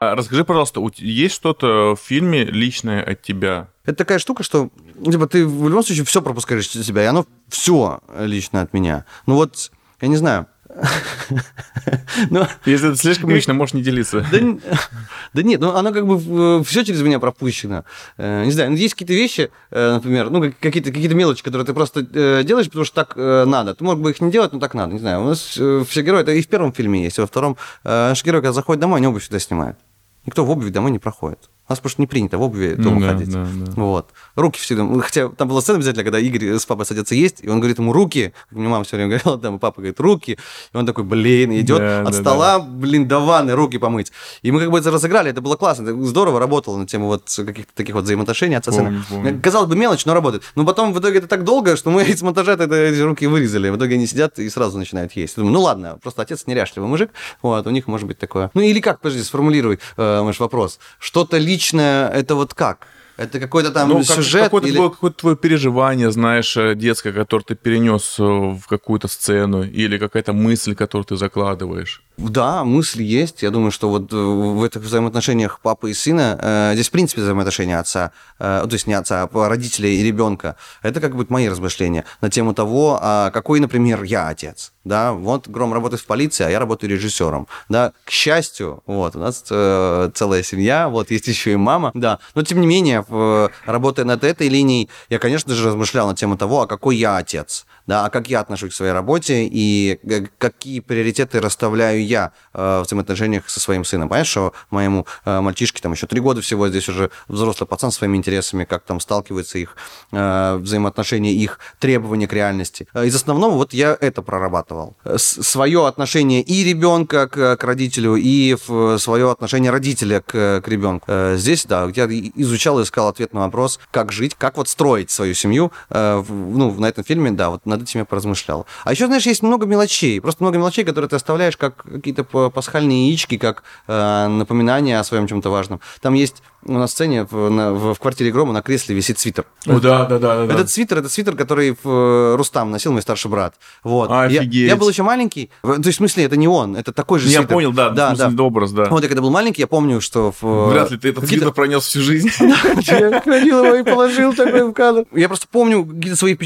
А 0.00 0.14
расскажи, 0.16 0.44
пожалуйста, 0.44 0.82
есть 0.96 1.34
что-то 1.34 1.96
в 1.96 2.00
фильме 2.06 2.44
личное 2.44 3.02
от 3.02 3.22
тебя? 3.22 3.68
Это 3.84 3.96
такая 3.96 4.18
штука, 4.18 4.42
что 4.42 4.70
типа, 5.02 5.26
ты 5.26 5.46
в 5.46 5.68
любом 5.68 5.82
случае 5.82 6.04
все 6.04 6.20
пропускаешь 6.20 6.66
через 6.66 6.86
себя, 6.86 7.04
и 7.04 7.06
оно 7.06 7.26
все 7.48 8.00
лично 8.18 8.60
от 8.60 8.74
меня. 8.74 9.06
Ну 9.26 9.36
вот, 9.36 9.70
я 10.00 10.08
не 10.08 10.16
знаю, 10.16 10.46
но... 12.30 12.48
Если 12.64 12.88
это 12.88 12.98
слишком 12.98 13.30
лично, 13.30 13.54
можешь 13.54 13.74
не 13.74 13.82
делиться. 13.82 14.26
Да, 14.30 14.38
да 15.32 15.42
нет, 15.42 15.60
ну 15.60 15.74
оно 15.74 15.92
как 15.92 16.06
бы 16.06 16.64
все 16.64 16.84
через 16.84 17.02
меня 17.02 17.18
пропущено. 17.18 17.84
Э, 18.16 18.44
не 18.44 18.50
знаю, 18.50 18.70
ну, 18.70 18.76
есть 18.76 18.94
какие-то 18.94 19.14
вещи, 19.14 19.50
э, 19.70 19.94
например, 19.94 20.30
ну 20.30 20.52
какие-то 20.60 20.90
какие 20.90 21.08
мелочи, 21.12 21.42
которые 21.42 21.66
ты 21.66 21.74
просто 21.74 22.00
э, 22.00 22.42
делаешь, 22.44 22.66
потому 22.66 22.84
что 22.84 23.04
так 23.04 23.16
надо. 23.16 23.74
Ты 23.74 23.84
мог 23.84 24.00
бы 24.00 24.10
их 24.10 24.20
не 24.20 24.30
делать, 24.30 24.52
но 24.52 24.58
так 24.58 24.74
надо. 24.74 24.92
Не 24.92 24.98
знаю, 24.98 25.22
у 25.22 25.26
нас 25.26 25.40
все 25.40 26.02
герои, 26.02 26.22
это 26.22 26.32
и 26.32 26.42
в 26.42 26.48
первом 26.48 26.72
фильме 26.72 27.04
есть, 27.04 27.18
и 27.18 27.20
во 27.20 27.26
втором. 27.26 27.56
Наш 27.84 28.24
герой, 28.24 28.40
когда 28.40 28.52
заходит 28.52 28.80
домой, 28.80 28.98
они 28.98 29.06
обувь 29.06 29.22
всегда 29.22 29.38
снимают. 29.38 29.78
Никто 30.26 30.44
в 30.44 30.50
обуви 30.50 30.70
домой 30.70 30.90
не 30.90 30.98
проходит. 30.98 31.50
У 31.66 31.72
нас 31.72 31.80
просто 31.80 32.02
не 32.02 32.06
принято 32.06 32.36
в 32.36 32.42
обуви 32.42 32.74
дома 32.74 32.96
ну, 32.96 33.00
да, 33.00 33.12
ходить. 33.12 33.30
Да, 33.30 33.46
да. 33.50 33.72
Вот. 33.76 34.10
Руки 34.34 34.60
всегда. 34.60 34.86
Хотя 35.00 35.28
там 35.30 35.48
была 35.48 35.62
сцена 35.62 35.78
обязательно, 35.78 36.04
когда 36.04 36.18
Игорь 36.18 36.58
с 36.58 36.66
папой 36.66 36.84
садятся 36.84 37.14
есть, 37.14 37.42
и 37.42 37.48
он 37.48 37.58
говорит 37.60 37.78
ему 37.78 37.92
руки. 37.92 38.34
Как 38.50 38.58
мне 38.58 38.68
мама 38.68 38.84
все 38.84 38.96
время 38.96 39.16
говорила, 39.16 39.38
там 39.40 39.58
папа 39.58 39.80
говорит 39.80 39.98
руки. 39.98 40.38
И 40.72 40.76
он 40.76 40.84
такой, 40.84 41.04
блин, 41.04 41.52
идет 41.58 41.78
да, 41.78 42.00
от 42.00 42.06
да, 42.06 42.12
стола, 42.12 42.58
да. 42.58 42.64
блин, 42.64 43.08
до 43.08 43.20
ванны 43.20 43.54
руки 43.54 43.78
помыть. 43.78 44.12
И 44.42 44.50
мы 44.50 44.60
как 44.60 44.70
бы 44.70 44.78
это 44.78 44.90
разыграли, 44.90 45.30
это 45.30 45.40
было 45.40 45.56
классно, 45.56 45.84
это 45.84 46.02
здорово 46.04 46.38
работало 46.38 46.76
на 46.76 46.86
тему 46.86 47.06
вот 47.06 47.34
каких-то 47.34 47.72
таких 47.74 47.94
вот 47.94 48.04
взаимоотношений 48.04 48.56
отца 48.56 48.70
сына. 48.70 49.04
Казалось 49.42 49.68
бы, 49.68 49.76
мелочь, 49.76 50.04
но 50.04 50.12
работает. 50.14 50.42
Но 50.54 50.64
потом 50.66 50.92
в 50.92 51.00
итоге 51.00 51.18
это 51.18 51.28
так 51.28 51.44
долго, 51.44 51.76
что 51.76 51.90
мы 51.90 52.02
из 52.04 52.20
монтажа 52.22 52.52
это, 52.52 52.74
эти 52.74 53.00
руки 53.00 53.26
вырезали. 53.26 53.70
В 53.70 53.76
итоге 53.76 53.94
они 53.94 54.06
сидят 54.06 54.38
и 54.38 54.50
сразу 54.50 54.78
начинают 54.78 55.12
есть. 55.12 55.36
думаю, 55.36 55.52
ну 55.52 55.60
ладно, 55.62 55.98
просто 56.02 56.22
отец 56.22 56.46
неряшливый 56.46 56.88
мужик, 56.88 57.10
вот, 57.40 57.66
у 57.66 57.70
них 57.70 57.86
может 57.86 58.06
быть 58.06 58.18
такое. 58.18 58.50
Ну 58.54 58.60
или 58.60 58.80
как, 58.80 59.00
подожди, 59.00 59.22
сформулируй, 59.22 59.78
э, 59.96 60.22
мой 60.22 60.34
вопрос. 60.38 60.78
Что-то 60.98 61.38
личное, 61.54 62.08
это 62.08 62.34
вот 62.34 62.54
как? 62.54 62.86
Это 63.16 63.38
какой-то 63.38 63.70
там 63.70 63.88
ну, 63.88 64.02
сюжет? 64.02 64.44
Какое-то, 64.44 64.68
или... 64.68 64.76
какое-то 64.76 65.16
твое 65.16 65.36
переживание, 65.36 66.10
знаешь, 66.10 66.56
э, 66.56 66.74
детское, 66.74 67.12
которое 67.12 67.44
ты 67.44 67.54
перенес 67.54 68.16
э, 68.18 68.22
в 68.22 68.62
какую-то 68.68 69.06
сцену, 69.08 69.62
или 69.62 69.98
какая-то 69.98 70.32
мысль, 70.32 70.74
которую 70.74 71.04
ты 71.04 71.16
закладываешь. 71.16 72.02
Да, 72.16 72.64
мысль 72.64 73.02
есть. 73.02 73.42
Я 73.42 73.50
думаю, 73.50 73.72
что 73.72 73.88
вот 73.88 74.12
э, 74.12 74.16
в 74.16 74.62
этих 74.62 74.82
взаимоотношениях 74.82 75.58
папы 75.60 75.90
и 75.90 75.94
сына, 75.94 76.38
э, 76.40 76.70
здесь, 76.74 76.88
в 76.88 76.92
принципе, 76.92 77.22
взаимоотношения 77.22 77.78
отца, 77.78 78.12
э, 78.38 78.64
то 78.68 78.72
есть 78.72 78.86
не 78.86 78.94
отца, 78.94 79.28
а 79.32 79.48
родителей 79.48 80.00
и 80.00 80.04
ребенка, 80.04 80.56
это 80.82 81.00
как 81.00 81.16
бы 81.16 81.26
мои 81.28 81.48
размышления 81.48 82.04
на 82.20 82.30
тему 82.30 82.54
того, 82.54 82.98
а 83.00 83.30
какой, 83.32 83.58
например, 83.58 84.04
я 84.04 84.28
отец. 84.28 84.72
Да, 84.84 85.12
вот 85.12 85.48
Гром 85.48 85.72
работает 85.72 86.02
в 86.02 86.06
полиции, 86.06 86.44
а 86.44 86.50
я 86.50 86.60
работаю 86.60 86.90
режиссером. 86.90 87.48
Да, 87.68 87.92
к 88.04 88.10
счастью, 88.10 88.82
вот, 88.86 89.16
у 89.16 89.18
нас 89.18 89.44
э, 89.50 90.10
целая 90.14 90.42
семья, 90.42 90.88
вот, 90.88 91.10
есть 91.10 91.26
еще 91.26 91.52
и 91.52 91.56
мама, 91.56 91.90
да. 91.94 92.20
Но, 92.34 92.42
тем 92.42 92.60
не 92.60 92.66
менее, 92.66 93.04
в, 93.08 93.50
работая 93.64 94.04
над 94.04 94.22
этой 94.22 94.48
линией, 94.48 94.88
я, 95.08 95.18
конечно 95.18 95.52
же, 95.52 95.66
размышлял 95.66 96.06
на 96.06 96.14
тему 96.14 96.36
того, 96.36 96.62
а 96.62 96.66
какой 96.68 96.96
я 96.96 97.16
отец 97.16 97.66
да, 97.86 98.04
а 98.06 98.10
как 98.10 98.28
я 98.28 98.40
отношусь 98.40 98.72
к 98.72 98.76
своей 98.76 98.92
работе 98.92 99.48
и 99.50 99.98
какие 100.38 100.80
приоритеты 100.80 101.40
расставляю 101.40 102.04
я 102.04 102.32
э, 102.52 102.80
в 102.80 102.86
взаимоотношениях 102.86 103.48
со 103.48 103.60
своим 103.60 103.84
сыном. 103.84 104.08
Понимаешь, 104.08 104.28
что 104.28 104.52
моему 104.70 105.06
э, 105.24 105.40
мальчишке 105.40 105.82
там 105.82 105.92
еще 105.92 106.06
три 106.06 106.20
года 106.20 106.40
всего, 106.40 106.68
здесь 106.68 106.88
уже 106.88 107.10
взрослый 107.28 107.66
пацан 107.66 107.90
с 107.90 107.96
своими 107.96 108.16
интересами, 108.16 108.64
как 108.64 108.84
там 108.84 109.00
сталкиваются 109.00 109.58
их 109.58 109.76
э, 110.12 110.56
взаимоотношения, 110.56 111.32
их 111.32 111.58
требования 111.78 112.26
к 112.26 112.32
реальности. 112.32 112.86
Из 112.94 113.14
основного 113.14 113.54
вот 113.54 113.72
я 113.72 113.96
это 114.00 114.22
прорабатывал. 114.22 114.96
Свое 115.16 115.86
отношение 115.86 116.42
и 116.42 116.64
ребенка 116.64 117.28
к, 117.28 117.56
к 117.56 117.64
родителю, 117.64 118.16
и 118.16 118.56
свое 118.98 119.30
отношение 119.30 119.70
родителя 119.70 120.20
к, 120.20 120.60
к 120.60 120.68
ребенку. 120.68 121.06
Здесь, 121.36 121.64
да, 121.66 121.90
я 121.94 122.06
изучал 122.06 122.80
и 122.80 122.84
искал 122.84 123.08
ответ 123.08 123.32
на 123.32 123.40
вопрос, 123.40 123.78
как 123.90 124.12
жить, 124.12 124.34
как 124.36 124.56
вот 124.56 124.68
строить 124.68 125.10
свою 125.10 125.34
семью. 125.34 125.72
Ну, 125.90 126.74
на 126.78 126.86
этом 126.86 127.04
фильме, 127.04 127.30
да, 127.30 127.50
вот 127.50 127.66
над 127.74 127.82
этим 127.82 128.00
я 128.00 128.04
поразмышлял. 128.04 128.66
А 128.84 128.92
еще, 128.92 129.06
знаешь, 129.06 129.26
есть 129.26 129.42
много 129.42 129.66
мелочей, 129.66 130.20
просто 130.20 130.42
много 130.42 130.58
мелочей, 130.58 130.84
которые 130.84 131.08
ты 131.08 131.16
оставляешь 131.16 131.56
как 131.56 131.82
какие-то 131.82 132.24
пасхальные 132.24 133.08
яички, 133.08 133.36
как 133.36 133.62
э, 133.86 134.26
напоминание 134.28 134.98
о 134.98 135.04
своем 135.04 135.26
чем-то 135.26 135.50
важном. 135.50 135.80
Там 136.00 136.14
есть 136.14 136.42
на 136.66 136.86
сцене 136.86 137.26
в, 137.30 137.50
на, 137.50 137.72
в, 137.72 137.94
в 137.94 138.00
квартире 138.00 138.30
Грома 138.30 138.52
на 138.52 138.62
кресле 138.62 138.94
висит 138.94 139.18
свитер. 139.18 139.44
О, 139.66 139.80
да, 139.80 140.04
да, 140.06 140.18
да, 140.18 140.46
да. 140.46 140.54
Этот 140.54 140.70
свитер, 140.70 140.98
это 140.98 141.08
свитер, 141.08 141.36
который 141.36 141.76
э, 141.82 142.34
Рустам 142.36 142.70
носил, 142.70 142.92
мой 142.92 143.02
старший 143.02 143.30
брат. 143.30 143.54
Вот. 143.82 144.10
Офигеть. 144.10 144.54
Я, 144.54 144.66
я 144.68 144.76
был 144.76 144.88
еще 144.88 145.02
маленький. 145.02 145.50
То 145.62 145.74
есть, 145.76 145.94
в 145.94 145.94
смысле, 145.96 146.24
это 146.24 146.36
не 146.36 146.48
он, 146.48 146.76
это 146.76 146.92
такой 146.92 147.18
же 147.18 147.28
я 147.28 147.38
свитер. 147.38 147.50
Я 147.50 147.54
понял, 147.54 147.72
да, 147.72 147.90
да, 147.90 148.14
да. 148.14 148.42
образ, 148.42 148.72
да. 148.72 148.84
Вот 148.86 149.02
я 149.02 149.08
когда 149.08 149.22
был 149.22 149.30
маленький, 149.30 149.62
я 149.62 149.66
помню, 149.66 150.00
что... 150.00 150.32
В, 150.40 150.70
Вряд 150.70 150.90
ли 150.90 150.98
ты 150.98 151.10
этот 151.10 151.28
свитер 151.28 151.52
пронес 151.52 151.84
всю 151.84 152.00
жизнь. 152.00 152.30
Я 152.38 153.20
хранил 153.20 153.64
его 153.64 153.74
и 153.76 153.82
положил 153.82 154.34
такой 154.34 154.68
в 154.68 154.72
кадр. 154.72 155.04
Я 155.12 155.28
просто 155.28 155.46
помню 155.50 155.84
какие-то 155.84 156.16
свои, 156.16 156.36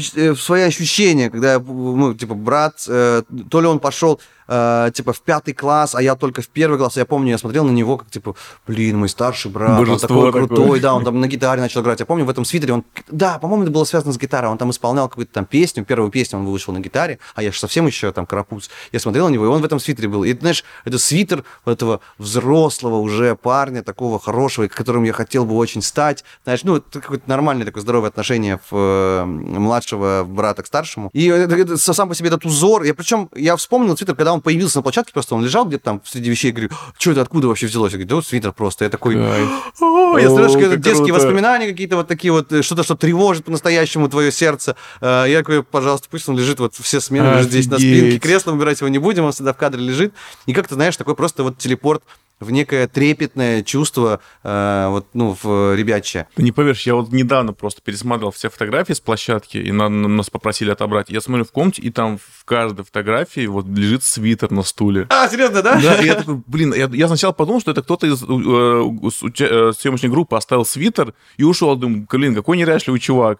э, 0.61 0.65
ощущения, 0.65 1.29
когда, 1.29 1.59
ну, 1.59 2.13
типа, 2.13 2.33
брат, 2.35 2.83
э, 2.87 3.23
то 3.49 3.61
ли 3.61 3.67
он 3.67 3.79
пошел 3.79 4.19
э, 4.49 4.91
типа, 4.93 5.13
в 5.13 5.21
пятый 5.21 5.53
класс, 5.53 5.95
а 5.95 6.01
я 6.01 6.15
только 6.15 6.41
в 6.41 6.49
первый 6.49 6.77
класс. 6.77 6.97
Я 6.97 7.05
помню, 7.05 7.31
я 7.31 7.37
смотрел 7.37 7.63
на 7.63 7.71
него, 7.71 7.97
как, 7.97 8.09
типа, 8.09 8.35
блин, 8.67 8.97
мой 8.97 9.09
старший 9.09 9.51
брат, 9.51 9.77
Божество 9.77 10.19
он 10.19 10.25
такой 10.25 10.47
крутой, 10.47 10.79
да, 10.79 10.93
он 10.93 11.05
там 11.05 11.19
на 11.19 11.27
гитаре 11.27 11.61
начал 11.61 11.81
играть. 11.81 11.99
Я 11.99 12.05
помню, 12.05 12.25
в 12.25 12.29
этом 12.29 12.45
свитере 12.45 12.73
он, 12.73 12.83
да, 13.09 13.39
по-моему, 13.39 13.63
это 13.63 13.71
было 13.71 13.83
связано 13.83 14.11
с 14.11 14.17
гитарой, 14.17 14.51
он 14.51 14.57
там 14.57 14.71
исполнял 14.71 15.07
какую-то 15.07 15.31
там 15.31 15.45
песню, 15.45 15.85
первую 15.85 16.11
песню 16.11 16.39
он 16.39 16.45
вышел 16.45 16.73
на 16.73 16.79
гитаре, 16.79 17.19
а 17.35 17.43
я 17.43 17.51
же 17.51 17.59
совсем 17.59 17.85
еще 17.87 18.11
там 18.11 18.25
карапуз. 18.25 18.69
Я 18.91 18.99
смотрел 18.99 19.29
на 19.29 19.33
него, 19.33 19.45
и 19.45 19.47
он 19.47 19.61
в 19.61 19.65
этом 19.65 19.79
свитере 19.79 20.09
был. 20.09 20.23
И, 20.23 20.37
знаешь, 20.37 20.63
это 20.85 20.97
свитер 20.97 21.43
этого 21.65 22.01
взрослого 22.17 22.97
уже 22.97 23.35
парня, 23.35 23.83
такого 23.83 24.19
хорошего, 24.19 24.67
которым 24.67 25.03
я 25.03 25.13
хотел 25.13 25.45
бы 25.45 25.55
очень 25.55 25.81
стать. 25.81 26.23
Знаешь, 26.43 26.63
ну, 26.63 26.77
это 26.77 27.01
какое-то 27.01 27.29
нормальное 27.29 27.65
такое 27.65 27.81
здоровое 27.81 28.09
отношение 28.09 28.59
в, 28.69 28.75
э, 28.75 29.25
младшего 29.25 30.23
брата 30.27 30.63
к 30.63 30.67
старшему. 30.67 31.09
И 31.13 31.27
это, 31.27 31.55
это, 31.55 31.77
сам 31.77 32.09
по 32.09 32.15
себе 32.15 32.29
этот 32.29 32.45
узор, 32.45 32.83
я 32.83 32.93
причем, 32.93 33.29
я 33.35 33.55
вспомнил 33.55 33.95
свитер, 33.97 34.15
когда 34.15 34.33
он 34.33 34.38
появился 34.39 34.77
на 34.77 34.81
площадке, 34.81 35.13
просто 35.13 35.35
он 35.35 35.43
лежал 35.43 35.65
где-то 35.65 35.83
там 35.83 36.01
среди 36.05 36.29
вещей, 36.29 36.51
говорю, 36.51 36.69
что 36.97 37.11
это, 37.11 37.21
откуда 37.21 37.47
вообще 37.47 37.67
взялось? 37.67 37.91
Я 37.91 37.97
говорю, 37.97 38.09
да 38.09 38.15
вот 38.15 38.25
свитер 38.25 38.51
просто. 38.53 38.85
Я 38.85 38.89
такой, 38.89 39.15
я 39.15 40.29
слышу, 40.29 40.59
это 40.59 40.77
детские 40.77 41.13
воспоминания 41.13 41.67
какие-то 41.67 41.95
вот 41.95 42.07
такие 42.07 42.31
вот, 42.31 42.51
э, 42.51 42.61
что-то, 42.61 42.83
что 42.83 42.95
тревожит 42.95 43.45
по-настоящему 43.45 44.09
твое 44.09 44.31
сердце. 44.31 44.75
Э, 45.01 45.25
я 45.27 45.41
говорю, 45.41 45.63
пожалуйста, 45.63 46.07
пусть 46.09 46.27
он 46.29 46.37
лежит 46.37 46.59
вот 46.59 46.75
все 46.75 46.99
смены, 46.99 47.37
лежит 47.37 47.51
здесь 47.51 47.67
на 47.67 47.77
спинке, 47.77 48.19
кресло 48.19 48.51
выбирать 48.51 48.79
его 48.81 48.89
не 48.89 48.99
будем, 48.99 49.25
он 49.25 49.31
всегда 49.31 49.53
в 49.53 49.57
кадре 49.57 49.81
лежит. 49.81 50.13
И 50.45 50.53
как-то, 50.53 50.75
знаешь, 50.75 50.95
такой 50.97 51.15
просто 51.15 51.43
вот 51.43 51.57
телепорт 51.57 52.03
в 52.39 52.51
некое 52.51 52.87
трепетное 52.87 53.63
чувство 53.63 54.21
э, 54.43 54.87
вот, 54.89 55.07
ну, 55.13 55.37
в 55.41 55.75
ребячье. 55.75 56.27
Ты 56.35 56.43
не 56.43 56.51
поверишь, 56.51 56.85
я 56.85 56.95
вот 56.95 57.11
недавно 57.11 57.53
просто 57.53 57.81
пересматривал 57.81 58.31
все 58.31 58.49
фотографии 58.49 58.93
с 58.93 58.99
площадки, 58.99 59.57
и 59.57 59.71
на, 59.71 59.89
нас 59.89 60.29
попросили 60.29 60.71
отобрать. 60.71 61.09
Я 61.09 61.21
смотрю 61.21 61.45
в 61.45 61.51
комнате, 61.51 61.81
и 61.81 61.89
там 61.89 62.17
в 62.17 62.45
каждой 62.45 62.85
фотографии 62.85 63.45
вот 63.47 63.65
лежит 63.67 64.03
свитер 64.03 64.51
на 64.51 64.63
стуле. 64.63 65.07
А, 65.09 65.27
серьезно, 65.27 65.61
да? 65.61 65.79
Да, 65.81 66.01
я 66.01 66.15
такой, 66.15 66.41
блин, 66.47 66.73
я, 66.73 66.89
я 66.91 67.07
сначала 67.07 67.33
подумал, 67.33 67.61
что 67.61 67.71
это 67.71 67.81
кто-то 67.81 68.07
из 68.07 68.23
э, 68.23 68.25
э, 68.27 69.73
съемочной 69.77 70.09
группы 70.09 70.35
оставил 70.35 70.65
свитер 70.65 71.13
и 71.37 71.43
ушел. 71.43 71.75
Думаю, 71.75 72.07
блин, 72.09 72.35
какой 72.35 72.57
неряшливый 72.57 72.99
чувак. 72.99 73.39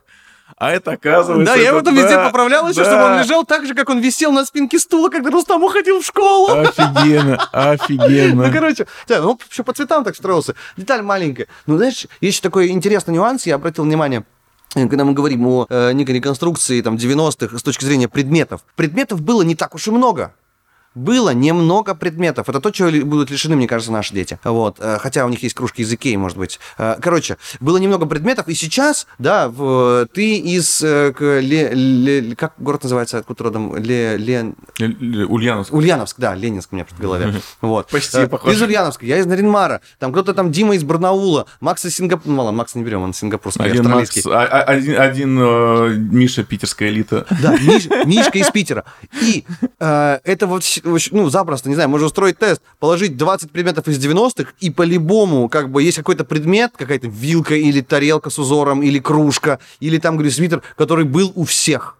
А 0.58 0.72
это 0.72 0.92
оказывается... 0.92 1.54
Да, 1.54 1.60
я 1.60 1.70
его 1.70 1.82
там 1.82 1.96
да, 1.96 2.02
везде 2.02 2.16
поправлял 2.18 2.68
еще, 2.68 2.84
да. 2.84 2.90
чтобы 2.90 3.04
он 3.04 3.24
лежал 3.24 3.46
так 3.46 3.66
же, 3.66 3.74
как 3.74 3.90
он 3.90 4.00
висел 4.00 4.32
на 4.32 4.46
спинке 4.46 4.80
стула, 4.80 5.10
когда 5.10 5.30
Рустам 5.30 5.64
уходил 5.64 6.02
в 6.02 6.06
школу. 6.06 6.52
Офигенно, 6.52 7.50
офигенно. 7.52 8.44
Ну, 8.50 8.54
короче, 8.54 8.88
да, 9.08 9.22
ну, 9.22 9.40
еще 9.50 9.64
по 9.64 9.74
цветам 9.74 10.04
так 10.04 10.16
строился. 10.16 10.56
Деталь 10.78 11.02
маленькая. 11.02 11.48
Ну, 11.66 11.78
знаешь, 11.78 12.08
есть 12.22 12.42
такой 12.42 12.70
интересный 12.70 13.14
нюанс, 13.14 13.46
я 13.46 13.56
обратил 13.56 13.84
внимание, 13.84 14.24
когда 14.74 15.04
мы 15.04 15.14
говорим 15.14 15.46
о 15.48 15.66
э, 15.70 15.92
некой 15.94 16.16
реконструкции 16.16 16.82
там, 16.82 16.96
90-х 16.96 17.58
с 17.58 17.64
точки 17.64 17.86
зрения 17.86 18.08
предметов, 18.08 18.62
предметов 18.76 19.22
было 19.22 19.42
не 19.42 19.56
так 19.56 19.76
уж 19.76 19.88
и 19.88 19.92
много 19.92 20.34
было 20.96 21.32
немного 21.32 21.96
предметов. 21.96 22.50
Это 22.50 22.60
то, 22.60 22.72
чего 22.72 22.90
будут 23.06 23.30
лишены, 23.30 23.56
мне 23.56 23.68
кажется, 23.68 23.92
наши 23.92 24.14
дети. 24.14 24.40
Вот. 24.44 24.78
Э, 24.80 24.98
хотя 25.00 25.26
у 25.26 25.30
них 25.30 25.44
есть 25.44 25.56
кружки 25.56 25.82
языки, 25.82 26.16
может 26.18 26.38
быть. 26.38 26.60
Э, 26.78 26.96
короче, 27.02 27.38
было 27.60 27.78
немного 27.78 28.06
предметов, 28.06 28.48
и 28.48 28.54
сейчас, 28.54 29.08
да, 29.18 29.50
в, 29.50 30.08
ты 30.14 30.38
из... 30.38 30.82
Э, 30.84 31.14
ле, 31.20 31.70
ле, 31.74 32.36
как 32.36 32.54
город 32.58 32.84
называется, 32.84 33.20
откуда 33.20 33.46
родом? 33.46 33.76
Ле, 33.76 34.18
ле... 34.18 34.54
Ульяновск. 34.80 35.74
Ульяновск, 35.74 36.16
да, 36.20 36.36
Ленинск 36.36 36.72
у 36.72 36.76
меня 36.76 36.86
в 36.86 37.00
голове. 37.00 37.34
Вот. 37.62 37.88
Почти 37.88 38.26
похоже. 38.26 38.56
Из 38.56 38.62
Ульяновска, 38.62 39.06
я 39.06 39.18
из 39.18 39.26
Наринмара. 39.26 39.82
Там 40.00 40.12
кто-то 40.12 40.34
там, 40.34 40.52
Дима 40.52 40.76
из 40.76 40.84
Барнаула, 40.84 41.46
Макс 41.60 41.86
из 41.86 41.96
Сингапура. 41.96 42.32
Мало, 42.32 42.52
Макс 42.52 42.76
не 42.76 42.84
берем, 42.84 43.02
он 43.02 43.14
сингапурский, 43.14 43.64
один 43.64 43.82
австралийский. 43.82 44.30
Макс, 44.30 44.50
а, 44.52 44.60
а, 44.60 44.64
один, 44.64 45.00
один 45.00 45.40
э, 45.40 45.90
Миша, 45.96 46.44
питерская 46.44 46.90
элита. 46.90 47.26
Да, 47.42 47.58
Миш, 47.58 47.88
Мишка 48.06 48.38
из 48.38 48.50
Питера. 48.52 48.86
И 49.22 49.46
э, 49.80 50.20
это 50.24 50.48
вот 50.48 50.64
ну, 50.84 51.30
запросто, 51.30 51.70
не 51.70 51.76
знаю, 51.76 51.90
можно 51.90 52.08
устроить 52.08 52.38
тест, 52.38 52.62
положить 52.80 53.18
20 53.18 53.52
предметов 53.52 53.88
из 53.88 54.04
90-х, 54.04 54.54
и 54.60 54.70
по-любому, 54.70 55.50
как 55.50 55.70
бы, 55.70 55.84
есть 55.84 55.98
какой-то 55.98 56.24
предмет, 56.24 56.72
какая-то 56.78 57.08
вилка 57.08 57.56
или 57.56 57.82
тарелка 57.82 58.30
с 58.30 58.40
узором, 58.40 58.82
или 58.82 59.00
кружка, 59.00 59.60
или 59.80 59.98
там, 59.98 60.16
говорю, 60.16 60.32
свитер, 60.32 60.64
который 60.76 61.06
был 61.06 61.32
у 61.36 61.44
всех 61.44 61.99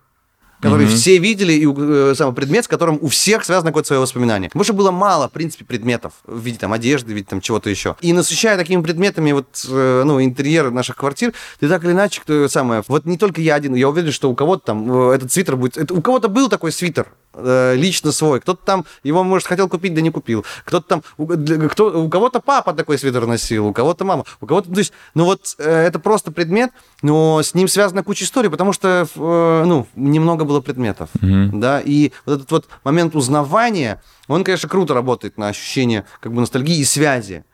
который 0.62 0.88
mm-hmm. 0.88 0.96
все 0.96 1.18
видели, 1.18 1.54
и 1.54 1.66
э, 1.68 2.14
самый 2.16 2.34
предмет, 2.34 2.66
с 2.66 2.68
которым 2.68 3.00
у 3.02 3.08
всех 3.08 3.46
связано 3.46 3.72
какое-то 3.72 3.88
свое 3.88 4.02
воспоминание. 4.02 4.50
Потому 4.50 4.64
что 4.64 4.74
было 4.74 4.92
мало, 4.92 5.30
в 5.30 5.32
принципе, 5.32 5.66
предметов 5.66 6.14
в 6.26 6.40
виде 6.40 6.58
там 6.58 6.74
одежды, 6.74 7.14
в 7.14 7.16
виде 7.16 7.28
там 7.30 7.42
чего-то 7.42 7.70
еще. 7.70 7.96
И 8.02 8.14
насыщая 8.14 8.58
такими 8.58 8.82
предметами 8.82 9.32
вот, 9.32 9.66
э, 9.70 10.04
ну, 10.06 10.22
интерьер 10.22 10.72
наших 10.72 10.98
квартир, 10.98 11.34
ты 11.60 11.70
так 11.70 11.84
или 11.84 11.92
иначе, 11.92 12.22
кто 12.22 12.48
самое, 12.50 12.84
вот 12.88 13.06
не 13.06 13.18
только 13.18 13.42
я 13.42 13.56
один, 13.56 13.74
я 13.76 13.88
уверен, 13.90 14.12
что 14.12 14.30
у 14.30 14.36
кого-то 14.36 14.66
там 14.66 15.12
э, 15.12 15.16
этот 15.16 15.32
свитер 15.32 15.56
будет, 15.56 15.78
это, 15.78 15.94
у 15.94 16.02
кого-то 16.02 16.28
был 16.28 16.50
такой 16.50 16.72
свитер, 16.72 17.08
Э, 17.42 17.76
лично 17.76 18.12
свой. 18.12 18.40
Кто-то 18.40 18.66
там 18.66 18.86
его, 19.04 19.24
может, 19.24 19.48
хотел 19.48 19.70
купить, 19.70 19.94
да 19.94 20.02
не 20.02 20.10
купил. 20.10 20.46
Кто-то 20.66 20.88
там, 20.88 21.04
у, 21.18 21.28
кто, 21.70 22.04
у 22.04 22.10
кого-то 22.10 22.40
папа 22.40 22.74
такой 22.74 22.98
свитер 22.98 23.28
носил, 23.28 23.68
у 23.68 23.74
кого-то 23.74 24.04
мама, 24.04 24.26
у 24.42 24.48
кого-то... 24.48 24.72
То 24.72 24.80
есть, 24.80 24.94
ну 25.14 25.26
вот 25.26 25.56
э, 25.60 25.70
это 25.70 26.00
просто 26.00 26.32
предмет, 26.32 26.72
но 27.02 27.42
с 27.42 27.54
ним 27.54 27.68
связана 27.68 28.04
куча 28.04 28.26
историй, 28.26 28.50
потому 28.50 28.74
что, 28.74 29.08
э, 29.16 29.64
ну, 29.66 29.88
немного 29.96 30.44
было 30.50 30.62
предметов, 30.62 31.10
mm-hmm. 31.22 31.50
да, 31.54 31.80
и 31.80 32.12
вот 32.26 32.36
этот 32.36 32.52
вот 32.52 32.68
момент 32.84 33.16
узнавания, 33.16 34.02
он, 34.28 34.44
конечно, 34.44 34.68
круто 34.68 34.94
работает 34.94 35.38
на 35.38 35.48
ощущение 35.48 36.04
как 36.20 36.34
бы 36.34 36.42
ностальгии 36.42 36.80
и 36.80 36.86
связи. 36.86 37.46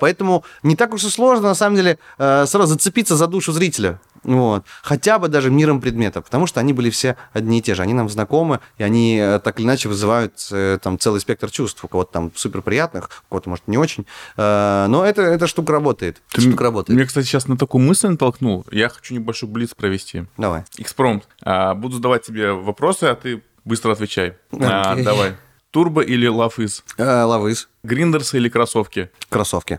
Поэтому 0.00 0.44
не 0.62 0.76
так 0.76 0.94
уж 0.94 1.04
и 1.04 1.10
сложно, 1.10 1.48
на 1.48 1.54
самом 1.54 1.76
деле, 1.76 1.98
сразу 2.16 2.66
зацепиться 2.66 3.16
за 3.16 3.26
душу 3.26 3.52
зрителя. 3.52 4.00
Вот. 4.26 4.64
Хотя 4.82 5.20
бы 5.20 5.28
даже 5.28 5.50
миром 5.50 5.80
предметов, 5.80 6.24
потому 6.24 6.46
что 6.46 6.58
они 6.58 6.72
были 6.72 6.90
все 6.90 7.16
одни 7.32 7.60
и 7.60 7.62
те 7.62 7.74
же. 7.76 7.82
Они 7.82 7.94
нам 7.94 8.08
знакомы, 8.08 8.58
и 8.76 8.82
они 8.82 9.18
э, 9.18 9.38
так 9.38 9.60
или 9.60 9.66
иначе 9.66 9.88
вызывают 9.88 10.34
э, 10.50 10.78
там 10.82 10.98
целый 10.98 11.20
спектр 11.20 11.48
чувств. 11.48 11.84
У 11.84 11.88
кого-то 11.88 12.12
там 12.12 12.32
супер 12.34 12.60
приятных, 12.60 13.08
у 13.26 13.30
кого-то, 13.30 13.48
может, 13.50 13.68
не 13.68 13.78
очень. 13.78 14.04
Э, 14.36 14.86
но 14.88 15.06
это, 15.06 15.22
эта 15.22 15.46
штука 15.46 15.72
работает. 15.72 16.20
Ты 16.32 16.40
штука 16.40 16.64
работает. 16.64 16.96
Мне, 16.96 17.06
кстати, 17.06 17.24
сейчас 17.24 17.46
на 17.46 17.56
такую 17.56 17.84
мысль 17.84 18.08
натолкнул. 18.08 18.66
Я 18.72 18.88
хочу 18.88 19.14
небольшой 19.14 19.48
блиц 19.48 19.74
провести. 19.74 20.24
Давай. 20.36 20.64
Экспромт. 20.76 21.28
А, 21.42 21.74
буду 21.74 21.96
задавать 21.96 22.24
тебе 22.24 22.50
вопросы, 22.52 23.04
а 23.04 23.14
ты 23.14 23.44
быстро 23.64 23.92
отвечай. 23.92 24.34
А, 24.52 24.96
давай. 24.96 25.36
Турбо 25.70 26.00
или 26.00 26.26
лавиз? 26.26 26.82
Лавиз. 26.98 27.68
Гриндерсы 27.84 28.38
или 28.38 28.48
кроссовки? 28.48 29.10
Кроссовки. 29.28 29.78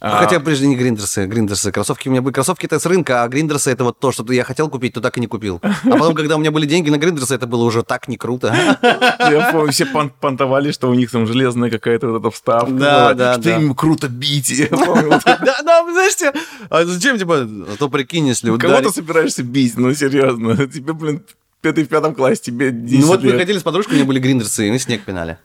А... 0.00 0.18
Хотя 0.18 0.40
прежде 0.40 0.66
не 0.66 0.76
гриндерсы, 0.76 1.26
гриндерсы. 1.26 1.72
Кроссовки 1.72 2.08
у 2.08 2.10
меня 2.10 2.22
были. 2.22 2.34
Кроссовки 2.34 2.66
это 2.66 2.78
с 2.78 2.86
рынка, 2.86 3.22
а 3.22 3.28
гриндерсы 3.28 3.70
это 3.70 3.84
вот 3.84 3.98
то, 3.98 4.12
что 4.12 4.30
я 4.32 4.44
хотел 4.44 4.68
купить, 4.68 4.94
то 4.94 5.00
так 5.00 5.16
и 5.16 5.20
не 5.20 5.26
купил. 5.26 5.60
А 5.62 5.90
потом, 5.90 6.14
когда 6.14 6.36
у 6.36 6.38
меня 6.38 6.50
были 6.50 6.66
деньги 6.66 6.90
на 6.90 6.98
гриндерсы, 6.98 7.34
это 7.34 7.46
было 7.46 7.64
уже 7.64 7.82
так 7.82 8.08
не 8.08 8.16
круто. 8.16 8.54
Я 8.82 9.50
помню, 9.52 9.72
все 9.72 9.86
понтовали, 9.86 10.72
что 10.72 10.88
у 10.88 10.94
них 10.94 11.10
там 11.10 11.26
железная 11.26 11.70
какая-то 11.70 12.08
вот 12.08 12.20
эта 12.20 12.30
вставка. 12.30 12.72
Да, 12.72 13.14
да, 13.14 13.40
Что 13.40 13.50
им 13.50 13.74
круто 13.74 14.08
бить. 14.08 14.68
Да, 14.70 15.62
да, 15.62 15.84
знаете, 15.90 16.32
а 16.70 16.84
зачем, 16.84 17.18
типа, 17.18 17.40
а 17.42 17.76
то 17.78 17.88
прикинь, 17.88 18.28
если 18.28 18.50
ударить. 18.50 18.76
Кого 18.76 18.88
ты 18.88 18.94
собираешься 18.94 19.42
бить? 19.42 19.76
Ну, 19.76 19.92
серьезно. 19.94 20.56
Тебе, 20.66 20.92
блин, 20.92 21.22
ты 21.60 21.84
в 21.84 21.88
пятом 21.88 22.14
классе, 22.14 22.42
тебе 22.44 22.70
10 22.70 23.00
Ну 23.00 23.06
вот 23.06 23.22
мы 23.22 23.32
ходили 23.32 23.58
с 23.58 23.62
подружкой, 23.62 23.94
у 23.94 23.96
меня 23.96 24.06
были 24.06 24.18
гриндерсы, 24.18 24.68
и 24.68 24.70
мы 24.70 24.78
снег 24.78 25.04
пинали. 25.04 25.38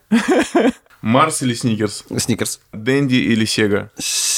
Марс 1.02 1.42
или 1.42 1.54
Сникерс? 1.54 2.04
Сникерс. 2.14 2.60
Дэнди 2.72 3.14
или 3.14 3.46
Сега? 3.46 3.90
Сега. 3.98 4.29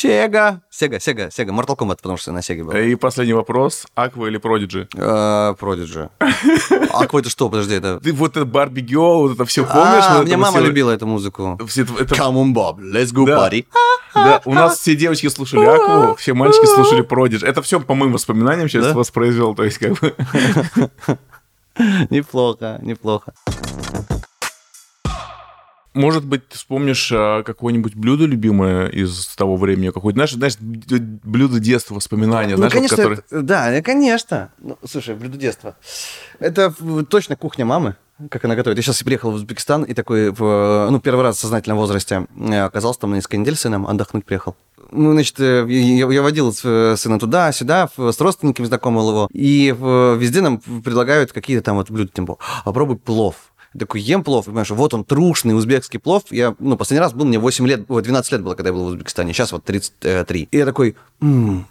Сега, 0.00 0.62
Сега, 0.70 0.98
Сега. 1.30 1.52
Mortal 1.52 1.76
Kombat, 1.76 1.96
потому 1.96 2.16
что 2.16 2.32
на 2.32 2.40
Сеге 2.40 2.64
был. 2.64 2.72
И 2.72 2.94
последний 2.94 3.34
вопрос. 3.34 3.86
Aqua 3.94 4.28
или 4.28 4.38
Prodigy? 4.38 4.88
Prodigy. 5.58 6.08
Aqua 6.94 7.18
это 7.18 7.28
что? 7.28 7.50
Подожди, 7.50 7.74
это... 7.74 8.00
Ты 8.00 8.14
вот 8.14 8.34
это 8.34 8.46
Barbie 8.46 8.80
Girl, 8.80 9.20
вот 9.20 9.32
это 9.34 9.44
все 9.44 9.62
помнишь? 9.62 10.04
А, 10.08 10.22
меня 10.24 10.38
мама 10.38 10.58
любила 10.60 10.90
эту 10.90 11.06
музыку. 11.06 11.58
Come 11.60 12.36
on, 12.36 12.54
Bob, 12.54 12.78
let's 12.78 13.12
go 13.12 13.26
party. 13.26 13.66
Да, 14.14 14.40
у 14.46 14.54
нас 14.54 14.78
все 14.78 14.96
девочки 14.96 15.28
слушали 15.28 15.66
Акву, 15.66 16.16
все 16.16 16.32
мальчики 16.32 16.64
слушали 16.64 17.02
Продидж. 17.02 17.44
Это 17.44 17.60
все 17.60 17.78
по 17.78 17.94
моим 17.94 18.12
воспоминаниям 18.12 18.70
сейчас 18.70 18.94
воспроизвел, 18.94 19.54
то 19.54 19.64
есть 19.64 19.76
как 19.76 20.00
бы... 20.00 20.14
Неплохо, 22.10 22.78
неплохо. 22.82 23.34
Может 25.92 26.24
быть, 26.24 26.46
ты 26.48 26.56
вспомнишь 26.56 27.10
а, 27.12 27.42
какое-нибудь 27.42 27.96
блюдо 27.96 28.24
любимое 28.24 28.86
из 28.86 29.26
того 29.34 29.56
времени, 29.56 29.90
какое-то, 29.90 30.16
знаешь, 30.16 30.32
знаешь, 30.32 30.56
блюдо 30.60 31.58
детства, 31.58 31.94
воспоминания, 31.94 32.52
ну, 32.52 32.58
знаешь, 32.58 32.72
конечно, 32.72 32.96
вот, 32.96 33.02
которые... 33.02 33.24
это, 33.28 33.42
да, 33.42 33.82
конечно. 33.82 34.52
Ну, 34.58 34.78
слушай, 34.88 35.16
блюдо 35.16 35.36
детства. 35.36 35.76
Это 36.38 36.72
точно 37.04 37.36
кухня 37.36 37.64
мамы 37.64 37.96
как 38.28 38.44
она 38.44 38.54
готовит. 38.54 38.76
Я 38.76 38.82
сейчас 38.82 39.02
приехал 39.02 39.30
в 39.30 39.34
Узбекистан 39.36 39.82
и 39.84 39.94
такой, 39.94 40.30
в, 40.30 40.88
ну, 40.90 41.00
первый 41.00 41.22
раз 41.22 41.38
в 41.38 41.40
сознательном 41.40 41.78
возрасте 41.78 42.26
оказался 42.50 43.00
там 43.00 43.10
на 43.10 43.14
несколько 43.14 43.38
недель 43.38 43.56
с 43.56 43.60
сыном, 43.60 43.86
отдохнуть 43.86 44.26
приехал. 44.26 44.56
Ну, 44.92 45.12
значит, 45.12 45.38
э, 45.38 45.64
я, 45.68 46.10
я 46.10 46.22
водил 46.22 46.52
сына 46.52 47.18
туда-сюда, 47.18 47.88
с 47.96 48.20
родственниками 48.20 48.66
знакомил 48.66 49.08
его, 49.08 49.28
и 49.32 49.74
везде 50.18 50.40
нам 50.40 50.58
предлагают 50.58 51.32
какие-то 51.32 51.62
там 51.62 51.76
вот 51.76 51.90
блюда, 51.90 52.10
типа, 52.12 52.38
попробуй 52.64 52.96
плов 52.96 53.36
такой 53.78 54.00
ем 54.00 54.24
плов, 54.24 54.46
понимаешь, 54.46 54.70
вот 54.70 54.94
он 54.94 55.04
трушный 55.04 55.56
узбекский 55.56 55.98
плов. 55.98 56.24
Я, 56.30 56.54
ну, 56.58 56.76
последний 56.76 57.00
раз 57.00 57.12
был, 57.12 57.24
мне 57.24 57.38
8 57.38 57.66
лет, 57.66 57.86
12 57.86 58.32
лет 58.32 58.42
было, 58.42 58.54
когда 58.54 58.70
я 58.70 58.74
был 58.74 58.84
в 58.84 58.88
Узбекистане, 58.88 59.32
сейчас 59.32 59.52
вот 59.52 59.64
33. 59.64 60.48
И 60.50 60.56
я 60.56 60.64
такой, 60.66 60.96
м-м, 61.20 61.66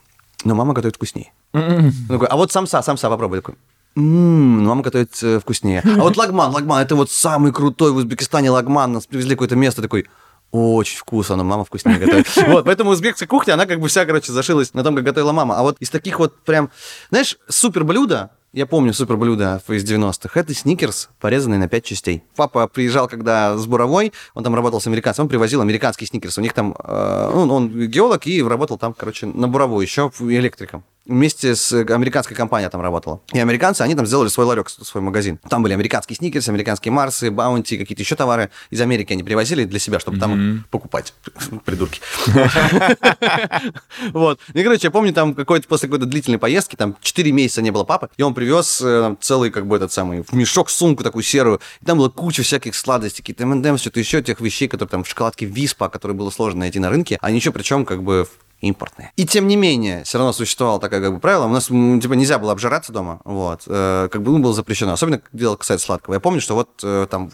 но 0.45 0.55
мама 0.55 0.73
готовит 0.73 0.95
вкуснее. 0.95 1.31
Mm-hmm. 1.53 1.91
Такой, 2.07 2.27
а 2.27 2.35
вот 2.37 2.51
самса, 2.51 2.81
самса 2.81 3.09
попробуй. 3.09 3.39
Такой, 3.39 3.55
Ммм, 3.95 4.65
мама 4.65 4.81
готовит 4.81 5.17
э, 5.23 5.39
вкуснее. 5.39 5.81
А 5.83 6.01
вот 6.01 6.15
лагман, 6.15 6.51
лагман, 6.51 6.81
это 6.81 6.95
вот 6.95 7.11
самый 7.11 7.51
крутой 7.51 7.91
в 7.91 7.97
Узбекистане 7.97 8.51
лагман. 8.51 8.93
Нас 8.93 9.07
привезли 9.07 9.31
какое-то 9.31 9.55
место, 9.55 9.81
такой, 9.81 10.07
очень 10.51 10.97
вкусно, 10.97 11.35
но 11.35 11.43
мама 11.43 11.65
вкуснее 11.65 11.99
готовит. 11.99 12.27
Вот, 12.47 12.65
поэтому 12.65 12.91
узбекская 12.91 13.27
кухня, 13.27 13.53
она 13.53 13.65
как 13.65 13.79
бы 13.79 13.87
вся, 13.87 14.05
короче, 14.05 14.31
зашилась 14.31 14.73
на 14.73 14.83
том, 14.83 14.95
как 14.95 15.03
готовила 15.03 15.31
мама. 15.31 15.57
А 15.57 15.63
вот 15.63 15.77
из 15.79 15.89
таких 15.89 16.19
вот 16.19 16.37
прям, 16.43 16.69
знаешь, 17.09 17.37
супер 17.47 17.83
блюда, 17.83 18.31
я 18.51 18.65
помню 18.65 18.93
супер 18.93 19.17
блюдо 19.17 19.61
из 19.67 19.83
90-х. 19.83 20.39
Это 20.39 20.53
сникерс, 20.53 21.09
порезанный 21.19 21.57
на 21.57 21.67
5 21.67 21.83
частей. 21.83 22.23
Папа 22.35 22.67
приезжал, 22.67 23.07
когда 23.07 23.57
с 23.57 23.65
буровой, 23.65 24.11
он 24.33 24.43
там 24.43 24.55
работал 24.55 24.81
с 24.81 24.87
американцем, 24.87 25.25
он 25.25 25.29
привозил 25.29 25.61
американский 25.61 26.05
сникерс. 26.05 26.37
У 26.37 26.41
них 26.41 26.53
там, 26.53 26.75
э, 26.83 27.31
он, 27.33 27.51
он 27.51 27.87
геолог 27.87 28.25
и 28.25 28.41
работал 28.41 28.77
там, 28.77 28.93
короче, 28.93 29.27
на 29.27 29.47
буровой 29.47 29.85
еще 29.85 30.11
электриком 30.19 30.83
вместе 31.05 31.55
с 31.55 31.73
американской 31.73 32.35
компанией 32.35 32.69
там 32.69 32.81
работала. 32.81 33.21
И 33.33 33.39
американцы, 33.39 33.81
они 33.81 33.95
там 33.95 34.05
сделали 34.05 34.29
свой 34.29 34.45
ларек, 34.45 34.69
свой 34.69 35.03
магазин. 35.03 35.39
Там 35.49 35.63
были 35.63 35.73
американские 35.73 36.15
сникерсы, 36.15 36.49
американские 36.49 36.91
Марсы, 36.91 37.31
Баунти, 37.31 37.77
какие-то 37.77 38.03
еще 38.03 38.15
товары 38.15 38.51
из 38.69 38.79
Америки 38.81 39.13
они 39.13 39.23
привозили 39.23 39.65
для 39.65 39.79
себя, 39.79 39.99
чтобы 39.99 40.19
там 40.19 40.65
покупать. 40.71 41.13
Придурки. 41.65 42.01
Вот. 44.13 44.39
И, 44.53 44.63
короче, 44.63 44.87
я 44.87 44.91
помню, 44.91 45.13
там 45.13 45.33
какой-то 45.33 45.67
после 45.67 45.87
какой-то 45.87 46.05
длительной 46.05 46.37
поездки, 46.37 46.75
там 46.75 46.95
4 47.01 47.31
месяца 47.31 47.61
не 47.61 47.71
было 47.71 47.83
папы, 47.83 48.09
и 48.17 48.23
он 48.23 48.33
привез 48.33 48.81
э, 48.81 49.15
целый, 49.19 49.51
как 49.51 49.67
бы, 49.67 49.75
этот 49.75 49.91
самый, 49.91 50.23
мешок, 50.31 50.69
сумку 50.69 51.03
такую 51.03 51.23
серую, 51.23 51.59
и 51.81 51.85
там 51.85 51.97
была 51.97 52.09
куча 52.09 52.43
всяких 52.43 52.75
сладостей, 52.75 53.21
какие-то 53.21 53.45
МНДМ, 53.45 53.77
что-то 53.77 53.99
еще, 53.99 54.21
тех 54.21 54.39
вещей, 54.41 54.67
которые 54.67 54.89
там 54.89 55.03
в 55.03 55.07
шоколадке 55.07 55.45
Виспа, 55.45 55.89
которые 55.89 56.15
было 56.17 56.29
сложно 56.29 56.61
найти 56.61 56.79
на 56.79 56.89
рынке, 56.89 57.17
они 57.21 57.37
еще 57.37 57.51
причем 57.51 57.85
как 57.85 58.03
бы 58.03 58.27
импортные. 58.61 59.11
И 59.15 59.25
тем 59.25 59.47
не 59.47 59.55
менее, 59.55 60.03
все 60.03 60.17
равно 60.17 60.33
существовало 60.33 60.79
такое 60.79 61.01
как 61.01 61.13
бы 61.13 61.19
правило. 61.19 61.45
У 61.45 61.49
нас 61.49 61.65
типа 61.67 62.13
нельзя 62.13 62.39
было 62.39 62.51
обжираться 62.51 62.91
дома, 62.91 63.21
вот, 63.23 63.63
э, 63.67 64.09
как 64.11 64.21
бы 64.21 64.31
ну, 64.31 64.39
было 64.39 64.53
запрещено. 64.53 64.93
Особенно, 64.93 65.21
дело 65.33 65.55
касается 65.55 65.85
сладкого. 65.85 66.15
Я 66.15 66.19
помню, 66.19 66.41
что 66.41 66.55
вот 66.55 66.69
э, 66.83 67.07
там 67.09 67.31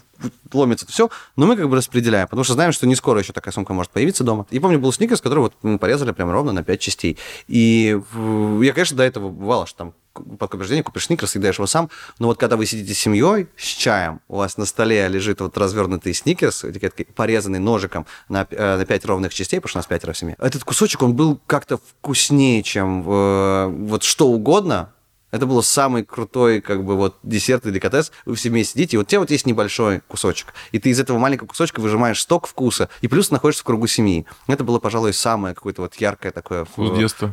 ломится 0.52 0.86
все, 0.86 1.10
но 1.36 1.46
мы 1.46 1.56
как 1.56 1.68
бы 1.68 1.76
распределяем, 1.76 2.28
потому 2.28 2.44
что 2.44 2.54
знаем, 2.54 2.72
что 2.72 2.86
не 2.86 2.94
скоро 2.94 3.20
еще 3.20 3.32
такая 3.32 3.52
сумка 3.52 3.72
может 3.72 3.92
появиться 3.92 4.24
дома. 4.24 4.46
И 4.50 4.58
помню, 4.58 4.78
был 4.78 4.92
сникерс, 4.92 5.20
который 5.20 5.40
вот 5.40 5.54
мы 5.62 5.78
порезали 5.78 6.12
прям 6.12 6.30
ровно 6.30 6.52
на 6.52 6.62
5 6.62 6.80
частей. 6.80 7.18
И 7.48 8.00
я, 8.60 8.72
конечно, 8.72 8.96
до 8.96 9.02
этого 9.02 9.28
бывало, 9.28 9.66
что 9.66 9.78
там 9.78 9.94
под 10.38 10.50
побеждение 10.50 10.82
купишь 10.82 11.06
сникерс, 11.06 11.32
съедаешь 11.32 11.56
его 11.56 11.66
сам. 11.66 11.90
Но 12.18 12.28
вот 12.28 12.38
когда 12.38 12.56
вы 12.56 12.66
сидите 12.66 12.94
с 12.94 12.98
семьей, 12.98 13.48
с 13.56 13.64
чаем, 13.64 14.20
у 14.28 14.36
вас 14.36 14.56
на 14.56 14.66
столе 14.66 15.08
лежит 15.08 15.40
вот 15.40 15.56
развернутый 15.58 16.14
сникерс, 16.14 16.64
порезанный 17.14 17.58
ножиком 17.58 18.06
на, 18.28 18.46
э, 18.50 18.76
на 18.76 18.84
5 18.84 19.04
ровных 19.06 19.34
частей, 19.34 19.58
потому 19.58 19.70
что 19.70 19.78
у 19.78 19.80
нас 19.80 19.86
пятеро 19.86 20.12
в 20.12 20.18
семье. 20.18 20.36
Этот 20.38 20.64
кусочек, 20.64 21.02
он 21.02 21.14
был 21.14 21.40
как-то 21.46 21.78
вкуснее, 21.78 22.62
чем 22.62 23.04
э, 23.06 23.66
вот 23.66 24.02
что 24.02 24.28
угодно, 24.28 24.92
это 25.30 25.46
был 25.46 25.62
самый 25.62 26.04
крутой, 26.04 26.60
как 26.60 26.84
бы, 26.84 26.96
вот 26.96 27.16
десерт 27.22 27.66
и 27.66 27.70
деликатес. 27.70 28.12
Вы 28.24 28.36
в 28.36 28.40
семье 28.40 28.64
сидите, 28.64 28.96
и 28.96 28.98
вот 28.98 29.06
у 29.06 29.10
тебя 29.10 29.20
вот 29.20 29.30
есть 29.30 29.46
небольшой 29.46 30.00
кусочек. 30.08 30.54
И 30.72 30.78
ты 30.78 30.90
из 30.90 31.00
этого 31.00 31.18
маленького 31.18 31.48
кусочка 31.48 31.80
выжимаешь 31.80 32.20
сток 32.20 32.46
вкуса, 32.46 32.88
и 33.00 33.08
плюс 33.08 33.30
находишься 33.30 33.62
в 33.62 33.66
кругу 33.66 33.86
семьи. 33.86 34.24
Это 34.46 34.64
было, 34.64 34.78
пожалуй, 34.78 35.12
самое 35.12 35.54
какое-то 35.54 35.82
вот 35.82 35.94
яркое 35.96 36.32
такое... 36.32 36.64
Вкус 36.64 36.96
детства. 36.96 37.32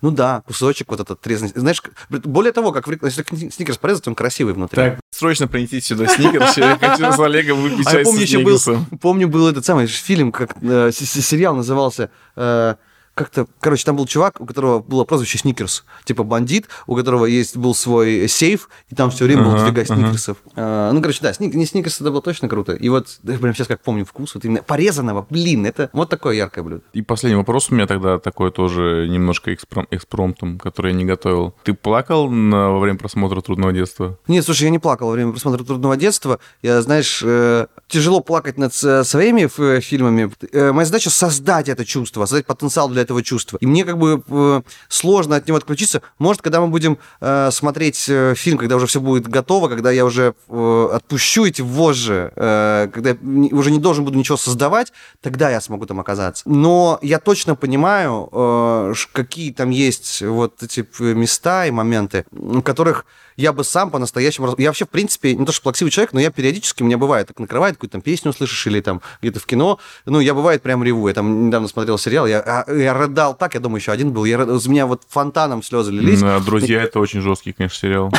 Ну 0.00 0.10
да, 0.10 0.42
кусочек 0.46 0.90
вот 0.90 1.00
этот 1.00 1.24
резанный. 1.26 1.52
Знаешь, 1.54 1.82
более 2.08 2.52
того, 2.52 2.72
как 2.72 2.86
если 3.02 3.24
сникерс 3.50 3.78
порезать, 3.78 4.08
он 4.08 4.14
красивый 4.14 4.54
внутри. 4.54 4.76
Так, 4.76 5.00
срочно 5.10 5.46
принесите 5.46 5.86
сюда 5.86 6.08
сникерс, 6.08 6.56
я 6.56 6.78
хочу 6.78 7.12
с 7.12 7.18
Олегом 7.18 7.60
выпить 7.60 7.86
а 7.86 8.02
помню, 8.02 8.22
еще 8.22 8.38
был, 8.40 8.58
помню, 9.00 9.28
был 9.28 9.48
этот 9.48 9.64
самый 9.64 9.86
фильм, 9.86 10.32
как 10.32 10.56
э, 10.62 10.90
сериал 10.92 11.54
назывался... 11.54 12.10
Э, 12.34 12.76
как-то, 13.16 13.46
короче, 13.60 13.84
там 13.86 13.96
был 13.96 14.06
чувак, 14.06 14.42
у 14.42 14.44
которого 14.44 14.80
было 14.80 15.04
прозвище 15.04 15.38
Сникерс, 15.38 15.84
типа 16.04 16.22
бандит, 16.22 16.68
у 16.86 16.94
которого 16.94 17.24
есть 17.24 17.56
был 17.56 17.74
свой 17.74 18.28
сейф, 18.28 18.68
и 18.90 18.94
там 18.94 19.10
все 19.10 19.24
время 19.24 19.40
uh-huh, 19.40 19.44
было 19.44 19.58
дофига 19.58 19.84
сникерсов. 19.86 20.36
Uh-huh. 20.44 20.52
А, 20.56 20.92
ну, 20.92 21.00
короче, 21.00 21.20
да, 21.22 21.32
сник, 21.32 21.54
не 21.54 21.64
сникерс, 21.64 21.98
это 22.02 22.10
было 22.10 22.20
точно 22.20 22.46
круто. 22.46 22.74
И 22.74 22.90
вот, 22.90 23.18
да, 23.22 23.38
прям 23.38 23.54
сейчас 23.54 23.68
как 23.68 23.80
помню 23.80 24.04
вкус, 24.04 24.34
вот 24.34 24.44
именно 24.44 24.62
порезанного, 24.62 25.26
блин, 25.30 25.64
это 25.64 25.88
вот 25.94 26.10
такое 26.10 26.34
яркое 26.34 26.62
блюдо. 26.62 26.82
И 26.92 27.00
последний 27.00 27.38
вопрос 27.38 27.70
у 27.70 27.74
меня 27.74 27.86
тогда 27.86 28.18
такой 28.18 28.50
тоже 28.50 29.08
немножко 29.08 29.54
экспром, 29.54 29.86
экспромтом, 29.90 30.58
который 30.58 30.92
я 30.92 30.98
не 30.98 31.06
готовил. 31.06 31.54
Ты 31.64 31.72
плакал 31.72 32.28
на, 32.28 32.68
во 32.68 32.80
время 32.80 32.98
просмотра 32.98 33.40
«Трудного 33.40 33.72
детства»? 33.72 34.18
Нет, 34.28 34.44
слушай, 34.44 34.64
я 34.64 34.70
не 34.70 34.78
плакал 34.78 35.06
во 35.06 35.14
время 35.14 35.32
просмотра 35.32 35.64
«Трудного 35.64 35.96
детства». 35.96 36.38
Я, 36.60 36.82
знаешь, 36.82 37.22
э, 37.24 37.66
тяжело 37.88 38.20
плакать 38.20 38.58
над 38.58 38.74
своими 38.74 39.48
э, 39.58 39.80
фильмами. 39.80 40.30
Э, 40.52 40.72
моя 40.72 40.84
задача 40.84 41.08
создать 41.08 41.70
это 41.70 41.86
чувство, 41.86 42.26
создать 42.26 42.44
потенциал 42.44 42.90
для 42.90 43.05
этого 43.06 43.22
чувства. 43.22 43.58
И 43.60 43.66
мне 43.66 43.84
как 43.84 43.98
бы 43.98 44.22
э, 44.28 44.62
сложно 44.88 45.36
от 45.36 45.46
него 45.46 45.56
отключиться. 45.56 46.02
Может, 46.18 46.42
когда 46.42 46.60
мы 46.60 46.66
будем 46.66 46.98
э, 47.20 47.50
смотреть 47.52 48.04
э, 48.08 48.34
фильм, 48.36 48.58
когда 48.58 48.76
уже 48.76 48.86
все 48.86 49.00
будет 49.00 49.28
готово, 49.28 49.68
когда 49.68 49.90
я 49.90 50.04
уже 50.04 50.34
отпущу 50.48 51.46
эти 51.46 51.62
вожжи, 51.62 52.32
когда 52.34 53.10
я 53.10 53.16
уже 53.52 53.70
не 53.70 53.78
должен 53.78 54.04
буду 54.04 54.18
ничего 54.18 54.36
создавать, 54.36 54.92
тогда 55.20 55.50
я 55.50 55.60
смогу 55.60 55.86
там 55.86 56.00
оказаться. 56.00 56.42
Но 56.46 56.98
я 57.02 57.18
точно 57.18 57.54
понимаю, 57.54 58.94
какие 59.12 59.52
там 59.52 59.70
есть 59.70 60.22
вот 60.22 60.62
эти 60.62 60.86
места 61.00 61.66
и 61.66 61.70
моменты, 61.70 62.24
в 62.30 62.62
которых 62.62 63.06
я 63.36 63.52
бы 63.52 63.64
сам 63.64 63.90
по-настоящему... 63.90 64.54
Я 64.58 64.68
вообще, 64.68 64.84
в 64.84 64.88
принципе, 64.88 65.34
не 65.34 65.44
то 65.44 65.52
что 65.52 65.62
плаксивый 65.62 65.90
человек, 65.90 66.12
но 66.12 66.20
я 66.20 66.30
периодически, 66.30 66.82
у 66.82 66.86
меня 66.86 66.98
бывает, 66.98 67.28
так 67.28 67.38
накрывает, 67.38 67.76
какую-то 67.76 67.92
там 67.92 68.00
песню 68.00 68.30
услышишь 68.30 68.66
или 68.66 68.80
там 68.80 69.02
где-то 69.20 69.40
в 69.40 69.46
кино. 69.46 69.78
Ну, 70.06 70.20
я 70.20 70.34
бывает 70.34 70.62
прям 70.62 70.82
реву. 70.82 71.08
Я 71.08 71.14
там 71.14 71.46
недавно 71.46 71.68
смотрел 71.68 71.98
сериал, 71.98 72.26
я, 72.26 72.40
а, 72.40 72.72
я 72.72 72.94
рыдал 72.94 73.34
так, 73.34 73.54
я 73.54 73.60
думаю, 73.60 73.80
еще 73.80 73.92
один 73.92 74.12
был. 74.12 74.24
Я, 74.24 74.40
из 74.42 74.66
меня 74.66 74.86
вот 74.86 75.02
фонтаном 75.08 75.62
слезы 75.62 75.92
лились. 75.92 76.20
Да, 76.20 76.40
«Друзья»— 76.40 76.82
это 76.84 76.98
очень 76.98 77.20
жесткий, 77.20 77.52
конечно, 77.52 77.78
сериал. 77.78 78.12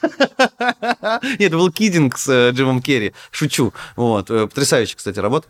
Нет, 0.02 1.40
это 1.40 1.56
был 1.56 1.72
Кидинг 1.72 2.16
с 2.16 2.28
э, 2.28 2.50
Джимом 2.52 2.82
Керри. 2.82 3.14
Шучу. 3.30 3.72
Вот. 3.96 4.30
Э, 4.30 4.46
потрясающий, 4.46 4.96
кстати, 4.96 5.18
работа. 5.18 5.48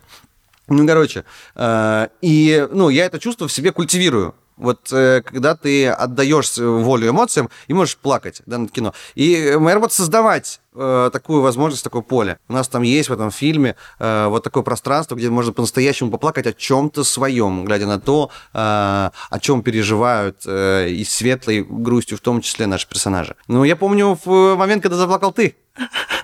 Ну, 0.67 0.85
короче, 0.87 1.25
э, 1.55 2.07
и, 2.21 2.67
ну, 2.71 2.89
я 2.89 3.05
это 3.05 3.19
чувство 3.19 3.47
в 3.47 3.51
себе 3.51 3.71
культивирую. 3.71 4.35
Вот 4.59 4.91
э, 4.91 5.21
когда 5.25 5.55
ты 5.55 5.87
отдаешь 5.87 6.57
волю 6.57 7.09
эмоциям 7.09 7.49
и 7.67 7.73
можешь 7.73 7.97
плакать 7.97 8.41
да, 8.45 8.57
над 8.57 8.71
кино. 8.71 8.93
И 9.15 9.35
э, 9.35 9.57
моя 9.57 9.75
работа 9.75 9.95
создавать 9.95 10.59
э, 10.75 11.09
такую 11.13 11.41
возможность, 11.41 11.83
такое 11.83 12.01
поле. 12.01 12.37
У 12.49 12.53
нас 12.53 12.67
там 12.67 12.83
есть 12.83 13.09
в 13.09 13.13
этом 13.13 13.31
фильме 13.31 13.75
э, 13.99 14.27
вот 14.27 14.43
такое 14.43 14.63
пространство, 14.63 15.15
где 15.15 15.29
можно 15.29 15.53
по-настоящему 15.53 16.11
поплакать 16.11 16.45
о 16.45 16.53
чем-то 16.53 17.05
своем, 17.05 17.63
глядя 17.63 17.87
на 17.87 17.99
то, 18.01 18.29
э, 18.53 18.57
о 18.57 19.39
чем 19.39 19.63
переживают 19.63 20.41
э, 20.45 20.89
и 20.89 21.05
светлой 21.05 21.65
грустью 21.67 22.17
в 22.17 22.21
том 22.21 22.41
числе 22.41 22.67
наши 22.67 22.87
персонажи. 22.87 23.35
Ну, 23.47 23.63
я 23.63 23.77
помню 23.77 24.19
в 24.25 24.55
момент, 24.55 24.83
когда 24.83 24.97
заплакал 24.97 25.31
ты. 25.31 25.55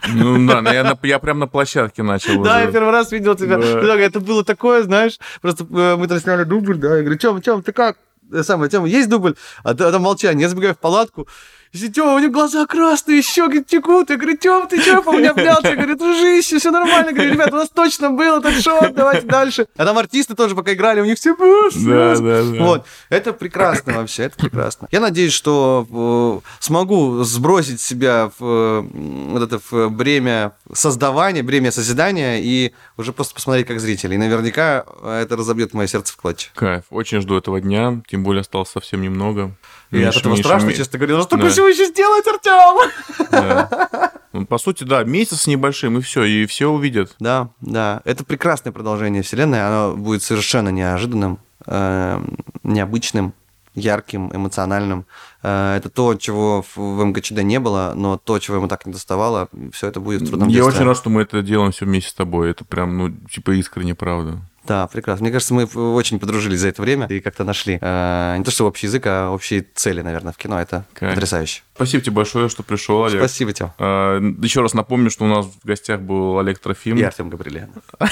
Ну 0.10 0.46
да, 0.46 0.74
я, 0.74 0.84
на, 0.84 1.00
я 1.04 1.20
прям 1.20 1.40
на 1.40 1.48
площадке 1.48 2.04
начал. 2.04 2.44
Да, 2.44 2.62
я 2.62 2.72
первый 2.72 2.92
раз 2.92 3.12
видел 3.12 3.36
тебя. 3.36 3.58
Да. 3.58 3.96
Это 3.96 4.20
было 4.20 4.44
такое, 4.44 4.84
знаешь, 4.84 5.18
просто 5.42 5.64
э, 5.64 5.96
мы 5.96 6.08
там 6.08 6.20
сняли 6.20 6.44
дубль, 6.44 6.78
да, 6.78 6.98
я 6.98 7.02
говорю, 7.02 7.18
Тём, 7.18 7.42
Тём, 7.42 7.64
ты 7.64 7.72
как? 7.72 7.98
Самое, 8.44 8.70
Тём, 8.70 8.86
есть 8.86 9.10
дубль? 9.10 9.36
А, 9.64 9.72
а 9.72 9.74
там 9.74 10.02
молчание, 10.02 10.44
я 10.44 10.50
забегаю 10.50 10.74
в 10.74 10.80
палатку, 10.80 11.28
Тёма, 11.76 12.14
у 12.14 12.20
него 12.20 12.32
глаза 12.32 12.66
красные, 12.66 13.22
щеки 13.22 13.64
текут. 13.64 14.10
Я 14.10 14.18
говорю, 14.18 14.38
Тём, 14.38 14.68
ты 14.68 14.82
чё, 14.82 15.02
по 15.02 15.12
мне 15.12 15.30
обнялся? 15.30 15.70
Я 15.70 15.76
говорю, 15.76 15.96
дружище, 15.96 16.60
все 16.60 16.72
нормально. 16.72 17.10
Я 17.10 17.16
говорю, 17.16 17.34
ребят, 17.34 17.54
у 17.54 17.56
нас 17.56 17.70
точно 17.70 18.12
был 18.12 18.38
этот 18.38 18.62
шот, 18.62 18.94
давайте 18.94 19.28
дальше. 19.28 19.68
А 19.76 19.86
там 19.86 19.98
артисты 19.98 20.36
тоже 20.36 20.56
пока 20.56 20.74
играли, 20.74 21.02
у 21.02 21.06
них 21.06 21.18
все 21.18 21.36
было 21.36 21.70
да, 21.76 22.16
да, 22.16 22.44
да. 22.44 22.64
Вот. 22.64 22.86
Это 23.10 23.34
прекрасно 23.34 23.94
вообще, 23.94 24.24
это 24.24 24.38
прекрасно. 24.38 24.88
Я 24.92 25.00
надеюсь, 25.00 25.34
что 25.34 26.42
э, 26.44 26.48
смогу 26.60 27.24
сбросить 27.24 27.82
себя 27.82 28.32
в 28.40 28.44
э, 28.44 28.82
вот 29.32 29.42
это 29.44 29.60
в 29.70 29.90
бремя 29.90 30.54
создавания, 30.74 31.44
бремя 31.44 31.72
созидания 31.72 32.40
и 32.42 32.74
уже 32.98 33.14
просто 33.14 33.34
посмотреть 33.36 33.68
как 33.68 33.80
зритель. 33.80 34.14
И 34.14 34.18
наверняка 34.18 34.86
это 35.04 35.36
разобьет 35.36 35.74
мое 35.74 35.88
сердце 35.88 36.14
в 36.14 36.18
клочья. 36.18 36.52
Кайф. 36.56 36.84
Очень 36.90 37.22
жду 37.22 37.38
этого 37.38 37.60
дня, 37.62 38.02
тем 38.08 38.24
более 38.24 38.42
осталось 38.42 38.70
совсем 38.70 39.02
немного. 39.02 39.52
И 39.96 40.04
от 40.04 40.16
этого 40.16 40.36
страшно, 40.36 40.74
честно 40.74 41.00
говоря. 41.00 41.18
Ну 41.18 41.24
что 41.24 41.38
да. 41.38 41.50
всего 41.50 41.68
еще 41.68 41.86
сделать, 41.86 42.26
Артем? 42.28 42.92
Да. 43.32 44.12
Ну, 44.34 44.46
по 44.46 44.58
сути, 44.58 44.84
да, 44.84 45.04
месяц 45.06 45.44
с 45.44 45.48
небольшим, 45.48 45.98
и 45.98 46.02
все, 46.02 46.24
и 46.24 46.46
все 46.46 46.70
увидят. 46.70 47.16
Да, 47.20 47.50
да. 47.62 48.02
Это 48.04 48.26
прекрасное 48.26 48.74
продолжение 48.74 49.22
Вселенной. 49.22 49.66
Оно 49.66 49.96
будет 49.96 50.24
совершенно 50.24 50.70
неожиданным, 50.70 51.40
э, 51.66 52.22
необычным, 52.64 53.34
ярким, 53.76 54.36
эмоциональным. 54.36 55.06
Э, 55.42 55.78
это 55.78 55.90
то, 55.90 56.16
чего 56.16 56.66
в 56.76 57.06
МГЧД 57.06 57.44
не 57.44 57.62
было, 57.62 57.94
но 57.96 58.18
то, 58.18 58.40
чего 58.40 58.58
ему 58.58 58.68
так 58.68 58.86
не 58.86 58.92
доставало, 58.92 59.48
все 59.72 59.88
это 59.88 60.02
будет 60.02 60.24
в 60.24 60.28
трудном 60.28 60.50
Я 60.50 60.66
очень 60.66 60.84
рад, 60.84 60.98
что 60.98 61.10
мы 61.10 61.22
это 61.22 61.42
делаем 61.42 61.72
все 61.72 61.86
вместе 61.86 62.10
с 62.10 62.14
тобой. 62.14 62.50
Это 62.52 62.66
прям, 62.66 62.98
ну, 62.98 63.12
типа 63.32 63.52
искренне 63.52 63.96
правда. 63.96 64.42
Да, 64.68 64.88
прекрасно. 64.88 65.24
Мне 65.24 65.32
кажется, 65.32 65.54
мы 65.54 65.66
очень 65.66 66.20
подружились 66.20 66.60
за 66.60 66.70
это 66.70 66.82
время 66.82 67.06
и 67.08 67.20
как-то 67.20 67.44
нашли 67.44 67.78
э, 67.80 68.36
не 68.38 68.44
то 68.44 68.52
что 68.52 68.66
общий 68.66 68.88
язык, 68.88 69.04
а 69.06 69.32
общие 69.32 69.66
цели, 69.76 70.02
наверное, 70.02 70.34
в 70.34 70.38
кино. 70.38 70.60
Это 70.60 70.86
Кайф. 70.94 71.14
потрясающе. 71.14 71.62
Спасибо 71.76 72.04
тебе 72.04 72.14
большое, 72.14 72.50
что 72.50 72.64
пришел, 72.64 73.04
Олег. 73.04 73.20
Спасибо 73.20 73.54
тебе. 73.54 73.72
Э, 73.78 74.20
еще 74.42 74.62
раз 74.62 74.74
напомню, 74.74 75.12
что 75.12 75.26
у 75.26 75.28
нас 75.28 75.46
в 75.46 75.66
гостях 75.66 76.02
был 76.02 76.40
Олег 76.40 76.60
Трофим. 76.60 76.98
И 76.98 77.04
Артем 77.04 77.30
Габрилян. 77.30 77.70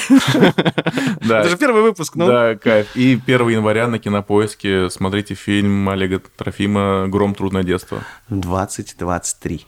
Да. 1.24 1.40
Это 1.40 1.48
же 1.48 1.56
первый 1.56 1.82
выпуск, 1.82 2.14
ну. 2.16 2.26
Да, 2.26 2.54
кайф. 2.56 2.94
И 2.94 3.18
1 3.24 3.48
января 3.48 3.86
на 3.86 3.98
Кинопоиске 3.98 4.90
смотрите 4.90 5.34
фильм 5.34 5.88
Олега 5.88 6.20
Трофима 6.36 7.06
«Гром. 7.08 7.34
Трудное 7.34 7.62
детство». 7.62 8.02
2023. 8.28 9.66